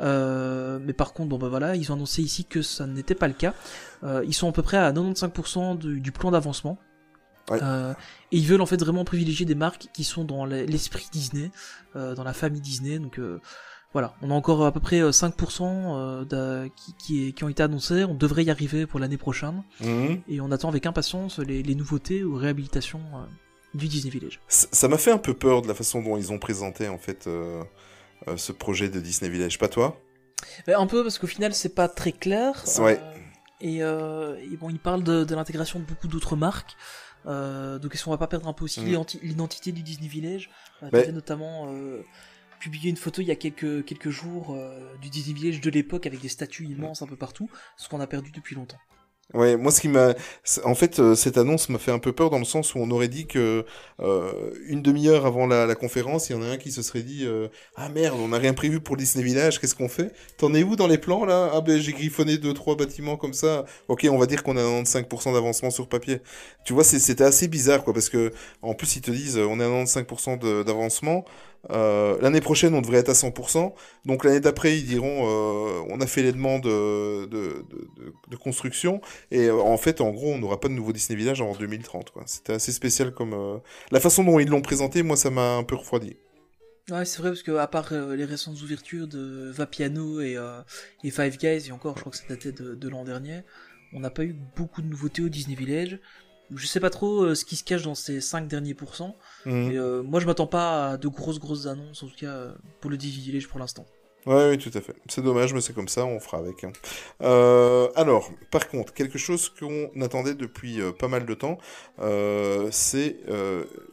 Euh, 0.00 0.78
mais 0.82 0.92
par 0.92 1.12
contre, 1.12 1.28
bon 1.30 1.38
bah 1.38 1.48
voilà, 1.48 1.76
ils 1.76 1.90
ont 1.92 1.94
annoncé 1.94 2.22
ici 2.22 2.44
que 2.44 2.62
ça 2.62 2.86
n'était 2.86 3.14
pas 3.14 3.28
le 3.28 3.34
cas. 3.34 3.54
Euh, 4.02 4.24
ils 4.26 4.34
sont 4.34 4.48
à 4.48 4.52
peu 4.52 4.62
près 4.62 4.76
à 4.78 4.90
95% 4.92 5.78
du, 5.78 6.00
du 6.00 6.12
plan 6.12 6.30
d'avancement. 6.30 6.78
Ouais. 7.50 7.58
Euh, 7.62 7.92
et 8.30 8.36
ils 8.38 8.46
veulent 8.46 8.60
en 8.62 8.66
fait 8.66 8.80
vraiment 8.80 9.04
privilégier 9.04 9.44
des 9.46 9.54
marques 9.54 9.88
qui 9.92 10.04
sont 10.04 10.24
dans 10.24 10.44
l'e- 10.46 10.64
l'esprit 10.64 11.06
Disney, 11.12 11.50
dans 11.94 12.24
la 12.24 12.32
famille 12.32 12.60
Disney. 12.60 12.98
Donc 12.98 13.20
voilà, 13.92 14.14
on 14.22 14.30
a 14.30 14.34
encore 14.34 14.64
à 14.64 14.72
peu 14.72 14.80
près 14.80 15.00
euh, 15.02 15.10
5% 15.10 15.62
euh, 15.64 16.24
d'a- 16.24 16.68
qui, 16.70 16.94
qui, 16.94 17.28
est- 17.28 17.32
qui 17.32 17.44
ont 17.44 17.48
été 17.50 17.62
annoncés. 17.62 18.04
On 18.04 18.14
devrait 18.14 18.44
y 18.44 18.50
arriver 18.50 18.86
pour 18.86 18.98
l'année 19.00 19.18
prochaine. 19.18 19.62
Mhm. 19.80 20.22
Et 20.28 20.40
on 20.40 20.50
attend 20.50 20.68
avec 20.70 20.86
impatience 20.86 21.38
les, 21.40 21.62
les 21.62 21.74
nouveautés 21.74 22.24
ou 22.24 22.34
réhabilitations 22.36 23.02
du 23.74 23.88
Disney 23.88 24.10
Village. 24.10 24.40
Ça 24.48 24.88
m'a 24.88 24.96
fait 24.98 25.12
un 25.12 25.18
peu 25.18 25.34
peur 25.34 25.62
de 25.62 25.68
la 25.68 25.74
façon 25.74 26.00
dont 26.02 26.16
ils 26.16 26.30
ont 26.32 26.38
présenté 26.38 26.88
en 26.88 26.98
fait 26.98 27.26
euh, 27.26 27.62
ce 28.36 28.52
projet 28.52 28.88
de 28.88 29.00
Disney 29.00 29.30
Village. 29.30 29.58
Pas 29.58 29.68
toi 29.68 30.00
Mais 30.66 30.74
un 30.74 30.86
peu 30.86 31.02
parce 31.02 31.18
qu'au 31.18 31.26
final 31.26 31.54
c'est 31.54 31.74
pas 31.74 31.88
très 31.88 32.12
clair. 32.12 32.62
Ouais. 32.78 32.98
Euh, 33.00 33.12
et, 33.60 33.82
euh, 33.82 34.36
et 34.52 34.56
bon, 34.56 34.70
il 34.70 34.78
parle 34.80 35.04
de, 35.04 35.24
de 35.24 35.34
l'intégration 35.34 35.78
de 35.78 35.84
beaucoup 35.84 36.08
d'autres 36.08 36.34
marques. 36.36 36.76
Euh, 37.26 37.78
donc 37.78 37.94
est-ce 37.94 38.04
qu'on 38.04 38.10
va 38.10 38.18
pas 38.18 38.26
perdre 38.26 38.48
un 38.48 38.52
peu 38.52 38.64
aussi 38.64 38.80
Mm. 38.80 38.84
l'identi- 38.86 39.20
l'identité 39.22 39.70
du 39.72 39.82
Disney 39.82 40.08
Village? 40.08 40.50
Euh, 40.82 40.88
Mais- 40.92 41.00
T'avais 41.02 41.12
notamment 41.12 41.68
euh, 41.72 42.02
publié 42.58 42.90
une 42.90 42.96
photo 42.96 43.22
il 43.22 43.28
y 43.28 43.30
a 43.30 43.36
quelques, 43.36 43.84
quelques 43.84 44.10
jours 44.10 44.54
euh, 44.56 44.96
du 45.00 45.08
Disney 45.10 45.34
Village 45.38 45.60
de 45.60 45.70
l'époque 45.70 46.06
avec 46.06 46.20
des 46.20 46.28
statues 46.28 46.66
immenses 46.66 47.02
un 47.02 47.06
peu 47.06 47.16
partout, 47.16 47.48
ce 47.76 47.88
qu'on 47.88 48.00
a 48.00 48.06
perdu 48.08 48.30
depuis 48.32 48.56
longtemps. 48.56 48.78
Ouais, 49.34 49.56
moi 49.56 49.72
ce 49.72 49.80
qui 49.80 49.88
m'a, 49.88 50.12
en 50.64 50.74
fait, 50.74 50.98
euh, 50.98 51.14
cette 51.14 51.38
annonce 51.38 51.70
m'a 51.70 51.78
fait 51.78 51.90
un 51.90 51.98
peu 51.98 52.12
peur 52.12 52.28
dans 52.28 52.38
le 52.38 52.44
sens 52.44 52.74
où 52.74 52.78
on 52.80 52.90
aurait 52.90 53.08
dit 53.08 53.26
que 53.26 53.64
euh, 54.00 54.30
une 54.66 54.82
demi-heure 54.82 55.24
avant 55.24 55.46
la, 55.46 55.74
conférence, 55.74 56.28
il 56.28 56.34
y 56.34 56.38
en 56.38 56.42
a 56.42 56.46
un 56.48 56.56
qui 56.58 56.70
se 56.70 56.82
serait 56.82 57.02
dit 57.02 57.24
euh, 57.24 57.48
ah 57.76 57.88
merde, 57.88 58.18
on 58.20 58.28
n'a 58.28 58.36
rien 58.36 58.52
prévu 58.52 58.80
pour 58.80 58.98
Disney 58.98 59.24
Village, 59.24 59.58
qu'est-ce 59.58 59.74
qu'on 59.74 59.88
fait? 59.88 60.12
T'en 60.36 60.52
es 60.52 60.62
où 60.62 60.76
dans 60.76 60.86
les 60.86 60.98
plans 60.98 61.24
là? 61.24 61.50
Ah 61.54 61.62
ben 61.62 61.80
j'ai 61.80 61.92
griffonné 61.94 62.36
deux 62.36 62.52
trois 62.52 62.76
bâtiments 62.76 63.16
comme 63.16 63.32
ça. 63.32 63.64
Ok, 63.88 64.06
on 64.10 64.18
va 64.18 64.26
dire 64.26 64.42
qu'on 64.42 64.58
a 64.58 64.60
95% 64.60 65.32
d'avancement 65.32 65.70
sur 65.70 65.88
papier. 65.88 66.20
Tu 66.66 66.74
vois, 66.74 66.84
c'était 66.84 67.24
assez 67.24 67.48
bizarre 67.48 67.84
quoi 67.84 67.94
parce 67.94 68.10
que 68.10 68.32
en 68.60 68.74
plus 68.74 68.96
ils 68.96 69.00
te 69.02 69.10
disent 69.10 69.38
on 69.38 69.60
à 69.60 69.64
95% 69.64 70.36
de- 70.36 70.62
d'avancement. 70.62 71.24
Euh, 71.70 72.18
l'année 72.20 72.40
prochaine, 72.40 72.74
on 72.74 72.80
devrait 72.80 72.98
être 72.98 73.08
à 73.08 73.14
100%. 73.14 73.74
Donc 74.04 74.24
l'année 74.24 74.40
d'après, 74.40 74.78
ils 74.78 74.84
diront, 74.84 75.26
euh, 75.26 75.82
on 75.88 76.00
a 76.00 76.06
fait 76.06 76.22
les 76.22 76.32
demandes 76.32 76.62
de, 76.62 77.64
construction. 78.42 79.00
Et 79.30 79.46
euh, 79.46 79.60
en 79.60 79.76
fait, 79.76 80.00
en 80.00 80.10
gros, 80.10 80.32
on 80.32 80.38
n'aura 80.38 80.58
pas 80.58 80.68
de 80.68 80.74
nouveau 80.74 80.92
Disney 80.92 81.16
Village 81.16 81.40
avant 81.40 81.54
2030. 81.54 82.10
quoi. 82.10 82.22
C'était 82.26 82.54
assez 82.54 82.72
spécial 82.72 83.12
comme... 83.12 83.60
La 83.90 84.00
façon 84.00 84.24
dont 84.24 84.38
ils 84.38 84.48
l'ont 84.48 84.62
présenté, 84.62 85.02
moi, 85.02 85.16
ça 85.16 85.30
m'a 85.30 85.54
un 85.54 85.64
peu 85.64 85.76
refroidi. 85.76 86.16
Ouais, 86.90 87.04
c'est 87.04 87.18
vrai, 87.18 87.30
parce 87.30 87.44
que 87.44 87.52
à 87.52 87.68
part 87.68 87.92
les 87.92 88.24
récentes 88.24 88.60
ouvertures 88.60 89.06
de 89.06 89.50
Vapiano 89.52 90.20
et, 90.20 90.36
et 91.04 91.10
Five 91.10 91.38
Guys, 91.38 91.68
et 91.68 91.72
encore, 91.72 91.94
je 91.96 92.00
crois 92.00 92.10
que 92.10 92.18
ça 92.18 92.24
datait 92.28 92.52
de 92.52 92.88
l'an 92.88 93.04
dernier, 93.04 93.42
on 93.92 94.00
n'a 94.00 94.10
pas 94.10 94.24
eu 94.24 94.34
beaucoup 94.56 94.82
de 94.82 94.88
nouveautés 94.88 95.22
au 95.22 95.28
Disney 95.28 95.54
Village. 95.54 96.00
Je 96.54 96.66
sais 96.66 96.80
pas 96.80 96.90
trop 96.90 97.22
euh, 97.24 97.34
ce 97.34 97.44
qui 97.44 97.56
se 97.56 97.64
cache 97.64 97.82
dans 97.82 97.94
ces 97.94 98.20
5 98.20 98.46
derniers 98.46 98.74
pourcents, 98.74 99.16
euh, 99.46 100.02
moi 100.02 100.20
je 100.20 100.26
m'attends 100.26 100.46
pas 100.46 100.90
à 100.90 100.96
de 100.96 101.08
grosses 101.08 101.38
grosses 101.38 101.66
annonces, 101.66 102.02
en 102.02 102.08
tout 102.08 102.16
cas 102.18 102.26
euh, 102.26 102.52
pour 102.80 102.90
le 102.90 102.96
Village 102.96 103.48
pour 103.48 103.58
l'instant. 103.58 103.86
Ouais, 104.24 104.50
oui, 104.50 104.58
tout 104.58 104.70
à 104.74 104.80
fait. 104.80 104.94
C'est 105.08 105.22
dommage, 105.22 105.52
mais 105.52 105.60
c'est 105.60 105.72
comme 105.72 105.88
ça, 105.88 106.04
on 106.04 106.20
fera 106.20 106.38
avec. 106.38 106.62
hein. 106.62 106.70
Euh, 107.22 107.88
alors, 107.96 108.30
par 108.52 108.68
contre, 108.68 108.94
quelque 108.94 109.18
chose 109.18 109.48
qu'on 109.48 109.90
attendait 110.00 110.34
depuis 110.34 110.80
euh, 110.80 110.92
pas 110.92 111.08
mal 111.08 111.26
de 111.26 111.34
temps, 111.34 111.58
euh, 111.98 112.68
c'est 112.70 113.16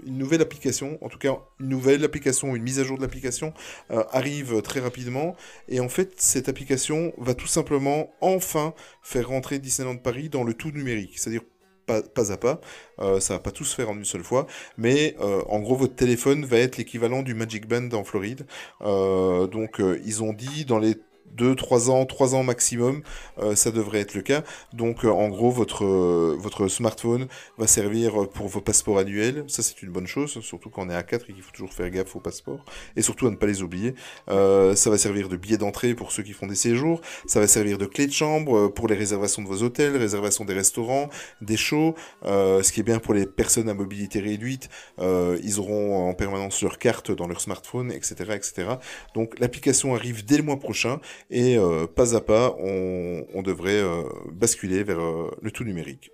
une 0.06 0.18
nouvelle 0.20 0.42
application, 0.42 1.00
en 1.04 1.10
tout 1.10 1.18
cas 1.18 1.36
une 1.60 1.70
nouvelle 1.70 2.04
application, 2.04 2.56
une 2.56 2.62
mise 2.62 2.80
à 2.80 2.84
jour 2.84 2.98
de 2.98 3.02
l'application 3.02 3.54
arrive 3.90 4.62
très 4.62 4.82
rapidement. 4.82 5.36
Et 5.68 5.80
en 5.80 5.90
fait, 5.90 6.14
cette 6.18 6.48
application 6.48 7.12
va 7.18 7.34
tout 7.34 7.48
simplement 7.48 8.14
enfin 8.22 8.76
faire 9.02 9.30
rentrer 9.30 9.58
Disneyland 9.58 9.98
Paris 9.98 10.30
dans 10.30 10.44
le 10.44 10.54
tout 10.54 10.70
numérique, 10.72 11.18
c'est-à-dire 11.18 11.42
pas, 11.90 12.32
à 12.32 12.38
pas. 12.38 12.62
Euh, 13.02 13.20
ça 13.20 13.34
va 13.36 13.40
pas 13.40 13.52
tout 13.52 13.66
se 13.66 13.76
faire 13.76 13.90
en 13.90 13.96
une 13.96 14.06
seule 14.06 14.24
fois, 14.24 14.46
mais 14.78 15.16
euh, 15.22 15.42
en 15.48 15.60
gros, 15.60 15.76
votre 15.76 15.96
téléphone 15.96 16.46
va 16.46 16.58
être 16.58 16.78
l'équivalent 16.78 17.24
du 17.24 17.34
Magic 17.34 17.68
Band 17.68 17.90
en 17.94 18.04
Floride. 18.04 18.46
Euh, 18.82 19.48
donc, 19.48 19.82
ils 20.06 20.24
ont 20.24 20.34
dit 20.34 20.66
dans 20.66 20.80
les 20.80 20.96
2, 21.36 21.56
3 21.56 21.90
ans, 21.90 22.06
3 22.06 22.36
ans 22.36 22.44
maximum, 22.44 23.02
euh, 23.40 23.56
ça 23.56 23.72
devrait 23.72 24.00
être 24.00 24.14
le 24.14 24.22
cas. 24.22 24.44
Donc, 24.74 25.06
euh, 25.06 25.10
en 25.10 25.30
gros, 25.30 25.50
votre, 25.50 25.86
euh, 25.86 26.36
votre 26.40 26.68
smartphone 26.68 27.28
va 27.58 27.68
servir 27.68 28.28
pour 28.30 28.48
vos 28.48 28.62
passeports 28.62 29.00
annuels. 29.00 29.44
Ça, 29.48 29.64
c'est 29.64 29.82
une 29.82 29.90
bonne 29.90 30.08
chose, 30.08 30.40
surtout 30.42 30.70
quand 30.70 30.86
on 30.86 30.90
est 30.90 30.96
à 30.96 31.04
4 31.04 31.30
et 31.30 31.34
qu'il 31.34 31.44
faut 31.44 31.52
toujours 31.52 31.74
faire 31.74 31.90
gaffe 31.90 32.16
aux 32.16 32.20
passeports. 32.20 32.66
Et 32.96 33.02
surtout 33.02 33.28
à 33.28 33.32
ne 33.32 33.36
pas 33.36 33.48
les 33.48 33.62
oublier. 33.62 33.96
Ça 34.28 34.90
va 34.90 34.98
servir 34.98 35.30
de 35.30 35.36
billet 35.36 35.58
d'entrée 35.58 35.94
pour 35.94 36.12
ceux 36.12 36.24
qui 36.24 36.34
font 36.34 36.48
des 36.48 36.56
séjours. 36.56 37.02
Ça 37.26 37.40
va 37.40 37.48
servir 37.48 37.78
de 37.78 37.86
clé 37.86 38.08
de 38.08 38.12
chambre 38.12 38.68
pour 38.70 38.88
les 38.88 38.96
réservations 38.96 39.42
de 39.42 39.48
vos 39.48 39.64
hôtels, 39.64 39.96
réservation 39.98 40.46
des 40.46 40.54
restaurants, 40.54 41.10
des 41.42 41.58
shows. 41.58 41.96
Ce 42.24 42.72
qui 42.72 42.80
est 42.80 42.84
bien 42.84 43.00
pour 43.00 43.14
les 43.14 43.26
personnes 43.26 43.70
à 43.70 43.74
mobilité 43.74 44.20
réduite, 44.20 44.70
ils 45.00 45.60
auront 45.60 46.10
en 46.10 46.14
permanence 46.14 46.62
leur 46.62 46.78
carte 46.78 47.12
dans 47.12 47.28
leur 47.28 47.42
smartphone, 47.42 47.92
etc., 47.92 48.16
etc. 48.36 48.68
Donc 49.14 49.40
l'application 49.40 49.96
arrive 49.96 50.26
dès 50.26 50.38
le 50.38 50.44
mois 50.44 50.60
prochain 50.60 51.00
et 51.30 51.58
euh, 51.58 51.88
pas 51.88 52.16
à 52.16 52.22
pas, 52.22 52.56
on, 52.60 53.26
on 53.34 53.42
devrait 53.42 53.82
euh, 53.82 54.04
basculer 54.32 54.84
vers 54.84 55.00
euh, 55.00 55.32
le 55.42 55.52
tout 55.52 55.64
numérique. 55.64 56.12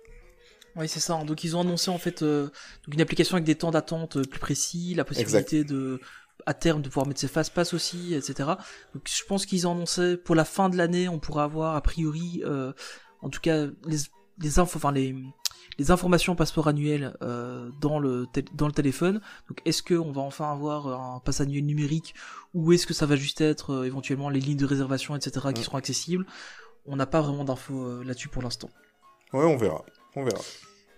Oui, 0.76 0.88
c'est 0.88 1.00
ça. 1.00 1.14
hein. 1.14 1.24
Donc 1.24 1.42
ils 1.44 1.56
ont 1.56 1.60
annoncé 1.60 1.90
en 1.90 1.98
fait 1.98 2.22
donc 2.22 2.50
une 2.92 3.00
application 3.00 3.34
avec 3.36 3.44
des 3.44 3.54
temps 3.54 3.70
d'attente 3.70 4.26
plus 4.28 4.40
précis, 4.40 4.94
la 4.94 5.04
possibilité 5.04 5.64
de 5.64 6.00
à 6.44 6.52
terme 6.54 6.82
de 6.82 6.88
pouvoir 6.88 7.06
mettre 7.06 7.20
ses 7.20 7.28
fast-pass 7.28 7.72
aussi, 7.72 8.14
etc. 8.14 8.50
Donc 8.94 9.08
je 9.08 9.24
pense 9.24 9.46
qu'ils 9.46 9.66
ont 9.66 9.72
annoncé 9.72 10.16
pour 10.18 10.34
la 10.34 10.44
fin 10.44 10.68
de 10.68 10.76
l'année, 10.76 11.08
on 11.08 11.18
pourra 11.18 11.44
avoir 11.44 11.76
a 11.76 11.80
priori, 11.80 12.42
en 13.22 13.30
tout 13.30 13.40
cas 13.40 13.66
les 13.86 13.98
les 14.38 14.58
infos, 14.58 14.78
enfin 14.78 14.92
les 14.92 15.14
les 15.78 15.90
informations 15.90 16.34
passeport 16.34 16.68
annuel 16.68 17.14
euh, 17.22 17.70
dans 17.80 17.98
le 17.98 18.26
dans 18.54 18.66
le 18.66 18.72
téléphone. 18.72 19.20
Donc 19.48 19.60
est-ce 19.64 19.82
que 19.82 19.94
on 19.94 20.12
va 20.12 20.22
enfin 20.22 20.50
avoir 20.50 20.88
un 20.88 21.20
pass 21.20 21.40
annuel 21.40 21.64
numérique 21.64 22.14
ou 22.54 22.72
est-ce 22.72 22.86
que 22.86 22.94
ça 22.94 23.06
va 23.06 23.16
juste 23.16 23.40
être 23.40 23.72
euh, 23.72 23.84
éventuellement 23.84 24.30
les 24.30 24.40
lignes 24.40 24.56
de 24.56 24.66
réservation, 24.66 25.16
etc. 25.16 25.48
qui 25.54 25.62
seront 25.62 25.78
accessibles? 25.78 26.26
On 26.86 26.96
n'a 26.96 27.06
pas 27.06 27.20
vraiment 27.20 27.44
d'infos 27.44 27.84
euh, 27.84 28.04
là-dessus 28.04 28.28
pour 28.28 28.42
l'instant. 28.42 28.70
Ouais, 29.32 29.44
on 29.44 29.56
verra. 29.56 29.84
On 30.14 30.24
verra. 30.24 30.40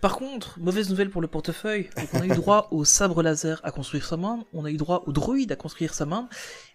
Par 0.01 0.15
contre, 0.15 0.57
mauvaise 0.59 0.89
nouvelle 0.89 1.09
pour 1.09 1.21
le 1.21 1.27
portefeuille. 1.27 1.89
Donc 1.97 2.07
on 2.13 2.21
a 2.21 2.25
eu 2.25 2.29
droit 2.29 2.69
au 2.71 2.85
sabre 2.85 3.21
laser 3.21 3.59
à 3.65 3.71
construire 3.71 4.05
sa 4.05 4.15
main, 4.15 4.45
on 4.53 4.63
a 4.63 4.71
eu 4.71 4.77
droit 4.77 5.03
au 5.07 5.11
droïde 5.11 5.51
à 5.51 5.57
construire 5.57 5.93
sa 5.93 6.05
main, 6.05 6.29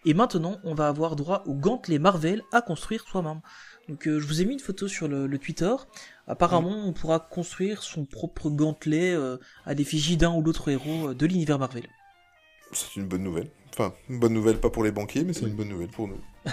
et 0.04 0.12
maintenant 0.12 0.58
on 0.62 0.74
va 0.74 0.88
avoir 0.88 1.16
droit 1.16 1.42
au 1.46 1.54
gantelet 1.54 1.98
Marvel 1.98 2.42
à 2.52 2.60
construire 2.60 3.02
soi-même. 3.08 3.40
Donc 3.88 4.06
euh, 4.06 4.20
je 4.20 4.26
vous 4.26 4.42
ai 4.42 4.44
mis 4.44 4.54
une 4.54 4.60
photo 4.60 4.88
sur 4.88 5.08
le, 5.08 5.26
le 5.26 5.38
Twitter. 5.38 5.74
Apparemment, 6.26 6.86
on 6.86 6.92
pourra 6.92 7.20
construire 7.20 7.82
son 7.82 8.04
propre 8.04 8.50
gantelet 8.50 9.12
euh, 9.12 9.36
à 9.66 9.74
l'effigie 9.74 10.16
d'un 10.16 10.32
ou 10.32 10.42
l'autre 10.42 10.70
héros 10.70 11.10
euh, 11.10 11.14
de 11.14 11.26
l'univers 11.26 11.58
Marvel. 11.58 11.86
C'est 12.72 12.96
une 12.96 13.06
bonne 13.06 13.22
nouvelle. 13.22 13.50
Enfin, 13.72 13.92
une 14.08 14.18
bonne 14.18 14.32
nouvelle 14.32 14.58
pas 14.58 14.70
pour 14.70 14.84
les 14.84 14.92
banquiers, 14.92 15.24
mais 15.24 15.32
c'est 15.32 15.46
une 15.46 15.54
bonne 15.54 15.68
nouvelle 15.68 15.88
pour 15.88 16.08
nous. 16.08 16.20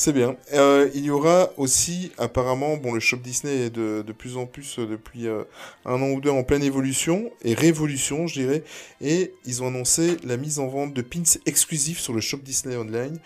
C'est 0.00 0.12
bien. 0.12 0.36
Euh, 0.54 0.88
il 0.94 1.04
y 1.04 1.10
aura 1.10 1.50
aussi, 1.56 2.12
apparemment, 2.18 2.76
bon, 2.76 2.92
le 2.92 3.00
shop 3.00 3.16
Disney 3.16 3.66
est 3.66 3.70
de, 3.70 4.04
de 4.06 4.12
plus 4.12 4.36
en 4.36 4.46
plus, 4.46 4.78
euh, 4.78 4.86
depuis 4.86 5.26
euh, 5.26 5.42
un 5.84 6.00
an 6.00 6.10
ou 6.10 6.20
deux, 6.20 6.30
en 6.30 6.44
pleine 6.44 6.62
évolution, 6.62 7.32
et 7.42 7.52
révolution, 7.52 8.28
je 8.28 8.34
dirais. 8.34 8.62
Et 9.00 9.34
ils 9.44 9.60
ont 9.60 9.66
annoncé 9.66 10.16
la 10.22 10.36
mise 10.36 10.60
en 10.60 10.68
vente 10.68 10.94
de 10.94 11.02
pins 11.02 11.24
exclusifs 11.46 11.98
sur 11.98 12.12
le 12.12 12.20
shop 12.20 12.38
Disney 12.44 12.76
Online, 12.76 13.18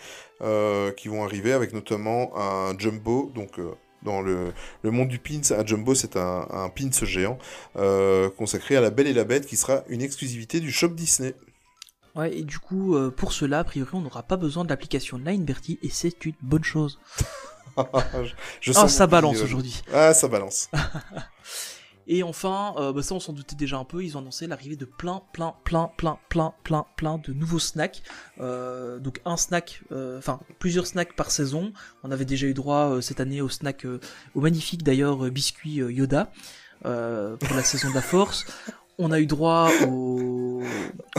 qui 0.97 1.09
vont 1.09 1.23
arriver 1.23 1.53
avec 1.53 1.73
notamment 1.73 2.31
un 2.35 2.75
Jumbo, 2.79 3.31
donc... 3.35 3.59
dans 4.03 4.21
le, 4.21 4.53
le 4.83 4.91
monde 4.91 5.07
du 5.09 5.19
pins, 5.19 5.41
un 5.57 5.65
Jumbo, 5.65 5.95
c'est 5.95 6.17
un, 6.17 6.47
un 6.51 6.69
pins 6.69 6.89
géant 7.05 7.37
euh, 7.77 8.29
consacré 8.29 8.75
à 8.75 8.81
la 8.81 8.89
Belle 8.89 9.07
et 9.07 9.13
la 9.13 9.23
Bête, 9.23 9.45
qui 9.47 9.57
sera 9.57 9.83
une 9.87 10.01
exclusivité 10.01 10.59
du 10.59 10.71
shop 10.71 10.89
Disney. 10.89 11.33
Ouais, 12.15 12.37
et 12.37 12.43
du 12.43 12.59
coup, 12.59 12.95
euh, 12.95 13.09
pour 13.09 13.33
cela, 13.33 13.59
a 13.59 13.63
priori, 13.63 13.89
on 13.93 14.01
n'aura 14.01 14.23
pas 14.23 14.37
besoin 14.37 14.63
de 14.63 14.69
l'application 14.69 15.17
Line 15.17 15.45
Bertie, 15.45 15.79
et 15.81 15.89
c'est 15.89 16.25
une 16.25 16.35
bonne 16.41 16.63
chose. 16.63 16.99
je, 17.77 17.81
je 18.61 18.71
Ah, 18.71 18.73
sens 18.73 18.93
ça 18.93 19.07
mon 19.07 19.11
balance 19.11 19.41
aujourd'hui. 19.41 19.81
Ah, 19.91 20.13
ça 20.13 20.27
balance. 20.27 20.69
Et 22.07 22.23
enfin, 22.23 22.73
euh, 22.77 22.91
bah 22.91 23.01
ça 23.01 23.15
on 23.15 23.19
s'en 23.19 23.33
doutait 23.33 23.55
déjà 23.55 23.77
un 23.77 23.85
peu, 23.85 24.03
ils 24.03 24.17
ont 24.17 24.19
annoncé 24.19 24.47
l'arrivée 24.47 24.75
de 24.75 24.85
plein, 24.85 25.21
plein, 25.31 25.55
plein, 25.63 25.91
plein, 25.97 26.19
plein, 26.29 26.53
plein, 26.63 26.85
plein 26.97 27.17
de 27.17 27.33
nouveaux 27.33 27.59
snacks. 27.59 28.03
Euh, 28.39 28.99
donc 28.99 29.21
un 29.25 29.37
snack, 29.37 29.81
euh, 29.91 30.17
enfin 30.17 30.39
plusieurs 30.59 30.87
snacks 30.87 31.15
par 31.15 31.31
saison. 31.31 31.71
On 32.03 32.11
avait 32.11 32.25
déjà 32.25 32.47
eu 32.47 32.53
droit 32.53 33.01
cette 33.01 33.19
année 33.19 33.41
au 33.41 33.49
snack, 33.49 33.85
au 34.35 34.41
magnifique 34.41 34.83
d'ailleurs 34.83 35.29
biscuit 35.29 35.75
Yoda 35.75 36.31
pour 36.81 37.55
la 37.55 37.63
saison 37.63 37.89
de 37.89 37.95
la 37.95 38.01
Force. 38.01 38.45
On 38.99 39.11
a 39.11 39.19
eu 39.19 39.25
droit 39.25 39.69
au, 39.87 40.61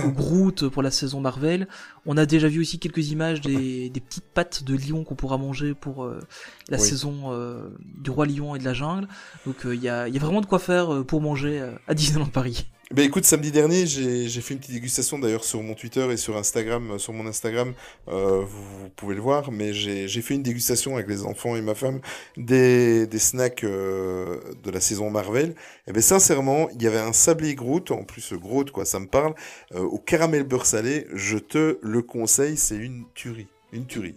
au 0.05 0.09
Groot 0.11 0.69
pour 0.69 0.83
la 0.83 0.91
saison 0.93 1.21
Marvel. 1.21 1.67
On 2.07 2.17
a 2.17 2.25
déjà 2.27 2.47
vu 2.49 2.61
aussi 2.61 2.79
quelques 2.79 3.11
images 3.11 3.41
des, 3.41 3.91
des 3.91 4.01
petites 4.01 4.25
pattes 4.33 4.63
de 4.63 4.77
lion 4.77 5.03
qu'on 5.05 5.17
pourra 5.17 5.39
manger 5.39 5.75
pour 5.75 6.05
euh, 6.05 6.21
la 6.69 6.79
Oui. 6.79 6.83
saison 6.85 7.33
euh, 7.33 7.69
du 7.83 8.11
roi 8.11 8.27
lion 8.27 8.55
et 8.55 8.59
de 8.61 8.65
la 8.65 8.75
jungle. 8.75 9.09
Donc 9.45 9.57
il 9.65 9.83
y, 9.83 9.89
a, 9.89 10.09
y 10.09 10.17
a 10.17 10.21
vraiment 10.21 10.41
de 10.41 10.47
quoi 10.47 10.61
faire 10.61 10.93
euh, 10.95 11.05
pour 11.05 11.21
manger 11.21 11.61
euh, 11.61 11.73
à 11.89 11.95
Disneyland 11.95 12.27
Paris. 12.27 12.67
Ben 12.95 13.05
écoute, 13.05 13.25
samedi 13.25 13.51
dernier, 13.51 13.87
j'ai 13.89 14.41
fait 14.41 14.55
une 14.55 14.61
petite 14.61 14.75
dégustation 14.75 15.19
d'ailleurs 15.19 15.43
sur 15.43 15.61
mon 15.61 15.75
Twitter 15.75 16.07
et 16.13 16.17
sur 16.17 16.37
Instagram, 16.37 16.93
euh, 16.93 16.99
sur 16.99 17.13
mon 17.13 17.27
Instagram, 17.27 17.75
euh, 18.07 18.45
vous, 18.47 18.63
vous 18.83 18.89
pouvez 18.95 19.17
le 19.17 19.21
voir, 19.21 19.51
mais 19.51 19.73
j'ai 19.73 20.07
fait 20.23 20.35
une 20.35 20.45
dégustation 20.45 20.95
avec 20.95 21.09
les 21.09 21.25
enfants 21.25 21.57
et 21.57 21.61
ma 21.61 21.75
femme 21.75 22.01
des, 22.37 23.09
des 23.09 23.19
snacks 23.19 23.65
euh, 23.65 24.39
de 24.63 24.71
la 24.71 24.79
saison 24.79 25.11
Marvel. 25.11 25.57
Et 25.89 25.93
ben 25.93 26.01
sincèrement, 26.01 26.69
il 26.71 26.83
y 26.83 26.87
avait 26.87 27.01
un 27.01 27.13
sablé 27.13 27.57
Groot, 27.57 27.91
en 27.91 28.05
plus 28.05 28.33
Groot 28.35 28.71
quoi, 28.71 28.85
ça 28.85 29.01
me 29.01 29.09
parle, 29.09 29.35
euh, 29.75 29.81
au 29.81 29.99
caramel 29.99 30.45
beurre 30.45 30.65
salé, 30.67 31.09
je 31.13 31.39
te 31.39 31.79
le 31.83 32.01
conseille, 32.01 32.57
c'est 32.57 32.77
une 32.77 33.07
tuerie, 33.15 33.49
une 33.73 33.87
tuerie. 33.87 34.15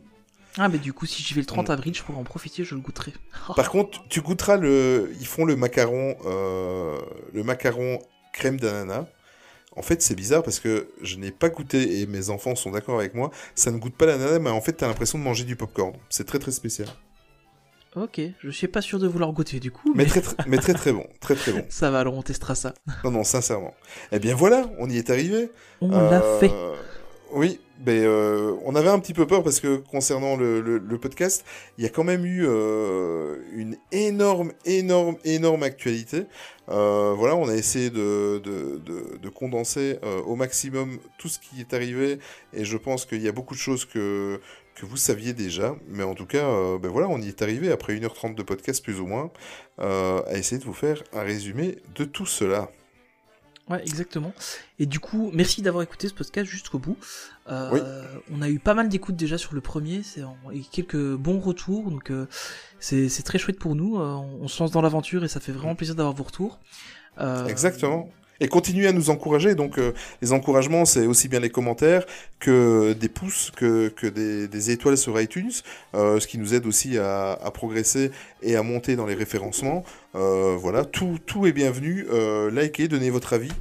Ah 0.59 0.69
mais 0.69 0.77
du 0.77 0.93
coup 0.93 1.07
si 1.07 1.23
j'y 1.23 1.33
vais 1.33 1.41
le 1.41 1.47
30 1.47 1.69
Mm. 1.69 1.71
avril, 1.71 1.95
je 1.95 2.03
pourrais 2.03 2.19
en 2.19 2.23
profiter, 2.23 2.63
je 2.63 2.75
le 2.75 2.81
goûterai. 2.81 3.13
Par 3.55 3.71
contre, 3.71 4.07
tu 4.07 4.21
goûteras 4.21 4.57
le. 4.57 5.11
Ils 5.19 5.25
font 5.27 5.45
le 5.45 5.55
macaron, 5.55 6.15
euh, 6.25 6.97
le 7.33 7.43
macaron 7.43 7.99
crème 8.37 8.59
d'ananas. 8.59 9.05
En 9.75 9.81
fait, 9.83 10.01
c'est 10.01 10.15
bizarre 10.15 10.41
parce 10.43 10.59
que 10.59 10.89
je 11.03 11.17
n'ai 11.17 11.31
pas 11.31 11.49
goûté 11.49 11.99
et 12.01 12.07
mes 12.07 12.29
enfants 12.31 12.55
sont 12.55 12.71
d'accord 12.71 12.97
avec 12.97 13.13
moi. 13.13 13.29
Ça 13.53 13.69
ne 13.71 13.77
goûte 13.77 13.95
pas 13.95 14.05
l'ananas, 14.07 14.39
mais 14.39 14.49
en 14.49 14.61
fait, 14.61 14.73
t'as 14.73 14.87
l'impression 14.87 15.19
de 15.19 15.23
manger 15.23 15.43
du 15.43 15.55
popcorn. 15.55 15.93
C'est 16.09 16.25
très 16.25 16.39
très 16.39 16.51
spécial. 16.51 16.87
ok, 17.95 18.21
je 18.39 18.49
suis 18.49 18.67
pas 18.67 18.81
sûr 18.81 18.97
de 18.99 19.07
vouloir 19.07 19.31
goûter 19.33 19.59
du 19.59 19.69
coup, 19.71 19.91
Mais 19.95 20.03
mais, 20.03 20.09
très 20.09 20.21
très, 20.21 20.35
mais 20.47 20.57
très 20.57 20.73
très 20.73 20.93
bon, 20.93 21.05
très 21.19 21.35
très 21.35 21.51
bon. 21.51 21.63
ça 21.69 21.91
va 21.91 21.99
alors 21.99 22.15
on 22.15 22.21
testera 22.23 22.55
ça. 22.55 22.73
Non 23.03 23.11
non, 23.11 23.23
sincèrement. 23.23 23.73
Eh 24.11 24.19
bien 24.19 24.35
voilà, 24.35 24.69
on 24.79 24.89
y 24.89 24.97
est 24.97 25.09
arrivé. 25.09 25.51
On 25.81 25.89
l'a 25.89 26.21
Euh, 26.23 26.39
fait. 26.39 26.51
Oui, 27.31 27.59
mais 27.85 28.03
euh, 28.05 28.55
on 28.63 28.73
avait 28.75 28.87
un 28.89 28.99
petit 28.99 29.13
peu 29.13 29.27
peur 29.27 29.43
parce 29.43 29.59
que 29.59 29.77
concernant 29.77 30.37
le, 30.37 30.97
podcast, 31.01 31.43
il 31.77 31.83
y 31.83 31.87
a 31.87 31.89
quand 31.89 32.05
même 32.05 32.25
eu 32.25 32.45
euh, 32.47 33.37
une 33.53 33.75
énorme, 33.91 34.53
énorme, 34.65 35.17
énorme 35.25 35.63
actualité. 35.63 36.23
Euh, 36.69 37.13
voilà, 37.17 37.35
on 37.35 37.49
a 37.49 37.53
essayé 37.55 37.89
de, 37.89 38.39
de, 38.43 38.77
de- 38.77 39.17
de 39.17 39.29
condenser 39.29 39.99
au 40.25 40.35
maximum 40.35 40.99
tout 41.17 41.27
ce 41.27 41.39
qui 41.39 41.59
est 41.59 41.73
arrivé 41.73 42.19
et 42.53 42.63
je 42.63 42.77
pense 42.77 43.05
qu'il 43.05 43.21
y 43.21 43.27
a 43.27 43.31
beaucoup 43.33 43.55
de 43.55 43.59
choses 43.59 43.83
que, 43.85 44.39
que 44.75 44.85
vous 44.85 44.97
saviez 44.97 45.33
déjà. 45.33 45.75
Mais 45.89 46.03
en 46.03 46.15
tout 46.15 46.25
cas, 46.25 46.47
ben 46.77 46.89
voilà, 46.89 47.07
on 47.09 47.19
y 47.21 47.27
est 47.27 47.41
arrivé 47.41 47.71
après 47.71 47.93
1h30 47.95 48.35
de 48.35 48.43
podcast 48.43 48.81
plus 48.83 48.99
ou 49.01 49.05
moins 49.07 49.31
à 49.79 50.37
essayer 50.37 50.59
de 50.59 50.65
vous 50.65 50.73
faire 50.73 51.03
un 51.13 51.23
résumé 51.23 51.77
de 51.95 52.05
tout 52.05 52.25
cela. 52.25 52.69
Ouais, 53.69 53.81
exactement. 53.81 54.33
Et 54.79 54.85
du 54.85 54.99
coup, 54.99 55.29
merci 55.33 55.61
d'avoir 55.61 55.83
écouté 55.83 56.07
ce 56.07 56.13
podcast 56.13 56.49
jusqu'au 56.49 56.79
bout. 56.79 56.97
Euh, 57.49 57.69
Oui. 57.73 57.81
On 58.31 58.41
a 58.41 58.49
eu 58.49 58.59
pas 58.59 58.73
mal 58.73 58.87
d'écoutes 58.87 59.15
déjà 59.17 59.37
sur 59.37 59.53
le 59.53 59.61
premier, 59.61 60.01
et 60.53 60.61
quelques 60.71 61.15
bons 61.15 61.39
retours, 61.39 61.91
donc 61.91 62.11
euh, 62.11 62.27
c'est 62.79 63.23
très 63.23 63.37
chouette 63.37 63.59
pour 63.59 63.75
nous. 63.75 63.99
Euh, 63.99 64.13
on, 64.13 64.39
on 64.43 64.47
se 64.47 64.61
lance 64.63 64.71
dans 64.71 64.81
l'aventure 64.81 65.23
et 65.23 65.27
ça 65.27 65.39
fait 65.39 65.51
vraiment 65.51 65.75
plaisir 65.75 65.95
d'avoir 65.95 66.15
vos 66.15 66.23
retours. 66.23 66.59
Euh, 67.19 67.45
Exactement. 67.47 68.09
Et 68.39 68.47
continuez 68.47 68.87
à 68.87 68.93
nous 68.93 69.09
encourager. 69.09 69.55
Donc, 69.55 69.77
euh, 69.77 69.93
les 70.21 70.31
encouragements, 70.31 70.85
c'est 70.85 71.07
aussi 71.07 71.27
bien 71.27 71.39
les 71.39 71.49
commentaires 71.49 72.05
que 72.39 72.93
des 72.93 73.09
pouces, 73.09 73.51
que, 73.55 73.91
des, 74.09 74.71
étoiles 74.71 74.97
sur 74.97 75.19
iTunes, 75.19 75.51
euh, 75.95 76.19
ce 76.19 76.27
qui 76.27 76.37
nous 76.37 76.53
aide 76.53 76.65
aussi 76.65 76.97
à, 76.97 77.37
progresser 77.53 78.11
et 78.43 78.55
à 78.55 78.63
monter 78.63 78.95
dans 78.95 79.05
les 79.05 79.15
référencements. 79.15 79.83
Euh, 80.15 80.55
voilà, 80.59 80.85
tout, 80.85 81.17
tout 81.25 81.47
est 81.47 81.51
bienvenu. 81.51 82.05
Likez, 82.51 82.87
donnez 82.87 83.09
votre 83.09 83.33
avis. 83.33 83.51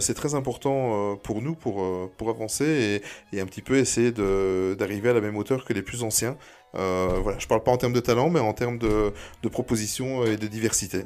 C'est 0.00 0.14
très 0.14 0.34
important 0.34 1.16
pour 1.22 1.42
nous 1.42 1.54
pour, 1.54 2.10
pour 2.16 2.30
avancer 2.30 3.02
et, 3.32 3.40
un 3.40 3.46
petit 3.46 3.62
peu 3.62 3.76
essayer 3.76 4.12
d'arriver 4.12 5.10
à 5.10 5.12
la 5.12 5.20
même 5.20 5.36
hauteur 5.36 5.64
que 5.64 5.72
les 5.72 5.82
plus 5.82 6.02
anciens. 6.02 6.36
Voilà, 6.72 7.38
je 7.38 7.46
parle 7.46 7.62
pas 7.62 7.72
en 7.72 7.76
termes 7.76 7.92
de 7.92 8.00
talent, 8.00 8.30
mais 8.30 8.40
en 8.40 8.54
termes 8.54 8.78
de, 8.78 9.12
de 9.42 9.48
propositions 9.48 10.24
et 10.24 10.36
de 10.36 10.46
diversité. 10.46 11.04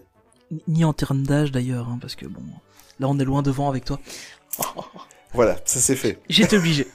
Ni 0.69 0.85
en 0.85 0.93
termes 0.93 1.25
d'âge 1.25 1.51
d'ailleurs, 1.51 1.89
hein, 1.89 1.99
parce 2.01 2.15
que 2.15 2.27
bon, 2.27 2.43
là 3.01 3.09
on 3.09 3.19
est 3.19 3.25
loin 3.25 3.43
devant 3.43 3.69
avec 3.69 3.85
toi. 3.85 4.01
Voilà, 5.33 5.57
ça 5.65 5.81
c'est 5.81 5.97
fait. 5.97 6.19
J'étais 6.29 6.57
obligé. 6.57 6.87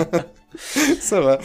Ça 1.00 1.20
va, 1.20 1.38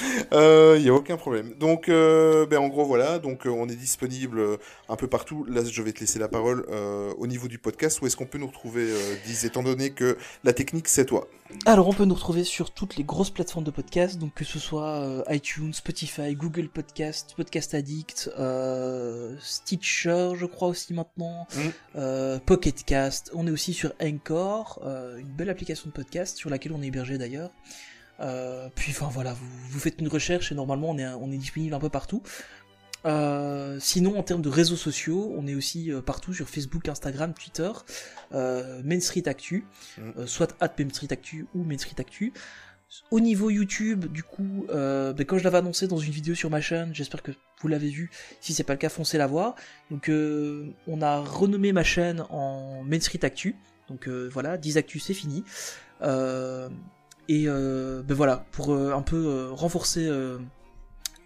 il 0.77 0.83
n'y 0.83 0.89
a 0.89 0.93
aucun 0.93 1.17
problème. 1.17 1.53
Donc, 1.59 1.89
euh, 1.89 2.45
ben, 2.45 2.59
en 2.59 2.67
gros, 2.67 2.85
voilà, 2.85 3.19
donc 3.19 3.45
euh, 3.45 3.49
on 3.49 3.67
est 3.69 3.75
disponible 3.75 4.39
euh, 4.39 4.57
un 4.89 4.95
peu 4.95 5.07
partout. 5.07 5.45
Là, 5.49 5.61
je 5.63 5.81
vais 5.81 5.91
te 5.93 5.99
laisser 5.99 6.19
la 6.19 6.27
parole 6.27 6.65
euh, 6.69 7.13
au 7.17 7.27
niveau 7.27 7.47
du 7.47 7.57
podcast. 7.59 8.01
Où 8.01 8.07
est-ce 8.07 8.15
qu'on 8.15 8.25
peut 8.25 8.37
nous 8.37 8.47
retrouver, 8.47 8.83
euh, 8.83 9.15
Diz, 9.25 9.45
étant 9.45 9.63
donné 9.63 9.91
que 9.91 10.17
la 10.43 10.53
technique, 10.53 10.87
c'est 10.87 11.05
toi? 11.05 11.27
Alors 11.65 11.87
on 11.87 11.93
peut 11.93 12.03
nous 12.03 12.13
retrouver 12.15 12.43
sur 12.43 12.71
toutes 12.71 12.97
les 12.97 13.05
grosses 13.05 13.29
plateformes 13.29 13.63
de 13.63 13.71
podcast, 13.71 14.17
donc 14.17 14.33
que 14.33 14.43
ce 14.43 14.59
soit 14.59 14.99
euh, 14.99 15.23
iTunes, 15.29 15.73
Spotify, 15.73 16.35
Google 16.35 16.67
Podcast, 16.67 17.33
Podcast 17.37 17.73
Addict, 17.73 18.29
euh, 18.37 19.33
Stitcher 19.39 20.31
je 20.35 20.45
crois 20.45 20.67
aussi 20.67 20.93
maintenant, 20.93 21.47
Mm. 21.55 21.59
euh, 21.95 22.39
Pocket 22.45 22.83
Cast, 22.83 23.31
on 23.33 23.47
est 23.47 23.51
aussi 23.51 23.73
sur 23.73 23.93
Anchor, 24.01 24.81
euh, 24.85 25.17
une 25.19 25.27
belle 25.29 25.49
application 25.49 25.87
de 25.87 25.93
podcast 25.93 26.35
sur 26.37 26.49
laquelle 26.49 26.73
on 26.73 26.81
est 26.81 26.87
hébergé 26.87 27.17
d'ailleurs. 27.17 27.51
Euh, 28.19 28.69
puis 28.75 28.91
enfin 28.91 29.09
voilà, 29.11 29.33
vous, 29.33 29.47
vous 29.69 29.79
faites 29.79 29.99
une 29.99 30.07
recherche 30.07 30.51
et 30.51 30.55
normalement 30.55 30.89
on 30.89 30.97
est, 30.97 31.07
on 31.07 31.31
est 31.31 31.37
disponible 31.37 31.73
un 31.73 31.79
peu 31.79 31.89
partout. 31.89 32.23
Euh, 33.05 33.77
sinon 33.79 34.17
en 34.17 34.23
termes 34.23 34.41
de 34.41 34.49
réseaux 34.49 34.75
sociaux, 34.75 35.33
on 35.37 35.45
est 35.47 35.53
aussi 35.55 35.91
euh, 35.91 36.01
partout 36.01 36.33
sur 36.33 36.49
Facebook, 36.49 36.89
Instagram, 36.89 37.33
Twitter, 37.33 37.71
euh, 38.33 38.81
Main 38.83 38.99
Street 38.99 39.23
Actu, 39.27 39.65
Mm. 39.97 40.01
euh, 40.17 40.25
soit 40.27 40.55
at 40.59 40.73
Main 40.79 40.89
Street 40.89 41.07
Actu 41.11 41.45
ou 41.53 41.63
Main 41.63 41.77
Street 41.77 41.95
Actu. 41.99 42.33
Au 43.11 43.19
niveau 43.19 43.49
YouTube, 43.49 44.05
du 44.11 44.23
coup, 44.23 44.65
euh, 44.69 45.11
ben, 45.13 45.25
quand 45.25 45.37
je 45.37 45.43
l'avais 45.43 45.57
annoncé 45.57 45.87
dans 45.87 45.97
une 45.97 46.11
vidéo 46.11 46.35
sur 46.35 46.49
ma 46.49 46.61
chaîne, 46.61 46.89
j'espère 46.95 47.21
que 47.21 47.31
vous 47.61 47.67
l'avez 47.67 47.89
vu. 47.89 48.09
Si 48.39 48.53
c'est 48.53 48.63
pas 48.63 48.73
le 48.73 48.79
cas, 48.79 48.87
foncez 48.89 49.17
la 49.17 49.27
voir. 49.27 49.55
Donc, 49.91 50.07
euh, 50.09 50.67
on 50.87 51.01
a 51.01 51.19
renommé 51.19 51.73
ma 51.73 51.83
chaîne 51.83 52.23
en 52.29 52.83
Main 52.83 53.01
Street 53.01 53.23
Actu. 53.23 53.55
Donc 53.89 54.07
euh, 54.07 54.29
voilà, 54.31 54.57
10 54.57 54.77
actus, 54.77 55.03
c'est 55.03 55.13
fini. 55.13 55.43
Et 57.29 57.45
euh, 57.47 58.01
ben 58.03 58.13
voilà, 58.15 58.45
pour 58.51 58.73
euh, 58.73 58.93
un 58.93 59.01
peu 59.01 59.17
euh, 59.27 59.49
renforcer, 59.51 60.07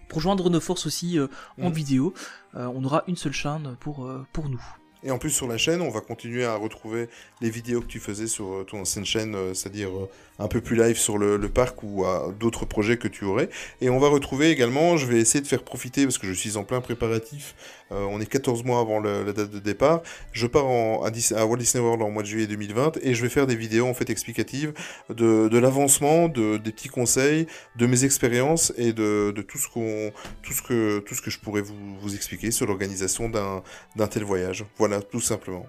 pour 0.10 0.20
joindre 0.20 0.50
nos 0.50 0.60
forces 0.60 0.86
aussi 0.86 1.18
euh, 1.20 1.28
en 1.62 1.68
Mhm. 1.70 1.74
vidéo, 1.74 2.14
euh, 2.56 2.66
on 2.74 2.84
aura 2.84 3.04
une 3.08 3.16
seule 3.16 3.34
chaîne 3.34 3.76
pour, 3.80 4.06
euh, 4.06 4.26
pour 4.34 4.50
nous. 4.50 4.64
Et 5.04 5.10
en 5.10 5.18
plus, 5.18 5.32
sur 5.32 5.48
la 5.48 5.58
chaîne, 5.58 5.82
on 5.82 5.90
va 5.90 6.02
continuer 6.02 6.46
à 6.46 6.56
retrouver 6.56 7.10
les 7.42 7.50
vidéos 7.50 7.82
que 7.82 7.88
tu 7.88 8.00
faisais 8.00 8.28
sur 8.28 8.54
euh, 8.54 8.64
ton 8.64 8.82
ancienne 8.82 9.06
chaîne, 9.06 9.34
euh, 9.34 9.54
c'est-à-dire 9.56 9.90
euh, 9.90 10.10
un 10.38 10.48
peu 10.48 10.62
plus 10.62 10.76
live 10.76 10.98
sur 10.98 11.18
le, 11.18 11.40
parc 11.50 11.82
ou 11.82 12.06
à 12.06 12.32
d'autres 12.40 12.66
projets 12.66 12.98
que 12.98 13.08
tu 13.08 13.26
aurais. 13.26 13.50
Et 13.82 13.90
on 13.90 14.00
va 14.00 14.10
retrouver 14.10 14.52
également, 14.52 14.98
je 14.98 15.08
vais 15.08 15.20
essayer 15.20 15.42
de 15.42 15.48
faire 15.48 15.64
profiter, 15.64 16.04
parce 16.04 16.20
que 16.20 16.28
je 16.28 16.34
suis 16.34 16.56
en 16.56 16.64
plein 16.64 16.82
préparatif, 16.82 17.56
on 17.92 18.22
est 18.22 18.26
14 18.26 18.64
mois 18.64 18.80
avant 18.80 19.02
la 19.02 19.34
date 19.34 19.52
de 19.52 19.60
départ, 19.60 20.02
je 20.32 20.48
pars 20.48 20.64
à, 20.64 21.46
Walt 21.46 21.58
Disney 21.58 21.84
World 21.84 22.02
en 22.02 22.10
mois 22.10 22.24
de 22.24 22.28
juillet 22.28 22.48
2020, 22.48 23.00
et 23.02 23.14
je 23.14 23.22
vais 23.22 23.28
faire 23.28 23.48
des 23.48 23.58
vidéos 23.58 23.86
en 23.86 23.94
fait 23.94 24.10
explicatives 24.10 24.74
de, 25.10 25.58
l'avancement, 25.58 26.30
de, 26.30 26.56
des 26.56 26.72
petits 26.72 26.88
conseils, 26.88 27.48
de 27.76 27.86
mes 27.86 28.06
expériences 28.06 28.72
et 28.78 28.94
de, 28.94 29.34
tout, 29.46 29.58
ce 29.58 29.68
qu'on, 29.68 30.14
tout, 30.42 30.54
ce 30.54 30.62
que, 30.62 31.00
tout 31.00 31.16
ce 31.16 31.22
que 31.22 31.30
je 31.30 31.40
pourrais 31.40 31.62
vous, 31.62 32.16
expliquer 32.16 32.52
sur 32.52 32.66
l'organisation 32.66 33.30
d'un 33.30 34.08
tel 34.08 34.24
voyage. 34.24 34.66
Voilà, 34.78 34.91
tout 35.00 35.22
simplement. 35.22 35.66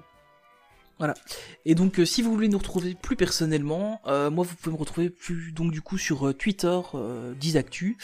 Et 1.65 1.75
donc, 1.75 1.99
euh, 1.99 2.05
si 2.05 2.23
vous 2.23 2.33
voulez 2.33 2.49
nous 2.49 2.59
retrouver 2.59 2.95
plus 2.95 3.17
personnellement, 3.17 4.01
euh, 4.07 4.31
moi, 4.31 4.45
vous 4.49 4.55
pouvez 4.55 4.75
me 4.75 4.81
retrouver 4.81 5.11
plus 5.11 5.53
donc 5.53 5.73
du 5.73 5.81
coup 5.81 5.99
sur 5.99 6.29
euh, 6.29 6.33
Twitter, 6.33 6.81
euh, 6.95 7.35
10actu. 7.35 7.97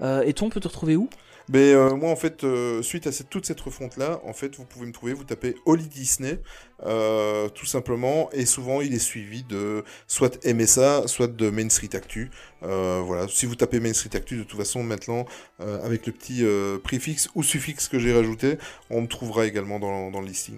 Euh, 0.00 0.22
et 0.22 0.32
toi, 0.32 0.46
on 0.46 0.50
peut 0.50 0.60
te 0.60 0.68
retrouver 0.68 0.96
où? 0.96 1.08
Mais 1.52 1.72
euh, 1.72 1.96
moi, 1.96 2.10
en 2.10 2.16
fait, 2.16 2.44
euh, 2.44 2.80
suite 2.80 3.08
à 3.08 3.10
toute 3.28 3.44
cette 3.44 3.60
refonte-là, 3.60 4.20
en 4.24 4.32
fait, 4.32 4.54
vous 4.54 4.64
pouvez 4.64 4.86
me 4.86 4.92
trouver, 4.92 5.14
vous 5.14 5.24
tapez 5.24 5.56
Holly 5.66 5.88
Disney, 5.88 6.38
euh, 6.86 7.48
tout 7.48 7.66
simplement, 7.66 8.30
et 8.32 8.46
souvent, 8.46 8.80
il 8.80 8.94
est 8.94 9.00
suivi 9.00 9.42
de 9.42 9.82
soit 10.06 10.38
MSA, 10.46 11.08
soit 11.08 11.26
de 11.26 11.50
Main 11.50 11.68
Street 11.68 11.90
Actu. 11.94 12.30
Voilà, 12.62 13.26
si 13.28 13.46
vous 13.46 13.56
tapez 13.56 13.80
Main 13.80 13.92
Street 13.94 14.14
Actu, 14.14 14.36
de 14.36 14.44
toute 14.44 14.58
façon, 14.58 14.84
maintenant, 14.84 15.24
avec 15.58 16.06
le 16.06 16.12
petit 16.12 16.44
préfixe 16.84 17.28
ou 17.34 17.42
suffixe 17.42 17.88
que 17.88 17.98
j'ai 17.98 18.14
rajouté, 18.14 18.56
on 18.88 19.00
me 19.00 19.08
trouvera 19.08 19.46
également 19.46 19.80
dans, 19.80 20.10
dans 20.12 20.20
le 20.20 20.28
listing. 20.28 20.56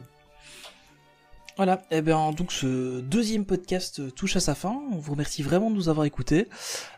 Voilà, 1.56 1.82
et 1.90 2.00
bien 2.00 2.32
donc 2.32 2.50
ce 2.50 3.00
deuxième 3.00 3.44
podcast 3.44 4.00
euh, 4.00 4.10
touche 4.10 4.36
à 4.36 4.40
sa 4.40 4.54
fin. 4.54 4.80
On 4.90 4.96
vous 4.96 5.12
remercie 5.12 5.42
vraiment 5.42 5.70
de 5.70 5.76
nous 5.76 5.88
avoir 5.90 6.06
écoutés. 6.06 6.48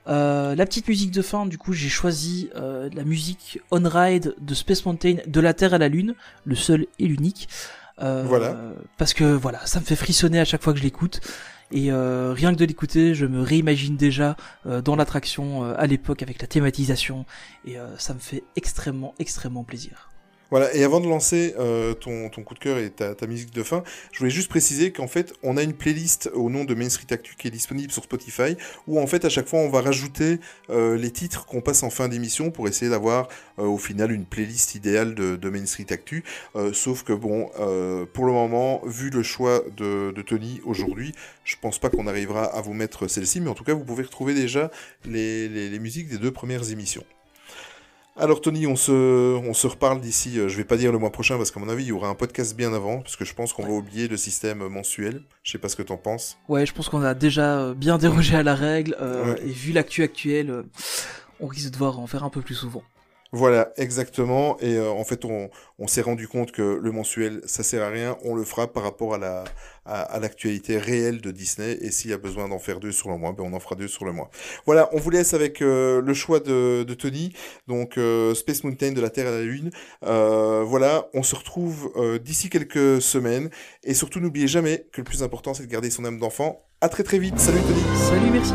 Euh, 0.06 0.55
la 0.55 0.64
petite 0.64 0.86
musique 0.86 1.10
de 1.10 1.22
fin, 1.22 1.44
du 1.47 1.59
coup, 1.59 1.72
j'ai 1.72 1.89
choisi 1.89 2.51
euh, 2.55 2.89
la 2.94 3.02
musique 3.05 3.59
On 3.72 3.82
Ride 3.82 4.35
de 4.40 4.55
Space 4.55 4.86
Mountain, 4.86 5.16
de 5.26 5.40
la 5.40 5.55
Terre 5.55 5.74
à 5.74 5.78
la 5.78 5.89
Lune, 5.89 6.14
le 6.44 6.55
seul 6.55 6.86
et 7.01 7.06
l'unique. 7.09 7.48
Euh, 8.01 8.22
Voilà. 8.26 8.56
Parce 8.97 9.12
que 9.12 9.24
voilà, 9.24 9.64
ça 9.66 9.81
me 9.81 9.85
fait 9.85 9.97
frissonner 9.97 10.39
à 10.39 10.44
chaque 10.44 10.62
fois 10.62 10.72
que 10.72 10.78
je 10.78 10.85
l'écoute. 10.85 11.20
Et 11.72 11.90
euh, 11.90 12.32
rien 12.32 12.52
que 12.52 12.59
de 12.59 12.64
l'écouter, 12.64 13.14
je 13.14 13.26
me 13.26 13.43
réimagine 13.43 13.97
déjà 13.97 14.36
euh, 14.66 14.81
dans 14.82 14.94
l'attraction 14.94 15.64
euh, 15.64 15.74
à 15.76 15.86
l'époque 15.89 16.22
avec 16.22 16.40
la 16.40 16.47
thématisation. 16.47 17.24
Et 17.64 17.78
euh, 17.78 17.98
ça 17.98 18.14
me 18.14 18.20
fait 18.20 18.44
extrêmement, 18.55 19.14
extrêmement 19.18 19.64
plaisir. 19.64 20.10
Voilà, 20.51 20.75
et 20.75 20.85
avant 20.85 21.01
de 21.01 21.09
lancer 21.09 21.55
euh, 21.59 21.95
ton, 21.95 22.29
coup 22.29 22.55
de 22.55 22.59
cœur 22.59 22.79
et 22.79 22.91
ta, 22.91 23.27
musique 23.27 23.53
de 23.53 23.62
fin, 23.62 23.83
je 24.12 24.19
voulais 24.19 24.31
juste 24.31 24.49
préciser 24.49 24.93
qu'en 24.93 25.09
fait, 25.09 25.33
on 25.43 25.57
a 25.57 25.62
une 25.62 25.73
playlist 25.73 26.31
au 26.35 26.51
nom 26.51 26.65
de 26.65 26.75
Main 26.75 26.91
Street 26.91 27.07
Actu 27.11 27.35
qui 27.37 27.49
est 27.49 27.51
disponible 27.51 27.91
sur 27.91 28.05
Spotify, 28.05 28.57
où 28.87 29.01
en 29.01 29.07
fait, 29.07 29.25
à 29.25 29.29
chaque 29.29 29.49
fois, 29.49 29.61
on 29.61 29.71
va 29.71 29.81
rajouter 29.81 30.39
euh, 30.71 30.97
les 30.97 31.11
titres 31.11 31.47
qu'on 31.47 31.61
passe 31.61 31.83
en 31.83 31.91
fin 31.91 32.09
d'émission 32.09 32.51
pour 32.51 32.69
essayer 32.69 32.91
d'avoir 32.91 33.29
euh, 33.59 33.65
au 33.65 33.79
final 33.79 34.12
une 34.12 34.27
playlist 34.27 34.75
idéale 34.75 35.15
de, 35.15 35.49
Main 35.49 35.66
Street 35.66 35.87
Actu. 35.91 36.25
Sauf 36.73 37.05
que 37.05 37.12
bon, 37.12 37.49
pour 38.12 38.27
le 38.27 38.33
moment, 38.33 38.81
vu 38.87 39.11
le 39.11 39.23
choix 39.23 39.62
de, 39.77 40.12
Tony 40.27 40.61
aujourd'hui, 40.65 41.15
je 41.45 41.55
pense 41.61 41.79
pas 41.79 41.91
qu'on 41.91 42.07
arrivera 42.07 42.45
à 42.45 42.61
vous 42.61 42.75
mettre 42.75 43.09
celle-ci, 43.09 43.41
mais 43.41 43.51
en 43.51 43.55
tout 43.55 43.62
cas, 43.62 43.75
vous 43.75 43.85
pouvez 43.85 44.03
retrouver 44.03 44.35
déjà 44.35 44.71
les 45.05 45.79
musiques 45.79 46.09
des 46.09 46.19
deux 46.19 46.33
premières 46.33 46.71
émissions. 46.71 47.05
Alors 48.16 48.41
Tony, 48.41 48.66
on 48.69 48.77
se, 48.77 48.93
on 48.93 49.55
se 49.55 49.66
reparle 49.66 50.01
d'ici, 50.01 50.39
euh, 50.39 50.49
je 50.49 50.57
vais 50.57 50.65
pas 50.65 50.77
dire 50.77 50.93
le 50.93 50.99
mois 50.99 51.11
prochain 51.11 51.36
parce 51.36 51.51
qu'à 51.51 51.59
mon 51.59 51.69
avis 51.69 51.82
il 51.82 51.89
y 51.89 51.93
aura 51.93 52.07
un 52.09 52.15
podcast 52.15 52.57
bien 52.57 52.73
avant, 52.73 53.01
parce 53.01 53.16
que 53.16 53.24
je 53.24 53.35
pense 53.35 53.53
qu'on 53.53 53.65
va 53.65 53.73
oublier 53.73 54.07
le 54.07 54.16
système 54.16 54.65
mensuel. 54.69 55.23
Je 55.43 55.51
sais 55.51 55.59
pas 55.59 55.69
ce 55.69 55.74
que 55.74 55.82
t'en 55.82 55.97
penses. 55.97 56.39
Ouais, 56.49 56.65
je 56.65 56.73
pense 56.73 56.89
qu'on 56.89 57.03
a 57.03 57.15
déjà 57.15 57.59
euh, 57.59 57.74
bien 57.74 57.99
dérogé 57.99 58.36
à 58.36 58.45
la 58.45 58.55
règle, 58.55 58.97
euh, 59.01 59.32
Ouais. 59.35 59.41
et 59.45 59.51
vu 59.51 59.73
l'actu 59.73 60.05
actuelle, 60.05 60.51
euh, 60.51 60.62
on 61.41 61.49
risque 61.49 61.66
de 61.66 61.70
devoir 61.73 61.99
en 61.99 62.07
faire 62.07 62.23
un 62.23 62.31
peu 62.31 62.41
plus 62.41 62.55
souvent. 62.55 62.85
Voilà, 63.35 63.73
exactement. 63.78 64.56
Et 64.61 64.77
euh, 64.77 64.93
en 64.93 65.02
fait, 65.02 65.24
on, 65.24 65.51
s'est 65.89 66.02
rendu 66.02 66.28
compte 66.28 66.52
que 66.52 66.78
le 66.81 66.93
mensuel, 66.93 67.40
ça 67.47 67.65
sert 67.65 67.82
à 67.82 67.89
rien. 67.89 68.16
On 68.23 68.36
le 68.36 68.44
fera 68.44 68.73
par 68.73 68.85
rapport 68.85 69.12
à 69.12 69.19
la 69.19 69.43
à, 69.86 70.20
l'actualité 70.20 70.78
réelle 70.78 71.20
de 71.20 71.32
Disney. 71.32 71.77
Et 71.81 71.90
s'il 71.90 72.12
y 72.12 72.15
a 72.15 72.16
besoin 72.16 72.48
d'en 72.48 72.61
faire 72.61 72.78
deux 72.78 72.93
sur 72.93 73.11
le 73.11 73.16
mois, 73.16 73.32
ben 73.32 73.43
on 73.44 73.52
en 73.52 73.59
fera 73.59 73.74
deux 73.74 73.89
sur 73.89 74.05
le 74.05 74.12
mois. 74.12 74.31
Voilà, 74.66 74.89
on 74.93 74.98
vous 74.98 75.11
laisse 75.11 75.35
avec 75.35 75.62
euh, 75.62 76.01
le 76.01 76.15
choix 76.15 76.39
de, 76.39 76.85
de 76.85 76.94
Tony. 76.94 77.32
Donc 77.66 77.98
euh, 77.98 78.35
Space 78.35 78.62
Mountain 78.62 78.93
de 78.93 79.01
la 79.01 79.11
Terre 79.11 79.27
à 79.27 79.32
la 79.32 79.43
Lune. 79.43 79.73
Voilà, 80.01 81.09
on 81.12 81.24
se 81.24 81.35
retrouve 81.35 81.93
d'ici 82.23 82.51
quelques 82.51 83.02
semaines. 83.02 83.51
Et 83.82 83.94
surtout, 83.94 84.20
n'oubliez 84.20 84.47
jamais 84.47 84.86
que 84.93 85.01
le 85.01 85.05
plus 85.05 85.24
important, 85.24 85.55
c'est 85.55 85.66
de 85.66 85.73
garder 85.73 85.90
son 85.90 86.05
âme 86.05 86.20
d'enfant. 86.20 86.62
À 86.81 86.89
très 86.89 87.02
très 87.02 87.19
vite. 87.19 87.40
Salut 87.40 87.59
Tony. 87.62 87.82
Salut, 87.97 88.31
merci 88.31 88.52